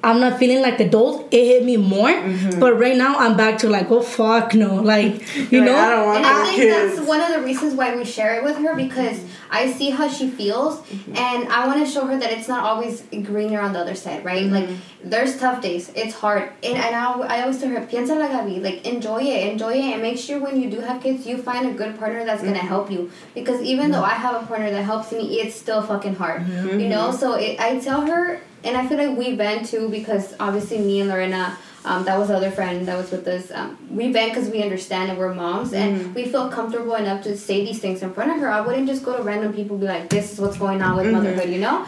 I'm 0.05 0.19
not 0.19 0.39
feeling 0.41 0.61
like 0.63 0.79
the 0.79 0.87
adult 0.87 1.29
it 1.33 1.45
hit 1.45 1.65
me 1.65 1.77
more. 1.77 2.09
Mm-hmm. 2.09 2.59
But 2.59 2.77
right 2.79 2.97
now 2.97 3.17
I'm 3.19 3.37
back 3.37 3.59
to 3.59 3.69
like 3.69 3.91
oh 3.91 4.03
fuck 4.03 4.53
no. 4.55 4.75
Like 4.77 5.15
you 5.53 5.61
Like, 5.61 5.67
know? 5.67 5.77
I 5.77 5.91
don't 5.91 6.07
want 6.07 6.17
And 6.19 6.27
I 6.27 6.45
think 6.45 6.57
kids. 6.57 6.97
that's 6.97 7.09
one 7.09 7.21
of 7.21 7.29
the 7.31 7.41
reasons 7.43 7.75
why 7.75 7.95
we 7.97 8.05
share 8.05 8.35
it 8.37 8.45
with 8.45 8.57
her 8.59 8.75
because 8.75 9.21
I 9.53 9.71
see 9.71 9.91
how 9.91 10.09
she 10.09 10.31
feels 10.31 10.81
mm-hmm. 10.81 11.15
and 11.15 11.53
I 11.53 11.67
want 11.67 11.85
to 11.85 11.93
show 11.93 12.07
her 12.07 12.19
that 12.19 12.33
it's 12.33 12.49
not 12.49 12.65
always 12.65 13.03
greener 13.03 13.61
on 13.61 13.75
the 13.75 13.81
other 13.81 13.95
side, 13.95 14.25
right? 14.25 14.47
Like 14.47 14.65
mm-hmm. 14.65 15.11
there's 15.11 15.39
tough 15.39 15.61
days, 15.61 15.93
it's 15.95 16.15
hard, 16.15 16.51
and 16.63 16.79
and 16.79 16.97
I, 16.97 17.13
I 17.21 17.43
always 17.43 17.61
tell 17.61 17.69
her, 17.69 17.81
piensa 17.87 18.19
la 18.19 18.29
Gabi, 18.29 18.63
like 18.63 18.87
enjoy 18.87 19.21
it, 19.21 19.53
enjoy 19.53 19.75
it, 19.75 19.93
and 19.93 20.03
make 20.03 20.17
sure 20.17 20.41
when 20.41 20.59
you 20.59 20.71
do 20.71 20.81
have 20.81 21.03
kids, 21.03 21.27
you 21.27 21.37
find 21.37 21.69
a 21.69 21.75
good 21.75 21.99
partner 21.99 22.25
that's 22.25 22.43
gonna 22.43 22.57
mm-hmm. 22.57 22.67
help 22.67 22.91
you. 22.91 23.11
Because 23.35 23.61
even 23.61 23.91
though 23.91 24.03
I 24.03 24.15
have 24.15 24.43
a 24.43 24.47
partner 24.47 24.71
that 24.71 24.85
helps 24.85 25.13
me, 25.13 25.41
it's 25.41 25.55
still 25.55 25.83
fucking 25.83 26.15
hard, 26.15 26.49
you 26.49 26.89
know. 26.89 27.13
So 27.13 27.35
it, 27.35 27.61
I 27.61 27.79
tell 27.79 28.07
her, 28.07 28.41
and 28.65 28.75
I 28.75 28.87
feel 28.89 28.97
like 28.97 29.17
we 29.19 29.37
vent 29.37 29.67
too 29.67 29.91
because 29.91 30.35
obviously 30.41 30.79
me 30.79 31.01
and 31.01 31.11
Lorena. 31.11 31.59
Um, 31.85 32.05
that 32.05 32.19
was 32.19 32.29
the 32.29 32.37
other 32.37 32.51
friend 32.51 32.87
that 32.87 32.97
was 32.97 33.11
with 33.11 33.27
us. 33.27 33.51
Um, 33.51 33.77
we 33.91 34.13
vent 34.13 34.35
because 34.35 34.49
we 34.49 34.63
understand 34.63 35.11
and 35.11 35.19
we're 35.19 35.35
moms, 35.35 35.73
and 35.73 36.15
we 36.15 36.27
feel 36.27 36.49
comfortable 36.49 36.95
enough 36.95 37.23
to 37.25 37.37
say 37.37 37.65
these 37.65 37.81
things 37.81 38.03
in 38.03 38.13
front 38.13 38.31
of 38.31 38.39
her. 38.39 38.49
I 38.49 38.61
wouldn't 38.61 38.87
just 38.87 39.05
go 39.05 39.17
to 39.17 39.23
random 39.23 39.53
people 39.53 39.77
and 39.77 39.81
be 39.81 39.87
like, 39.89 40.09
"This 40.09 40.33
is 40.33 40.41
what's 40.41 40.57
going 40.59 40.81
on 40.81 40.97
with 40.97 41.11
motherhood," 41.11 41.49
you 41.51 41.59
know. 41.59 41.85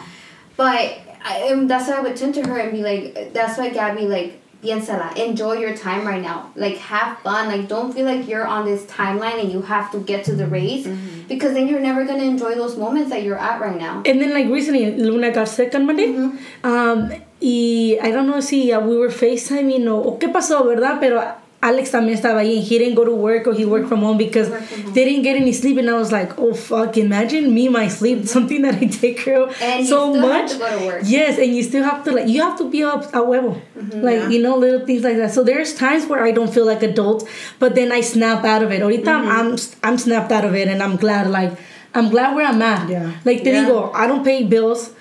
But 0.57 0.99
I, 1.23 1.49
um, 1.51 1.67
that's 1.67 1.87
why 1.87 1.95
I 1.95 1.99
would 2.01 2.17
turn 2.17 2.33
to 2.33 2.47
her 2.47 2.57
and 2.59 2.71
be 2.71 2.81
like, 2.83 3.33
"That's 3.33 3.57
why 3.57 3.69
Gabby 3.69 4.07
like." 4.07 4.41
Piénsala, 4.63 5.15
enjoy 5.17 5.53
your 5.53 5.77
time 5.77 6.07
right 6.07 6.21
now. 6.21 6.51
Like 6.55 6.77
have 6.77 7.19
fun. 7.19 7.49
Like 7.49 7.67
don't 7.67 7.93
feel 7.93 8.05
like 8.05 8.27
you're 8.27 8.47
on 8.47 8.65
this 8.65 8.83
timeline 8.85 9.39
and 9.39 9.51
you 9.51 9.61
have 9.61 9.91
to 9.91 9.99
get 9.99 10.25
to 10.25 10.33
the 10.33 10.47
race 10.47 10.87
because 11.27 11.53
then 11.53 11.67
you're 11.67 11.81
never 11.81 12.03
gonna 12.03 12.23
enjoy 12.23 12.55
those 12.55 12.75
moments 12.75 13.11
that 13.11 13.21
you're 13.21 13.37
at 13.37 13.61
right 13.61 13.77
now. 13.77 14.01
And 14.07 14.19
then 14.19 14.33
like 14.33 14.47
recently, 14.47 14.91
Luna 14.95 15.31
got 15.31 15.49
sick 15.49 15.75
on 15.75 15.85
Monday. 15.85 16.15
Um, 16.63 17.13
y 17.41 17.97
I 18.01 18.11
don't 18.11 18.27
know 18.27 18.41
si 18.41 18.71
uh, 18.71 18.79
we 18.79 18.97
were 18.97 19.09
FaceTiming 19.09 19.87
o, 19.87 19.97
o 20.01 20.17
qué 20.19 20.29
pasó, 20.29 20.63
¿verdad? 20.65 20.97
Pero 20.99 21.21
Alex 21.61 21.89
también 21.91 22.13
estaba 22.15 22.41
ahí 22.41 22.57
and 22.59 22.63
he 22.67 22.77
didn't 22.77 22.93
go 22.95 23.03
to 23.03 23.15
work 23.15 23.47
or 23.47 23.53
he 23.53 23.65
worked 23.65 23.87
from 23.89 24.01
home 24.01 24.17
because 24.19 24.47
from 24.49 24.61
home. 24.83 24.93
they 24.93 25.03
didn't 25.03 25.23
get 25.23 25.35
any 25.35 25.51
sleep. 25.51 25.77
And 25.79 25.89
I 25.89 25.93
was 25.93 26.11
like, 26.11 26.37
oh 26.37 26.53
fuck, 26.53 26.95
imagine 26.95 27.53
me, 27.55 27.69
my 27.69 27.87
sleep, 27.87 28.27
something 28.35 28.61
that 28.61 28.75
I 28.75 28.85
take 28.85 29.17
care 29.17 29.41
of 29.41 29.55
And 29.61 29.85
so 29.85 30.13
much. 30.13 30.51
to 30.51 30.57
go 30.59 30.79
to 30.79 30.85
work. 30.85 31.01
Yes, 31.05 31.39
and 31.39 31.55
you 31.55 31.63
still 31.63 31.83
have 31.83 32.03
to 32.03 32.11
like, 32.11 32.27
you 32.27 32.41
have 32.43 32.55
to 32.59 32.69
be 32.69 32.83
up 32.83 33.05
a 33.15 33.17
huevo. 33.21 33.59
Like, 33.95 34.19
Yeah. 34.19 34.29
you 34.29 34.41
know, 34.43 34.55
little 34.57 34.85
things 34.85 35.03
like 35.03 35.17
that. 35.17 35.31
So 35.33 35.43
there's 35.43 35.73
times 35.73 36.05
where 36.05 36.23
I 36.23 36.31
don't 36.31 36.53
feel 36.53 36.65
like 36.67 36.83
adult, 36.83 37.27
but 37.57 37.73
then 37.73 37.91
I 37.91 38.01
snap 38.01 38.45
out 38.45 38.61
of 38.61 38.71
it. 38.71 38.81
Ahorita 38.81 39.07
I'm, 39.07 39.57
I'm 39.83 39.97
snapped 39.97 40.31
out 40.31 40.45
of 40.45 40.53
it 40.53 40.67
and 40.67 40.83
I'm 40.83 40.97
glad, 40.97 41.27
like, 41.31 41.51
I'm 41.95 42.09
glad 42.09 42.35
where 42.35 42.45
I'm 42.45 42.61
at. 42.61 42.89
Yeah. 42.89 43.11
Like 43.25 43.41
te 43.43 43.49
Yeah. 43.51 43.65
digo, 43.65 43.89
I 43.95 44.05
don't 44.05 44.23
pay 44.23 44.43
bills 44.43 44.91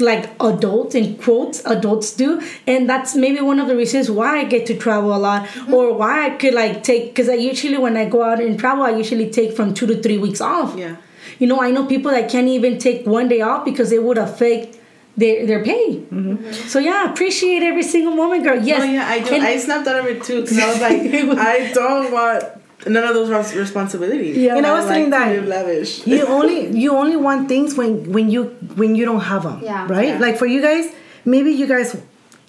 like 0.00 0.30
adults 0.40 0.94
in 0.94 1.16
quotes 1.16 1.64
adults 1.64 2.12
do. 2.14 2.42
And 2.66 2.88
that's 2.88 3.14
maybe 3.14 3.40
one 3.40 3.60
of 3.60 3.68
the 3.68 3.76
reasons 3.76 4.10
why 4.10 4.40
i 4.40 4.44
get 4.44 4.66
to 4.66 4.76
travel 4.76 5.14
a 5.14 5.18
lot 5.18 5.46
mm-hmm. 5.46 5.74
or 5.74 5.94
why 5.94 6.26
i 6.26 6.30
could 6.30 6.54
like 6.54 6.82
take 6.82 7.06
because 7.06 7.28
i 7.28 7.34
usually 7.34 7.78
when 7.78 7.96
i 7.96 8.04
go 8.08 8.22
out 8.22 8.40
and 8.40 8.58
travel 8.58 8.84
i 8.84 8.90
usually 8.90 9.30
take 9.30 9.54
from 9.56 9.74
two 9.74 9.86
to 9.86 10.02
three 10.02 10.18
weeks 10.18 10.40
off. 10.40 10.76
Yeah. 10.76 10.96
you 11.38 11.46
know 11.46 11.60
i 11.60 11.70
know 11.70 11.86
people 11.86 12.10
that 12.10 12.30
can't 12.30 12.48
even 12.48 12.78
take 12.78 13.06
one 13.06 13.28
day 13.28 13.40
off 13.40 13.64
because 13.64 13.92
it 13.92 14.02
would 14.02 14.18
affect 14.18 14.78
their 15.16 15.46
their 15.46 15.62
pay. 15.62 15.98
Mm-hmm. 15.98 16.32
Mm-hmm. 16.32 16.68
So 16.68 16.80
yeah 16.80 17.10
appreciate 17.10 17.62
every 17.62 17.84
single 17.84 18.14
moment 18.14 18.42
girl. 18.42 18.60
Yes. 18.60 18.82
Oh 18.82 18.84
yeah, 18.84 19.06
I 19.06 19.20
do. 19.20 19.34
And- 19.34 19.44
I 19.44 19.56
snapped 19.58 19.86
out 19.86 20.00
of 20.00 20.06
it 20.06 20.24
too. 20.24 20.42
Because 20.42 20.58
I 20.58 20.68
was 20.68 20.80
like, 20.80 21.02
I 21.38 21.72
don't 21.72 22.12
want 22.12 22.63
none 22.86 23.04
of 23.04 23.14
those 23.14 23.30
res- 23.30 23.54
responsibilities. 23.54 24.36
Yeah. 24.36 24.56
And 24.56 24.66
I 24.66 24.72
was 24.74 24.84
like 24.86 24.94
saying 24.94 25.10
that- 25.10 25.30
live 25.36 25.46
lavish. 25.46 26.06
you 26.06 26.24
only 26.38 26.58
you 26.82 26.90
only 26.96 27.16
want 27.16 27.48
things 27.48 27.74
when 27.74 28.12
when 28.12 28.30
you 28.30 28.44
when 28.76 28.94
you 28.94 29.04
don't 29.04 29.20
have 29.32 29.42
them 29.44 29.60
Yeah. 29.62 29.86
right 29.88 30.08
Yeah. 30.08 30.18
like 30.18 30.36
for 30.38 30.46
you 30.46 30.60
guys 30.60 30.92
maybe 31.24 31.50
you 31.52 31.66
guys 31.66 31.96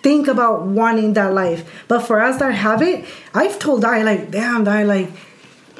think 0.03 0.27
about 0.27 0.65
wanting 0.67 1.13
that 1.13 1.33
life 1.33 1.63
but 1.87 1.99
for 2.07 2.21
us 2.21 2.37
that 2.39 2.53
have 2.53 2.81
it 2.81 3.05
i've 3.33 3.57
told 3.57 3.83
i 3.85 4.03
like 4.03 4.29
damn 4.31 4.67
i 4.67 4.83
like 4.83 5.09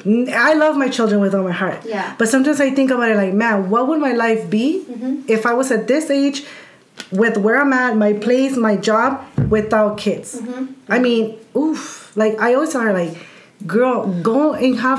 I 0.04 0.54
love 0.54 0.76
my 0.76 0.88
children 0.88 1.20
with 1.20 1.34
all 1.34 1.42
my 1.42 1.52
heart 1.52 1.80
Yeah. 1.84 2.14
but 2.18 2.28
sometimes 2.28 2.60
i 2.60 2.70
think 2.70 2.90
about 2.90 3.10
it 3.10 3.16
like 3.16 3.34
man 3.34 3.70
what 3.70 3.88
would 3.88 4.00
my 4.00 4.12
life 4.12 4.48
be 4.50 4.84
Mm-hmm. 4.88 5.22
if 5.28 5.46
i 5.46 5.52
was 5.52 5.70
at 5.70 5.86
this 5.88 6.10
age 6.10 6.44
with 7.12 7.36
where 7.38 7.60
i'm 7.60 7.72
at 7.72 7.96
my 7.96 8.12
place 8.12 8.56
my 8.56 8.76
job 8.76 9.20
without 9.48 9.98
kids 9.98 10.40
Mm-hmm. 10.40 10.64
i 10.88 10.98
mean 10.98 11.36
oof 11.56 12.12
like 12.16 12.38
i 12.40 12.54
always 12.54 12.70
tell 12.72 12.82
her 12.82 12.92
like 12.92 13.14
girl 13.66 14.06
go 14.22 14.52
and 14.52 14.78
have 14.78 14.98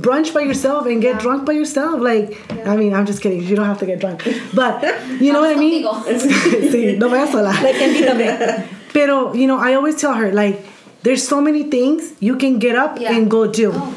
brunch 0.00 0.32
by 0.32 0.40
yourself 0.40 0.86
and 0.86 1.02
get 1.02 1.14
Yeah. 1.16 1.20
drunk 1.20 1.44
by 1.44 1.52
yourself 1.52 2.00
like 2.00 2.38
Yeah. 2.54 2.72
i 2.72 2.76
mean 2.76 2.94
i'm 2.94 3.04
just 3.04 3.20
kidding 3.20 3.42
you 3.42 3.56
don't 3.56 3.66
have 3.66 3.78
to 3.80 3.86
get 3.86 3.98
drunk 3.98 4.22
but 4.54 4.80
you 5.20 5.32
know 5.32 5.40
what 5.40 5.50
i 5.56 5.58
mean 5.58 5.84
Contigo. 5.84 6.70
sí, 6.72 6.96
no 6.98 7.08
vayas 7.08 7.32
sola. 7.32 7.50
like 7.66 7.76
invítame. 7.76 8.64
Pero, 8.92 9.34
you 9.34 9.46
know, 9.46 9.58
I 9.58 9.74
always 9.74 9.96
tell 10.00 10.14
her, 10.14 10.32
like, 10.32 10.64
there's 11.02 11.22
so 11.26 11.38
many 11.42 11.64
things 11.64 12.14
you 12.18 12.36
can 12.36 12.58
get 12.58 12.74
up 12.76 12.98
Yeah. 12.98 13.12
and 13.12 13.28
go 13.30 13.46
do. 13.46 13.72
Oh. 13.74 13.92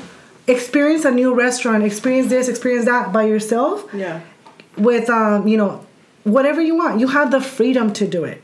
Experience 0.47 1.05
a 1.05 1.11
new 1.11 1.33
restaurant, 1.33 1.85
experience 1.85 2.27
this, 2.27 2.49
experience 2.49 2.83
that 2.85 3.13
by 3.13 3.23
yourself 3.23 3.85
Yeah. 3.93 4.19
with, 4.75 5.09
um, 5.09 5.47
you 5.47 5.55
know, 5.55 5.79
whatever 6.25 6.59
you 6.59 6.75
want. 6.75 6.99
You 6.99 7.07
have 7.07 7.31
the 7.31 7.39
freedom 7.39 7.93
to 7.93 8.05
do 8.07 8.25
it. 8.25 8.41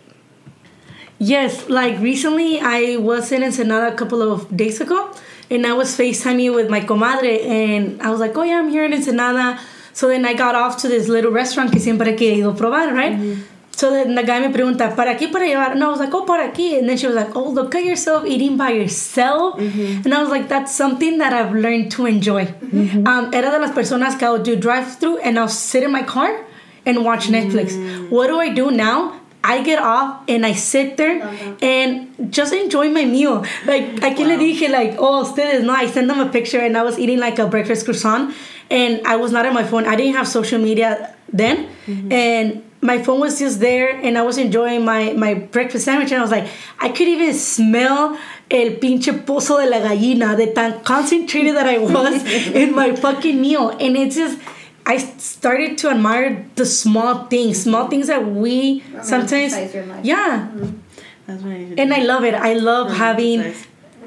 Yes, 1.20 1.68
like 1.70 1.99
recently 1.99 2.59
I 2.61 2.97
was 2.97 3.32
in 3.32 3.43
Ensenada 3.43 3.88
a 3.93 3.95
couple 3.95 4.22
of 4.22 4.47
days 4.55 4.80
ago 4.80 5.11
and 5.49 5.65
I 5.65 5.73
was 5.73 5.97
FaceTiming 5.97 6.53
with 6.55 6.69
my 6.69 6.81
comadre 6.81 7.45
and 7.45 8.01
I 8.01 8.09
was 8.09 8.19
like, 8.19 8.35
oh 8.37 8.43
yeah, 8.43 8.59
I'm 8.59 8.69
here 8.69 8.85
in 8.85 8.93
Ensenada. 8.93 9.59
So 9.93 10.07
then 10.07 10.25
I 10.25 10.33
got 10.33 10.55
off 10.55 10.77
to 10.81 10.87
this 10.87 11.07
little 11.07 11.31
restaurant 11.31 11.71
que 11.71 11.79
siempre 11.79 12.11
he 12.11 12.17
querido 12.17 12.57
probar, 12.57 12.93
right? 12.93 13.13
Mm-hmm. 13.13 13.41
So 13.71 13.91
then 13.91 14.15
the 14.15 14.23
guy 14.23 14.39
me 14.39 14.53
pregunta, 14.53 14.95
¿para 14.95 15.13
aquí 15.13 15.31
para 15.31 15.45
llevar? 15.45 15.71
And 15.71 15.83
I 15.83 15.87
was 15.87 15.99
like, 15.99 16.13
oh, 16.13 16.25
para 16.25 16.49
aquí. 16.49 16.79
And 16.79 16.87
then 16.87 16.97
she 16.97 17.07
was 17.07 17.15
like, 17.15 17.35
oh, 17.35 17.49
look 17.49 17.75
at 17.75 17.83
yourself 17.83 18.25
eating 18.25 18.55
by 18.55 18.71
yourself. 18.71 19.57
Mm-hmm. 19.59 20.01
And 20.05 20.13
I 20.13 20.21
was 20.21 20.29
like, 20.29 20.47
that's 20.47 20.73
something 20.73 21.17
that 21.17 21.33
I've 21.33 21.53
learned 21.53 21.91
to 21.91 22.05
enjoy. 22.05 22.45
Mm-hmm. 22.45 23.05
Um, 23.05 23.33
era 23.33 23.51
de 23.51 23.59
las 23.59 23.71
personas 23.71 24.17
que 24.17 24.27
I 24.27 24.31
would 24.31 24.43
do 24.43 24.55
drive 24.55 24.97
through 24.97 25.17
and 25.19 25.37
I'll 25.37 25.49
sit 25.49 25.83
in 25.83 25.91
my 25.91 26.03
car 26.03 26.45
and 26.85 27.03
watch 27.03 27.27
Netflix. 27.27 27.71
Mm. 27.71 28.09
What 28.09 28.27
do 28.27 28.39
I 28.39 28.53
do 28.53 28.71
now? 28.71 29.19
I 29.45 29.61
get 29.61 29.77
off 29.77 30.23
and 30.27 30.43
I 30.43 30.53
sit 30.53 30.97
there 30.97 31.21
uh-huh. 31.21 31.55
and 31.61 32.33
just 32.33 32.51
enjoy 32.51 32.89
my 32.89 33.05
meal. 33.05 33.45
Like, 33.65 34.03
I 34.03 34.13
can 34.15 34.27
le 34.27 34.37
dije, 34.37 34.71
like, 34.71 34.95
oh, 34.97 35.23
ustedes, 35.23 35.63
no, 35.63 35.73
I 35.73 35.85
sent 35.85 36.07
them 36.07 36.19
a 36.19 36.29
picture 36.29 36.59
and 36.59 36.75
I 36.75 36.81
was 36.81 36.97
eating 36.97 37.19
like 37.19 37.37
a 37.37 37.45
breakfast 37.45 37.85
croissant 37.85 38.33
and 38.71 39.05
I 39.05 39.17
was 39.17 39.31
not 39.31 39.45
on 39.45 39.53
my 39.53 39.63
phone. 39.63 39.85
I 39.85 39.95
didn't 39.95 40.15
have 40.15 40.27
social 40.27 40.59
media 40.59 41.15
then. 41.31 41.67
Mm-hmm. 41.85 42.11
And 42.11 42.63
my 42.81 43.03
phone 43.03 43.19
was 43.19 43.37
just 43.37 43.59
there 43.59 43.95
and 43.95 44.17
I 44.17 44.23
was 44.23 44.39
enjoying 44.39 44.83
my, 44.83 45.13
my 45.13 45.35
breakfast 45.35 45.85
sandwich 45.85 46.11
and 46.11 46.19
I 46.19 46.21
was 46.23 46.31
like, 46.31 46.49
I 46.79 46.89
could 46.89 47.07
even 47.07 47.33
smell 47.35 48.17
el 48.49 48.71
pinche 48.77 49.25
pozo 49.25 49.63
de 49.63 49.69
la 49.69 49.77
gallina, 49.77 50.35
the 50.35 50.53
tan 50.53 50.83
concentrated 50.83 51.55
that 51.55 51.67
I 51.67 51.77
was 51.77 52.23
in 52.47 52.73
my 52.73 52.95
fucking 52.95 53.39
meal. 53.39 53.69
And 53.69 53.95
it's 53.95 54.15
just, 54.15 54.39
I 54.86 54.97
started 54.97 55.77
to 55.79 55.89
admire 55.89 56.45
the 56.55 56.65
small 56.65 57.25
things, 57.25 57.63
small 57.63 57.88
things 57.88 58.07
that 58.07 58.25
we 58.25 58.83
sometimes, 59.01 59.53
Romanticize 59.53 59.73
your 59.73 59.86
life. 59.86 60.05
yeah. 60.05 60.49
Mm-hmm. 60.53 60.77
That's 61.25 61.41
what 61.41 61.51
I 61.51 61.55
And. 61.77 61.93
I 61.93 62.03
love 62.03 62.23
it. 62.23 62.36
I 62.36 62.53
love 62.53 62.88
mm-hmm. 62.88 62.97
having 62.97 63.53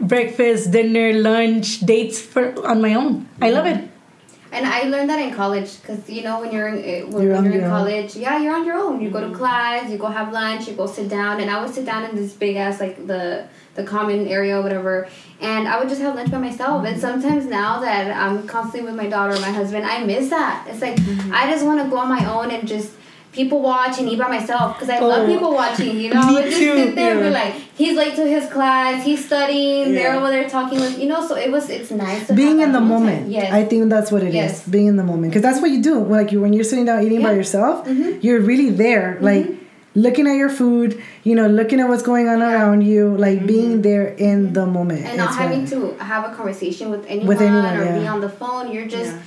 breakfast, 0.01 0.71
dinner, 0.71 1.13
lunch, 1.13 1.81
dates 1.81 2.21
for 2.21 2.55
on 2.67 2.81
my 2.81 2.95
own. 2.95 3.29
I 3.43 3.51
love 3.51 3.67
it. 3.67 3.91
And 4.51 4.67
I 4.67 4.85
learned 4.85 5.11
that 5.11 5.19
in 5.19 5.35
college 5.35 5.81
because 5.81 6.09
you 6.09 6.23
know 6.23 6.41
when 6.41 6.53
you're 6.53 6.69
in 6.69 6.79
uh, 6.79 7.07
when 7.11 7.23
You're 7.25 7.37
on 7.37 7.45
you're 7.45 7.53
in 7.53 7.61
your 7.61 7.69
own. 7.69 7.71
college, 7.71 8.17
yeah, 8.17 8.39
you're 8.39 8.55
on 8.55 8.65
your 8.65 8.77
own. 8.77 9.01
You 9.01 9.11
go 9.11 9.21
to 9.21 9.27
mm-hmm. 9.27 9.37
class, 9.37 9.91
you 9.91 9.99
go 9.99 10.07
have 10.07 10.33
lunch, 10.33 10.69
you 10.69 10.75
go 10.75 10.87
sit 10.87 11.09
down, 11.09 11.41
and 11.41 11.51
I 11.51 11.63
would 11.63 11.75
sit 11.75 11.85
down 11.85 12.05
in 12.05 12.17
this 12.17 12.33
big 12.33 12.57
ass 12.57 12.81
like 12.81 13.07
the 13.07 13.47
the 13.75 13.85
common 13.85 14.27
area 14.27 14.59
or 14.59 14.63
whatever, 14.63 15.09
and 15.41 15.69
I 15.69 15.79
would 15.79 15.89
just 15.89 16.01
have 16.01 16.15
lunch 16.15 16.31
by 16.31 16.39
myself. 16.39 16.85
And 16.85 16.97
mm-hmm. 16.97 17.01
sometimes 17.01 17.45
now 17.45 17.81
that 17.81 18.11
I'm 18.11 18.47
constantly 18.49 18.91
with 18.91 18.97
my 18.97 19.09
daughter 19.09 19.35
or 19.35 19.41
my 19.41 19.51
husband, 19.51 19.85
I 19.85 20.03
miss 20.05 20.31
that. 20.31 20.67
It's 20.69 20.81
like 20.81 20.97
mm-hmm. 20.97 21.33
I 21.33 21.51
just 21.51 21.65
want 21.65 21.83
to 21.83 21.91
go 21.91 21.99
on 21.99 22.09
my 22.09 22.25
own 22.25 22.51
and 22.51 22.67
just 22.67 22.93
people 23.39 23.61
watch 23.63 23.95
and 24.01 24.09
eat 24.11 24.19
by 24.19 24.29
myself 24.39 24.69
because 24.75 24.91
I 24.91 24.99
love 24.99 25.23
Oh, 25.29 25.33
people 25.33 25.53
watching. 25.63 25.95
You 26.03 26.09
know, 26.13 26.21
I 26.29 26.33
would 26.33 26.45
just 26.47 26.59
too, 26.59 26.77
sit 26.77 26.95
there 26.97 27.13
and 27.15 27.23
be 27.23 27.31
like, 27.31 27.55
he's 27.81 27.97
late 27.97 28.15
to 28.17 28.27
his 28.27 28.45
class, 28.51 29.05
he's 29.09 29.25
studying, 29.25 29.93
they're 29.95 30.15
over 30.19 30.29
there 30.35 30.49
talking 30.57 30.79
with 30.81 30.99
you 30.99 31.09
know. 31.13 31.21
So 31.29 31.37
it 31.37 31.51
was 31.57 31.71
it's 31.71 31.91
nice 31.93 32.27
to 32.27 32.35
being 32.35 32.61
in 32.61 32.73
the 32.73 32.81
moment. 32.95 33.29
Yes. 33.31 33.53
I 33.53 33.65
think 33.65 33.89
that's 33.95 34.11
what 34.13 34.23
it 34.23 34.29
is. 34.29 34.35
Yes. 34.43 34.69
Being 34.77 34.89
in 34.93 34.97
the 34.97 35.05
moment, 35.13 35.31
because 35.31 35.43
that's 35.49 35.61
what 35.63 35.71
you 35.71 35.81
do. 35.91 35.97
Like 36.17 36.33
you, 36.33 36.41
when 36.41 36.53
you're 36.53 36.65
sitting 36.73 36.85
down 36.91 36.99
eating 37.07 37.23
by 37.23 37.31
Yeah. 37.31 37.37
yourself, 37.41 37.87
Mhm. 37.87 38.23
you're 38.25 38.41
really 38.41 38.71
there, 38.71 39.19
like 39.21 39.47
looking 39.95 40.27
at 40.27 40.37
your 40.43 40.51
food. 40.61 41.01
You 41.29 41.35
know, 41.39 41.47
looking 41.61 41.79
at 41.83 41.89
what's 41.91 42.03
going 42.13 42.27
on 42.29 42.41
around 42.43 42.81
you, 42.83 43.03
like 43.27 43.47
being 43.47 43.83
there 43.83 44.09
in 44.29 44.53
the 44.59 44.67
moment. 44.67 45.03
and 45.07 45.17
not 45.25 45.35
having 45.35 45.65
to 45.73 45.79
have 46.11 46.23
a 46.31 46.35
conversation 46.35 46.91
with 46.91 47.05
anyone, 47.07 47.29
With 47.29 47.41
anyone, 47.43 47.77
or 47.77 48.01
be 48.01 48.07
on 48.15 48.21
the 48.27 48.29
phone. 48.41 48.65
You're 48.73 48.87
just 48.99 49.13
Yeah. 49.13 49.19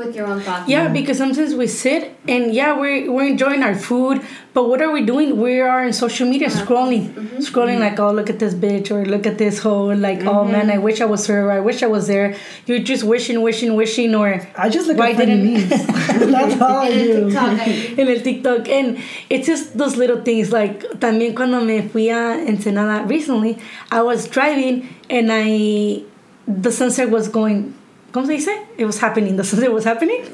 With 0.00 0.16
your 0.16 0.26
own 0.26 0.40
thoughts. 0.40 0.68
Yeah, 0.68 0.88
because 0.88 1.18
sometimes 1.18 1.54
we 1.54 1.66
sit 1.66 2.16
and 2.26 2.52
yeah, 2.52 2.78
we're 2.78 3.10
we're 3.12 3.28
enjoying 3.28 3.62
our 3.62 3.74
food, 3.74 4.22
but 4.52 4.68
what 4.68 4.82
are 4.82 4.90
we 4.90 5.04
doing? 5.04 5.40
We 5.40 5.60
are 5.60 5.86
in 5.86 5.92
social 5.92 6.28
media 6.28 6.48
uh-huh. 6.48 6.64
scrolling, 6.64 7.14
mm-hmm. 7.14 7.36
scrolling 7.38 7.78
mm-hmm. 7.78 7.94
like, 7.94 8.00
oh 8.00 8.10
look 8.10 8.28
at 8.28 8.38
this 8.38 8.54
bitch 8.54 8.90
or 8.90 9.04
look 9.04 9.26
at 9.26 9.38
this 9.38 9.60
hoe, 9.60 9.94
like 9.94 10.24
oh 10.24 10.44
man, 10.44 10.66
mm-hmm. 10.66 10.70
I 10.70 10.78
wish 10.78 11.00
I 11.00 11.04
was 11.04 11.26
her, 11.28 11.52
I 11.52 11.60
wish 11.60 11.82
I 11.82 11.86
was 11.86 12.08
there. 12.08 12.34
You're 12.66 12.80
just 12.80 13.04
wishing, 13.04 13.40
wishing, 13.42 13.76
wishing, 13.76 14.14
or 14.14 14.46
I 14.56 14.68
just 14.68 14.88
look 14.88 14.98
Why 14.98 15.10
at 15.10 15.16
funny 15.16 15.36
didn't- 15.36 15.70
memes. 15.70 15.86
that's 16.32 16.60
all 16.60 16.78
I 16.78 16.88
And 16.88 16.98
then 16.98 17.16
do. 17.16 17.30
TikTok, 17.30 17.98
en 17.98 18.08
el 18.08 18.20
TikTok. 18.20 18.68
And 18.68 18.98
it's 19.28 19.46
just 19.46 19.76
those 19.78 19.96
little 19.96 20.22
things. 20.22 20.50
Like 20.50 20.80
también 20.98 21.34
cuando 21.36 21.60
me 21.60 21.82
fui 21.82 22.08
a 22.08 22.44
Ensenada 22.46 23.06
recently, 23.06 23.58
I 23.90 24.02
was 24.02 24.26
driving 24.28 24.88
and 25.08 25.28
I 25.30 26.02
the 26.46 26.72
sunset 26.72 27.10
was 27.10 27.28
going. 27.28 27.74
¿Cómo 28.12 28.26
se 28.26 28.32
dice? 28.32 28.50
It 28.76 28.84
was 28.84 28.98
happening. 28.98 29.36
The 29.36 29.44
sunset 29.44 29.72
was 29.72 29.84
happening. 29.84 30.24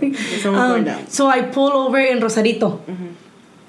sun 0.40 0.52
was 0.52 0.60
um, 0.60 0.70
going 0.70 0.84
down. 0.84 1.08
So 1.08 1.26
I 1.28 1.42
pulled 1.42 1.72
over 1.72 1.98
in 1.98 2.20
Rosarito. 2.20 2.80
Mm-hmm. 2.86 3.08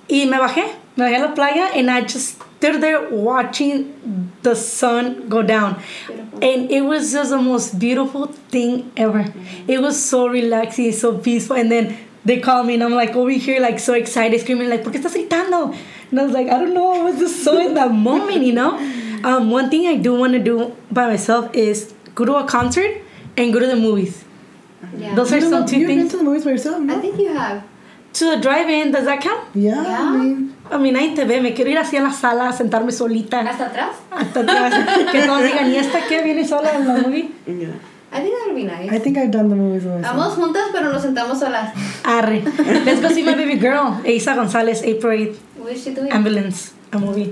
Y 0.10 0.26
me 0.26 0.38
bajé. 0.38 0.76
Me 0.96 1.06
bajé 1.06 1.18
a 1.18 1.28
la 1.28 1.34
playa 1.34 1.72
and 1.76 1.92
I 1.92 2.02
just 2.02 2.42
stood 2.58 2.82
there 2.82 3.10
watching 3.10 4.32
the 4.44 4.56
sun 4.56 5.28
go 5.28 5.44
down. 5.44 5.82
Beautiful. 6.08 6.44
And 6.44 6.72
it 6.72 6.82
was 6.82 7.12
just 7.12 7.32
the 7.32 7.42
most 7.42 7.78
beautiful 7.78 8.28
thing 8.28 8.92
ever. 8.96 9.24
Mm-hmm. 9.24 9.72
It 9.72 9.82
was 9.82 10.02
so 10.02 10.28
relaxing, 10.28 10.92
so 10.94 11.18
peaceful. 11.18 11.58
And 11.58 11.70
then 11.70 11.98
they 12.24 12.40
call 12.40 12.64
me 12.64 12.76
and 12.76 12.84
I'm 12.84 12.94
like 12.94 13.16
over 13.16 13.32
here, 13.32 13.60
like 13.60 13.80
so 13.80 13.94
excited, 13.94 14.40
screaming, 14.40 14.70
like, 14.70 14.84
¿por 14.84 14.92
qué 14.92 15.00
estás 15.00 15.14
gritando? 15.14 15.76
And 16.12 16.20
I 16.20 16.24
was 16.24 16.34
like, 16.34 16.48
I 16.48 16.60
don't 16.60 16.74
know, 16.74 16.94
I 16.94 17.04
was 17.04 17.20
just 17.20 17.44
so 17.44 17.60
in 17.60 17.74
that 17.74 17.92
moment, 17.92 18.44
you 18.44 18.54
know? 18.54 18.78
Um, 19.24 19.50
one 19.50 19.72
thing 19.72 19.88
I 19.88 19.96
do 19.96 20.14
want 20.14 20.34
to 20.34 20.40
do 20.40 20.76
by 20.92 21.08
myself 21.08 21.50
is 21.56 21.92
go 22.14 22.24
to 22.24 22.36
a 22.36 22.46
concert 22.46 23.02
and 23.38 23.54
go 23.54 23.60
to 23.60 23.68
the 23.68 23.76
movies. 23.76 24.24
yeah. 24.98 25.16
Those 25.16 25.32
are 25.34 25.38
You 25.38 25.50
some 25.50 25.62
know, 25.62 25.68
two 25.68 25.78
you've 25.80 25.88
been 25.88 26.00
things. 26.00 26.12
to 26.12 26.18
the 26.18 26.24
movies 26.24 26.44
by 26.44 26.52
yourself, 26.52 26.78
I 26.78 26.80
no? 26.86 27.00
think 27.02 27.18
you 27.20 27.30
have. 27.34 27.64
To 28.14 28.26
the 28.32 28.38
drive-in, 28.38 28.92
does 28.92 29.06
that 29.06 29.22
count? 29.22 29.42
Yeah, 29.54 29.82
Yeah. 29.84 30.00
I 30.02 30.18
mean, 30.18 30.54
I 30.70 30.78
mean, 30.78 30.94
nadie 30.96 31.16
te 31.16 31.24
ve, 31.26 31.40
me 31.40 31.54
quiero 31.54 31.70
ir 31.72 31.78
así 31.78 31.98
a 31.98 32.02
la 32.02 32.12
sala, 32.12 32.52
sentarme 32.52 32.92
solita. 32.92 33.40
Hasta 33.42 33.68
atrás. 33.68 33.96
Hasta 34.12 34.40
atrás. 34.42 34.74
que 35.12 35.22
todos 35.24 35.44
digan, 35.44 35.72
¿y 35.72 35.78
esta 35.78 36.00
qué 36.10 36.24
viene 36.24 36.46
sola 36.46 36.74
en 36.76 36.88
la 36.88 36.96
movie? 36.98 37.30
Yeah. 37.46 37.70
I 38.12 38.22
think 38.22 38.34
that 38.36 38.48
would 38.48 38.56
be 38.56 38.64
nice. 38.64 38.90
I 38.92 39.00
think 39.00 39.18
I've 39.18 39.32
done 39.32 39.50
the 39.50 39.56
movies 39.56 39.84
myself. 39.86 40.16
Vamos 40.16 40.34
juntas, 40.36 40.70
pero 40.74 40.92
nos 40.92 41.02
sentamos 41.04 41.40
solas. 41.40 41.74
Arre. 42.04 42.42
Let's 42.86 43.02
go 43.02 43.10
see 43.10 43.24
my 43.24 43.36
baby 43.36 43.56
girl, 43.58 44.02
Isa 44.06 44.34
Gonzalez, 44.34 44.82
April 44.84 45.12
8th, 45.28 45.36
What 45.60 45.72
is 45.74 45.84
she 45.84 45.92
doing? 45.94 46.12
Ambulance, 46.12 46.72
a 46.92 46.98
movie. 47.00 47.32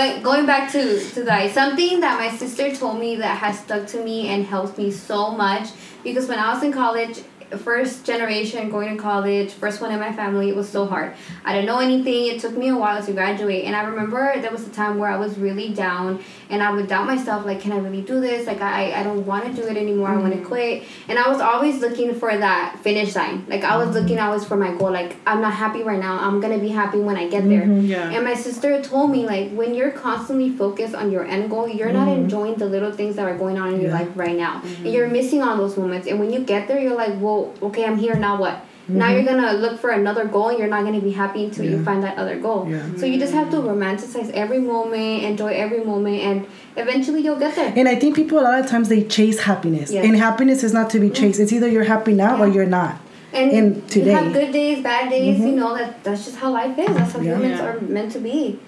But 0.00 0.22
going 0.22 0.46
back 0.46 0.72
to 0.72 0.98
to 1.10 1.24
that, 1.24 1.52
something 1.52 2.00
that 2.00 2.18
my 2.18 2.34
sister 2.34 2.74
told 2.74 2.98
me 2.98 3.16
that 3.16 3.36
has 3.36 3.58
stuck 3.58 3.86
to 3.88 4.02
me 4.02 4.28
and 4.28 4.46
helped 4.46 4.78
me 4.78 4.90
so 4.90 5.30
much 5.32 5.68
because 6.02 6.26
when 6.26 6.38
I 6.38 6.54
was 6.54 6.62
in 6.62 6.72
college, 6.72 7.18
first 7.58 8.04
generation 8.04 8.70
going 8.70 8.96
to 8.96 9.02
college, 9.02 9.52
first 9.52 9.80
one 9.80 9.92
in 9.92 10.00
my 10.00 10.12
family, 10.12 10.48
it 10.48 10.56
was 10.56 10.68
so 10.68 10.86
hard. 10.86 11.14
I 11.44 11.52
didn't 11.52 11.66
know 11.66 11.78
anything. 11.78 12.26
It 12.26 12.40
took 12.40 12.56
me 12.56 12.68
a 12.68 12.76
while 12.76 13.02
to 13.02 13.12
graduate, 13.12 13.64
and 13.64 13.74
I 13.74 13.84
remember 13.84 14.40
there 14.40 14.50
was 14.50 14.66
a 14.66 14.70
time 14.70 14.98
where 14.98 15.10
I 15.10 15.16
was 15.16 15.38
really 15.38 15.72
down, 15.72 16.22
and 16.48 16.62
I 16.62 16.72
would 16.72 16.88
doubt 16.88 17.06
myself, 17.06 17.46
like, 17.46 17.60
can 17.60 17.72
I 17.72 17.78
really 17.78 18.02
do 18.02 18.20
this? 18.20 18.46
Like, 18.46 18.60
I 18.60 18.92
I 18.92 19.02
don't 19.02 19.26
want 19.26 19.44
to 19.44 19.52
do 19.52 19.68
it 19.68 19.76
anymore. 19.76 20.08
I 20.08 20.16
want 20.16 20.32
to 20.32 20.38
mm-hmm. 20.38 20.48
quit, 20.48 20.84
and 21.08 21.18
I 21.18 21.28
was 21.28 21.40
always 21.40 21.80
looking 21.80 22.14
for 22.14 22.36
that 22.36 22.78
finish 22.82 23.14
line. 23.16 23.44
Like 23.48 23.64
I 23.64 23.76
was 23.76 23.88
mm-hmm. 23.88 23.98
looking 23.98 24.18
always 24.18 24.44
for 24.44 24.56
my 24.56 24.74
goal. 24.74 24.92
Like 24.92 25.16
I'm 25.26 25.40
not 25.40 25.54
happy 25.54 25.82
right 25.82 25.98
now. 25.98 26.18
I'm 26.18 26.40
gonna 26.40 26.58
be 26.58 26.68
happy 26.68 27.00
when 27.00 27.16
I 27.16 27.28
get 27.28 27.48
there. 27.48 27.62
Mm-hmm. 27.62 27.86
Yeah. 27.86 28.10
And 28.10 28.24
my 28.24 28.34
sister 28.34 28.82
told 28.82 29.10
me 29.10 29.26
like 29.26 29.50
when 29.52 29.74
you're 29.74 29.90
constantly 29.90 30.50
focused 30.50 30.94
on 30.94 31.10
your 31.10 31.24
end 31.24 31.50
goal, 31.50 31.68
you're 31.68 31.92
not 31.92 32.08
enjoying 32.08 32.54
the 32.56 32.66
little 32.66 32.92
things 32.92 33.16
that 33.16 33.26
are 33.26 33.36
going 33.36 33.58
on 33.58 33.74
in 33.74 33.80
your 33.80 33.90
life 33.90 34.08
right 34.14 34.36
now. 34.36 34.62
And 34.62 34.92
you're 34.92 35.08
missing 35.08 35.42
on 35.42 35.58
those 35.58 35.76
moments. 35.76 36.06
And 36.06 36.18
when 36.18 36.32
you 36.32 36.40
get 36.40 36.68
there, 36.68 36.78
you're 36.78 36.96
like, 36.96 37.14
well, 37.40 37.68
okay, 37.70 37.84
I'm 37.84 37.98
here 37.98 38.14
now. 38.16 38.38
What? 38.38 38.64
Now 38.88 39.06
mm-hmm. 39.06 39.14
you're 39.14 39.24
gonna 39.24 39.52
look 39.52 39.80
for 39.80 39.90
another 39.90 40.24
goal, 40.24 40.48
and 40.48 40.58
you're 40.58 40.68
not 40.68 40.84
gonna 40.84 41.00
be 41.00 41.12
happy 41.12 41.44
until 41.44 41.64
you 41.64 41.82
find 41.84 42.02
that 42.02 42.18
other 42.18 42.38
goal. 42.38 42.66
Yeah. 42.68 42.82
So 42.96 43.06
you 43.06 43.18
just 43.18 43.32
have 43.32 43.50
to 43.50 43.56
romanticize 43.58 44.30
every 44.30 44.58
moment, 44.58 45.22
enjoy 45.22 45.52
every 45.52 45.84
moment, 45.84 46.22
and 46.22 46.46
eventually 46.76 47.22
you'll 47.22 47.38
get 47.38 47.54
there. 47.54 47.72
And 47.76 47.88
I 47.88 47.94
think 47.94 48.16
people 48.16 48.40
a 48.40 48.42
lot 48.42 48.58
of 48.58 48.66
times 48.66 48.88
they 48.88 49.04
chase 49.04 49.40
happiness, 49.40 49.92
Yes. 49.92 50.04
and 50.04 50.16
happiness 50.16 50.64
is 50.64 50.72
not 50.72 50.90
to 50.90 51.00
be 51.00 51.10
mm. 51.10 51.14
chased. 51.14 51.38
It's 51.38 51.52
either 51.52 51.68
you're 51.68 51.84
happy 51.84 52.14
now 52.14 52.42
or 52.42 52.48
you're 52.48 52.66
not. 52.66 53.00
And 53.32 53.52
in 53.52 53.84
you 53.90 54.10
have 54.10 54.32
good 54.32 54.52
days, 54.52 54.82
bad 54.82 55.10
days. 55.10 55.38
You 55.38 55.46
mm-hmm. 55.46 55.56
know 55.56 55.76
that 55.76 56.02
that's 56.02 56.24
just 56.24 56.36
how 56.36 56.50
life 56.50 56.76
is. 56.76 56.88
That's 56.88 57.12
how 57.12 57.20
Yeah. 57.20 57.36
humans 57.36 57.60
Yeah. 57.60 57.66
are 57.66 57.80
meant 57.80 58.12
to 58.12 58.18
be. 58.18 58.58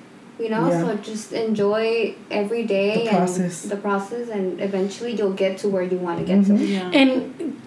You 0.43 0.49
know, 0.51 0.66
Yeah. 0.68 0.80
so 0.82 0.97
just 0.97 1.32
enjoy 1.32 2.14
every 2.28 2.64
day 2.64 3.05
The 3.05 3.16
and 3.16 3.28
the 3.70 3.76
process, 3.76 4.28
and 4.28 4.61
eventually 4.61 5.12
you'll 5.12 5.38
get 5.45 5.59
to 5.59 5.68
where 5.68 5.84
you 5.84 5.99
want 5.99 6.18
to 6.18 6.24
get 6.24 6.45
to. 6.47 6.53
Mm-hmm. 6.53 6.72
Yeah. 6.76 6.90
And 7.01 7.12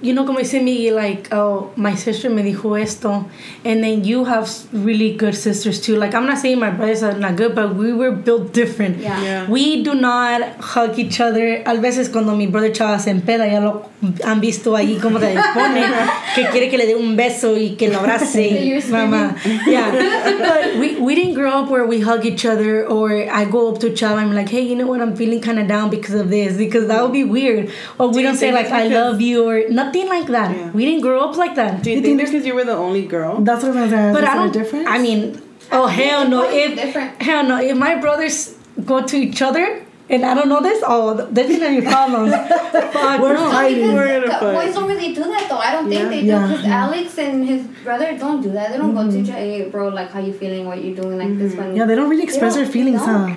you 0.01 0.13
know, 0.13 0.25
como 0.25 0.39
dice 0.39 0.59
Miggy, 0.59 0.91
like, 0.93 1.33
oh, 1.33 1.71
my 1.77 1.95
sister 1.95 2.29
me 2.29 2.43
dijo 2.43 2.75
esto, 2.79 3.25
and 3.63 3.81
then 3.81 4.03
you 4.03 4.25
have 4.25 4.49
really 4.73 5.15
good 5.15 5.35
sisters 5.35 5.79
too. 5.79 5.95
Like, 5.95 6.13
I'm 6.13 6.25
not 6.25 6.37
saying 6.37 6.59
my 6.59 6.69
brothers 6.69 7.01
are 7.01 7.13
not 7.17 7.37
good, 7.37 7.55
but 7.55 7.75
we 7.75 7.93
were 7.93 8.11
built 8.11 8.51
different. 8.53 8.97
Yeah. 8.99 9.21
Yeah. 9.23 9.49
We 9.49 9.81
do 9.81 9.93
not 9.95 10.41
hug 10.59 10.99
each 10.99 11.21
other. 11.21 11.63
A 11.65 11.75
veces 11.77 12.09
cuando 12.11 12.35
mi 12.35 12.47
brother 12.47 12.71
Chava 12.71 12.99
se 12.99 13.11
empeda, 13.11 13.47
ya 13.49 13.59
lo 13.61 13.89
han 14.25 14.41
visto 14.41 14.75
ahí 14.75 14.99
como 15.01 15.19
se 15.19 15.33
pone, 15.53 15.81
que 16.35 16.43
quiere 16.51 16.69
que 16.69 16.77
le 16.77 16.87
dé 16.87 16.95
un 16.95 17.15
beso 17.15 17.55
y 17.55 17.75
que 17.77 17.89
lo 17.89 17.99
abrace. 17.99 18.81
Mamá. 18.91 19.35
Yeah. 19.65 19.91
But 20.39 20.79
we, 20.79 20.99
we 20.99 21.15
didn't 21.15 21.35
grow 21.35 21.63
up 21.63 21.69
where 21.69 21.85
we 21.85 22.01
hug 22.01 22.25
each 22.25 22.45
other 22.45 22.64
or 22.73 23.29
I 23.29 23.45
go 23.45 23.71
up 23.71 23.79
to 23.81 23.89
Chava 23.89 24.17
and 24.17 24.29
I'm 24.29 24.33
like, 24.33 24.49
hey, 24.49 24.61
you 24.61 24.75
know 24.75 24.87
what? 24.87 25.01
I'm 25.01 25.15
feeling 25.15 25.41
kind 25.41 25.59
of 25.59 25.67
down 25.67 25.89
because 25.89 26.15
of 26.15 26.29
this. 26.29 26.57
Because 26.57 26.87
that 26.87 27.01
would 27.03 27.13
be 27.13 27.23
weird. 27.23 27.71
Or 27.99 28.09
we 28.09 28.17
you 28.17 28.23
don't 28.23 28.37
say 28.37 28.51
like, 28.51 28.67
I 28.67 28.87
love 28.87 29.21
you 29.21 29.47
or 29.47 29.69
nothing 29.69 30.07
like 30.07 30.27
that. 30.27 30.55
Yeah. 30.55 30.71
We 30.71 30.85
didn't 30.85 31.01
grow 31.01 31.21
up 31.27 31.37
like 31.37 31.55
that. 31.55 31.83
Do 31.83 31.91
you, 31.91 32.01
think 32.01 32.21
it's 32.21 32.31
because 32.31 32.45
you 32.45 32.55
were 32.55 32.65
the 32.65 32.75
only 32.75 33.05
girl? 33.05 33.41
That's 33.41 33.63
what 33.63 33.77
I'm 33.77 33.89
saying. 33.89 34.13
But 34.13 34.23
Is 34.23 34.29
I 34.29 34.33
there 34.33 34.41
a 34.41 34.43
don't. 34.45 34.53
difference? 34.53 34.87
I 34.89 34.97
mean, 34.97 35.41
oh 35.71 35.87
hell 35.87 36.27
no! 36.27 36.49
If 36.49 36.75
different. 36.75 37.21
hell 37.21 37.43
no, 37.43 37.59
if 37.59 37.77
my 37.77 37.95
brothers 37.99 38.57
go 38.83 39.05
to 39.05 39.17
each 39.17 39.41
other, 39.41 39.84
And 40.07 40.23
I 40.23 40.35
don't 40.35 40.49
know 40.49 40.61
this. 40.61 40.83
Oh, 40.85 41.13
this 41.31 41.49
is 41.49 41.61
any 41.61 41.81
problems. 41.81 42.31
Fuck 42.93 43.21
We're 43.21 43.33
no. 43.33 43.49
fighting. 43.51 43.81
Because 43.81 43.93
We're 43.95 44.21
gonna 44.27 44.39
fight. 44.39 44.65
boys 44.65 44.73
don't 44.75 44.87
really 44.87 45.13
do 45.15 45.23
that 45.23 45.47
though. 45.49 45.57
I 45.57 45.71
don't 45.71 45.89
think 45.89 46.01
Yeah. 46.01 46.09
they 46.09 46.21
do 46.21 46.27
Yeah. 46.27 46.47
because 46.47 46.65
Alex 46.65 47.17
and 47.17 47.45
his 47.47 47.63
brother 47.83 48.15
don't 48.17 48.41
do 48.41 48.51
that. 48.51 48.71
They 48.71 48.77
don't 48.77 48.93
Mm-hmm. 48.93 49.19
go 49.19 49.25
to 49.25 49.31
hey 49.31 49.69
bro 49.69 49.87
like 49.89 50.11
how 50.11 50.19
you 50.19 50.31
feeling, 50.33 50.67
what 50.67 50.81
you 50.83 50.95
doing 50.95 51.17
like 51.17 51.37
this 51.39 51.55
one. 51.55 51.75
Yeah, 51.75 51.85
they 51.85 51.95
don't 51.95 52.09
really 52.09 52.23
express 52.23 52.53
don't- 52.53 52.63
their 52.63 52.71
feelings, 52.71 53.01
huh? 53.01 53.35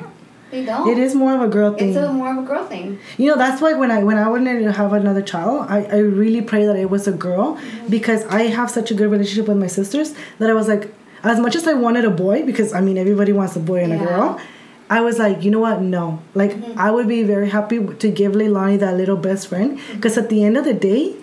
They 0.50 0.64
don't. 0.64 0.88
It 0.88 0.96
is 0.98 1.14
more 1.14 1.34
of 1.34 1.42
a 1.42 1.48
girl 1.48 1.74
thing. 1.74 1.88
It's 1.90 1.98
a 1.98 2.10
more 2.12 2.30
of 2.32 2.38
a 2.38 2.42
girl 2.42 2.64
thing. 2.64 2.98
You 3.18 3.28
know, 3.30 3.36
that's 3.36 3.60
why 3.62 3.72
when 3.74 3.90
I 3.90 4.02
when 4.02 4.16
I 4.18 4.28
wanted 4.28 4.62
to 4.64 4.72
have 4.72 4.92
another 4.94 5.20
child, 5.22 5.66
I, 5.68 5.84
I 5.84 5.98
really 5.98 6.40
pray 6.42 6.64
that 6.66 6.76
it 6.76 6.88
was 6.90 7.06
a 7.06 7.12
girl 7.12 7.58
because 7.88 8.24
I 8.26 8.42
have 8.44 8.70
such 8.70 8.90
a 8.90 8.94
good 8.94 9.10
relationship 9.10 9.46
with 9.48 9.58
my 9.58 9.66
sisters 9.66 10.14
that 10.38 10.48
I 10.48 10.54
was 10.54 10.66
like, 10.68 10.94
as 11.22 11.38
much 11.40 11.54
as 11.56 11.66
I 11.66 11.74
wanted 11.74 12.04
a 12.06 12.10
boy, 12.10 12.44
because 12.46 12.72
I 12.72 12.80
mean 12.80 12.96
everybody 12.96 13.32
wants 13.32 13.56
a 13.56 13.60
boy 13.60 13.82
and 13.84 13.92
a 13.92 13.98
girl, 13.98 14.40
I 14.90 15.00
was 15.02 15.18
like, 15.18 15.44
you 15.44 15.50
know 15.50 15.60
what? 15.60 15.82
No, 15.82 16.22
like 16.34 16.52
mm-hmm. 16.52 16.78
I 16.78 16.90
would 16.90 17.08
be 17.08 17.22
very 17.22 17.50
happy 17.50 17.78
to 17.78 18.10
give 18.10 18.32
Leilani 18.32 18.78
that 18.80 18.96
little 18.96 19.16
best 19.16 19.48
friend 19.48 19.78
mm-hmm. 19.78 19.96
because 19.96 20.16
at 20.16 20.28
the 20.30 20.44
end 20.44 20.56
of 20.56 20.64
the 20.64 20.72
day, 20.74 21.14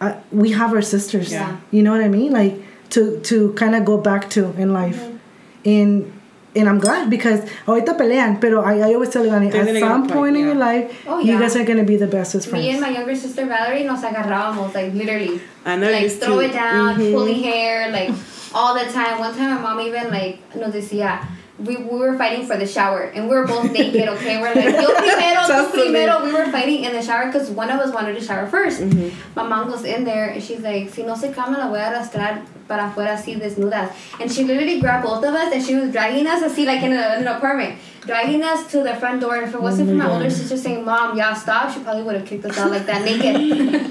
I, 0.00 0.20
we 0.30 0.52
have 0.52 0.72
our 0.72 0.82
sisters. 0.82 1.32
Yeah. 1.32 1.56
You 1.70 1.82
know 1.82 1.92
what 1.92 2.02
I 2.02 2.08
mean? 2.08 2.32
Like 2.32 2.60
to 2.90 3.18
to 3.20 3.52
kind 3.54 3.74
of 3.74 3.84
go 3.84 3.96
back 3.98 4.28
to 4.30 4.52
in 4.60 4.72
life, 4.72 5.00
mm-hmm. 5.00 5.68
and. 5.68 6.12
And 6.56 6.66
I'm 6.66 6.80
glad 6.80 7.10
because 7.10 7.44
ahorita 7.68 7.94
pelean, 7.94 8.40
pero 8.40 8.64
I, 8.64 8.80
I 8.80 8.94
always 8.94 9.10
tell 9.10 9.22
Leilani, 9.22 9.52
They're 9.52 9.62
at 9.62 9.66
gonna 9.68 9.78
get 9.78 9.84
a 9.84 9.86
some 9.86 10.02
point, 10.08 10.12
point 10.12 10.36
in 10.38 10.44
your 10.46 10.56
life, 10.56 10.90
Oh, 11.06 11.20
you 11.20 11.38
guys 11.38 11.54
are 11.54 11.62
gonna 11.62 11.84
be 11.84 11.94
the 11.96 12.08
bestest 12.08 12.48
friends. 12.48 12.64
Me 12.64 12.72
and 12.72 12.80
my 12.80 12.88
younger 12.88 13.14
sister 13.14 13.46
Valerie 13.46 13.84
nos 13.84 14.02
agarrábamos 14.02 14.74
like 14.74 14.90
literally. 14.94 15.38
I 15.64 15.76
know 15.76 15.92
like 15.92 16.08
used 16.08 16.18
throw 16.24 16.40
to. 16.40 16.48
it 16.48 16.52
down, 16.56 16.96
Mhm. 16.98 17.12
pulling 17.12 17.44
hair, 17.44 17.92
like 17.92 18.10
all 18.56 18.74
the 18.74 18.90
time. 18.90 19.20
One 19.20 19.36
time 19.36 19.54
my 19.54 19.60
mom 19.60 19.78
even 19.86 20.10
like 20.10 20.40
nos 20.56 20.72
decía 20.74 21.20
we, 21.58 21.76
we 21.76 21.98
were 21.98 22.16
fighting 22.16 22.46
for 22.46 22.56
the 22.56 22.66
shower 22.66 23.02
and 23.02 23.28
we 23.28 23.34
were 23.34 23.46
both 23.46 23.72
naked, 23.78 24.08
okay? 24.08 24.40
We're 24.40 24.54
like, 24.54 24.80
yo 24.80 24.94
primero, 24.94 25.40
tú 25.42 25.70
primero. 25.72 26.24
We 26.24 26.32
were 26.32 26.50
fighting 26.52 26.84
in 26.84 26.92
the 26.92 27.02
shower 27.02 27.26
because 27.26 27.50
one 27.50 27.70
of 27.70 27.80
us 27.80 27.92
wanted 27.92 28.14
to 28.14 28.20
shower 28.20 28.48
1st 28.48 28.78
Mm-hmm. 28.78 29.34
My 29.34 29.42
mom 29.42 29.68
goes 29.68 29.84
in 29.84 30.04
there 30.04 30.28
and 30.28 30.42
she's 30.42 30.60
like, 30.60 30.90
si 30.90 31.02
no 31.02 31.16
se 31.16 31.32
calma, 31.32 31.58
la 31.58 31.68
voy 31.68 31.78
a 31.78 31.90
arrastrar 31.90 32.44
para 32.68 32.90
afuera 32.90 33.14
así 33.14 33.38
desnudas. 33.38 33.90
And 34.20 34.30
she 34.30 34.44
literally 34.44 34.80
grabbed 34.80 35.04
both 35.04 35.24
of 35.24 35.34
us 35.34 35.52
and 35.52 35.64
she 35.64 35.74
was 35.74 35.90
dragging 35.90 36.26
us 36.26 36.42
así 36.42 36.64
like 36.64 36.82
in, 36.82 36.92
a, 36.92 37.16
in 37.16 37.22
an 37.22 37.28
apartment, 37.28 37.78
dragging 38.08 38.42
us 38.42 38.60
to 38.72 38.78
the 38.82 38.94
front 38.96 39.20
door. 39.20 39.36
And 39.36 39.44
if 39.48 39.54
it 39.54 39.62
wasn't 39.62 39.88
for 39.90 39.94
my 39.94 40.08
older 40.10 40.30
sister 40.30 40.56
saying, 40.56 40.84
Mom, 40.84 41.16
yeah, 41.16 41.34
stop, 41.34 41.70
she 41.72 41.80
probably 41.80 42.02
would 42.04 42.16
have 42.16 42.26
kicked 42.26 42.44
us 42.46 42.56
out 42.58 42.70
like 42.70 42.86
that 42.86 43.04
naked. 43.04 43.36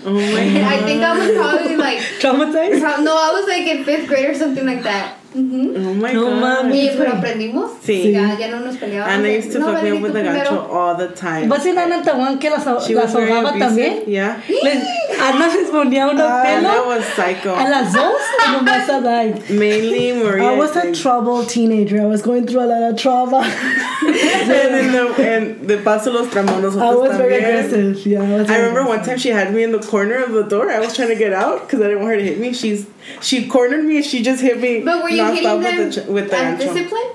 Oh 0.07 0.13
my 0.13 0.20
and 0.57 0.65
I 0.65 0.78
think 0.88 1.03
I 1.03 1.11
was 1.20 1.30
probably 1.38 1.76
like, 1.76 1.99
Traumatized? 2.24 2.80
pro- 2.82 3.03
no, 3.03 3.13
I 3.28 3.32
was 3.38 3.45
like 3.47 3.65
in 3.68 3.84
fifth 3.84 4.07
grade 4.07 4.30
or 4.30 4.34
something 4.34 4.65
like 4.65 4.84
that. 4.84 5.15
Mm-hmm. 5.36 5.86
Oh 5.86 5.93
my 5.93 6.13
No, 6.13 6.24
god. 6.32 6.65
mami. 6.65 6.88
Pero 6.97 7.11
aprendimos. 7.11 7.72
Sí. 7.84 8.11
Ya, 8.13 8.34
ya 8.39 8.47
no 8.47 8.59
nos 8.65 8.78
peleábamos. 8.78 9.11
Anna 9.13 9.28
used 9.28 9.51
to 9.51 9.59
no, 9.59 9.65
fuck 9.68 9.84
me 9.84 9.91
Valerie, 9.91 9.97
up 9.97 10.03
with 10.03 10.11
tú 10.13 10.24
the 10.24 10.24
gancho 10.24 10.70
all 10.72 10.95
the 10.95 11.07
time. 11.09 11.49
¿Vas 11.49 11.65
en 11.65 11.78
Ana 11.78 12.01
Tahuán 12.01 12.39
que 12.39 12.49
las, 12.49 12.63
She 12.88 12.95
las 12.95 13.13
ahogaba 13.13 13.51
también? 13.59 14.05
Yeah. 14.07 14.41
Les, 14.47 14.84
Ana 15.20 15.47
les 15.53 15.70
ponía 15.70 16.07
unos 16.09 16.22
Anna 16.24 16.72
pelos 16.72 16.88
was 16.88 17.05
psycho. 17.18 17.53
a 17.53 17.68
las 17.70 17.91
dos 17.93 18.22
y 18.47 18.51
nomás 18.53 18.89
a 18.89 19.01
dar. 19.01 19.26
Mainly 19.49 20.13
Maria. 20.13 20.43
I 20.53 20.57
was 20.57 20.76
a 20.78 20.82
think. 20.82 20.95
troubled 20.95 21.49
teenager. 21.49 22.01
I 22.01 22.05
was 22.05 22.22
going 22.24 22.47
through 22.47 22.61
a 22.63 22.70
lot 22.74 22.82
of 22.89 22.95
trauma. 22.97 23.43
And 24.08 24.76
in 24.76 24.91
the 24.91 25.16
and 25.22 25.68
the 25.68 25.78
paso 25.80 26.12
los 26.12 26.28
tramonos. 26.28 26.78
I 26.80 26.93
was 26.95 27.18
very 27.18 27.41
también. 27.41 27.66
aggressive. 27.66 28.05
Yeah, 28.05 28.22
I 28.22 28.38
was. 28.39 28.49
I 28.49 28.53
very 28.58 28.68
remember 28.70 28.89
one 28.89 29.03
time 29.03 29.18
she 29.18 29.30
had 29.30 29.53
me 29.53 29.64
in 29.64 29.72
the 29.72 29.80
corner 29.80 30.24
of 30.24 30.32
the 30.32 30.43
door. 30.43 30.70
I 30.72 30.80
was 30.80 30.95
trying 30.95 31.10
to 31.10 31.16
get 31.16 31.34
out 31.34 31.62
because 31.68 31.82
I 31.82 31.88
didn't 31.88 31.99
want 31.99 32.12
her 32.12 32.18
to 32.18 32.24
hit 32.24 32.39
me. 32.39 32.53
She's 32.53 32.88
she 33.22 33.47
cornered 33.47 33.84
me 33.84 33.97
and 33.97 34.05
she 34.05 34.22
just 34.24 34.41
hit 34.41 34.60
me. 34.60 34.82
But 34.84 35.03
were 35.03 35.10
you 35.10 35.26
hitting 35.26 35.43
them 35.43 35.60
with 35.64 35.95
the, 35.95 36.01
ch- 36.01 36.08
with 36.08 36.30
the 36.30 36.38
as 36.38 36.60
gancho. 36.60 36.74
discipline? 36.74 37.12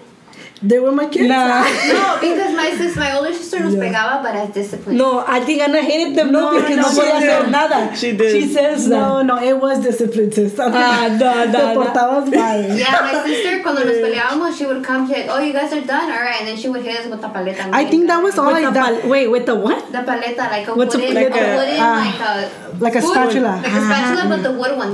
They 0.62 0.78
were 0.78 0.92
my 0.92 1.06
kids. 1.06 1.28
Nah. 1.28 1.64
No, 1.92 2.18
because 2.20 2.54
my 2.54 2.70
sister, 2.70 3.00
my 3.00 3.16
older 3.16 3.32
sister 3.34 3.58
nos 3.60 3.74
Yeah. 3.74 3.82
pegaba, 3.82 4.22
but 4.22 4.34
as 4.36 4.50
discipline. 4.54 4.96
No, 4.96 5.24
I 5.26 5.40
think 5.40 5.60
Ana 5.60 5.82
hated 5.82 6.14
them, 6.16 6.30
no, 6.30 6.52
No, 6.52 6.60
because 6.60 6.76
no, 6.76 6.82
no, 6.82 6.88
she 6.88 7.00
podía 7.00 7.18
hacer 7.18 7.42
did. 7.42 7.50
nada. 7.50 7.96
She 7.96 8.12
did. 8.16 8.30
She 8.32 8.46
says 8.48 8.88
that. 8.88 8.94
No, 8.96 9.22
no, 9.22 9.42
it 9.42 9.56
was 9.58 9.80
discipline, 9.82 10.30
sis. 10.30 10.54
Ah, 10.60 11.08
no, 11.10 11.18
Te 11.18 11.52
no, 11.52 11.74
no. 11.74 11.80
portabas 11.82 12.26
mal. 12.30 12.60
Yeah, 12.78 13.00
my 13.02 13.22
sister, 13.26 13.60
cuando 13.64 13.82
nos 13.84 13.98
peleábamos, 14.04 14.56
she 14.56 14.64
would 14.66 14.84
come, 14.84 15.06
she 15.08 15.14
like, 15.14 15.26
oh, 15.30 15.40
you 15.40 15.52
guys 15.52 15.72
are 15.72 15.80
done? 15.80 16.10
All 16.12 16.22
right. 16.22 16.38
And 16.38 16.46
then 16.48 16.56
she 16.56 16.68
would 16.68 16.82
hit 16.82 16.96
us 17.00 17.06
with 17.10 17.20
the 17.20 17.28
paleta. 17.28 17.68
I 17.72 17.84
think 17.90 18.06
that 18.06 18.22
was 18.22 18.38
all 18.38 18.52
With 18.54 18.62
like 18.62 18.74
that. 18.74 19.04
wait, 19.08 19.26
with 19.28 19.46
the 19.46 19.56
what? 19.56 19.90
The 19.90 19.98
paleta, 19.98 20.38
like 20.48 20.68
a 20.68 20.74
What's 20.74 20.94
a 20.94 20.98
wooden, 20.98 21.16
paleta? 21.16 21.42
a 21.42 21.56
wooden, 21.58 21.80
Ah, 21.80 21.98
like 22.06 22.20
a... 22.22 22.84
like 22.84 22.94
a 22.94 23.02
spoon. 23.02 23.14
spatula. 23.14 23.52
Like 23.62 23.72
a 23.72 23.82
spatula, 23.82 24.22
but 24.30 24.40
the 24.46 24.52
wood 24.52 24.76
one. 24.78 24.92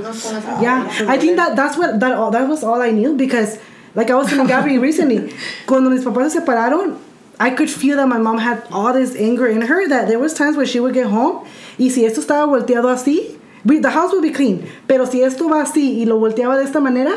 Yeah, 0.64 0.88
I 1.06 1.18
think 1.18 1.36
that 1.36 1.54
that's 1.56 1.76
what 1.76 2.00
that 2.00 2.12
all 2.16 2.30
that 2.30 2.48
was 2.48 2.64
all 2.64 2.80
I 2.80 2.90
knew 2.90 3.14
because, 3.14 3.58
like 3.94 4.10
I 4.10 4.14
was 4.14 4.28
telling 4.28 4.46
Gabby 4.46 4.78
recently, 4.88 5.32
cuando 5.66 5.90
mis 5.90 6.04
papás 6.04 6.30
se 6.32 6.40
separaron, 6.40 6.96
I 7.40 7.50
could 7.50 7.70
feel 7.70 7.96
that 7.96 8.06
my 8.08 8.18
mom 8.18 8.38
had 8.38 8.62
all 8.72 8.92
this 8.92 9.14
anger 9.16 9.46
in 9.46 9.62
her. 9.62 9.88
That 9.88 10.08
there 10.08 10.18
was 10.18 10.34
times 10.34 10.56
where 10.56 10.66
she 10.66 10.80
would 10.80 10.94
get 10.94 11.06
home 11.06 11.44
y 11.78 11.88
si 11.90 12.04
esto 12.04 12.20
estaba 12.20 12.46
volteado 12.46 12.88
así, 12.90 13.36
we- 13.64 13.78
the 13.80 13.90
house 13.90 14.12
would 14.12 14.22
be 14.22 14.32
clean. 14.32 14.64
Pero 14.88 15.06
si 15.06 15.22
esto 15.22 15.48
va 15.48 15.62
así 15.62 16.00
y 16.00 16.04
lo 16.06 16.18
volteaba 16.18 16.56
de 16.56 16.64
esta 16.64 16.80
manera, 16.80 17.12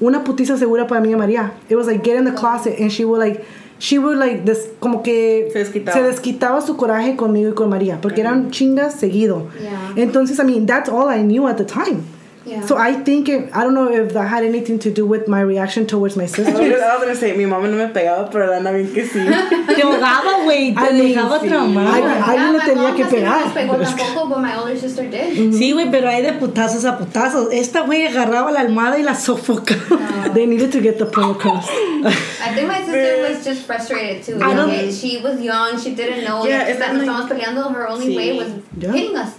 una 0.00 0.22
putiza 0.24 0.56
segura 0.56 0.86
para 0.86 1.00
mí 1.00 1.10
y 1.12 1.16
María. 1.16 1.52
It 1.68 1.76
was 1.76 1.86
like 1.88 2.04
get 2.04 2.16
in 2.16 2.24
the 2.24 2.32
closet 2.32 2.78
and 2.78 2.90
she 2.92 3.04
would 3.04 3.18
like. 3.18 3.44
She 3.78 3.98
would 3.98 4.16
like 4.16 4.46
this, 4.46 4.68
como 4.80 5.02
que 5.02 5.50
Se 5.52 5.58
desquitaba. 5.58 5.92
se 5.92 6.02
desquitaba 6.02 6.62
su 6.62 6.78
coraje 6.78 7.14
conmigo 7.14 7.50
y 7.50 7.54
con 7.54 7.68
María 7.68 8.00
porque 8.00 8.22
eran 8.22 8.50
chingas 8.50 8.94
seguido. 8.94 9.48
Yeah. 9.60 9.92
Entonces, 10.02 10.38
I 10.40 10.44
mean, 10.44 10.64
that's 10.64 10.88
all 10.88 11.10
I 11.10 11.20
knew 11.22 11.46
at 11.46 11.58
the 11.58 11.66
time. 11.66 12.02
Yeah. 12.46 12.64
So 12.64 12.76
I 12.78 12.92
think 13.02 13.28
it, 13.28 13.50
I 13.52 13.64
don't 13.64 13.74
know 13.74 13.90
if 13.90 14.12
that 14.12 14.28
had 14.28 14.44
anything 14.44 14.78
to 14.80 14.90
do 14.92 15.04
with 15.04 15.26
my 15.26 15.40
reaction 15.40 15.84
towards 15.84 16.14
my 16.16 16.22
I 16.22 16.26
was, 16.26 16.36
gonna, 16.36 16.76
I 16.76 16.94
was 16.94 17.02
gonna 17.02 17.14
say, 17.16 17.36
mi 17.36 17.42
mamá 17.44 17.68
no 17.68 17.76
me 17.76 17.92
pegaba, 17.92 18.30
pero 18.30 18.46
la 18.46 18.58
Ana 18.58 18.70
bien 18.70 18.92
que 18.94 19.04
sí. 19.04 19.18
Te 19.74 19.82
ahogaba, 19.82 20.44
güey, 20.44 20.72
te 20.72 20.80
I 20.80 20.92
mean, 20.92 21.08
dejaba 21.14 21.40
sí. 21.40 21.48
traumada. 21.48 21.92
Ay, 21.92 22.02
Yeah, 22.02 22.24
alguien 22.24 22.52
le 22.52 22.58
my 22.58 22.64
tenía 22.64 22.82
mom 22.88 22.96
que 22.96 23.02
casi 23.02 23.16
no 23.16 23.20
pegar. 23.22 23.44
nos 23.46 23.52
pegó 23.52 23.76
tampoco, 23.82 24.28
but 24.28 24.38
my 24.38 24.56
older 24.56 24.78
sister 24.78 25.10
did. 25.10 25.36
Mm-hmm. 25.36 25.52
Sí, 25.58 25.72
güey, 25.72 25.90
pero 25.90 26.08
hay 26.08 26.22
de 26.22 26.34
putazos 26.34 26.84
a 26.84 26.96
putazos. 26.98 27.48
Esta 27.52 27.80
güey 27.80 28.06
agarraba 28.06 28.52
la 28.52 28.60
almohada 28.60 28.96
y 28.98 29.02
la 29.02 29.14
sofocaba. 29.16 30.30
They 30.34 30.46
needed 30.46 30.70
to 30.72 30.80
get 30.80 30.98
the 30.98 31.06
point 31.06 31.36
across. 31.38 31.68
I 31.68 32.54
think 32.54 32.68
my 32.68 32.78
sister 32.84 33.22
was 33.28 33.44
just 33.44 33.66
frustrated 33.66 34.22
too. 34.22 34.38
I 34.40 34.54
don't- 34.54 34.92
She 34.92 35.18
was 35.20 35.40
young. 35.40 35.76
She 35.80 35.94
didn't 35.96 36.22
know. 36.24 36.44
Yeah, 36.46 36.62
Yeah, 36.62 36.68
it's 36.68 36.78
that 36.78 36.94
like- 36.94 37.06
nos 37.06 37.26
estábamos 37.26 37.28
peleando. 37.28 37.74
Her 37.74 37.88
only 37.88 38.06
Sí. 38.08 38.16
way 38.16 38.38
was 38.38 38.48
Yeah. 38.78 38.92
hitting 38.92 39.16
us. 39.16 39.30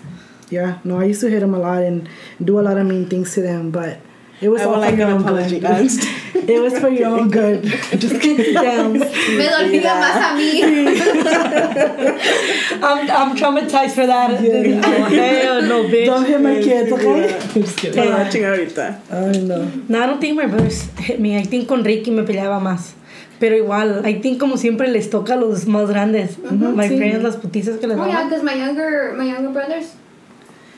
Yeah, 0.49 0.79
no, 0.83 0.99
I 0.99 1.05
used 1.05 1.21
to 1.21 1.29
hit 1.29 1.41
him 1.43 1.53
a 1.53 1.59
lot 1.59 1.83
and 1.83 2.09
do 2.43 2.59
a 2.59 2.61
lot 2.61 2.77
of 2.77 2.85
mean 2.85 3.07
things 3.07 3.33
to 3.35 3.41
them, 3.41 3.71
but 3.71 3.99
it 4.39 4.49
was 4.49 4.61
I 4.61 4.65
all 4.65 4.71
would 4.71 4.75
for 4.75 4.81
like 4.91 4.97
your 4.97 5.07
an 5.07 5.13
own 5.13 5.21
apology. 5.21 5.59
good. 5.59 5.91
it 6.49 6.61
was 6.61 6.77
for 6.77 6.89
your 6.89 7.07
own 7.07 7.29
good. 7.31 7.63
Just 7.97 8.21
keep 8.21 8.37
it 8.39 8.53
down. 8.53 8.93
Me 8.93 9.47
dolía 9.49 9.95
más 9.97 10.21
a 10.21 10.35
mí. 10.37 10.61
I'm, 12.83 13.09
I'm 13.09 13.35
traumatized 13.35 13.95
for 13.95 14.05
that. 14.05 14.29
Oh, 14.31 15.03
hell 15.09 15.61
no, 15.63 15.83
bitch. 15.85 16.05
Don't 16.05 16.23
hit 16.25 16.39
my 16.39 16.61
kids, 16.61 16.91
okay? 16.91 17.31
Yeah. 17.31 17.39
Just 17.53 17.77
kidding. 17.77 17.99
Me 17.99 18.07
va 18.11 18.21
a 18.21 18.25
chingar 18.29 18.53
ahorita. 18.53 18.99
I 19.11 19.39
know. 19.39 19.65
No, 19.89 20.03
I 20.03 20.05
don't 20.05 20.21
think 20.21 20.35
my 20.37 20.45
brothers 20.45 20.83
hit 20.99 21.19
me. 21.19 21.35
I 21.35 21.41
think 21.43 21.67
con 21.67 21.83
Ricky 21.83 22.11
me 22.11 22.21
peleaba 22.23 22.59
más. 22.61 22.93
Pero 23.39 23.55
igual, 23.55 24.05
I 24.05 24.19
think 24.21 24.39
como 24.39 24.57
siempre 24.57 24.87
les 24.87 25.09
toca 25.09 25.33
a 25.33 25.37
los 25.37 25.65
más 25.65 25.89
grandes. 25.89 26.37
My 26.39 26.87
sí. 26.87 26.97
friends, 26.97 27.23
las 27.23 27.37
putizas 27.37 27.79
que 27.79 27.87
les 27.87 27.97
Oh 27.97 28.05
yeah, 28.05 28.23
because 28.23 28.43
my 28.43 28.53
younger 28.53 29.13
my 29.15 29.25
younger 29.25 29.49
brothers, 29.51 29.95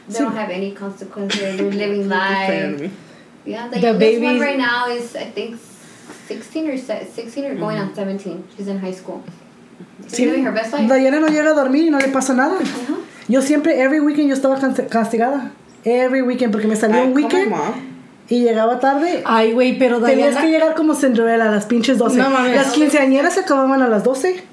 they 0.10 0.20
don't 0.20 0.36
have 0.36 0.50
any 0.50 0.72
consequences. 0.72 1.58
They're 1.58 1.72
living 1.72 2.10
life. 2.20 2.92
Yeah, 3.46 3.68
the, 3.68 3.80
The 3.80 3.88
youngest 3.88 4.22
one 4.22 4.40
right 4.40 4.58
now 4.58 4.88
is 4.90 5.16
I 5.16 5.26
think 5.26 5.60
sixteen 6.28 6.70
or 6.70 6.78
sixteen 6.78 7.46
or 7.46 7.56
going 7.56 7.78
on 7.78 7.94
seventeen. 7.96 8.44
She's 8.56 8.68
in 8.68 8.80
high 8.80 8.94
school. 8.94 9.24
She's 10.08 10.20
living 10.20 10.44
her 10.44 10.52
best 10.52 10.74
life. 10.74 10.88
Diana 10.88 11.20
no 11.20 11.28
llega 11.28 11.52
a 11.52 11.56
dormir 11.56 11.86
y 11.86 11.90
no 11.90 12.00
le 12.00 12.10
pasa 12.10 12.34
nada. 12.34 12.58
Ajá. 12.60 12.98
Yo 13.28 13.42
siempre, 13.42 13.80
every 13.80 14.00
weekend 14.00 14.30
yo 14.30 14.36
estaba 14.36 14.60
castigada. 14.90 15.52
Every 15.86 16.22
weekend, 16.24 16.52
porque 16.52 16.68
me 16.68 16.76
salía 16.76 17.04
I 17.04 17.08
un 17.08 17.14
weekend 17.14 17.54
y 18.30 18.42
llegaba 18.42 18.80
tarde. 18.80 19.24
Ay, 19.26 19.54
güey, 19.54 19.78
pero 19.80 20.00
Tenías 20.00 20.32
Diana... 20.32 20.42
que 20.42 20.52
llegar 20.52 20.76
como 20.76 20.94
Cinderella 20.94 21.46
a 21.46 21.52
las 21.52 21.66
pinches 21.66 21.98
12. 21.98 22.18
No 22.18 22.30
mames. 22.30 22.56
las 22.56 22.74
quinceañeras 22.74 23.34
se 23.34 23.42
acababan 23.42 23.82
a 23.82 23.88
las 23.88 24.04
12. 24.04 24.44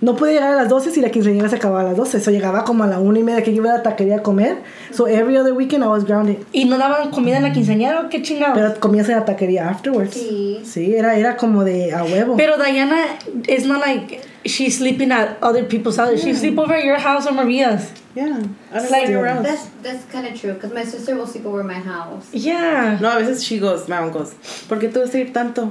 No 0.00 0.14
podía 0.14 0.34
llegar 0.34 0.52
a 0.52 0.56
las 0.56 0.68
12 0.68 0.92
si 0.92 1.00
la 1.00 1.10
quinceañera 1.10 1.48
se 1.48 1.56
acababa 1.56 1.80
a 1.80 1.84
las 1.84 1.96
12. 1.96 2.20
So 2.20 2.30
llegaba 2.30 2.64
como 2.64 2.84
a 2.84 2.86
la 2.86 3.00
una 3.00 3.18
y 3.18 3.24
media 3.24 3.42
que 3.42 3.52
yo 3.52 3.62
iba 3.62 3.72
a 3.72 3.78
la 3.78 3.82
taquería 3.82 4.16
a 4.16 4.22
comer. 4.22 4.58
So 4.92 5.06
every 5.06 5.36
other 5.36 5.52
weekend 5.52 5.82
I 5.82 5.88
was 5.88 6.04
grounded. 6.04 6.38
¿Y 6.52 6.66
no 6.66 6.78
daban 6.78 7.10
comida 7.10 7.38
en 7.38 7.42
la 7.42 7.52
quinceañera 7.52 8.00
o 8.00 8.08
qué 8.08 8.22
chingado? 8.22 8.54
Pero 8.54 8.78
comías 8.80 9.08
en 9.08 9.16
la 9.16 9.24
taquería 9.24 9.68
afterwards. 9.68 10.14
Sí. 10.14 10.60
Sí, 10.64 10.94
era, 10.94 11.16
era 11.16 11.36
como 11.36 11.64
de 11.64 11.92
a 11.92 12.04
huevo. 12.04 12.36
Pero 12.36 12.56
Diana, 12.56 13.18
it's 13.48 13.66
not 13.66 13.80
like 13.80 14.20
she's 14.44 14.78
sleeping 14.78 15.10
at 15.10 15.36
other 15.42 15.64
people's 15.66 15.96
houses. 15.96 16.22
She 16.22 16.34
sleep 16.34 16.58
over 16.58 16.74
at 16.74 16.84
your 16.84 16.98
house 16.98 17.26
or 17.26 17.32
Maria's. 17.32 17.90
Yeah. 18.14 18.42
I 18.72 18.78
don't 18.78 18.90
Like-. 18.90 19.42
That's 19.42 19.68
that's 19.82 20.04
kind 20.12 20.26
of 20.26 20.34
true 20.40 20.54
because 20.54 20.72
my 20.72 20.84
sister 20.84 21.14
will 21.14 21.26
sleep 21.26 21.46
over 21.46 21.62
my 21.62 21.80
house. 21.80 22.26
Yeah. 22.32 22.98
No, 23.00 23.16
a 23.16 23.20
veces 23.20 23.44
she 23.44 23.58
goes, 23.58 23.88
my 23.88 24.00
mom 24.00 24.12
goes, 24.12 24.34
¿por 24.68 24.78
qué 24.78 24.88
tú 24.88 25.00
vas 25.00 25.14
a 25.14 25.18
ir 25.18 25.32
tanto? 25.32 25.70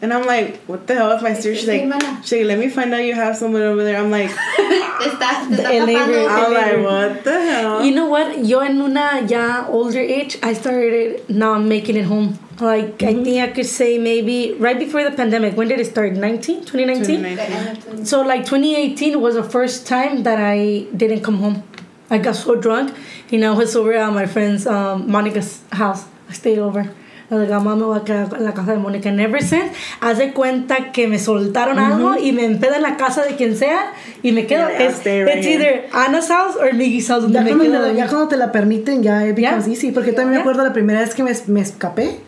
And 0.00 0.12
I'm 0.12 0.24
like, 0.26 0.58
what 0.68 0.86
the 0.86 0.94
hell 0.94 1.10
is 1.12 1.22
my 1.22 1.34
sister? 1.34 1.54
She's 1.56 1.66
like, 1.66 2.22
she's 2.22 2.38
like, 2.38 2.46
let 2.46 2.58
me 2.58 2.68
find 2.68 2.94
out 2.94 2.98
you 2.98 3.14
have 3.14 3.36
someone 3.36 3.62
over 3.62 3.82
there. 3.82 4.00
I'm 4.00 4.10
like, 4.12 4.30
Está, 4.98 5.48
te 5.48 5.56
está 5.56 5.72
El 5.72 5.86
neighbor. 5.86 6.28
I'm 6.28 6.54
like, 6.54 6.84
what 6.84 7.24
the 7.24 7.32
hell? 7.32 7.84
You 7.84 7.94
know 7.94 8.06
what? 8.06 8.44
Yo 8.44 8.60
en 8.60 8.80
una 8.80 9.26
ya 9.26 9.66
older 9.68 10.00
age, 10.00 10.38
I 10.42 10.52
started 10.54 11.28
now 11.28 11.58
making 11.58 11.96
it 11.96 12.04
home. 12.04 12.38
Like, 12.60 13.02
I 13.02 13.14
think 13.14 13.40
I 13.40 13.52
could 13.52 13.66
say 13.66 13.98
maybe 13.98 14.54
right 14.58 14.78
before 14.78 15.02
the 15.04 15.12
pandemic. 15.12 15.56
When 15.56 15.68
did 15.68 15.80
it 15.80 15.86
start? 15.86 16.12
19? 16.12 16.64
2019? 16.64 17.04
2019. 17.04 17.22
The 17.36 17.42
end 17.42 17.78
of 17.78 17.84
20 17.84 18.04
So, 18.04 18.22
like, 18.22 18.44
2018 18.46 19.20
was 19.20 19.34
the 19.36 19.44
first 19.44 19.86
time 19.86 20.24
that 20.24 20.38
I 20.40 20.86
didn't 20.96 21.22
come 21.22 21.38
home. 21.38 21.62
I 22.10 22.18
got 22.18 22.34
so 22.36 22.56
drunk, 22.56 22.96
and 23.30 23.44
I 23.44 23.52
was 23.52 23.76
over 23.76 23.92
at 23.92 24.12
my 24.12 24.26
friend's, 24.26 24.66
um, 24.66 25.10
Monica's 25.10 25.62
house. 25.70 26.04
I 26.28 26.32
stayed 26.32 26.58
over. 26.58 26.90
Like, 27.30 27.50
mamá, 27.52 27.76
me 27.76 27.82
voy 27.84 27.98
a 27.98 28.04
quedar 28.04 28.28
en 28.38 28.44
la 28.44 28.54
casa 28.54 28.72
de 28.72 28.78
Mónica. 28.78 29.10
And 29.10 29.20
ever 29.20 29.42
since, 29.42 29.70
haz 30.00 30.16
de 30.16 30.32
cuenta 30.32 30.92
que 30.92 31.06
me 31.08 31.18
soltaron 31.18 31.78
algo 31.78 32.16
y 32.18 32.32
me 32.32 32.44
empedo 32.46 32.74
en 32.76 32.82
la 32.82 32.96
casa 32.96 33.22
de 33.22 33.36
quien 33.36 33.54
sea 33.54 33.92
y 34.22 34.32
me 34.32 34.46
quedo. 34.46 34.66
Yeah, 34.68 34.88
stay 34.92 35.24
right 35.24 35.44
either 35.44 35.84
Anna's 35.92 36.28
house 36.28 36.56
or 36.56 36.72
Miggy's 36.72 37.08
house 37.08 37.30
Ya 37.30 37.42
me 37.42 37.50
cuando, 37.50 37.64
quedo. 37.70 37.92
ya 37.92 38.06
cuando 38.08 38.28
te 38.28 38.36
la 38.38 38.50
permiten, 38.50 39.02
ya 39.02 39.26
it 39.26 39.36
becomes 39.36 39.66
Yeah. 39.66 39.72
easy. 39.74 39.90
Porque 39.92 40.12
también 40.12 40.30
me 40.30 40.34
Yeah. 40.36 40.40
acuerdo 40.42 40.64
la 40.64 40.72
primera 40.72 41.00
vez 41.00 41.14
que 41.14 41.22
me, 41.22 41.32
me 41.48 41.60
escapé, 41.60 42.20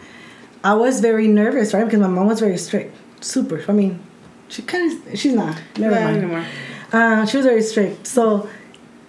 I 0.62 0.74
was 0.74 1.00
very 1.00 1.28
nervous, 1.28 1.72
right? 1.72 1.86
Because 1.86 1.98
my 2.00 2.08
mom 2.08 2.26
was 2.28 2.40
very 2.40 2.58
strict. 2.58 2.94
Super. 3.22 3.62
I 3.68 3.72
mean, 3.72 3.98
she 4.48 4.60
kind 4.62 4.92
of, 4.92 5.18
she's 5.18 5.34
not. 5.34 5.56
Never 5.78 5.94
mind. 5.98 6.16
anymore. 6.18 6.44
Uh, 6.92 7.24
she 7.24 7.38
was 7.38 7.46
very 7.46 7.62
strict. 7.62 8.06
So, 8.06 8.46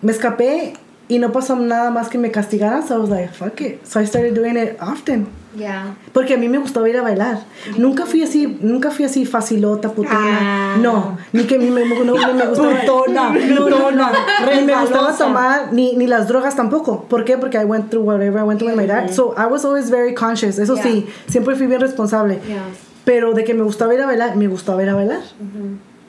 me 0.01 0.13
escapé 0.13 0.75
y 1.12 1.20
no 1.20 1.34
pasó 1.34 1.57
nada 1.57 1.91
más 1.91 2.07
que 2.07 2.18
me 2.18 2.32
castigaran. 2.32 2.88
So 2.88 2.95
I 2.95 2.97
was 2.99 3.09
like, 3.09 3.34
fuck 3.34 3.59
it. 3.59 3.86
So 3.86 3.99
I 3.99 4.05
started 4.05 4.34
doing 4.34 4.55
it 4.55 4.78
often. 4.80 5.28
Yeah. 5.53 5.97
Porque 6.14 6.36
a 6.36 6.38
mí 6.38 6.47
me 6.47 6.57
gustaba 6.57 6.88
ir 6.88 6.95
a 6.95 7.01
bailar. 7.01 7.39
Nunca 7.78 8.05
fui 8.05 8.24
así, 8.24 8.47
nunca 8.62 8.91
fui 8.91 9.03
así 9.03 9.26
facilota, 9.26 9.89
putona. 9.91 10.39
Ah. 10.41 10.78
No, 10.80 11.18
ni 11.34 11.43
que 11.43 11.55
a 11.55 11.57
mí 11.57 11.70
me, 11.70 11.84
no, 11.84 12.14
ni 12.14 12.34
me 12.34 12.45
gustaba. 12.45 12.80
Putona, 12.80 13.30
no, 13.34 13.70
no, 13.70 13.91
no. 13.91 14.07
Ni 14.55 14.62
me 14.64 14.74
gustaba 14.80 15.12
tomar, 15.18 15.74
ni, 15.74 15.97
ni 15.97 16.07
las 16.07 16.30
drogas 16.30 16.55
tampoco. 16.55 17.03
¿Por 17.09 17.26
qué? 17.26 17.38
Porque 17.38 17.57
I 17.57 17.66
went 17.66 17.89
through 17.89 18.05
whatever 18.05 18.39
I 18.39 18.43
went 18.43 18.59
through 18.62 18.78
my 18.78 18.88
dad. 18.88 19.09
So 19.12 19.34
I 19.38 19.47
was 19.47 19.66
always 19.66 19.89
very 19.89 20.14
conscious. 20.14 20.57
Eso 20.57 20.76
Yeah. 20.76 20.84
sí, 20.86 21.05
siempre 21.28 21.57
fui 21.57 21.68
bien 21.68 21.82
responsable. 21.82 22.39
Yeah. 22.47 22.64
Pero 23.03 23.34
de 23.34 23.43
que 23.43 23.53
me 23.53 23.64
gustaba 23.64 23.93
ir 23.93 23.99
a 23.99 24.05
bailar, 24.05 24.38
me 24.38 24.47
gustaba 24.47 24.82
ir 24.82 24.88
a 24.89 24.95
bailar. 24.95 25.20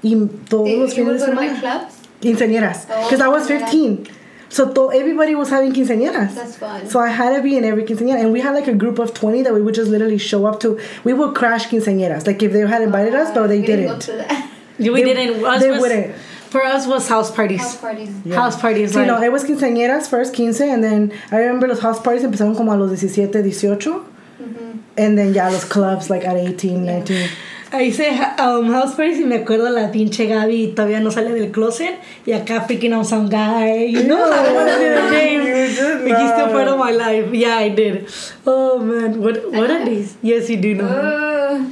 Y 0.02 0.14
todos 0.48 0.68
los 0.68 0.94
fines 0.94 1.14
de 1.14 1.18
semana. 1.26 1.58
clubs? 1.58 1.94
Quinceañeras. 2.20 2.86
Oh, 2.88 3.02
Because 3.10 3.20
I 3.20 3.26
was 3.28 3.48
yeah. 3.48 3.66
15. 3.68 4.21
So 4.52 4.70
to, 4.72 4.92
everybody 4.92 5.34
was 5.34 5.48
having 5.48 5.72
quinceañeras. 5.72 6.34
That's 6.34 6.56
fun. 6.56 6.86
So 6.86 7.00
I 7.00 7.08
had 7.08 7.34
to 7.36 7.42
be 7.42 7.56
in 7.56 7.64
every 7.64 7.84
quinceañera. 7.84 8.20
And 8.20 8.32
we 8.32 8.40
had 8.40 8.54
like 8.54 8.68
a 8.68 8.74
group 8.74 8.98
of 8.98 9.14
20 9.14 9.42
that 9.42 9.54
we 9.54 9.62
would 9.62 9.74
just 9.74 9.90
literally 9.90 10.18
show 10.18 10.44
up 10.44 10.60
to. 10.60 10.78
We 11.04 11.14
would 11.14 11.34
crash 11.34 11.68
quinceañeras. 11.68 12.26
Like 12.26 12.42
if 12.42 12.52
they 12.52 12.60
had 12.60 12.82
invited 12.82 13.14
us, 13.14 13.32
but 13.34 13.46
they 13.46 13.60
We 13.60 13.66
didn't 13.66 14.00
didn't. 14.06 14.50
We 14.78 14.88
They- 15.02 15.14
didn't. 15.14 15.44
Us 15.44 15.60
they 15.62 15.70
was, 15.70 15.80
wouldn't. 15.80 16.14
For 16.50 16.62
us 16.62 16.86
was 16.86 17.08
house 17.08 17.30
parties. 17.30 17.62
House 17.62 17.76
parties. 17.78 18.10
Yeah. 18.26 18.34
House 18.36 18.60
parties. 18.60 18.92
Sí, 18.92 18.96
like, 18.96 19.06
no, 19.06 19.22
it 19.22 19.32
was 19.32 19.42
quinceañeras 19.44 20.06
first, 20.06 20.36
15, 20.36 20.68
and 20.68 20.84
then 20.84 21.12
I 21.30 21.38
remember 21.38 21.66
los 21.68 21.80
house 21.80 21.98
parties 21.98 22.22
empezaron 22.24 22.54
como 22.54 22.74
a 22.74 22.76
los 22.76 22.90
17, 22.90 23.42
18. 23.42 23.78
Mm-hmm. 23.78 24.78
And 24.98 25.16
then 25.16 25.32
ya 25.32 25.48
los 25.48 25.64
clubs 25.64 26.10
like 26.10 26.26
at 26.26 26.36
18, 26.36 26.84
19. 26.84 27.30
Ahí 27.72 27.86
hice 27.88 28.10
um, 28.38 28.70
house 28.70 28.94
parties 28.94 29.18
y 29.18 29.24
me 29.24 29.36
acuerdo 29.36 29.70
la 29.70 29.90
pinche 29.90 30.26
Gaby 30.26 30.74
todavía 30.76 31.00
no 31.00 31.10
sale 31.10 31.32
del 31.32 31.50
closet 31.50 31.98
y 32.26 32.32
acá 32.32 32.66
freaking 32.66 32.92
out 32.92 33.06
some 33.06 33.30
guy, 33.30 33.86
you 33.86 34.02
know? 34.02 34.30
I 34.30 34.44
don't 34.44 34.54
wanna 34.54 34.74
say 34.76 34.88
the 34.90 35.10
name. 35.10 35.40
You 35.40 35.54
did 35.54 36.08
But 36.08 36.20
he's 36.20 36.30
still 36.32 36.48
part 36.48 36.68
of 36.68 36.78
my 36.78 36.90
life. 36.90 37.32
Yeah, 37.32 37.56
I 37.56 37.70
did. 37.70 38.06
Oh 38.46 38.78
man, 38.78 39.20
what 39.22 39.50
what 39.52 39.70
are 39.70 39.84
these? 39.86 40.16
Yes, 40.20 40.50
you 40.50 40.58
do 40.58 40.74
know. 40.74 40.86
Uh, 40.86 41.64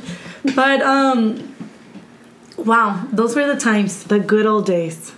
But 0.55 0.81
um, 0.81 1.53
wow, 2.57 3.05
those 3.13 3.37
were 3.37 3.47
the 3.47 3.61
times. 3.61 4.05
The 4.05 4.19
good 4.19 4.47
old 4.47 4.65
days. 4.67 5.13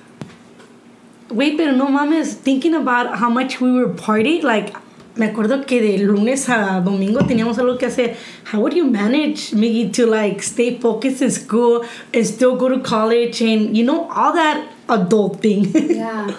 Wait, 1.31 1.57
pero 1.57 1.73
no 1.73 1.87
mames, 1.87 2.35
thinking 2.35 2.75
about 2.75 3.19
how 3.19 3.31
much 3.31 3.61
we 3.61 3.73
were 3.73 3.89
party, 3.89 4.43
like, 4.43 4.75
me 5.17 5.27
acuerdo 5.27 5.65
que 5.67 5.81
de 5.81 5.99
lunes 5.99 6.49
a 6.49 6.81
domingo 6.81 7.21
teníamos 7.27 7.59
algo 7.59 7.77
que 7.79 7.87
hacer. 7.87 8.17
How 8.51 8.61
would 8.61 8.75
you 8.75 8.85
manage, 8.91 9.53
Miggy, 9.53 9.93
to 9.95 10.07
like 10.07 10.43
stay 10.43 10.79
focused 10.79 11.21
in 11.23 11.31
school 11.31 11.85
and 12.15 12.27
still 12.27 12.57
go 12.57 12.69
to 12.69 12.81
college 12.81 13.43
and, 13.43 13.77
you 13.77 13.85
know, 13.85 14.09
all 14.11 14.33
that 14.33 14.67
adult 14.89 15.41
thing? 15.43 15.71
yeah. 15.75 16.31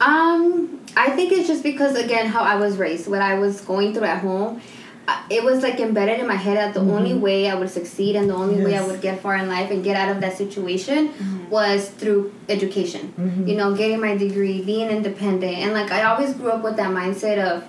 Um, 0.00 0.80
I 0.96 1.10
think 1.10 1.32
it's 1.32 1.46
just 1.48 1.62
because 1.62 1.94
again 1.96 2.26
how 2.26 2.42
I 2.42 2.56
was 2.56 2.76
raised, 2.76 3.08
what 3.08 3.22
I 3.22 3.38
was 3.38 3.60
going 3.60 3.94
through 3.94 4.04
at 4.04 4.20
home. 4.20 4.60
uh, 5.08 5.20
It 5.30 5.42
was 5.42 5.62
like 5.62 5.80
embedded 5.80 6.20
in 6.20 6.26
my 6.26 6.36
head 6.36 6.56
that 6.58 6.74
the 6.74 6.80
only 6.80 7.14
way 7.14 7.48
I 7.50 7.54
would 7.54 7.70
succeed 7.70 8.14
and 8.16 8.28
the 8.28 8.34
only 8.34 8.62
way 8.64 8.76
I 8.76 8.86
would 8.86 9.00
get 9.00 9.20
far 9.20 9.36
in 9.36 9.48
life 9.48 9.70
and 9.70 9.82
get 9.82 9.96
out 9.96 10.14
of 10.14 10.20
that 10.20 10.36
situation 10.36 11.10
was 11.50 11.88
through 11.88 12.32
education. 12.48 13.12
You 13.46 13.56
know, 13.56 13.74
getting 13.74 14.00
my 14.00 14.16
degree, 14.16 14.62
being 14.62 14.88
independent, 14.90 15.56
and 15.58 15.72
like 15.72 15.90
I 15.90 16.02
always 16.04 16.34
grew 16.34 16.50
up 16.50 16.62
with 16.62 16.76
that 16.76 16.90
mindset 16.90 17.38
of 17.38 17.64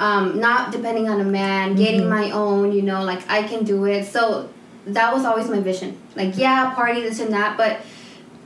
um, 0.00 0.40
not 0.40 0.72
depending 0.72 1.08
on 1.08 1.20
a 1.20 1.24
man, 1.24 1.76
getting 1.76 2.08
my 2.08 2.32
own. 2.32 2.72
You 2.72 2.82
know, 2.82 3.04
like 3.04 3.22
I 3.30 3.44
can 3.44 3.64
do 3.64 3.84
it. 3.84 4.06
So 4.06 4.48
that 4.86 5.12
was 5.14 5.24
always 5.24 5.48
my 5.48 5.60
vision. 5.60 5.96
Like 6.16 6.36
yeah, 6.36 6.74
party 6.74 7.02
this 7.02 7.20
and 7.20 7.32
that, 7.32 7.56
but 7.56 7.80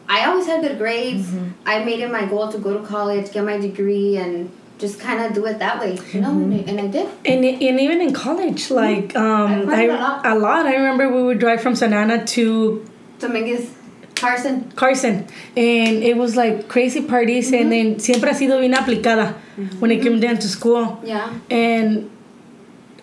I 0.08 0.26
always 0.26 0.46
had 0.46 0.60
good 0.60 0.76
grades. 0.76 1.32
I 1.64 1.82
made 1.84 2.00
it 2.00 2.10
my 2.10 2.26
goal 2.26 2.52
to 2.52 2.58
go 2.58 2.78
to 2.78 2.86
college, 2.86 3.32
get 3.32 3.44
my 3.44 3.58
degree, 3.58 4.18
and 4.18 4.50
just 4.78 5.00
kind 5.00 5.20
of 5.24 5.32
do 5.32 5.46
it 5.46 5.58
that 5.60 5.80
way, 5.80 5.98
you 6.12 6.20
know. 6.20 6.30
And, 6.30 6.68
and 6.68 6.80
I 6.80 6.86
did. 6.88 7.08
And, 7.24 7.44
and 7.44 7.80
even 7.80 8.00
in 8.00 8.12
college, 8.12 8.70
like 8.70 9.16
um, 9.16 9.68
I 9.68 9.74
I, 9.74 9.82
a 9.84 9.96
lot. 9.96 10.26
a 10.26 10.34
lot. 10.34 10.66
I 10.66 10.74
remember 10.74 11.08
we 11.08 11.22
would 11.22 11.38
drive 11.38 11.60
from 11.62 11.74
Santa 11.74 11.96
Ana 11.96 12.24
to 12.26 12.84
Dominguez, 13.18 13.72
Carson. 14.16 14.70
Carson, 14.76 15.26
and 15.56 16.02
it 16.02 16.16
was 16.16 16.36
like 16.36 16.68
crazy 16.68 17.02
parties. 17.02 17.52
And 17.52 17.70
then 17.70 17.98
siempre 17.98 18.30
ha 18.30 18.34
sido 18.34 18.60
bien 18.60 18.72
aplicada 18.72 19.34
when 19.80 19.90
it 19.90 20.02
came 20.02 20.20
down 20.20 20.38
to 20.38 20.48
school. 20.48 21.00
Yeah. 21.04 21.32
And 21.50 22.10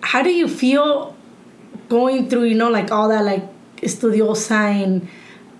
how 0.02 0.24
do 0.24 0.32
you 0.32 0.48
feel 0.48 1.16
going 1.90 2.30
through, 2.30 2.46
you 2.46 2.56
know, 2.56 2.70
like 2.70 2.92
all 2.92 3.10
that, 3.10 3.24
like 3.24 3.44
estudiosa 3.78 4.84
and 4.84 5.08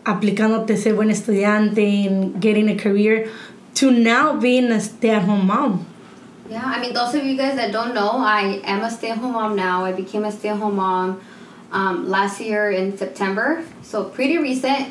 aplicándote 0.06 0.78
ser 0.78 0.96
buen 0.96 1.10
estudiante 1.10 2.08
and 2.08 2.42
getting 2.42 2.70
a 2.70 2.76
career 2.76 3.30
to 3.76 3.92
now 3.92 4.36
being 4.36 4.72
a 4.72 4.80
stay-at-home 4.80 5.46
mom? 5.46 5.86
Yeah, 6.50 6.64
I 6.66 6.82
mean, 6.82 6.94
those 6.94 7.14
of 7.14 7.24
you 7.24 7.38
guys 7.38 7.56
that 7.56 7.72
don't 7.72 7.94
know, 7.94 8.18
I 8.18 8.62
am 8.64 8.84
a 8.84 8.90
stay-at-home 8.90 9.34
mom 9.34 9.56
now. 9.56 9.86
I 9.86 9.94
became 9.94 10.26
a 10.26 10.32
stay-at-home 10.32 10.76
mom 10.76 11.22
um, 11.72 12.10
last 12.10 12.42
year 12.42 12.72
in 12.72 12.98
September, 12.98 13.64
so 13.84 14.06
pretty 14.06 14.38
recent. 14.38 14.90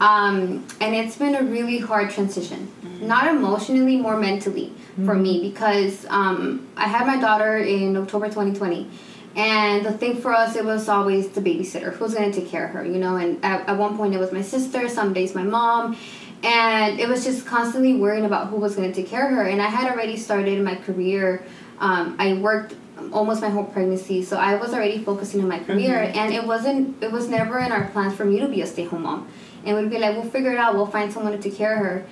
Um, 0.00 0.66
and 0.80 0.94
it's 0.94 1.16
been 1.16 1.34
a 1.34 1.42
really 1.42 1.78
hard 1.78 2.10
transition, 2.10 2.70
not 3.00 3.26
emotionally, 3.28 3.96
more 3.96 4.16
mentally 4.16 4.72
for 5.04 5.14
me 5.14 5.48
because 5.48 6.06
um, 6.08 6.66
I 6.76 6.88
had 6.88 7.06
my 7.06 7.20
daughter 7.20 7.58
in 7.58 7.96
October 7.96 8.26
2020. 8.26 8.88
And 9.36 9.86
the 9.86 9.92
thing 9.92 10.20
for 10.20 10.32
us, 10.32 10.56
it 10.56 10.64
was 10.64 10.88
always 10.88 11.28
the 11.28 11.40
babysitter. 11.40 11.92
Who's 11.92 12.14
going 12.14 12.32
to 12.32 12.40
take 12.40 12.50
care 12.50 12.66
of 12.66 12.72
her, 12.72 12.84
you 12.84 12.98
know? 12.98 13.16
And 13.16 13.44
at, 13.44 13.68
at 13.68 13.78
one 13.78 13.96
point, 13.96 14.14
it 14.14 14.18
was 14.18 14.32
my 14.32 14.42
sister, 14.42 14.88
some 14.88 15.12
days 15.12 15.34
my 15.34 15.44
mom. 15.44 15.96
And 16.42 16.98
it 16.98 17.08
was 17.08 17.24
just 17.24 17.46
constantly 17.46 17.94
worrying 17.94 18.24
about 18.24 18.48
who 18.48 18.56
was 18.56 18.74
going 18.74 18.90
to 18.90 18.94
take 18.94 19.08
care 19.08 19.26
of 19.26 19.32
her. 19.32 19.42
And 19.42 19.62
I 19.62 19.66
had 19.66 19.90
already 19.92 20.16
started 20.16 20.62
my 20.64 20.74
career. 20.76 21.44
Um, 21.78 22.16
I 22.18 22.34
worked 22.34 22.74
almost 23.12 23.40
my 23.40 23.48
whole 23.48 23.64
pregnancy, 23.64 24.24
so 24.24 24.36
I 24.36 24.56
was 24.56 24.74
already 24.74 24.98
focusing 24.98 25.40
on 25.40 25.48
my 25.48 25.60
career. 25.60 26.10
And 26.14 26.34
it 26.34 26.44
wasn't, 26.44 27.00
it 27.02 27.12
was 27.12 27.28
never 27.28 27.60
in 27.60 27.70
our 27.70 27.88
plans 27.90 28.14
for 28.14 28.24
me 28.24 28.40
to 28.40 28.48
be 28.48 28.62
a 28.62 28.66
stay 28.66 28.84
home 28.84 29.02
mom. 29.02 29.28
And 29.68 29.76
we'd 29.76 29.90
be 29.90 29.98
like, 29.98 30.14
we'll 30.16 30.30
figure 30.30 30.52
it 30.52 30.58
out, 30.58 30.74
we'll 30.74 30.86
find 30.86 31.12
someone 31.12 31.32
to 31.32 31.38
take 31.38 31.56
care 31.56 31.74
of 31.74 31.80
her. 31.80 32.06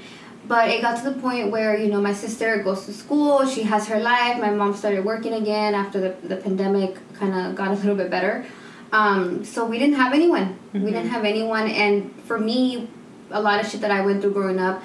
But 0.47 0.69
it 0.69 0.81
got 0.83 1.03
to 1.03 1.11
the 1.11 1.19
point 1.21 1.51
where, 1.51 1.77
you 1.77 1.91
know, 1.91 2.01
my 2.01 2.13
sister 2.13 2.63
goes 2.63 2.85
to 2.87 2.93
school, 2.93 3.47
she 3.47 3.63
has 3.63 3.89
her 3.89 3.99
life, 3.99 4.39
my 4.39 4.51
mom 4.51 4.77
started 4.77 5.05
working 5.05 5.33
again 5.33 5.75
after 5.75 5.99
the, 6.01 6.29
the 6.29 6.37
pandemic 6.37 6.99
kind 7.15 7.35
of 7.35 7.57
got 7.57 7.69
a 7.69 7.75
little 7.75 7.97
bit 7.97 8.11
better. 8.11 8.45
Um, 8.93 9.45
so 9.45 9.65
we 9.65 9.79
didn't 9.79 9.97
have 9.97 10.13
anyone. 10.13 10.57
We 10.73 10.93
didn't 10.93 11.09
have 11.09 11.25
anyone. 11.25 11.69
And 11.69 12.15
for 12.23 12.39
me, 12.39 12.89
a 13.31 13.41
lot 13.41 13.61
of 13.61 13.69
shit 13.69 13.81
that 13.81 13.91
I 13.91 14.03
went 14.03 14.21
through 14.21 14.33
growing 14.33 14.61
up, 14.61 14.83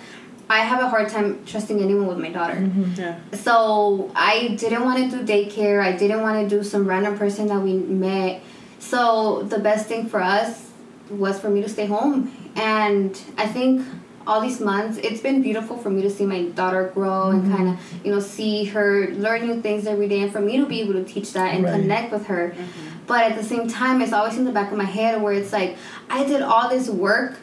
I 0.49 0.59
have 0.59 0.81
a 0.81 0.89
hard 0.89 1.09
time 1.09 1.45
trusting 1.45 1.79
anyone 1.79 2.07
with 2.07 2.17
my 2.17 2.29
daughter. 2.29 2.59
Yeah. 2.95 3.19
So 3.33 4.11
I 4.15 4.55
didn't 4.59 4.83
want 4.83 5.11
to 5.11 5.17
do 5.17 5.23
daycare. 5.23 5.81
I 5.81 5.91
didn't 5.91 6.21
want 6.21 6.49
to 6.49 6.57
do 6.57 6.63
some 6.63 6.87
random 6.87 7.17
person 7.17 7.47
that 7.47 7.59
we 7.59 7.73
met. 7.73 8.41
So 8.79 9.43
the 9.43 9.59
best 9.59 9.87
thing 9.87 10.09
for 10.09 10.21
us 10.21 10.70
was 11.11 11.39
for 11.39 11.49
me 11.49 11.61
to 11.61 11.69
stay 11.69 11.85
home. 11.85 12.31
And 12.55 13.19
I 13.37 13.47
think 13.47 13.85
all 14.27 14.41
these 14.41 14.59
months, 14.59 14.97
it's 14.97 15.21
been 15.21 15.41
beautiful 15.41 15.77
for 15.77 15.89
me 15.89 16.01
to 16.03 16.09
see 16.09 16.25
my 16.25 16.43
daughter 16.43 16.91
grow 16.93 17.31
and 17.31 17.43
mm-hmm. 17.43 17.55
kind 17.55 17.69
of, 17.69 18.05
you 18.05 18.11
know, 18.11 18.19
see 18.19 18.65
her 18.65 19.07
learn 19.11 19.47
new 19.47 19.61
things 19.61 19.87
every 19.87 20.07
day 20.07 20.21
and 20.21 20.31
for 20.31 20.41
me 20.41 20.57
to 20.57 20.65
be 20.65 20.81
able 20.81 20.93
to 20.93 21.03
teach 21.03 21.33
that 21.33 21.53
and 21.55 21.63
Right. 21.63 21.73
connect 21.73 22.11
with 22.11 22.27
her. 22.27 22.51
Mm-hmm. 22.51 22.87
But 23.07 23.23
at 23.23 23.35
the 23.35 23.43
same 23.43 23.67
time, 23.67 24.01
it's 24.01 24.13
always 24.13 24.37
in 24.37 24.45
the 24.45 24.51
back 24.51 24.71
of 24.71 24.77
my 24.77 24.85
head 24.85 25.21
where 25.21 25.33
it's 25.33 25.51
like, 25.51 25.77
I 26.09 26.23
did 26.23 26.41
all 26.41 26.69
this 26.69 26.87
work 26.87 27.39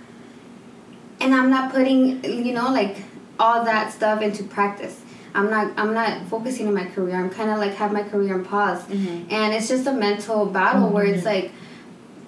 and 1.21 1.35
I'm 1.35 1.51
not 1.51 1.73
putting 1.73 2.23
you 2.25 2.53
know 2.53 2.71
like 2.71 2.97
all 3.39 3.65
that 3.65 3.93
stuff 3.93 4.23
into 4.23 4.45
practice. 4.45 5.01
I'm 5.35 5.51
not 5.51 5.73
I'm 5.79 5.95
not 5.95 6.27
focusing 6.29 6.67
on 6.69 6.75
my 6.75 6.87
career. 6.87 7.17
I'm 7.17 7.31
kind 7.31 7.51
of 7.51 7.59
like 7.59 7.75
have 7.75 7.93
my 7.93 8.03
career 8.03 8.35
on 8.35 8.45
pause, 8.45 8.83
mm-hmm. 8.85 9.33
and 9.33 9.55
it's 9.55 9.69
just 9.69 9.87
a 9.87 9.93
mental 9.93 10.47
battle 10.47 10.91
where 10.91 11.05
it's 11.05 11.25
like, 11.25 11.53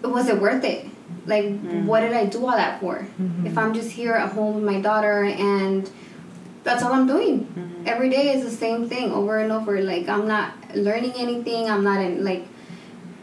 was 0.03 0.29
it 0.29 0.41
worth 0.41 0.65
it? 0.65 0.87
Like 1.27 1.45
mm. 1.45 1.85
what 1.85 2.01
did 2.01 2.13
I 2.13 2.27
do 2.27 2.47
all 2.47 2.57
that 2.57 2.81
for? 2.81 3.07
Mm-hmm. 3.21 3.47
If 3.47 3.59
I'm 3.59 3.75
just 3.75 3.91
here 3.91 4.15
at 4.15 4.33
home 4.33 4.57
with 4.57 4.65
my 4.65 4.81
daughter 4.81 5.25
and 5.25 5.91
that's 6.63 6.83
all 6.83 6.93
I'm 6.93 7.07
doing. 7.07 7.47
Mm-hmm. 7.47 7.87
Every 7.87 8.11
day 8.11 8.35
is 8.35 8.45
the 8.45 8.51
same 8.51 8.89
thing 8.89 9.13
over 9.13 9.39
and 9.39 9.51
over. 9.53 9.81
Like 9.81 10.09
I'm 10.09 10.27
not 10.27 10.53
learning 10.75 11.13
anything. 11.17 11.71
I'm 11.71 11.85
not 11.85 12.01
in 12.01 12.25
like 12.25 12.47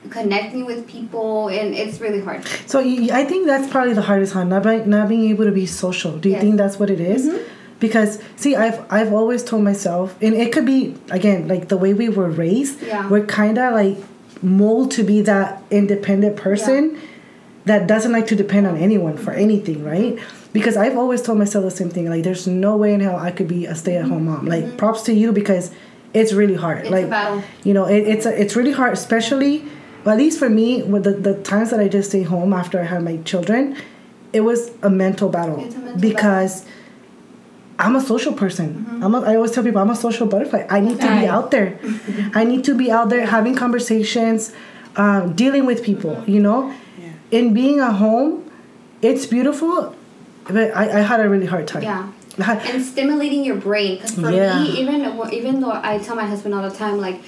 connecting 0.09 0.65
with 0.65 0.87
people, 0.87 1.49
and 1.49 1.73
it's 1.75 1.99
really 1.99 2.21
hard. 2.21 2.45
So 2.65 2.79
i 2.79 3.25
think 3.25 3.45
that's 3.45 3.69
probably 3.69 3.93
the 3.93 4.01
hardest 4.01 4.33
part, 4.33 4.47
not, 4.47 4.63
by, 4.63 4.77
not 4.77 5.09
being 5.09 5.29
able 5.29 5.45
to 5.45 5.51
be 5.51 5.65
social. 5.65 6.17
Do 6.17 6.29
you 6.29 6.35
Yes. 6.35 6.41
Mm-hmm. 6.41 6.49
think 6.49 6.57
that's 6.57 6.79
what 6.79 6.89
it 6.89 6.99
is? 6.99 7.27
Mm-hmm. 7.27 7.53
Because 7.79 8.19
see, 8.37 8.55
I've 8.55 8.83
I've 8.91 9.13
always 9.13 9.43
told 9.43 9.63
myself, 9.63 10.15
and 10.19 10.33
it 10.33 10.51
could 10.51 10.65
be 10.65 10.95
again 11.11 11.47
like 11.47 11.67
the 11.67 11.77
way 11.77 11.93
we 11.93 12.09
were 12.09 12.29
raised. 12.29 12.81
Yeah. 12.81 13.07
We're 13.07 13.25
kind 13.25 13.59
of 13.59 13.73
like 13.73 13.97
mold 14.41 14.89
to 14.91 15.03
be 15.03 15.21
that 15.21 15.61
independent 15.69 16.37
person 16.37 16.99
that 17.67 17.87
doesn't 17.87 18.11
like 18.11 18.27
to 18.27 18.35
depend 18.35 18.65
on 18.65 18.77
anyone 18.77 19.17
for 19.17 19.31
anything, 19.31 19.83
right? 19.83 20.17
Because 20.53 20.77
I've 20.77 20.97
always 20.97 21.21
told 21.21 21.37
myself 21.37 21.63
the 21.63 21.71
same 21.71 21.89
thing. 21.89 22.09
Like, 22.09 22.23
there's 22.23 22.47
no 22.47 22.75
way 22.77 22.93
in 22.93 23.01
hell 23.01 23.17
I 23.17 23.31
could 23.31 23.47
be 23.47 23.65
a 23.65 23.75
stay-at-home 23.75 24.25
mom. 24.25 24.45
Like, 24.45 24.77
props 24.77 25.03
to 25.03 25.13
you 25.13 25.31
because 25.31 25.71
it's 26.13 26.33
really 26.33 26.55
hard. 26.55 26.85
Mm-hmm. 26.85 26.93
It's 26.93 27.01
like, 27.03 27.09
battle. 27.09 27.43
you 27.63 27.73
know, 27.73 27.85
it, 27.85 28.07
it's 28.07 28.25
a, 28.25 28.41
it's 28.41 28.55
really 28.55 28.71
hard, 28.71 28.93
especially. 28.93 29.65
Well, 30.03 30.15
at 30.15 30.17
least 30.17 30.39
for 30.39 30.49
me, 30.49 30.83
with 30.83 31.03
the, 31.03 31.11
the 31.11 31.35
times 31.43 31.69
that 31.71 31.79
I 31.79 31.87
just 31.87 32.09
stay 32.09 32.23
home 32.23 32.53
after 32.53 32.79
I 32.79 32.83
had 32.83 33.03
my 33.03 33.17
children, 33.17 33.77
it 34.33 34.41
was 34.41 34.71
a 34.81 34.89
mental 34.89 35.29
battle 35.29 35.59
a 35.59 35.67
mental 35.67 35.97
because 35.97 36.65
I'm 37.79 37.95
a 37.95 38.01
social 38.01 38.33
person. 38.33 39.01
I'm 39.03 39.13
a, 39.13 39.21
I 39.21 39.35
always 39.35 39.51
tell 39.51 39.63
people 39.63 39.81
I'm 39.81 39.89
a 39.89 39.95
social 39.95 40.27
butterfly. 40.27 40.65
I 40.69 40.79
need 40.79 40.99
to 41.01 41.07
be 41.07 41.27
out 41.27 41.51
there. 41.51 41.79
I 42.33 42.43
need 42.43 42.63
to 42.65 42.75
be 42.75 42.91
out 42.91 43.09
there 43.09 43.25
having 43.25 43.55
conversations, 43.55 44.53
um, 44.95 45.33
dealing 45.33 45.65
with 45.65 45.83
people. 45.83 46.23
You 46.25 46.39
know, 46.39 46.73
in 47.31 47.53
being 47.53 47.79
at 47.79 47.93
home, 47.93 48.49
it's 49.01 49.25
beautiful, 49.25 49.95
but 50.45 50.75
I, 50.75 50.99
I 50.99 51.01
had 51.01 51.19
a 51.19 51.29
really 51.29 51.45
hard 51.45 51.67
time. 51.67 51.83
Yeah. 51.83 52.11
Had- 52.39 52.65
and 52.69 52.83
stimulating 52.85 53.43
your 53.43 53.55
brain 53.55 53.95
because 53.95 54.13
for 54.15 54.29
Yeah. 54.31 54.61
me 54.63 54.79
even 54.79 54.99
even 55.33 55.59
though 55.59 55.71
i 55.73 55.97
tell 55.97 56.15
my 56.15 56.25
husband 56.25 56.53
all 56.53 56.61
the 56.69 56.75
time 56.75 56.99
like 56.99 57.19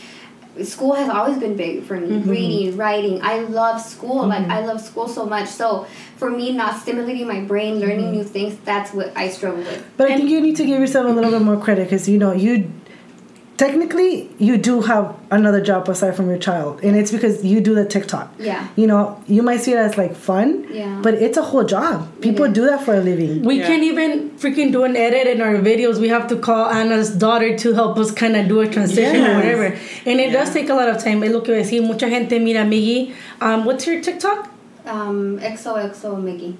school 0.62 0.94
has 0.94 1.10
always 1.10 1.40
been 1.40 1.56
big 1.56 1.82
for 1.84 1.96
me 2.00 2.08
Mm-hmm. 2.20 2.30
reading 2.30 2.78
writing 2.78 3.20
i 3.24 3.40
love 3.40 3.82
school 3.82 4.28
like 4.28 4.46
i 4.50 4.64
love 4.64 4.80
school 4.80 5.08
so 5.08 5.26
much 5.26 5.48
so 5.48 5.88
for 6.18 6.30
me 6.30 6.52
not 6.52 6.80
stimulating 6.80 7.28
my 7.28 7.42
brain 7.42 7.80
learning 7.80 8.06
Mm-hmm. 8.14 8.18
new 8.18 8.24
things 8.24 8.56
that's 8.66 8.94
what 8.94 9.12
i 9.18 9.30
struggle 9.30 9.64
with 9.64 9.84
But 9.98 10.12
I 10.12 10.18
think 10.18 10.30
you 10.30 10.42
need 10.42 10.58
to 10.58 10.66
give 10.66 10.80
yourself 10.80 11.08
a 11.08 11.10
little 11.12 11.32
bit 11.32 11.42
more 11.42 11.58
credit 11.58 11.86
because 11.86 12.08
you 12.08 12.20
know 12.20 12.34
you 12.34 12.70
technically 13.60 14.30
you 14.40 14.56
do 14.58 14.82
have 14.82 15.14
another 15.32 15.60
job 15.70 15.88
aside 15.90 16.16
from 16.16 16.30
your 16.30 16.38
child, 16.40 16.80
and 16.82 16.96
it's 16.96 17.12
because 17.12 17.44
you 17.44 17.60
do 17.60 17.76
the 17.76 17.86
TikTok. 17.86 18.28
Yeah. 18.40 18.68
You 18.78 18.88
know, 18.88 19.22
you 19.28 19.44
might 19.44 19.60
see 19.66 19.74
it 19.74 19.78
as 19.78 19.98
like 19.98 20.16
fun. 20.16 20.66
Yeah. 20.72 21.00
But 21.04 21.16
it's 21.16 21.38
a 21.38 21.42
whole 21.50 21.66
job. 21.66 22.08
People 22.22 22.46
is. 22.46 22.54
do 22.54 22.66
that 22.68 22.84
for 22.86 22.94
a 22.96 23.02
living. 23.02 23.44
We 23.44 23.58
Yeah. 23.60 23.68
can't 23.68 23.84
even 23.84 24.32
freaking 24.44 24.72
do 24.72 24.84
an 24.86 24.96
edit 24.96 25.28
in 25.28 25.42
our 25.42 25.56
videos. 25.70 26.00
We 26.06 26.08
have 26.08 26.28
to 26.30 26.38
call 26.38 26.66
Anna's 26.80 27.10
daughter 27.26 27.50
to 27.64 27.74
help 27.74 27.98
us 28.00 28.12
kind 28.12 28.38
of 28.38 28.48
do 28.48 28.62
a 28.62 28.68
transition 28.68 29.26
or 29.28 29.36
whatever. 29.36 29.76
And 30.06 30.20
it 30.26 30.32
does 30.32 30.54
take 30.54 30.70
a 30.70 30.74
lot 30.74 30.88
of 30.88 31.04
time. 31.04 31.22
Es 31.24 31.32
lo 31.34 31.42
que 31.42 31.54
voy 31.54 31.60
a 31.60 31.64
decir. 31.64 31.82
Mucha 31.92 32.08
gente 32.10 32.40
mira, 32.40 32.64
Miggy, 32.64 33.14
um, 33.42 33.66
what's 33.66 33.86
your 33.86 34.00
TikTok? 34.02 34.48
um 34.86 35.38
xoxo 35.40 36.16
miggy 36.28 36.56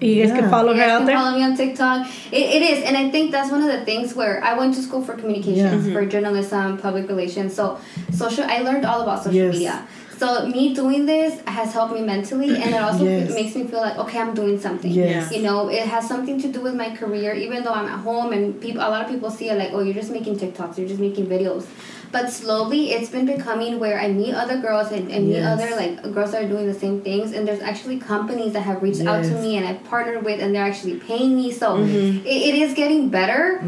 Y 0.00 0.20
es 0.20 0.30
que 0.32 0.42
Yeah. 0.42 0.50
follow 0.50 0.72
You 0.74 0.80
her 0.80 0.86
guys 0.86 0.90
out 0.92 0.98
can 0.98 1.06
there. 1.06 1.16
follow 1.16 1.36
me 1.38 1.42
on 1.44 1.56
TikTok. 1.56 2.06
It, 2.30 2.46
it 2.56 2.62
is, 2.62 2.84
and 2.84 2.96
I 2.96 3.10
think 3.10 3.30
that's 3.32 3.50
one 3.50 3.62
of 3.62 3.68
the 3.72 3.82
things 3.84 4.14
where 4.14 4.42
I 4.44 4.52
went 4.58 4.74
to 4.74 4.82
school 4.82 5.02
for 5.02 5.14
communications, 5.14 5.86
Yeah. 5.86 5.92
for 5.94 6.04
journalism, 6.04 6.76
public 6.78 7.08
relations. 7.08 7.54
So 7.54 7.78
social, 8.12 8.44
I 8.44 8.58
learned 8.60 8.84
all 8.84 9.00
about 9.00 9.24
social 9.24 9.34
Yes. 9.46 9.52
media. 9.54 9.82
So 10.18 10.46
me 10.46 10.72
doing 10.74 11.04
this 11.04 11.34
has 11.46 11.74
helped 11.74 11.92
me 11.94 12.00
mentally, 12.00 12.48
and 12.56 12.74
it 12.74 12.80
also 12.82 13.04
Yes. 13.04 13.34
makes 13.34 13.54
me 13.54 13.64
feel 13.64 13.80
like 13.80 13.98
okay, 13.98 14.18
I'm 14.18 14.32
doing 14.34 14.58
something. 14.58 14.90
Yes. 14.90 15.30
You 15.34 15.42
know, 15.42 15.68
it 15.68 15.82
has 15.94 16.06
something 16.08 16.40
to 16.40 16.48
do 16.48 16.60
with 16.60 16.74
my 16.74 16.90
career. 16.96 17.34
Even 17.34 17.62
though 17.64 17.72
I'm 17.80 17.84
at 17.86 18.00
home, 18.00 18.32
and 18.32 18.58
people, 18.60 18.80
a 18.80 18.88
lot 18.88 19.02
of 19.04 19.08
people 19.10 19.30
see 19.30 19.48
it 19.50 19.58
like, 19.58 19.70
oh, 19.74 19.80
you're 19.80 19.94
just 20.02 20.10
making 20.10 20.36
TikToks, 20.38 20.78
you're 20.78 20.88
just 20.88 21.00
making 21.00 21.26
videos. 21.26 21.64
But 22.12 22.30
slowly, 22.30 22.92
it's 22.92 23.10
been 23.10 23.26
becoming 23.26 23.78
where 23.78 23.98
I 24.00 24.08
meet 24.08 24.34
other 24.34 24.58
girls 24.58 24.90
and, 24.92 25.10
and 25.10 25.26
meet 25.26 25.34
Yes. 25.36 25.60
other 25.60 25.76
like 25.76 26.02
girls 26.14 26.32
that 26.32 26.44
are 26.44 26.48
doing 26.48 26.66
the 26.66 26.78
same 26.78 27.02
things, 27.02 27.32
and 27.32 27.46
there's 27.46 27.60
actually 27.60 27.98
companies 27.98 28.52
that 28.54 28.60
have 28.60 28.82
reached 28.82 29.02
out 29.02 29.22
to 29.24 29.34
me 29.42 29.56
and 29.56 29.66
I've 29.66 29.82
partnered 29.84 30.24
with, 30.24 30.40
and 30.40 30.54
they're 30.54 30.64
actually 30.64 30.96
paying 30.96 31.36
me. 31.36 31.50
So 31.52 31.76
Mm-hmm. 31.76 32.26
it, 32.26 32.38
it 32.48 32.54
is 32.54 32.74
getting 32.74 33.08
better, 33.08 33.60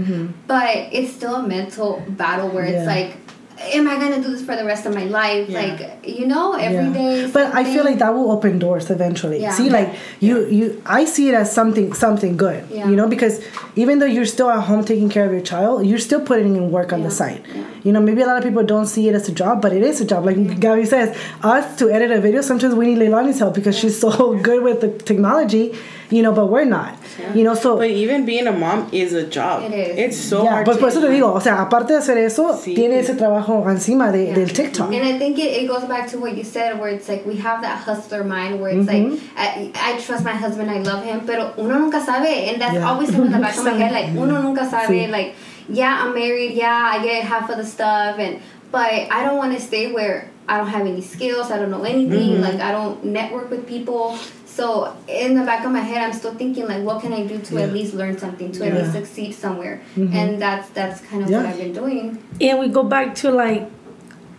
but 0.46 0.76
it's 0.92 1.12
still 1.12 1.36
a 1.36 1.46
mental 1.46 2.02
battle 2.08 2.48
where 2.48 2.64
it's 2.64 2.86
like, 2.86 3.16
am 3.60 3.88
I 3.88 3.98
gonna 3.98 4.22
do 4.22 4.30
this 4.30 4.42
for 4.44 4.56
the 4.56 4.64
rest 4.64 4.86
of 4.86 4.94
my 4.94 5.04
life? 5.04 5.48
Yeah. 5.48 5.60
Like 5.60 6.06
you 6.06 6.26
know, 6.26 6.52
every 6.54 6.86
Yeah. 6.86 6.92
day. 6.92 7.30
But 7.32 7.54
I 7.54 7.64
feel 7.64 7.84
like 7.84 7.98
that 7.98 8.14
will 8.14 8.30
open 8.30 8.58
doors 8.58 8.90
eventually. 8.90 9.40
Yeah. 9.40 9.52
See, 9.52 9.68
like 9.70 9.94
you, 10.20 10.46
you, 10.46 10.82
I 10.86 11.04
see 11.04 11.28
it 11.28 11.34
as 11.34 11.52
something, 11.52 11.92
something 11.92 12.36
good. 12.36 12.64
Yeah. 12.70 12.88
You 12.88 12.96
know, 12.96 13.08
because 13.08 13.40
even 13.76 13.98
though 13.98 14.06
you're 14.06 14.26
still 14.26 14.50
at 14.50 14.62
home 14.64 14.84
taking 14.84 15.08
care 15.08 15.24
of 15.26 15.32
your 15.32 15.40
child, 15.40 15.86
you're 15.86 15.98
still 15.98 16.20
putting 16.20 16.56
in 16.56 16.70
work 16.70 16.92
on 16.92 17.02
the 17.02 17.10
side. 17.10 17.44
You 17.84 17.92
know, 17.92 18.00
maybe 18.00 18.22
a 18.22 18.26
lot 18.26 18.38
of 18.38 18.44
people 18.44 18.64
don't 18.64 18.86
see 18.86 19.08
it 19.08 19.14
as 19.14 19.28
a 19.28 19.32
job, 19.32 19.60
but 19.62 19.72
it 19.72 19.82
is 19.82 20.00
a 20.00 20.04
job. 20.04 20.24
Like 20.24 20.60
Gabby 20.60 20.84
says, 20.84 21.16
us 21.42 21.78
to 21.78 21.90
edit 21.90 22.10
a 22.10 22.20
video, 22.20 22.40
sometimes 22.42 22.74
we 22.74 22.86
need 22.94 22.98
Leilani's 22.98 23.38
help 23.38 23.54
because 23.54 23.78
she's 23.78 23.98
so 23.98 24.36
good 24.48 24.62
with 24.62 24.80
the 24.80 24.90
technology. 24.90 25.74
You 26.10 26.22
know, 26.22 26.32
but 26.32 26.46
we're 26.46 26.64
not. 26.64 26.94
You 27.34 27.44
know, 27.44 27.54
so 27.54 27.76
But 27.76 27.90
even 27.90 28.24
being 28.24 28.46
a 28.46 28.52
mom 28.52 28.88
is 28.92 29.12
a 29.12 29.26
job. 29.26 29.62
It 29.64 29.74
is. 29.74 29.98
It's 29.98 30.16
so 30.16 30.42
yeah, 30.44 30.50
hard. 30.50 30.64
pues 30.66 30.76
to 30.76 30.80
por 30.80 30.88
eso 30.88 31.00
te 31.00 31.08
digo, 31.08 31.34
o 31.34 31.40
sea, 31.40 31.60
aparte 31.60 31.92
de 31.92 31.98
hacer 31.98 32.16
eso, 32.16 32.56
Sí. 32.56 32.74
tiene 32.74 32.98
ese 33.00 33.14
trabajo 33.14 33.62
encima 33.68 34.10
de, 34.10 34.26
Yeah. 34.28 34.34
del 34.34 34.48
TikTok. 34.52 34.92
And 34.92 35.04
I 35.04 35.18
think 35.18 35.38
it, 35.38 35.62
it 35.62 35.68
goes 35.68 35.84
back 35.84 36.08
to 36.12 36.18
what 36.18 36.34
you 36.36 36.44
said, 36.44 36.78
where 36.80 36.88
it's 36.88 37.08
like 37.08 37.26
we 37.26 37.36
have 37.36 37.60
that 37.62 37.78
hustler 37.84 38.24
mind, 38.24 38.60
where 38.60 38.70
it's 38.70 38.86
like 38.88 39.02
mm-hmm. 39.02 39.36
I, 39.36 39.70
I 39.74 39.98
trust 39.98 40.24
my 40.24 40.32
husband, 40.32 40.70
I 40.70 40.78
love 40.80 41.04
him, 41.04 41.26
pero 41.26 41.52
uno 41.58 41.78
nunca 41.78 42.00
sabe, 42.00 42.48
and 42.48 42.60
that's 42.60 42.74
Yeah. 42.74 42.88
always 42.88 43.10
in 43.10 43.30
the 43.30 43.38
back 43.44 43.58
of 43.58 43.64
my 43.64 43.72
head, 43.72 43.92
like 43.92 44.08
uno 44.16 44.40
nunca 44.40 44.64
sabe, 44.64 45.06
Sí. 45.06 45.10
like 45.10 45.34
yeah, 45.68 46.04
I'm 46.04 46.14
married, 46.14 46.52
yeah, 46.52 46.90
I 46.94 47.02
get 47.04 47.22
half 47.24 47.50
of 47.50 47.58
the 47.58 47.64
stuff, 47.66 48.18
and 48.18 48.38
but 48.72 48.90
I 49.10 49.24
don't 49.24 49.36
want 49.36 49.52
to 49.54 49.60
stay 49.60 49.92
where 49.92 50.30
I 50.48 50.56
don't 50.56 50.68
have 50.68 50.86
any 50.86 51.02
skills, 51.02 51.50
I 51.50 51.58
don't 51.58 51.70
know 51.70 51.84
anything, 51.84 52.36
mm-hmm. 52.36 52.42
like 52.42 52.60
I 52.60 52.72
don't 52.72 53.04
network 53.04 53.50
with 53.50 53.66
people. 53.66 54.16
So 54.58 54.92
in 55.06 55.36
the 55.38 55.44
back 55.44 55.64
of 55.64 55.70
my 55.70 55.84
head, 55.90 56.02
I'm 56.02 56.12
still 56.12 56.34
thinking 56.34 56.66
like, 56.66 56.82
what 56.82 57.00
can 57.00 57.12
I 57.12 57.22
do 57.32 57.38
to 57.38 57.58
at 57.62 57.72
least 57.72 57.94
learn 57.94 58.18
something, 58.18 58.50
to 58.58 58.66
at 58.66 58.74
least 58.74 58.90
succeed 58.92 59.32
somewhere, 59.32 59.80
and 59.96 60.42
that's 60.42 60.68
that's 60.70 61.00
kind 61.08 61.22
of 61.22 61.30
Yeah. 61.30 61.36
what 61.38 61.46
I've 61.50 61.58
been 61.64 61.72
doing. 61.72 62.18
And 62.40 62.58
we 62.58 62.66
go 62.66 62.82
back 62.82 63.14
to 63.22 63.30
like, 63.30 63.62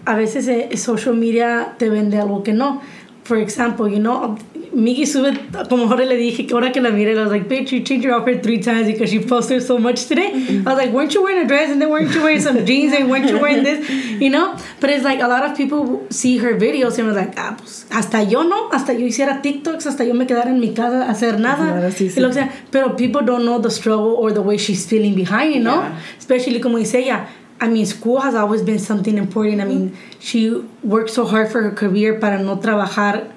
a 0.05 0.15
veces 0.17 0.49
eh, 0.49 0.75
social 0.75 1.13
media 1.15 1.73
te 1.79 1.87
vende 1.87 2.19
algo 2.19 2.43
que 2.43 2.53
no. 2.53 2.81
For 3.23 3.37
example, 3.37 3.87
you 3.87 3.99
know, 3.99 4.37
Miggy 4.73 5.05
sube, 5.05 5.35
como 5.67 5.85
ahora 5.89 6.05
le 6.05 6.15
dije, 6.15 6.47
que 6.47 6.53
ahora 6.53 6.71
que 6.71 6.79
la 6.81 6.91
mire, 6.91 7.11
I 7.17 7.21
was 7.23 7.31
like, 7.31 7.47
bitch, 7.49 7.71
you 7.71 7.81
changed 7.83 8.03
your 8.05 8.13
outfit 8.13 8.43
three 8.43 8.59
times 8.59 8.87
because 8.87 9.11
you 9.13 9.21
posted 9.21 9.63
so 9.63 9.77
much 9.77 10.05
today. 10.05 10.31
I 10.31 10.63
was 10.63 10.77
like, 10.77 10.91
weren't 10.91 11.13
you 11.13 11.23
wearing 11.23 11.43
a 11.43 11.47
dress 11.47 11.71
and 11.71 11.81
then 11.81 11.89
weren't 11.89 12.13
you 12.13 12.21
wearing 12.21 12.39
some 12.41 12.65
jeans 12.67 12.93
and 12.93 13.09
weren't 13.09 13.29
you 13.29 13.39
wearing 13.39 13.63
this? 13.63 13.89
You 13.89 14.29
know? 14.29 14.55
But 14.79 14.91
it's 14.91 15.03
like 15.03 15.19
a 15.21 15.27
lot 15.27 15.43
of 15.43 15.57
people 15.57 16.05
see 16.11 16.37
her 16.37 16.53
videos 16.55 16.97
and 16.97 17.07
was 17.07 17.17
like, 17.17 17.33
ah, 17.37 17.55
pues 17.57 17.85
hasta 17.89 18.23
yo 18.23 18.43
no, 18.43 18.69
hasta 18.69 18.93
yo 18.93 19.07
hiciera 19.07 19.41
TikToks, 19.41 19.85
hasta 19.87 20.05
yo 20.05 20.13
me 20.13 20.25
quedara 20.25 20.47
en 20.47 20.59
mi 20.59 20.73
casa 20.73 21.05
a 21.07 21.11
hacer 21.11 21.39
nada. 21.39 21.65
Claro, 21.65 21.91
sí, 21.91 22.05
Y 22.05 22.09
sí. 22.09 22.19
lo 22.21 22.27
que 22.29 22.35
sea. 22.35 22.51
Pero 22.71 22.95
people 22.95 23.21
don't 23.21 23.43
know 23.45 23.59
the 23.59 23.71
struggle 23.71 24.15
or 24.17 24.31
the 24.31 24.41
way 24.41 24.57
she's 24.57 24.85
feeling 24.85 25.15
behind, 25.15 25.53
you 25.55 25.61
know? 25.61 25.81
Yeah. 25.81 25.99
Especially 26.17 26.59
como 26.59 26.77
dice 26.77 26.95
ella, 26.95 27.27
I 27.61 27.67
mean, 27.67 27.85
school 27.85 28.19
has 28.21 28.35
always 28.35 28.61
been 28.61 28.79
something 28.79 29.17
important. 29.17 29.59
I 29.61 29.65
mean, 29.65 29.97
she 30.19 30.49
worked 30.83 31.09
so 31.09 31.25
hard 31.25 31.51
for 31.51 31.61
her 31.63 31.71
career 31.71 32.17
para 32.19 32.41
no 32.41 32.57
trabajar, 32.57 33.27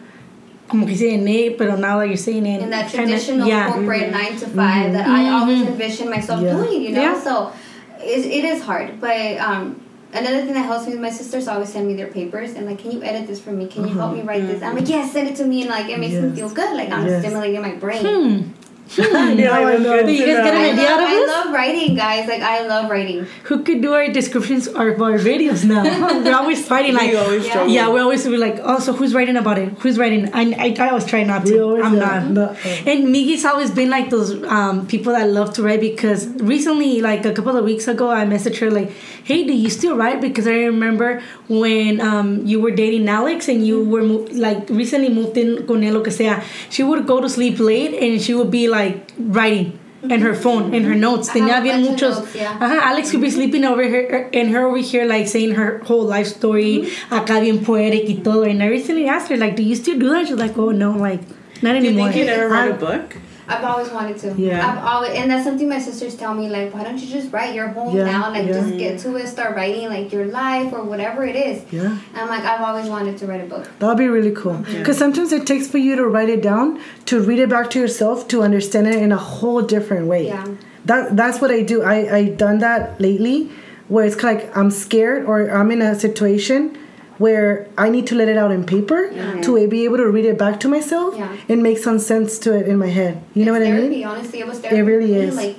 como 0.73 0.87
que 0.87 0.97
en 1.15 1.29
it, 1.29 1.59
pero 1.59 1.77
now 1.77 1.99
that 2.01 2.09
you're 2.09 2.17
saying 2.17 2.47
it, 2.47 2.63
in 2.63 2.71
that 2.71 2.91
kinda- 2.91 3.07
traditional 3.07 3.47
yeah. 3.47 3.71
corporate 3.71 4.11
nine 4.11 4.35
to 4.41 4.47
5 4.47 4.93
that 4.95 5.07
I 5.07 5.31
always 5.31 5.61
envision 5.69 6.09
myself 6.11 6.41
Yeah. 6.43 6.57
doing, 6.57 6.83
you 6.83 6.93
know. 6.93 7.03
Yeah. 7.03 7.21
So 7.21 7.53
it, 8.01 8.25
it 8.27 8.45
is 8.45 8.63
hard, 8.63 8.99
but 9.01 9.37
um, 9.39 9.81
another 10.13 10.41
thing 10.45 10.55
that 10.55 10.65
helps 10.67 10.87
me 10.87 10.95
is 10.95 10.99
my 10.99 11.11
sisters 11.11 11.47
always 11.47 11.69
send 11.69 11.87
me 11.87 11.95
their 11.95 12.09
papers 12.09 12.55
and 12.55 12.67
like, 12.67 12.79
can 12.79 12.91
you 12.91 13.03
edit 13.03 13.27
this 13.29 13.39
for 13.39 13.53
me? 13.53 13.67
Can 13.69 13.87
you 13.87 13.95
help 13.95 14.15
me 14.17 14.23
write 14.23 14.47
this? 14.49 14.63
I'm 14.63 14.75
like, 14.75 14.89
yes, 14.89 15.13
send 15.13 15.29
it 15.29 15.37
to 15.37 15.45
me, 15.45 15.61
and 15.63 15.71
like 15.71 15.89
it 15.89 15.99
makes 16.01 16.15
me 16.15 16.35
feel 16.35 16.49
good. 16.51 16.73
Like 16.77 16.91
I'm 16.91 17.07
Yes. 17.07 17.23
stimulating 17.23 17.61
my 17.63 17.75
brain. 17.77 18.05
Hmm. 18.05 18.53
Yeah, 18.97 19.07
I 19.07 19.75
I 19.75 19.77
know. 19.79 19.79
know. 19.79 20.07
You 20.07 20.27
guys 20.27 20.45
get 20.45 20.55
I 20.55 20.65
an 20.67 20.79
idea 20.79 20.85
love, 20.91 21.01
out 21.01 21.03
of 21.03 21.09
I 21.09 21.27
love 21.27 21.55
writing, 21.55 21.95
guys. 21.95 22.29
Like 22.29 22.43
I 22.43 22.67
love 22.67 22.91
writing. 22.91 23.27
Who 23.45 23.63
could 23.63 23.81
do 23.81 23.95
our 23.95 24.09
descriptions 24.09 24.67
of 24.69 24.77
our 24.77 25.17
videos 25.19 25.65
now? 25.65 25.83
we're 26.25 26.35
always 26.35 26.67
fighting 26.67 26.95
like, 26.95 27.11
We 27.11 27.17
always 27.17 27.47
Yeah. 27.47 27.65
yeah, 27.67 27.89
we 27.89 28.01
always 28.01 28.27
be 28.27 28.37
like, 28.37 28.59
oh, 28.63 28.79
so 28.81 28.93
who's 28.93 29.15
writing 29.15 29.37
about 29.37 29.59
it? 29.59 29.71
Who's 29.79 29.99
writing? 29.99 30.29
I, 30.35 30.43
I, 30.59 30.77
I 30.79 30.89
always 30.91 31.07
try 31.07 31.23
not 31.23 31.47
to. 31.47 31.59
always 31.63 31.85
I'm 31.85 31.97
yeah, 31.97 32.29
not. 32.29 32.57
And 32.87 33.09
Miggy's 33.15 33.45
always 33.47 33.71
been 33.71 33.89
like 33.89 34.11
those 34.11 34.43
um, 34.45 34.87
people 34.87 35.13
that 35.15 35.29
love 35.31 35.55
to 35.55 35.63
write 35.63 35.81
because 35.81 36.27
recently, 36.43 37.01
like 37.01 37.25
a 37.25 37.33
couple 37.33 37.57
of 37.57 37.65
weeks 37.65 37.89
ago, 37.89 38.11
I 38.11 38.25
messaged 38.27 38.59
her 38.59 38.71
like, 38.71 38.91
"Hey, 39.25 39.45
do 39.45 39.55
you 39.55 39.71
still 39.71 39.97
write?" 39.97 40.21
Because 40.21 40.47
I 40.47 40.65
remember 40.69 41.23
when 41.49 42.01
um, 42.01 42.45
you 42.47 42.61
were 42.61 42.71
dating 42.73 43.09
Alex 43.09 43.49
and 43.49 43.67
you 43.67 43.85
were 43.85 44.03
mo- 44.03 44.27
like 44.33 44.69
recently 44.69 45.09
moved 45.09 45.37
in 45.39 45.67
con 45.67 45.81
él, 45.83 45.95
lo 45.95 46.03
que 46.03 46.13
sea. 46.13 46.43
She 46.69 46.83
would 46.83 47.07
go 47.07 47.21
to 47.21 47.29
sleep 47.29 47.59
late 47.59 47.95
and 47.95 48.21
she 48.21 48.35
would 48.35 48.51
be 48.51 48.69
like 48.79 49.13
writing. 49.19 49.79
in 50.03 50.21
her 50.21 50.33
mm-hmm. 50.33 50.43
phone, 50.43 50.75
in 50.75 50.83
her 50.83 50.99
mm-hmm. 50.99 51.01
notes. 51.01 51.29
Tenía 51.31 51.63
bien 51.63 51.81
muchos. 51.83 52.19
notes, 52.19 52.35
yeah. 52.35 52.59
Ajá, 52.59 52.91
Alex 52.91 53.13
could 53.13 53.21
be 53.21 53.29
mm-hmm. 53.29 53.37
sleeping 53.37 53.65
over 53.65 53.85
here 53.85 54.29
and 54.35 54.51
her 54.51 54.67
over 54.67 54.79
here 54.79 55.05
like 55.07 55.29
saying 55.29 55.55
her 55.55 55.79
whole 55.87 56.03
life 56.03 56.27
story, 56.27 56.91
acá 57.09 57.41
bien 57.41 57.65
poetic 57.65 58.09
y 58.11 58.19
todo. 58.19 58.43
And 58.43 58.65
I 58.65 58.67
recently 58.67 59.07
asked 59.07 59.29
her 59.31 59.37
like, 59.37 59.55
"Do 59.55 59.63
you 59.63 59.77
still 59.77 59.99
do 59.99 60.11
that?" 60.11 60.27
She's 60.27 60.43
like, 60.43 60.59
"Oh 60.59 60.73
no, 60.75 60.91
like 60.91 61.23
Not 61.63 61.75
Do 61.75 61.79
you 61.79 61.91
anymore. 61.91 62.11
think 62.11 62.27
you'd 62.27 62.29
ever 62.29 62.49
write 62.49 62.69
a 62.69 62.73
I'm- 62.73 62.81
book? 62.81 63.17
I've 63.49 63.65
always 63.65 63.91
wanted 63.91 64.19
to. 64.19 64.35
Yeah. 64.41 64.67
I've 64.67 64.85
always, 64.85 65.11
and 65.11 65.31
that's 65.31 65.45
something 65.45 65.69
my 65.69 65.79
sisters 65.79 66.15
tell 66.17 66.35
me. 66.35 66.49
Like, 66.49 66.73
why 66.73 66.85
don't 66.85 66.99
you 66.99 67.09
just 67.09 67.33
write 67.33 67.55
your 67.55 67.69
home 67.69 67.97
Yeah, 67.97 68.05
now? 68.05 68.31
Like, 68.31 68.47
yeah. 68.47 68.53
just 68.53 68.79
get 68.79 69.01
to 69.01 69.17
it, 69.17 69.27
start 69.27 69.57
writing 69.57 69.89
like 69.89 70.13
your 70.13 70.27
life 70.27 70.73
or 70.73 70.85
whatever 70.85 71.25
it 71.25 71.37
is. 71.37 71.65
Yeah. 71.73 71.83
And 71.83 72.17
I'm 72.17 72.29
like, 72.29 72.45
I've 72.45 72.61
always 72.61 72.89
wanted 72.89 73.19
to 73.19 73.27
write 73.27 73.41
a 73.41 73.47
book. 73.47 73.69
That'll 73.79 73.97
be 73.97 74.09
really 74.09 74.33
cool. 74.33 74.59
Because 74.59 74.99
sometimes 74.99 75.33
it 75.33 75.47
takes 75.47 75.67
for 75.67 75.79
you 75.79 75.97
to 75.97 76.07
write 76.07 76.29
it 76.29 76.43
down, 76.43 76.81
to 77.07 77.21
read 77.21 77.39
it 77.39 77.49
back 77.49 77.71
to 77.71 77.81
yourself, 77.81 78.29
to 78.29 78.43
understand 78.43 78.87
it 78.87 78.97
in 78.97 79.13
a 79.13 79.17
whole 79.17 79.63
different 79.63 80.07
way. 80.07 80.27
Yeah. 80.27 80.47
That 80.85 81.17
that's 81.17 81.41
what 81.41 81.51
I 81.51 81.63
do. 81.63 81.83
I 81.83 82.17
I 82.17 82.25
done 82.29 82.59
that 82.59 83.01
lately, 83.01 83.51
where 83.89 84.05
it's 84.05 84.21
like 84.23 84.57
I'm 84.57 84.71
scared 84.71 85.27
or 85.27 85.49
I'm 85.49 85.71
in 85.71 85.81
a 85.81 85.95
situation 85.95 86.77
where 87.23 87.67
I 87.79 87.89
need 87.95 88.07
to 88.11 88.15
let 88.21 88.29
it 88.29 88.37
out 88.43 88.51
in 88.57 88.63
paper 88.65 89.01
to 89.47 89.51
be 89.69 89.85
able 89.87 89.99
to 90.05 90.09
read 90.17 90.25
it 90.33 90.37
back 90.45 90.59
to 90.65 90.69
myself 90.77 91.15
Yeah. 91.17 91.29
and 91.51 91.63
make 91.69 91.79
some 91.79 91.99
sense 92.13 92.39
to 92.45 92.49
it 92.59 92.67
in 92.73 92.77
my 92.85 92.89
head. 93.01 93.15
You 93.35 93.45
know 93.47 93.55
It's 93.55 93.69
what 93.69 93.79
I 93.85 93.89
mean? 93.89 94.05
honestly, 94.13 94.39
it 94.45 94.49
was 94.53 94.59
therapy. 94.59 94.83
really 94.93 95.15
is. 95.15 95.37
Like 95.37 95.57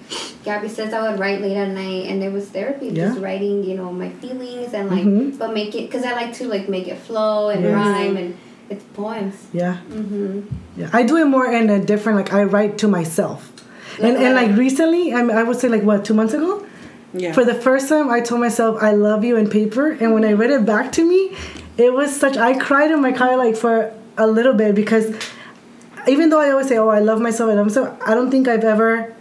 Gabby 0.48 0.68
says, 0.77 0.94
I 0.94 0.99
would 1.10 1.19
write 1.23 1.40
late 1.45 1.56
at 1.65 1.69
night, 1.84 2.03
and 2.10 2.18
it 2.27 2.31
was 2.38 2.45
therapy. 2.57 2.88
Just 2.91 3.19
writing, 3.26 3.64
you 3.69 3.76
know, 3.80 3.90
my 4.03 4.10
feelings 4.22 4.73
and 4.77 4.85
like, 4.95 5.06
Mhm. 5.06 5.38
but 5.40 5.53
make 5.60 5.72
it 5.80 5.84
because 5.90 6.03
I 6.10 6.14
like 6.22 6.31
to 6.40 6.44
like 6.56 6.65
make 6.76 6.88
it 6.94 6.99
flow 7.07 7.49
and 7.53 7.64
Yes. 7.64 7.73
rhyme 7.73 8.15
and 8.22 8.30
it's 8.69 8.84
poems. 8.99 9.35
Yeah. 9.61 9.76
Mm-hmm. 9.99 10.34
Yeah, 10.80 10.90
I 10.99 11.02
do 11.03 11.15
it 11.23 11.27
more 11.35 11.48
in 11.60 11.69
a 11.69 11.80
different 11.91 12.15
like 12.22 12.31
I 12.34 12.44
write 12.53 12.73
to 12.84 12.88
myself, 12.99 13.40
Like 13.99 14.06
and 14.07 14.15
and 14.26 14.34
like 14.41 14.52
recently, 14.65 15.03
I 15.18 15.19
mean, 15.26 15.35
I 15.41 15.44
would 15.48 15.60
say 15.61 15.69
like 15.76 15.84
what 15.90 16.03
two 16.03 16.15
months 16.22 16.34
ago. 16.40 16.52
Yeah. 17.14 17.31
For 17.34 17.45
the 17.45 17.53
first 17.53 17.90
time, 17.90 18.10
I 18.10 18.22
told 18.22 18.41
myself 18.41 18.81
I 18.81 18.91
love 18.94 19.23
you 19.23 19.38
in 19.38 19.49
paper, 19.49 19.91
and 19.91 20.14
when 20.14 20.26
I 20.26 20.34
read 20.34 20.49
it 20.49 20.65
back 20.65 20.91
to 20.94 21.07
me, 21.07 21.35
it 21.77 21.94
was 21.94 22.15
such. 22.15 22.38
I 22.38 22.57
cried 22.57 22.91
in 22.91 23.02
my 23.02 23.11
car 23.11 23.38
like 23.38 23.56
for 23.56 23.94
a 24.18 24.27
little 24.27 24.53
bit 24.53 24.73
because 24.76 25.15
even 26.07 26.30
though 26.30 26.40
I 26.40 26.49
always 26.52 26.68
say, 26.68 26.77
"Oh, 26.77 26.90
I 26.90 26.99
love 26.99 27.22
myself," 27.22 27.49
I 27.52 27.53
love 27.53 27.68
myself, 27.68 27.98
I 28.06 28.14
don't 28.15 28.31
think 28.31 28.48
I've 28.48 28.64
ever 28.64 29.14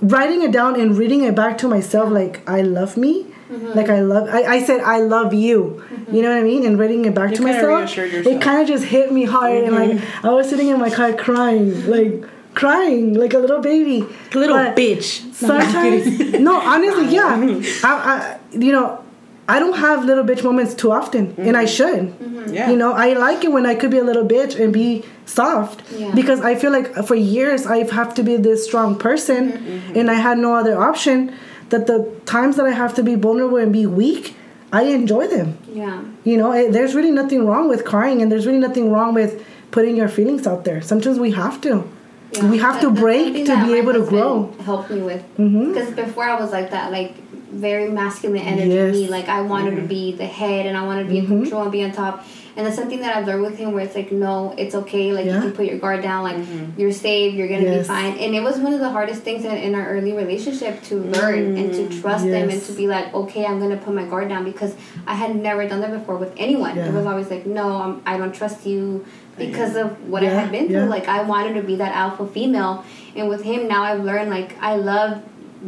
writing 0.00 0.42
it 0.42 0.52
down 0.52 0.78
and 0.80 0.96
reading 0.98 1.22
it 1.24 1.34
back 1.34 1.58
to 1.58 1.68
myself 1.68 2.10
like 2.10 2.46
I 2.48 2.62
love 2.62 2.96
me. 2.96 3.26
Mm-hmm. 3.50 3.72
Like 3.78 3.90
I 3.90 4.00
love, 4.00 4.28
I, 4.30 4.42
I 4.44 4.62
said 4.62 4.80
I 4.80 4.98
love 5.00 5.34
you. 5.34 5.84
You 6.10 6.22
know 6.22 6.30
what 6.30 6.38
I 6.38 6.42
mean? 6.42 6.64
And 6.66 6.78
reading 6.78 7.04
it 7.04 7.14
back 7.14 7.30
You 7.30 7.36
to 7.36 7.42
myself, 7.42 7.96
it 7.98 8.40
kind 8.40 8.62
of 8.62 8.66
just 8.68 8.84
hit 8.84 9.12
me 9.12 9.24
hard. 9.24 9.64
And 9.64 9.74
like 9.74 9.90
Mm-hmm. 9.90 10.26
I 10.26 10.30
was 10.30 10.48
sitting 10.48 10.68
in 10.68 10.78
my 10.78 10.88
car 10.90 11.12
crying, 11.12 11.86
like 11.86 12.24
crying, 12.54 13.14
like 13.14 13.34
a 13.34 13.38
little 13.38 13.60
baby, 13.60 14.04
Little 14.34 14.56
But- 14.56 14.76
bitch. 14.76 15.32
Sometimes, 15.34 16.18
no, 16.40 16.60
honestly, 16.60 17.14
yeah. 17.14 17.60
I, 17.84 17.92
I, 17.92 18.38
you 18.52 18.72
know, 18.72 19.02
I 19.48 19.58
don't 19.58 19.76
have 19.76 20.04
little 20.04 20.24
bitch 20.24 20.44
moments 20.44 20.74
too 20.74 20.92
often, 20.92 21.34
and 21.36 21.56
I 21.56 21.64
mm-hmm. 21.64 21.74
should. 21.76 22.18
Mm-hmm. 22.18 22.54
Yeah. 22.54 22.70
You 22.70 22.76
know, 22.76 22.92
I 22.92 23.14
like 23.14 23.44
it 23.44 23.52
when 23.52 23.66
I 23.66 23.74
could 23.74 23.90
be 23.90 23.98
a 23.98 24.04
little 24.04 24.26
bitch 24.26 24.58
and 24.58 24.72
be 24.72 25.04
soft 25.26 25.82
Yeah. 25.92 26.12
because 26.14 26.40
I 26.40 26.54
feel 26.54 26.70
like 26.70 26.94
for 27.06 27.14
years 27.14 27.66
I've 27.66 27.90
have 27.90 28.14
to 28.14 28.22
be 28.22 28.36
this 28.36 28.64
strong 28.64 28.98
person, 28.98 29.52
mm-hmm. 29.52 29.98
and 29.98 30.10
I 30.10 30.14
had 30.14 30.38
no 30.38 30.54
other 30.54 30.78
option. 30.78 31.34
That 31.70 31.86
the 31.86 32.10
times 32.26 32.56
that 32.56 32.66
I 32.66 32.72
have 32.72 32.94
to 32.96 33.02
be 33.02 33.14
vulnerable 33.14 33.56
and 33.56 33.72
be 33.72 33.86
weak, 33.86 34.36
I 34.72 34.82
enjoy 34.84 35.26
them. 35.26 35.56
Yeah. 35.72 36.02
You 36.22 36.36
know, 36.36 36.52
it, 36.52 36.72
there's 36.72 36.94
really 36.94 37.10
nothing 37.10 37.46
wrong 37.46 37.68
with 37.68 37.84
crying, 37.84 38.22
and 38.22 38.30
there's 38.30 38.46
really 38.46 38.58
nothing 38.58 38.90
wrong 38.92 39.14
with 39.14 39.44
putting 39.70 39.96
your 39.96 40.08
feelings 40.08 40.46
out 40.46 40.64
there. 40.64 40.82
Sometimes 40.82 41.18
we 41.18 41.30
have 41.32 41.60
to. 41.62 41.88
Yeah. 42.32 42.50
We 42.50 42.58
have 42.58 42.80
to 42.80 42.86
That- 42.86 42.94
that's 42.94 43.00
break 43.00 43.46
to 43.46 43.64
be 43.66 43.74
able 43.74 43.92
to 43.92 44.04
grow. 44.04 44.52
Helped 44.64 44.90
me 44.90 45.02
with 45.02 45.22
because 45.36 45.90
before 45.94 46.24
I 46.24 46.40
was 46.40 46.50
like 46.52 46.70
that, 46.70 46.90
like 46.90 47.14
very 47.52 47.90
masculine 47.90 48.40
energy. 48.42 48.70
Yes. 48.70 48.94
Me, 48.94 49.08
like 49.08 49.28
I 49.28 49.42
wanted 49.42 49.76
to 49.76 49.82
be 49.82 50.12
the 50.12 50.24
head 50.26 50.64
and 50.66 50.76
I 50.76 50.86
wanted 50.86 51.04
to 51.04 51.10
be 51.10 51.20
Mm-hmm. 51.20 51.32
in 51.32 51.40
control 51.42 51.62
and 51.62 51.72
be 51.72 51.84
on 51.84 51.92
top. 51.92 52.24
And 52.54 52.66
that's 52.66 52.76
something 52.76 53.00
that 53.00 53.16
I've 53.16 53.26
learned 53.26 53.40
with 53.42 53.56
him, 53.56 53.72
where 53.72 53.82
it's 53.82 53.94
like, 53.94 54.12
no, 54.12 54.54
it's 54.58 54.74
okay. 54.74 55.12
Like 55.14 55.24
Yeah. 55.24 55.36
you 55.36 55.40
can 55.40 55.52
put 55.52 55.64
your 55.66 55.78
guard 55.78 56.02
down. 56.02 56.22
Like 56.22 56.36
you're 56.76 56.92
safe. 56.92 57.32
You're 57.34 57.48
gonna 57.48 57.62
Yes. 57.62 57.86
be 57.86 57.94
fine. 57.94 58.12
And 58.18 58.34
it 58.34 58.42
was 58.42 58.58
one 58.58 58.74
of 58.74 58.80
the 58.80 58.90
hardest 58.90 59.22
things 59.22 59.44
in, 59.46 59.52
in 59.52 59.74
our 59.74 59.86
early 59.88 60.12
relationship 60.12 60.82
to 60.84 60.96
learn 60.96 61.56
and 61.56 61.72
to 61.72 61.88
trust 62.00 62.24
them 62.24 62.48
and 62.50 62.60
Mm, 62.60 62.66
to 62.66 62.72
be 62.72 62.86
like, 62.88 63.12
okay, 63.14 63.44
I'm 63.46 63.58
gonna 63.58 63.78
put 63.78 63.94
my 63.94 64.04
guard 64.04 64.28
down 64.28 64.44
because 64.44 64.74
I 65.06 65.14
had 65.14 65.34
never 65.36 65.66
done 65.66 65.80
that 65.80 65.92
before 65.92 66.16
with 66.16 66.32
anyone. 66.36 66.76
Yeah. 66.76 66.88
It 66.88 66.92
was 66.94 67.06
always 67.06 67.30
like, 67.30 67.46
no, 67.46 67.66
I'm, 67.84 68.02
I 68.06 68.16
don't 68.18 68.34
trust 68.34 68.66
you 68.66 69.04
because 69.46 69.76
of 69.76 69.90
what 70.08 70.22
I 70.22 70.26
Yeah, 70.26 70.40
had 70.40 70.52
been 70.52 70.66
through. 70.68 70.76
yeah. 70.86 70.96
Like 70.96 71.08
I 71.08 71.22
wanted 71.22 71.54
to 71.60 71.62
be 71.62 71.76
that 71.76 71.94
alpha 71.94 72.26
female, 72.26 72.84
and 73.16 73.28
with 73.28 73.42
him 73.42 73.68
now 73.68 73.82
I've 73.82 74.04
learned 74.04 74.30
like 74.30 74.56
I 74.60 74.76
love 74.76 75.18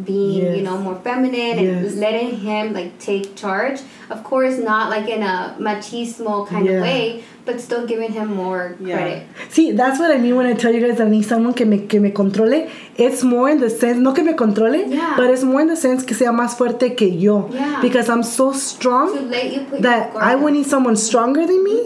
being 0.05 0.56
you 0.56 0.62
know 0.62 0.76
more 0.76 0.96
feminine 1.05 1.56
Yes. 1.59 1.92
and 1.92 2.01
letting 2.01 2.30
him 2.38 2.72
like 2.74 2.98
take 2.98 3.36
charge. 3.36 3.80
Of 4.10 4.24
course, 4.24 4.59
not 4.59 4.90
like 4.90 5.09
in 5.09 5.22
a 5.22 5.55
machismo 5.60 6.46
kind 6.48 6.66
Yeah. 6.66 6.72
of 6.78 6.82
way, 6.82 7.22
but 7.46 7.60
still 7.60 7.86
giving 7.86 8.10
him 8.10 8.34
more 8.34 8.74
Yeah. 8.80 8.96
credit. 8.96 9.22
See, 9.51 9.70
that's 9.70 10.01
what 10.01 10.10
I 10.10 10.18
mean 10.18 10.34
when 10.34 10.46
I 10.46 10.55
tell 10.55 10.74
you 10.74 10.80
guys 10.80 10.98
that 10.98 11.06
I 11.06 11.10
need 11.10 11.22
someone 11.24 11.55
que 11.55 11.64
me, 11.64 11.78
que 11.86 12.01
me 12.01 12.10
controle. 12.10 12.66
It's 12.96 13.22
more 13.22 13.48
in 13.51 13.60
the 13.60 13.70
sense, 13.70 13.98
no 14.01 14.12
que 14.12 14.24
me 14.24 14.32
controle, 14.34 14.74
Yeah. 14.84 15.14
but 15.16 15.30
it's 15.30 15.44
more 15.44 15.60
in 15.60 15.68
the 15.68 15.76
sense 15.76 16.02
que 16.05 16.16
sea 16.16 16.32
más 16.32 16.56
fuerte 16.59 16.96
que 16.96 17.09
yo. 17.09 17.48
Yeah. 17.52 17.78
Because 17.80 18.09
I'm 18.09 18.24
so 18.24 18.51
To 18.51 18.59
strong 18.59 19.30
let 19.30 19.52
you 19.55 19.60
put 19.70 19.82
that 19.82 20.12
your 20.12 20.22
I 20.22 20.34
would 20.34 20.55
need 20.55 20.66
someone 20.66 20.96
stronger 20.96 21.46
than 21.46 21.62
me 21.62 21.78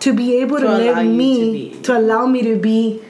to 0.00 0.12
be 0.12 0.36
able 0.36 0.58
to, 0.58 0.64
To 0.64 0.72
let 0.72 0.88
allow 0.88 1.00
you 1.00 1.10
to 1.10 1.16
me, 1.16 1.82
to 1.82 1.98
allow 1.98 2.26
me 2.26 2.42
to 2.42 2.56
be 2.56 3.02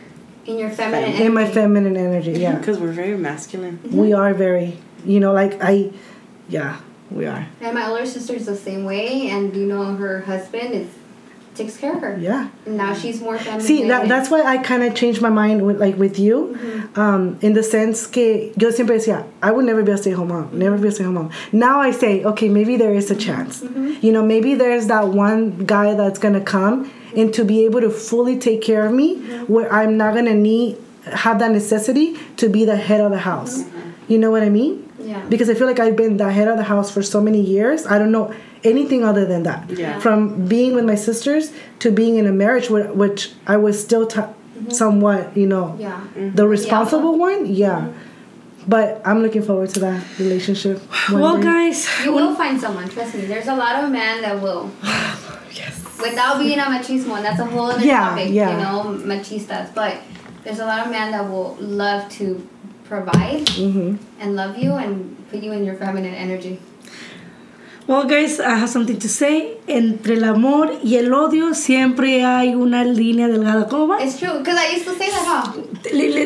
in 0.47 0.59
your 0.59 0.71
feminine 0.71 1.13
in 1.13 1.35
my 1.35 1.49
feminine 1.49 1.97
energy. 1.97 2.33
Yeah. 2.33 2.57
Because 2.59 2.79
we're 2.79 2.93
very 2.93 3.17
masculine. 3.17 3.79
Mm-hmm. 3.79 3.97
We 3.97 4.13
are 4.13 4.35
very, 4.35 4.77
you 5.05 5.21
know, 5.21 5.33
like 5.33 5.63
I, 5.63 5.93
yeah, 6.49 6.81
we 7.11 7.27
are. 7.27 7.47
And 7.61 7.75
my 7.75 7.89
older 7.89 8.07
sister's 8.07 8.47
the 8.47 8.57
same 8.57 8.85
way, 8.85 9.31
and 9.31 9.55
you 9.55 9.67
know 9.67 9.95
her 9.95 10.21
husband 10.23 10.75
is 10.75 10.89
takes 11.55 11.77
care 11.77 11.95
of 11.95 12.01
her. 12.01 12.17
Yeah. 12.19 12.49
Now 12.67 12.95
she's 12.95 13.21
more 13.21 13.39
feminine. 13.39 13.61
See, 13.61 13.89
that, 13.89 14.09
that's 14.09 14.31
why 14.31 14.43
I 14.43 14.59
kind 14.59 14.83
of 14.83 14.95
changed 14.95 15.21
my 15.21 15.29
mind 15.31 15.65
with 15.65 15.81
like 15.81 15.97
with 15.97 16.19
you, 16.19 16.57
mm-hmm. 16.57 17.01
um, 17.01 17.39
in 17.41 17.53
the 17.55 17.63
sense 17.63 18.07
que 18.07 18.53
yo 18.57 18.71
siempre 18.71 18.97
decía 18.97 19.27
I 19.43 19.51
would 19.51 19.65
never 19.65 19.83
be 19.83 19.93
a 19.93 19.99
stay-at-home 19.99 20.29
mom, 20.29 20.51
never 20.53 20.79
be 20.79 20.89
a 20.89 20.93
stay-at-home 20.93 21.15
mom. 21.15 21.31
Now 21.53 21.81
I 21.81 21.91
say, 21.91 22.25
okay, 22.25 22.49
maybe 22.49 22.77
there 22.77 22.95
is 22.95 23.11
a 23.11 23.17
chance. 23.17 23.63
Mm-hmm. 23.63 24.05
You 24.05 24.13
know, 24.13 24.25
maybe 24.25 24.55
there's 24.55 24.87
that 24.87 25.09
one 25.09 25.65
guy 25.65 25.95
that's 25.95 26.19
gonna 26.19 26.41
come 26.41 26.91
and 27.17 27.35
to 27.35 27.45
be 27.45 27.65
able 27.65 27.81
to 27.81 27.91
fully 27.91 28.39
take 28.39 28.63
care 28.63 28.87
of 28.87 28.93
me, 28.93 29.17
mm-hmm. 29.17 29.53
where 29.53 29.73
I'm 29.73 29.97
not 29.97 30.15
gonna 30.15 30.35
need 30.35 30.79
have 31.05 31.39
that 31.39 31.51
necessity 31.51 32.17
to 32.37 32.49
be 32.49 32.65
the 32.65 32.77
head 32.77 33.01
of 33.01 33.11
the 33.11 33.19
house. 33.19 33.65
You 34.07 34.19
know 34.19 34.31
what 34.31 34.43
I 34.43 34.49
mean? 34.49 34.87
Yeah. 34.99 35.25
Because 35.29 35.49
I 35.49 35.55
feel 35.55 35.67
like 35.67 35.81
I've 35.81 35.97
been 35.97 36.19
the 36.19 36.31
head 36.31 36.49
of 36.49 36.57
the 36.57 36.65
house 36.65 36.91
for 36.91 37.03
so 37.03 37.21
many 37.21 37.41
years. 37.41 37.87
I 37.87 37.99
don't 37.99 38.13
know 38.13 38.35
anything 38.65 39.05
other 39.05 39.25
than 39.25 39.43
that. 39.45 39.69
Yeah. 39.71 39.99
From 40.01 40.47
being 40.47 40.75
with 40.75 40.85
my 40.85 40.95
sisters 40.95 41.53
to 41.81 41.91
being 41.91 42.17
in 42.17 42.27
a 42.27 42.33
marriage, 42.33 42.69
which 42.71 43.33
I 43.47 43.57
was 43.57 43.81
still 43.83 44.07
t- 44.07 44.21
mm-hmm. 44.21 44.71
somewhat, 44.71 45.37
you 45.37 45.47
know, 45.47 45.77
Yeah. 45.79 46.01
Mm-hmm. 46.15 46.37
the 46.37 46.47
responsible 46.47 47.19
one. 47.19 47.47
Yeah. 47.47 47.81
Mm-hmm. 47.81 48.07
But 48.69 49.01
I'm 49.07 49.23
looking 49.23 49.43
forward 49.43 49.71
to 49.71 49.81
that 49.81 50.05
relationship. 50.19 50.83
Well, 51.11 51.37
day. 51.39 51.43
guys, 51.45 51.89
You 52.05 52.13
will 52.13 52.35
find 52.35 52.61
someone, 52.61 52.89
trust 52.91 53.15
me. 53.15 53.23
There's 53.25 53.49
a 53.49 53.57
lot 53.57 53.83
of 53.83 53.91
men 53.91 54.23
that 54.23 54.41
will. 54.41 54.71
Yes. 55.53 55.99
Without 56.01 56.39
being 56.39 56.59
a 56.61 56.63
machismo, 56.63 57.17
and 57.17 57.25
that's 57.25 57.41
a 57.41 57.45
whole 57.45 57.67
other 57.73 57.85
Yeah, 57.85 58.11
topic, 58.11 58.31
yeah. 58.31 58.53
you 58.53 58.57
know, 58.63 58.97
machistas. 59.05 59.75
But 59.75 59.97
there's 60.45 60.61
a 60.61 60.65
lot 60.65 60.87
of 60.87 60.93
men 60.93 61.11
that 61.11 61.29
will 61.29 61.57
love 61.59 62.09
to 62.21 62.47
provide 62.85 63.47
Mm-hmm. 63.47 63.97
and 64.21 64.37
love 64.37 64.57
you 64.57 64.75
and 64.75 65.17
put 65.29 65.43
you 65.43 65.51
in 65.53 65.65
your 65.65 65.75
feminine 65.75 66.15
energy. 66.15 66.61
Well, 67.91 68.05
guys, 68.05 68.39
I 68.39 68.55
have 68.55 68.71
something 68.71 69.01
to 69.01 69.09
say. 69.09 69.57
Entre 69.77 70.15
el 70.15 70.25
amor 70.25 70.73
y 70.83 70.97
el 70.97 71.13
odio 71.13 71.55
siempre 71.55 72.25
hay 72.25 72.55
una 72.55 72.85
línea 72.85 73.29
delgada. 73.29 73.69
¿Cómo 73.69 73.89
va? 73.89 74.03
It's 74.03 74.17
true, 74.19 74.39
because 74.39 74.59
I 74.59 74.75
used 74.77 74.85
to 74.87 74.95
say 74.95 75.11
that, 75.11 75.25
huh? 75.25 75.53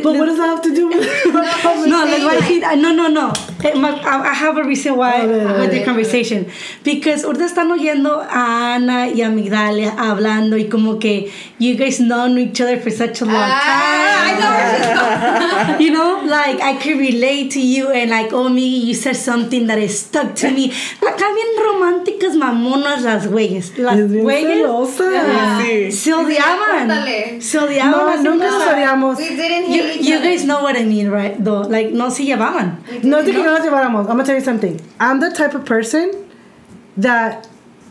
But 0.03 0.17
what 0.19 0.27
does 0.27 0.39
that 0.39 0.49
have 0.49 0.63
to 0.63 0.75
do 0.75 0.89
with? 0.89 1.07
no, 1.87 2.07
voy 2.07 2.35
a 2.35 2.41
decir, 2.41 2.65
ah, 2.65 2.75
no, 2.77 2.93
no, 2.93 3.09
no. 3.09 3.33
Eh, 3.63 3.73
I 3.75 4.31
I 4.31 4.35
have 4.35 4.57
a 4.59 4.65
reason 4.65 4.97
why 4.97 5.21
a 5.23 5.27
with 5.61 5.71
the 5.71 5.79
ver. 5.79 5.85
conversation. 5.85 6.47
Because 6.83 7.25
ahorita 7.25 7.45
están 7.47 7.71
oyendo 7.71 8.21
a 8.29 8.75
Ana 8.75 9.09
y 9.09 9.23
a 9.23 9.29
Migdalia 9.31 9.95
hablando 9.97 10.57
y 10.59 10.69
como 10.69 10.99
que 10.99 11.31
you 11.59 11.77
guys 11.77 11.99
known 12.01 12.39
each 12.39 12.61
other 12.61 12.79
for 12.81 12.91
such 12.91 13.21
a 13.23 13.25
long 13.27 13.35
Ah, 13.37 14.25
I 14.27 14.33
time. 14.33 14.41
know 14.41 15.79
you 15.85 15.91
know, 15.91 16.23
like 16.25 16.61
I 16.61 16.75
could 16.83 16.99
relate 16.99 17.51
to 17.53 17.61
you 17.61 17.91
and 17.91 18.11
like, 18.11 18.33
oh, 18.33 18.49
Miggy, 18.49 18.85
you 18.87 18.95
said 18.95 19.17
something 19.17 19.67
that 19.69 19.79
is 19.79 19.99
stuck 20.01 20.35
to 20.37 20.51
me. 20.51 20.71
Acá 21.01 21.27
bien 21.35 21.49
románticas 21.65 22.35
mamonas 22.37 23.03
las 23.03 23.27
güeyes. 23.35 23.77
Las 23.79 23.99
Es 23.99 24.11
bien 24.11 24.25
güeyes 24.25 24.57
celosa. 24.57 25.05
Yeah. 25.11 25.61
Sí. 25.61 25.93
se 25.93 26.13
odiaban. 26.15 26.89
Córtale. 26.89 27.41
Se 27.43 27.59
odiaban. 27.59 27.91
No, 27.91 28.07
las 28.07 28.23
nunca 28.23 28.45
nos 28.47 28.55
cosas. 28.55 28.73
odiamos. 28.75 29.19
We 29.19 29.29
didn't 29.37 29.69
You, 29.69 29.83
hate 29.83 29.97
each 30.01 30.07
you 30.09 30.17
other. 30.17 30.31
guys 30.31 30.45
know 30.45 30.63
what 30.63 30.77
I 30.77 30.85
mean, 30.85 31.11
right? 31.11 31.37
Though, 31.45 31.63
like, 31.69 31.91
no 31.93 32.09
se 32.11 32.25
llevaban. 32.25 32.79
No 33.03 33.19
es 33.19 33.27
de 33.27 33.33
que 33.33 33.43
no 33.43 33.51
nos 33.59 33.61
lleváramos. 33.67 34.01
I'm 34.09 34.17
gonna 34.17 34.25
tell 34.25 34.37
you 34.37 34.41
something. 34.45 34.81
I'm 34.99 35.21
the 35.21 35.31
type 35.31 35.55
of 35.55 35.65
person 35.67 36.11
that 36.97 37.47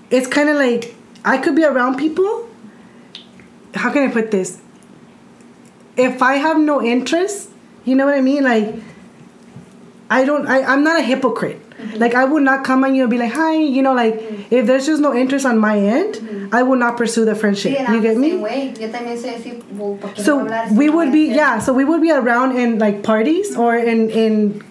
it's 0.10 0.28
kind 0.28 0.49
of 0.49 0.56
like 0.56 0.95
I 1.24 1.38
could 1.38 1.56
be 1.56 1.64
around 1.65 1.98
people. 1.98 2.49
How 3.76 3.91
can 3.91 4.03
I 4.10 4.11
put 4.11 4.32
this? 4.32 4.57
If 5.98 6.22
I 6.24 6.36
have 6.38 6.57
no 6.60 6.82
interest, 6.82 7.49
you 7.86 7.95
know 7.95 8.06
what 8.06 8.15
I 8.15 8.22
mean? 8.22 8.44
Like, 8.44 8.74
I 10.10 10.26
don't. 10.26 10.48
I, 10.48 10.64
I'm 10.64 10.84
not 10.84 10.99
a 10.99 11.03
hypocrite. 11.03 11.60
Mm-hmm. 11.78 11.98
Like 11.98 12.16
I 12.16 12.26
would 12.26 12.44
not 12.44 12.64
come 12.64 12.84
on 12.84 12.95
you 12.95 13.04
and 13.04 13.12
be 13.12 13.18
like, 13.18 13.32
"Hi," 13.34 13.56
you 13.56 13.82
know, 13.82 13.94
like 13.94 14.16
mm-hmm. 14.16 14.54
if 14.54 14.66
there's 14.66 14.86
just 14.86 15.02
no 15.02 15.14
interest 15.14 15.45
on 15.45 15.58
my 15.58 15.78
end, 15.78 16.16
mm-hmm. 16.16 16.54
I 16.54 16.64
will 16.64 16.78
not 16.78 16.98
pursue 16.98 17.26
the 17.26 17.36
friendship. 17.36 17.78
And 17.80 17.95
you 17.95 18.02
get 18.02 18.18
me? 18.18 18.32
same 18.32 18.41
way. 18.41 18.74
Yo 18.80 18.90
también 18.90 19.18
soy 19.18 19.32
así, 19.32 19.64
well, 19.72 19.98
¿por 20.00 20.14
qué 20.14 20.22
So 20.24 20.45
we 20.74 20.90
would 20.90 21.12
be 21.12 21.28
yeah, 21.28 21.60
so 21.60 21.74
we 21.74 21.84
would 21.84 22.02
be 22.02 22.12
around 22.12 22.58
in 22.58 22.80
like 22.80 23.04
parties 23.04 23.56
or 23.56 23.76
in 23.76 24.10
in 24.10 24.64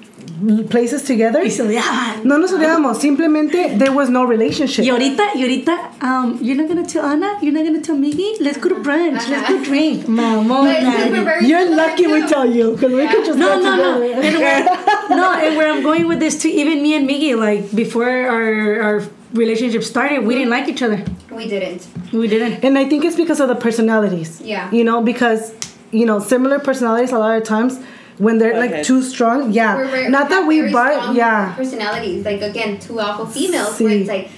places 0.69 1.05
together. 1.05 1.43
Y 1.45 1.51
se 1.51 1.63
odiaban. 1.63 2.25
No 2.25 2.39
nos 2.39 2.53
odiamos, 2.53 2.99
simplemente 2.99 3.77
there 3.79 3.93
was 3.93 4.09
no 4.11 4.25
relationship. 4.25 4.85
Y 4.85 4.91
ahorita, 4.91 5.23
y 5.35 5.43
ahorita, 5.43 5.91
um, 6.01 6.39
you're 6.41 6.57
not 6.57 6.69
gonna 6.69 6.87
tell 6.87 7.05
Anna, 7.05 7.39
you're 7.41 7.53
not 7.53 7.65
gonna 7.65 7.81
tell 7.81 7.97
Miggy, 7.97 8.41
let's 8.41 8.59
go 8.59 8.69
to 8.69 8.77
brunch, 8.77 9.29
let's 9.29 9.49
go 9.49 9.63
drink. 9.65 10.07
But 10.07 10.13
it's 10.13 10.49
Mamona. 10.49 11.47
You're 11.47 11.75
lucky 11.75 12.07
we 12.07 12.27
tell 12.27 12.47
you 12.47 12.73
because 12.73 12.93
we 12.93 13.07
could 13.09 13.25
just 13.25 13.39
No, 13.39 13.61
get 13.61 13.63
no, 13.63 13.77
no. 13.77 14.03
And 14.03 14.39
where, 14.39 14.65
no, 15.11 15.33
and 15.33 15.57
where 15.57 15.73
I'm 15.73 15.83
going 15.83 16.09
with 16.09 16.21
this 16.21 16.41
too, 16.41 16.49
even 16.49 16.83
me 16.83 16.95
and 16.95 17.09
Miggy, 17.09 17.37
like 17.37 17.75
before 17.75 18.09
our 18.09 18.81
our 18.83 19.03
relationship 19.33 19.83
started, 19.83 20.27
we 20.27 20.35
didn't 20.35 20.51
like 20.51 20.69
each 20.69 20.83
other. 20.83 21.05
We 21.31 21.49
didn't. 21.49 21.87
We 22.13 22.29
didn't. 22.29 22.65
And 22.65 22.77
I 22.77 22.89
think 22.89 23.05
it's 23.05 23.17
because 23.17 23.41
of 23.41 23.49
the 23.49 23.55
personalities. 23.55 24.41
Yeah. 24.43 24.71
You 24.71 24.85
know, 24.85 25.03
because 25.03 25.55
you 25.91 26.07
know, 26.07 26.19
similar 26.21 26.59
personalities 26.59 27.13
a 27.13 27.19
lot 27.19 27.37
of 27.37 27.45
times 27.45 27.79
when 28.19 28.39
they're 28.39 28.59
like 28.59 28.71
Okay. 28.71 28.83
too 28.83 29.03
strong, 29.03 29.53
yeah. 29.53 29.77
We're 29.77 29.87
very, 29.89 30.09
Not 30.09 30.29
that 30.29 30.47
we 30.47 30.61
very 30.61 30.73
bar 30.73 30.93
strong 30.93 31.17
yeah. 31.17 31.55
personalities. 31.57 32.25
Like 32.25 32.43
again, 32.43 32.79
two 32.79 33.01
alpha 33.01 33.27
females 33.27 33.79
where 33.81 33.91
it's 33.93 34.09
like 34.09 34.31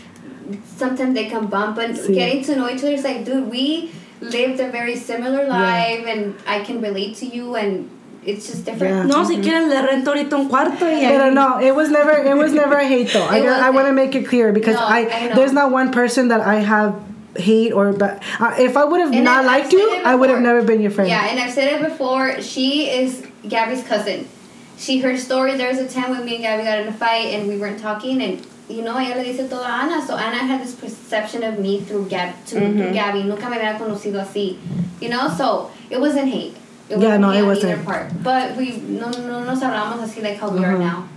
sometimes 0.76 1.14
they 1.14 1.26
can 1.26 1.46
bump 1.46 1.78
and 1.78 1.96
Sí. 1.96 2.14
getting 2.14 2.42
to 2.44 2.56
know 2.56 2.68
each 2.68 2.78
other. 2.82 2.92
It's 2.92 3.05
like, 3.05 3.24
dude, 3.24 3.51
we 3.51 3.90
lived 4.20 4.60
a 4.60 4.68
very 4.70 4.96
similar 4.96 5.46
life, 5.46 6.06
and 6.06 6.34
I 6.46 6.60
can 6.60 6.80
relate 6.80 7.16
to 7.16 7.26
you, 7.26 7.56
and 7.56 7.90
it's 8.24 8.46
just 8.46 8.64
different. 8.64 8.94
Yeah. 8.94 9.02
No, 9.16 9.24
si 9.24 9.36
quieren 9.36 9.68
le 9.68 9.82
rento 9.86 10.12
ahorita 10.12 10.32
un 10.34 10.48
cuarto 10.48 10.86
y 10.86 11.02
But 11.09 11.20
ahí- 11.20 11.34
no, 11.34 11.59
it 11.60 11.74
was 11.74 11.90
never 11.90 12.12
it 12.12 12.36
was 12.36 12.52
never 12.52 12.76
a 12.76 12.86
hate 12.86 13.12
though. 13.12 13.24
I, 13.26 13.38
It 13.44 13.46
I 13.48 13.70
want 13.70 13.86
to 13.88 13.92
make 13.92 14.14
it 14.14 14.26
clear 14.26 14.52
because 14.52 14.76
No, 14.76 14.86
I, 14.86 15.01
I 15.30 15.34
there's 15.34 15.52
not 15.52 15.70
one 15.70 15.90
person 15.92 16.28
that 16.28 16.40
I 16.40 16.56
have 16.60 16.94
hate 17.36 17.72
or 17.72 17.92
but 17.92 18.22
uh, 18.40 18.55
if 18.59 18.76
I 18.76 18.84
would 18.84 19.01
have 19.01 19.10
not 19.12 19.40
I've 19.40 19.46
liked 19.46 19.72
you, 19.72 20.01
I 20.05 20.14
would 20.14 20.30
have 20.30 20.40
never 20.40 20.62
been 20.62 20.80
your 20.80 20.90
friend. 20.92 21.10
Yeah, 21.10 21.26
and 21.28 21.38
I've 21.40 21.51
said 21.52 21.68
it 21.74 21.82
before. 21.82 22.40
She 22.40 22.88
is 22.88 23.22
Gabby's 23.48 23.82
cousin. 23.84 24.28
She 24.76 24.98
heard 25.00 25.18
stories. 25.18 25.58
There 25.58 25.68
was 25.68 25.78
a 25.78 25.88
time 25.88 26.10
when 26.10 26.24
me 26.24 26.34
and 26.36 26.42
Gabby 26.42 26.64
got 26.64 26.78
in 26.80 26.88
a 26.88 26.92
fight 26.92 27.34
and 27.34 27.46
we 27.48 27.56
weren't 27.58 27.78
talking, 27.80 28.20
and 28.22 28.44
you 28.68 28.82
know, 28.82 28.96
ella 28.96 29.18
le 29.18 29.24
dice 29.24 29.48
todo 29.48 29.60
a 29.62 29.66
Ana. 29.68 30.04
So 30.06 30.16
Ana 30.16 30.36
had 30.38 30.60
this 30.62 30.74
perception 30.74 31.42
of 31.44 31.58
me 31.58 31.80
through 31.80 32.06
Gab, 32.08 32.34
to, 32.46 32.56
through 32.58 32.92
Gabby. 32.92 33.22
Nunca 33.22 33.48
me 33.48 33.56
había 33.58 33.78
conocido 33.78 34.20
así. 34.20 34.58
You 35.00 35.10
know, 35.10 35.28
so 35.28 35.70
it 35.90 36.00
wasn't 36.00 36.28
hate. 36.28 36.56
It 36.88 36.98
Yeah, 36.98 37.16
no, 37.18 37.30
hate 37.30 37.40
it 37.40 37.46
wasn't. 37.46 37.72
either 37.72 37.84
part. 37.84 38.22
But 38.22 38.56
we 38.56 38.76
no 38.78 39.10
no 39.10 39.44
nos 39.44 39.60
hablamos 39.62 40.02
así 40.02 40.22
like 40.22 40.38
how 40.38 40.50
we 40.50 40.64
are 40.64 40.74
Uh-huh. 40.74 40.78
now. 40.78 41.08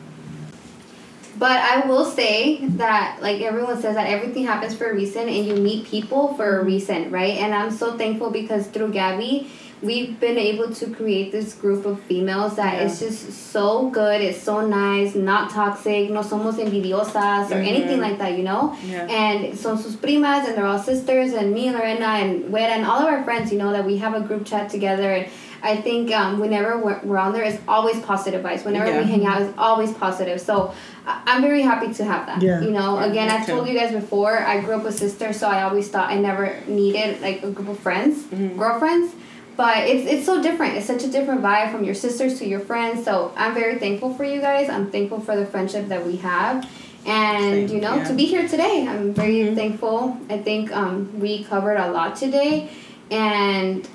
But 1.40 1.52
I 1.62 1.86
will 1.88 2.06
say 2.06 2.66
that, 2.82 3.20
like 3.22 3.42
everyone 3.42 3.80
says, 3.80 3.94
that 3.94 4.08
everything 4.10 4.46
happens 4.46 4.74
for 4.74 4.90
a 4.90 4.94
reason, 4.96 5.30
and 5.30 5.46
you 5.46 5.56
meet 5.56 5.86
people 5.86 6.34
for 6.34 6.60
a 6.60 6.64
reason, 6.64 7.12
right? 7.12 7.36
And 7.38 7.54
I'm 7.54 7.70
so 7.70 7.96
thankful 7.96 8.32
because 8.32 8.66
through 8.68 8.92
Gabby, 8.92 9.48
we've 9.82 10.20
been 10.20 10.38
able 10.38 10.74
to 10.74 10.90
create 10.94 11.32
this 11.32 11.54
group 11.54 11.86
of 11.86 12.00
females 12.02 12.56
that 12.56 12.82
is 12.82 13.00
just 13.00 13.32
so 13.52 13.90
good. 13.90 14.22
It's 14.22 14.42
so 14.42 14.66
nice, 14.66 15.14
not 15.16 15.52
toxic, 15.52 16.10
no 16.10 16.22
somos 16.22 16.56
envidiosas 16.56 17.52
or 17.52 17.56
anything 17.56 18.00
like 18.00 18.18
that, 18.18 18.38
you 18.38 18.44
know. 18.44 18.76
Yeah. 18.86 19.06
And 19.10 19.58
son 19.58 19.78
sus 19.78 19.96
primas, 19.96 20.48
and 20.48 20.58
they're 20.58 20.66
all 20.66 20.80
sisters, 20.80 21.34
and 21.34 21.54
me, 21.54 21.68
and 21.68 21.78
Lorena, 21.78 22.06
and 22.06 22.52
Wera, 22.52 22.72
and 22.72 22.86
all 22.86 23.00
of 23.02 23.08
our 23.08 23.24
friends, 23.24 23.52
you 23.52 23.58
know, 23.60 23.72
that 23.72 23.86
we 23.86 23.98
have 23.98 24.14
a 24.16 24.22
group 24.22 24.46
chat 24.46 24.70
together. 24.70 25.12
And 25.14 25.28
I 25.62 25.76
think 25.78 26.12
um, 26.12 26.40
whenever 26.40 26.78
we're, 26.78 27.00
we're 27.04 27.18
on 27.18 27.34
there, 27.34 27.44
it's 27.44 27.62
always 27.68 28.00
positive 28.02 28.44
vibes. 28.44 28.66
Whenever 28.66 28.90
Yeah. 28.92 29.02
we 29.02 29.06
hang 29.12 29.26
out, 29.26 29.42
it's 29.42 29.58
always 29.58 29.92
positive. 29.94 30.40
So 30.42 30.74
I- 31.06 31.22
I'm 31.26 31.42
very 31.42 31.62
happy 31.62 31.94
to 31.94 32.04
have 32.06 32.26
that. 32.28 32.42
Yeah. 32.42 32.62
You 32.62 32.72
know, 32.72 33.00
Yeah, 33.00 33.06
again, 33.08 33.30
I've 33.30 33.46
told 33.48 33.68
you 33.68 33.74
guys 33.78 33.92
before, 33.92 34.40
I 34.40 34.60
grew 34.62 34.76
up 34.76 34.84
with 34.84 34.98
sisters, 34.98 35.38
so 35.38 35.48
I 35.48 35.64
always 35.64 35.88
thought 35.90 36.10
I 36.10 36.18
never 36.20 36.56
needed 36.68 37.22
like 37.22 37.44
a 37.44 37.50
group 37.52 37.70
of 37.70 37.80
friends, 37.80 38.24
Mm-hmm. 38.26 38.58
girlfriends. 38.58 39.14
But 39.58 39.88
it's 39.88 40.10
it's 40.10 40.26
so 40.26 40.42
different. 40.42 40.78
It's 40.78 40.86
such 40.86 41.04
a 41.04 41.08
different 41.08 41.42
vibe 41.42 41.72
from 41.72 41.84
your 41.84 41.96
sisters 41.96 42.38
to 42.40 42.48
your 42.48 42.60
friends. 42.60 43.04
So 43.04 43.34
I'm 43.36 43.56
very 43.56 43.80
thankful 43.80 44.14
for 44.14 44.24
you 44.24 44.40
guys. 44.40 44.70
I'm 44.70 44.92
thankful 44.92 45.20
for 45.20 45.36
the 45.36 45.48
friendship 45.48 45.88
that 45.88 46.06
we 46.06 46.18
have. 46.18 46.70
And 47.08 47.68
Same, 47.68 47.76
you 47.76 47.82
know, 47.82 47.96
yeah. 47.96 48.04
to 48.04 48.14
be 48.14 48.26
here 48.26 48.48
today, 48.48 48.86
I'm 48.88 49.14
very 49.14 49.56
thankful. 49.56 50.18
I 50.30 50.38
think 50.38 50.72
um, 50.72 51.20
we 51.20 51.44
covered 51.44 51.78
a 51.78 51.90
lot 51.90 52.18
today, 52.18 52.70
and 53.10 53.88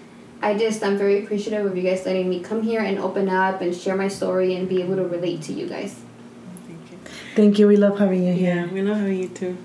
I 0.43 0.59
just 0.59 0.83
I'm 0.83 0.99
very 0.99 1.23
appreciative 1.23 1.65
of 1.65 1.77
you 1.77 1.83
guys 1.85 2.05
letting 2.05 2.29
me 2.29 2.41
come 2.41 2.63
here 2.63 2.81
and 2.81 2.99
open 2.99 3.29
up 3.29 3.61
and 3.61 3.77
share 3.77 3.97
my 3.97 4.09
story 4.09 4.57
and 4.57 4.69
be 4.69 4.83
able 4.83 4.97
to 4.97 5.07
relate 5.07 5.43
to 5.43 5.53
you 5.53 5.69
guys. 5.69 5.95
Thank 6.67 6.91
you. 6.91 6.99
Thank 7.37 7.59
you. 7.61 7.69
We 7.69 7.77
love 7.77 7.99
having 7.99 8.27
you 8.27 8.33
here. 8.33 8.57
Yeah, 8.57 8.73
we 8.73 8.83
love 8.83 8.97
having 8.97 9.19
you 9.19 9.29
too. 9.29 9.57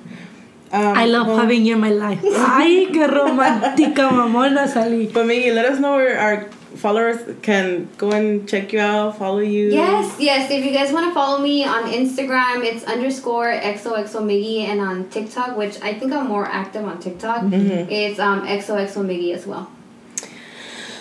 Um, 0.72 0.98
I 0.98 1.06
love 1.06 1.28
well, 1.28 1.38
having 1.38 1.66
you 1.66 1.76
in 1.76 1.82
my 1.82 1.92
life. 1.92 2.20
Ay, 2.26 2.90
qué 2.92 3.08
romántica 3.08 4.10
mamona 4.12 4.68
salí. 4.68 5.12
But 5.12 5.26
Miggy, 5.26 5.54
let 5.54 5.66
us 5.66 5.80
know 5.80 5.96
where 5.96 6.20
our 6.20 6.50
followers 6.76 7.18
can 7.42 7.88
go 7.98 8.12
and 8.12 8.48
check 8.48 8.74
you 8.74 8.80
out, 8.80 9.18
follow 9.18 9.40
you. 9.40 9.72
Yes, 9.72 10.18
yes. 10.20 10.52
If 10.52 10.66
you 10.66 10.72
guys 10.74 10.92
want 10.92 11.08
to 11.08 11.14
follow 11.14 11.40
me 11.40 11.64
on 11.64 11.84
Instagram, 11.84 12.64
it's 12.66 12.84
underscore 12.84 13.52
XOXO 13.54 14.22
Miggy, 14.22 14.68
and 14.68 14.82
on 14.82 15.10
TikTok, 15.10 15.58
which 15.58 15.82
I 15.82 15.94
think 15.94 16.12
I'm 16.12 16.28
more 16.28 16.46
active 16.46 16.86
on 16.86 17.00
TikTok, 17.00 17.44
it's 17.52 18.20
um 18.20 18.46
XOXO 18.46 19.06
Miggy 19.06 19.34
as 19.34 19.48
well. 19.48 19.72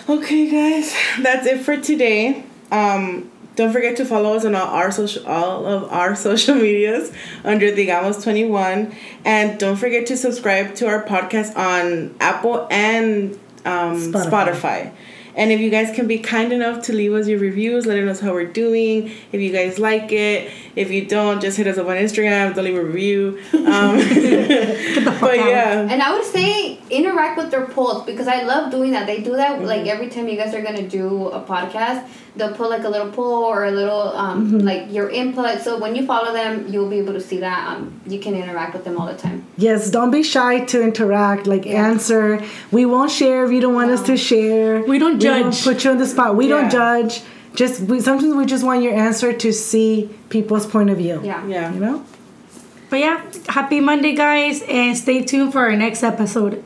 Okay, 0.09 0.49
guys, 0.49 0.95
that's 1.21 1.45
it 1.45 1.59
for 1.59 1.75
today. 1.75 2.45
Um, 2.71 3.29
don't 3.57 3.73
forget 3.73 3.97
to 3.97 4.05
follow 4.05 4.35
us 4.35 4.45
on 4.45 4.55
all 4.55 4.67
our 4.67 4.91
social, 4.91 5.27
all 5.27 5.65
of 5.65 5.91
our 5.91 6.15
social 6.27 6.55
medias 6.55 7.11
under 7.43 7.71
Digamos 7.71 8.23
Twenty 8.23 8.45
One, 8.45 8.95
and 9.25 9.59
don't 9.59 9.75
forget 9.75 10.05
to 10.07 10.15
subscribe 10.15 10.75
to 10.75 10.87
our 10.87 11.03
podcast 11.03 11.57
on 11.57 12.15
Apple 12.21 12.67
and 12.71 13.33
um, 13.65 13.97
Spotify. 13.97 14.29
Spotify. 14.29 14.93
And 15.35 15.51
if 15.51 15.59
you 15.59 15.69
guys 15.69 15.95
can 15.95 16.07
be 16.07 16.17
kind 16.17 16.51
enough 16.51 16.83
to 16.85 16.93
leave 16.93 17.13
us 17.13 17.27
your 17.27 17.39
reviews, 17.39 17.85
letting 17.85 18.07
us 18.09 18.21
know 18.21 18.29
how 18.29 18.33
we're 18.33 18.45
doing. 18.45 19.11
If 19.31 19.39
you 19.39 19.51
guys 19.51 19.77
like 19.77 20.11
it, 20.11 20.51
if 20.77 20.91
you 20.91 21.05
don't, 21.05 21.41
just 21.41 21.57
hit 21.57 21.67
us 21.67 21.77
up 21.77 21.87
on 21.87 21.95
Instagram. 21.95 22.53
Don't 22.55 22.63
leave 22.65 22.75
a 22.77 22.83
review. 22.83 23.39
Um, 23.53 23.97
but 25.19 25.35
yeah, 25.37 25.87
And 25.89 26.01
I 26.01 26.13
would 26.15 26.23
say 26.25 26.79
interact 26.89 27.37
with 27.37 27.51
their 27.51 27.65
polls 27.65 28.05
because 28.05 28.27
I 28.27 28.43
love 28.43 28.71
doing 28.71 28.91
that. 28.91 29.07
They 29.07 29.21
do 29.21 29.35
that 29.35 29.61
like 29.63 29.87
every 29.87 30.09
time 30.09 30.27
you 30.27 30.37
guys 30.37 30.53
are 30.53 30.61
gonna 30.61 30.87
do 30.87 31.27
a 31.29 31.41
podcast. 31.41 32.07
They'll 32.35 32.53
put 32.53 32.69
like 32.69 32.83
a 32.83 32.89
little 32.89 33.11
poll 33.11 33.43
or 33.45 33.65
a 33.65 33.71
little 33.71 34.09
um, 34.15 34.59
like 34.59 34.91
your 34.91 35.09
input. 35.09 35.61
So 35.61 35.79
when 35.79 35.95
you 35.95 36.05
follow 36.05 36.31
them, 36.33 36.67
you'll 36.71 36.89
be 36.89 36.99
able 36.99 37.13
to 37.13 37.21
see 37.21 37.39
that. 37.39 37.67
Um, 37.67 37.99
you 38.05 38.19
can 38.19 38.35
interact 38.35 38.73
with 38.75 38.83
them 38.83 38.95
all 38.99 39.07
the 39.07 39.17
time. 39.17 39.43
Yes, 39.57 39.89
don't 39.89 40.11
be 40.11 40.21
shy 40.21 40.59
to 40.65 40.83
interact, 40.83 41.47
like 41.47 41.65
Yeah. 41.65 41.87
answer. 41.87 42.43
We 42.71 42.85
won't 42.85 43.09
share 43.09 43.43
if 43.45 43.51
you 43.51 43.59
don't 43.59 43.73
want 43.73 43.89
us 43.89 44.03
to 44.03 44.15
share. 44.17 44.83
We 44.83 44.99
don't 44.99 45.13
won't 45.13 45.21
judge. 45.23 45.63
put 45.63 45.83
you 45.83 45.89
on 45.91 45.97
the 45.97 46.05
spot. 46.05 46.35
We 46.35 46.47
don't 46.47 46.69
judge. 46.69 47.21
Just 47.57 47.81
we 47.81 47.99
sometimes 48.01 48.35
we 48.35 48.45
just 48.45 48.63
want 48.63 48.83
your 48.83 48.93
answer 48.93 49.33
to 49.33 49.51
see 49.51 50.15
people's 50.29 50.67
point 50.67 50.91
of 50.91 50.97
view. 50.97 51.19
Yeah. 51.23 51.43
yeah. 51.47 51.73
You 51.73 51.79
know? 51.79 52.05
But 52.91 52.99
yeah, 52.99 53.25
happy 53.47 53.79
Monday, 53.79 54.13
guys, 54.13 54.61
and 54.61 54.95
stay 54.95 55.23
tuned 55.23 55.53
for 55.53 55.61
our 55.61 55.75
next 55.75 56.03
episode. 56.03 56.63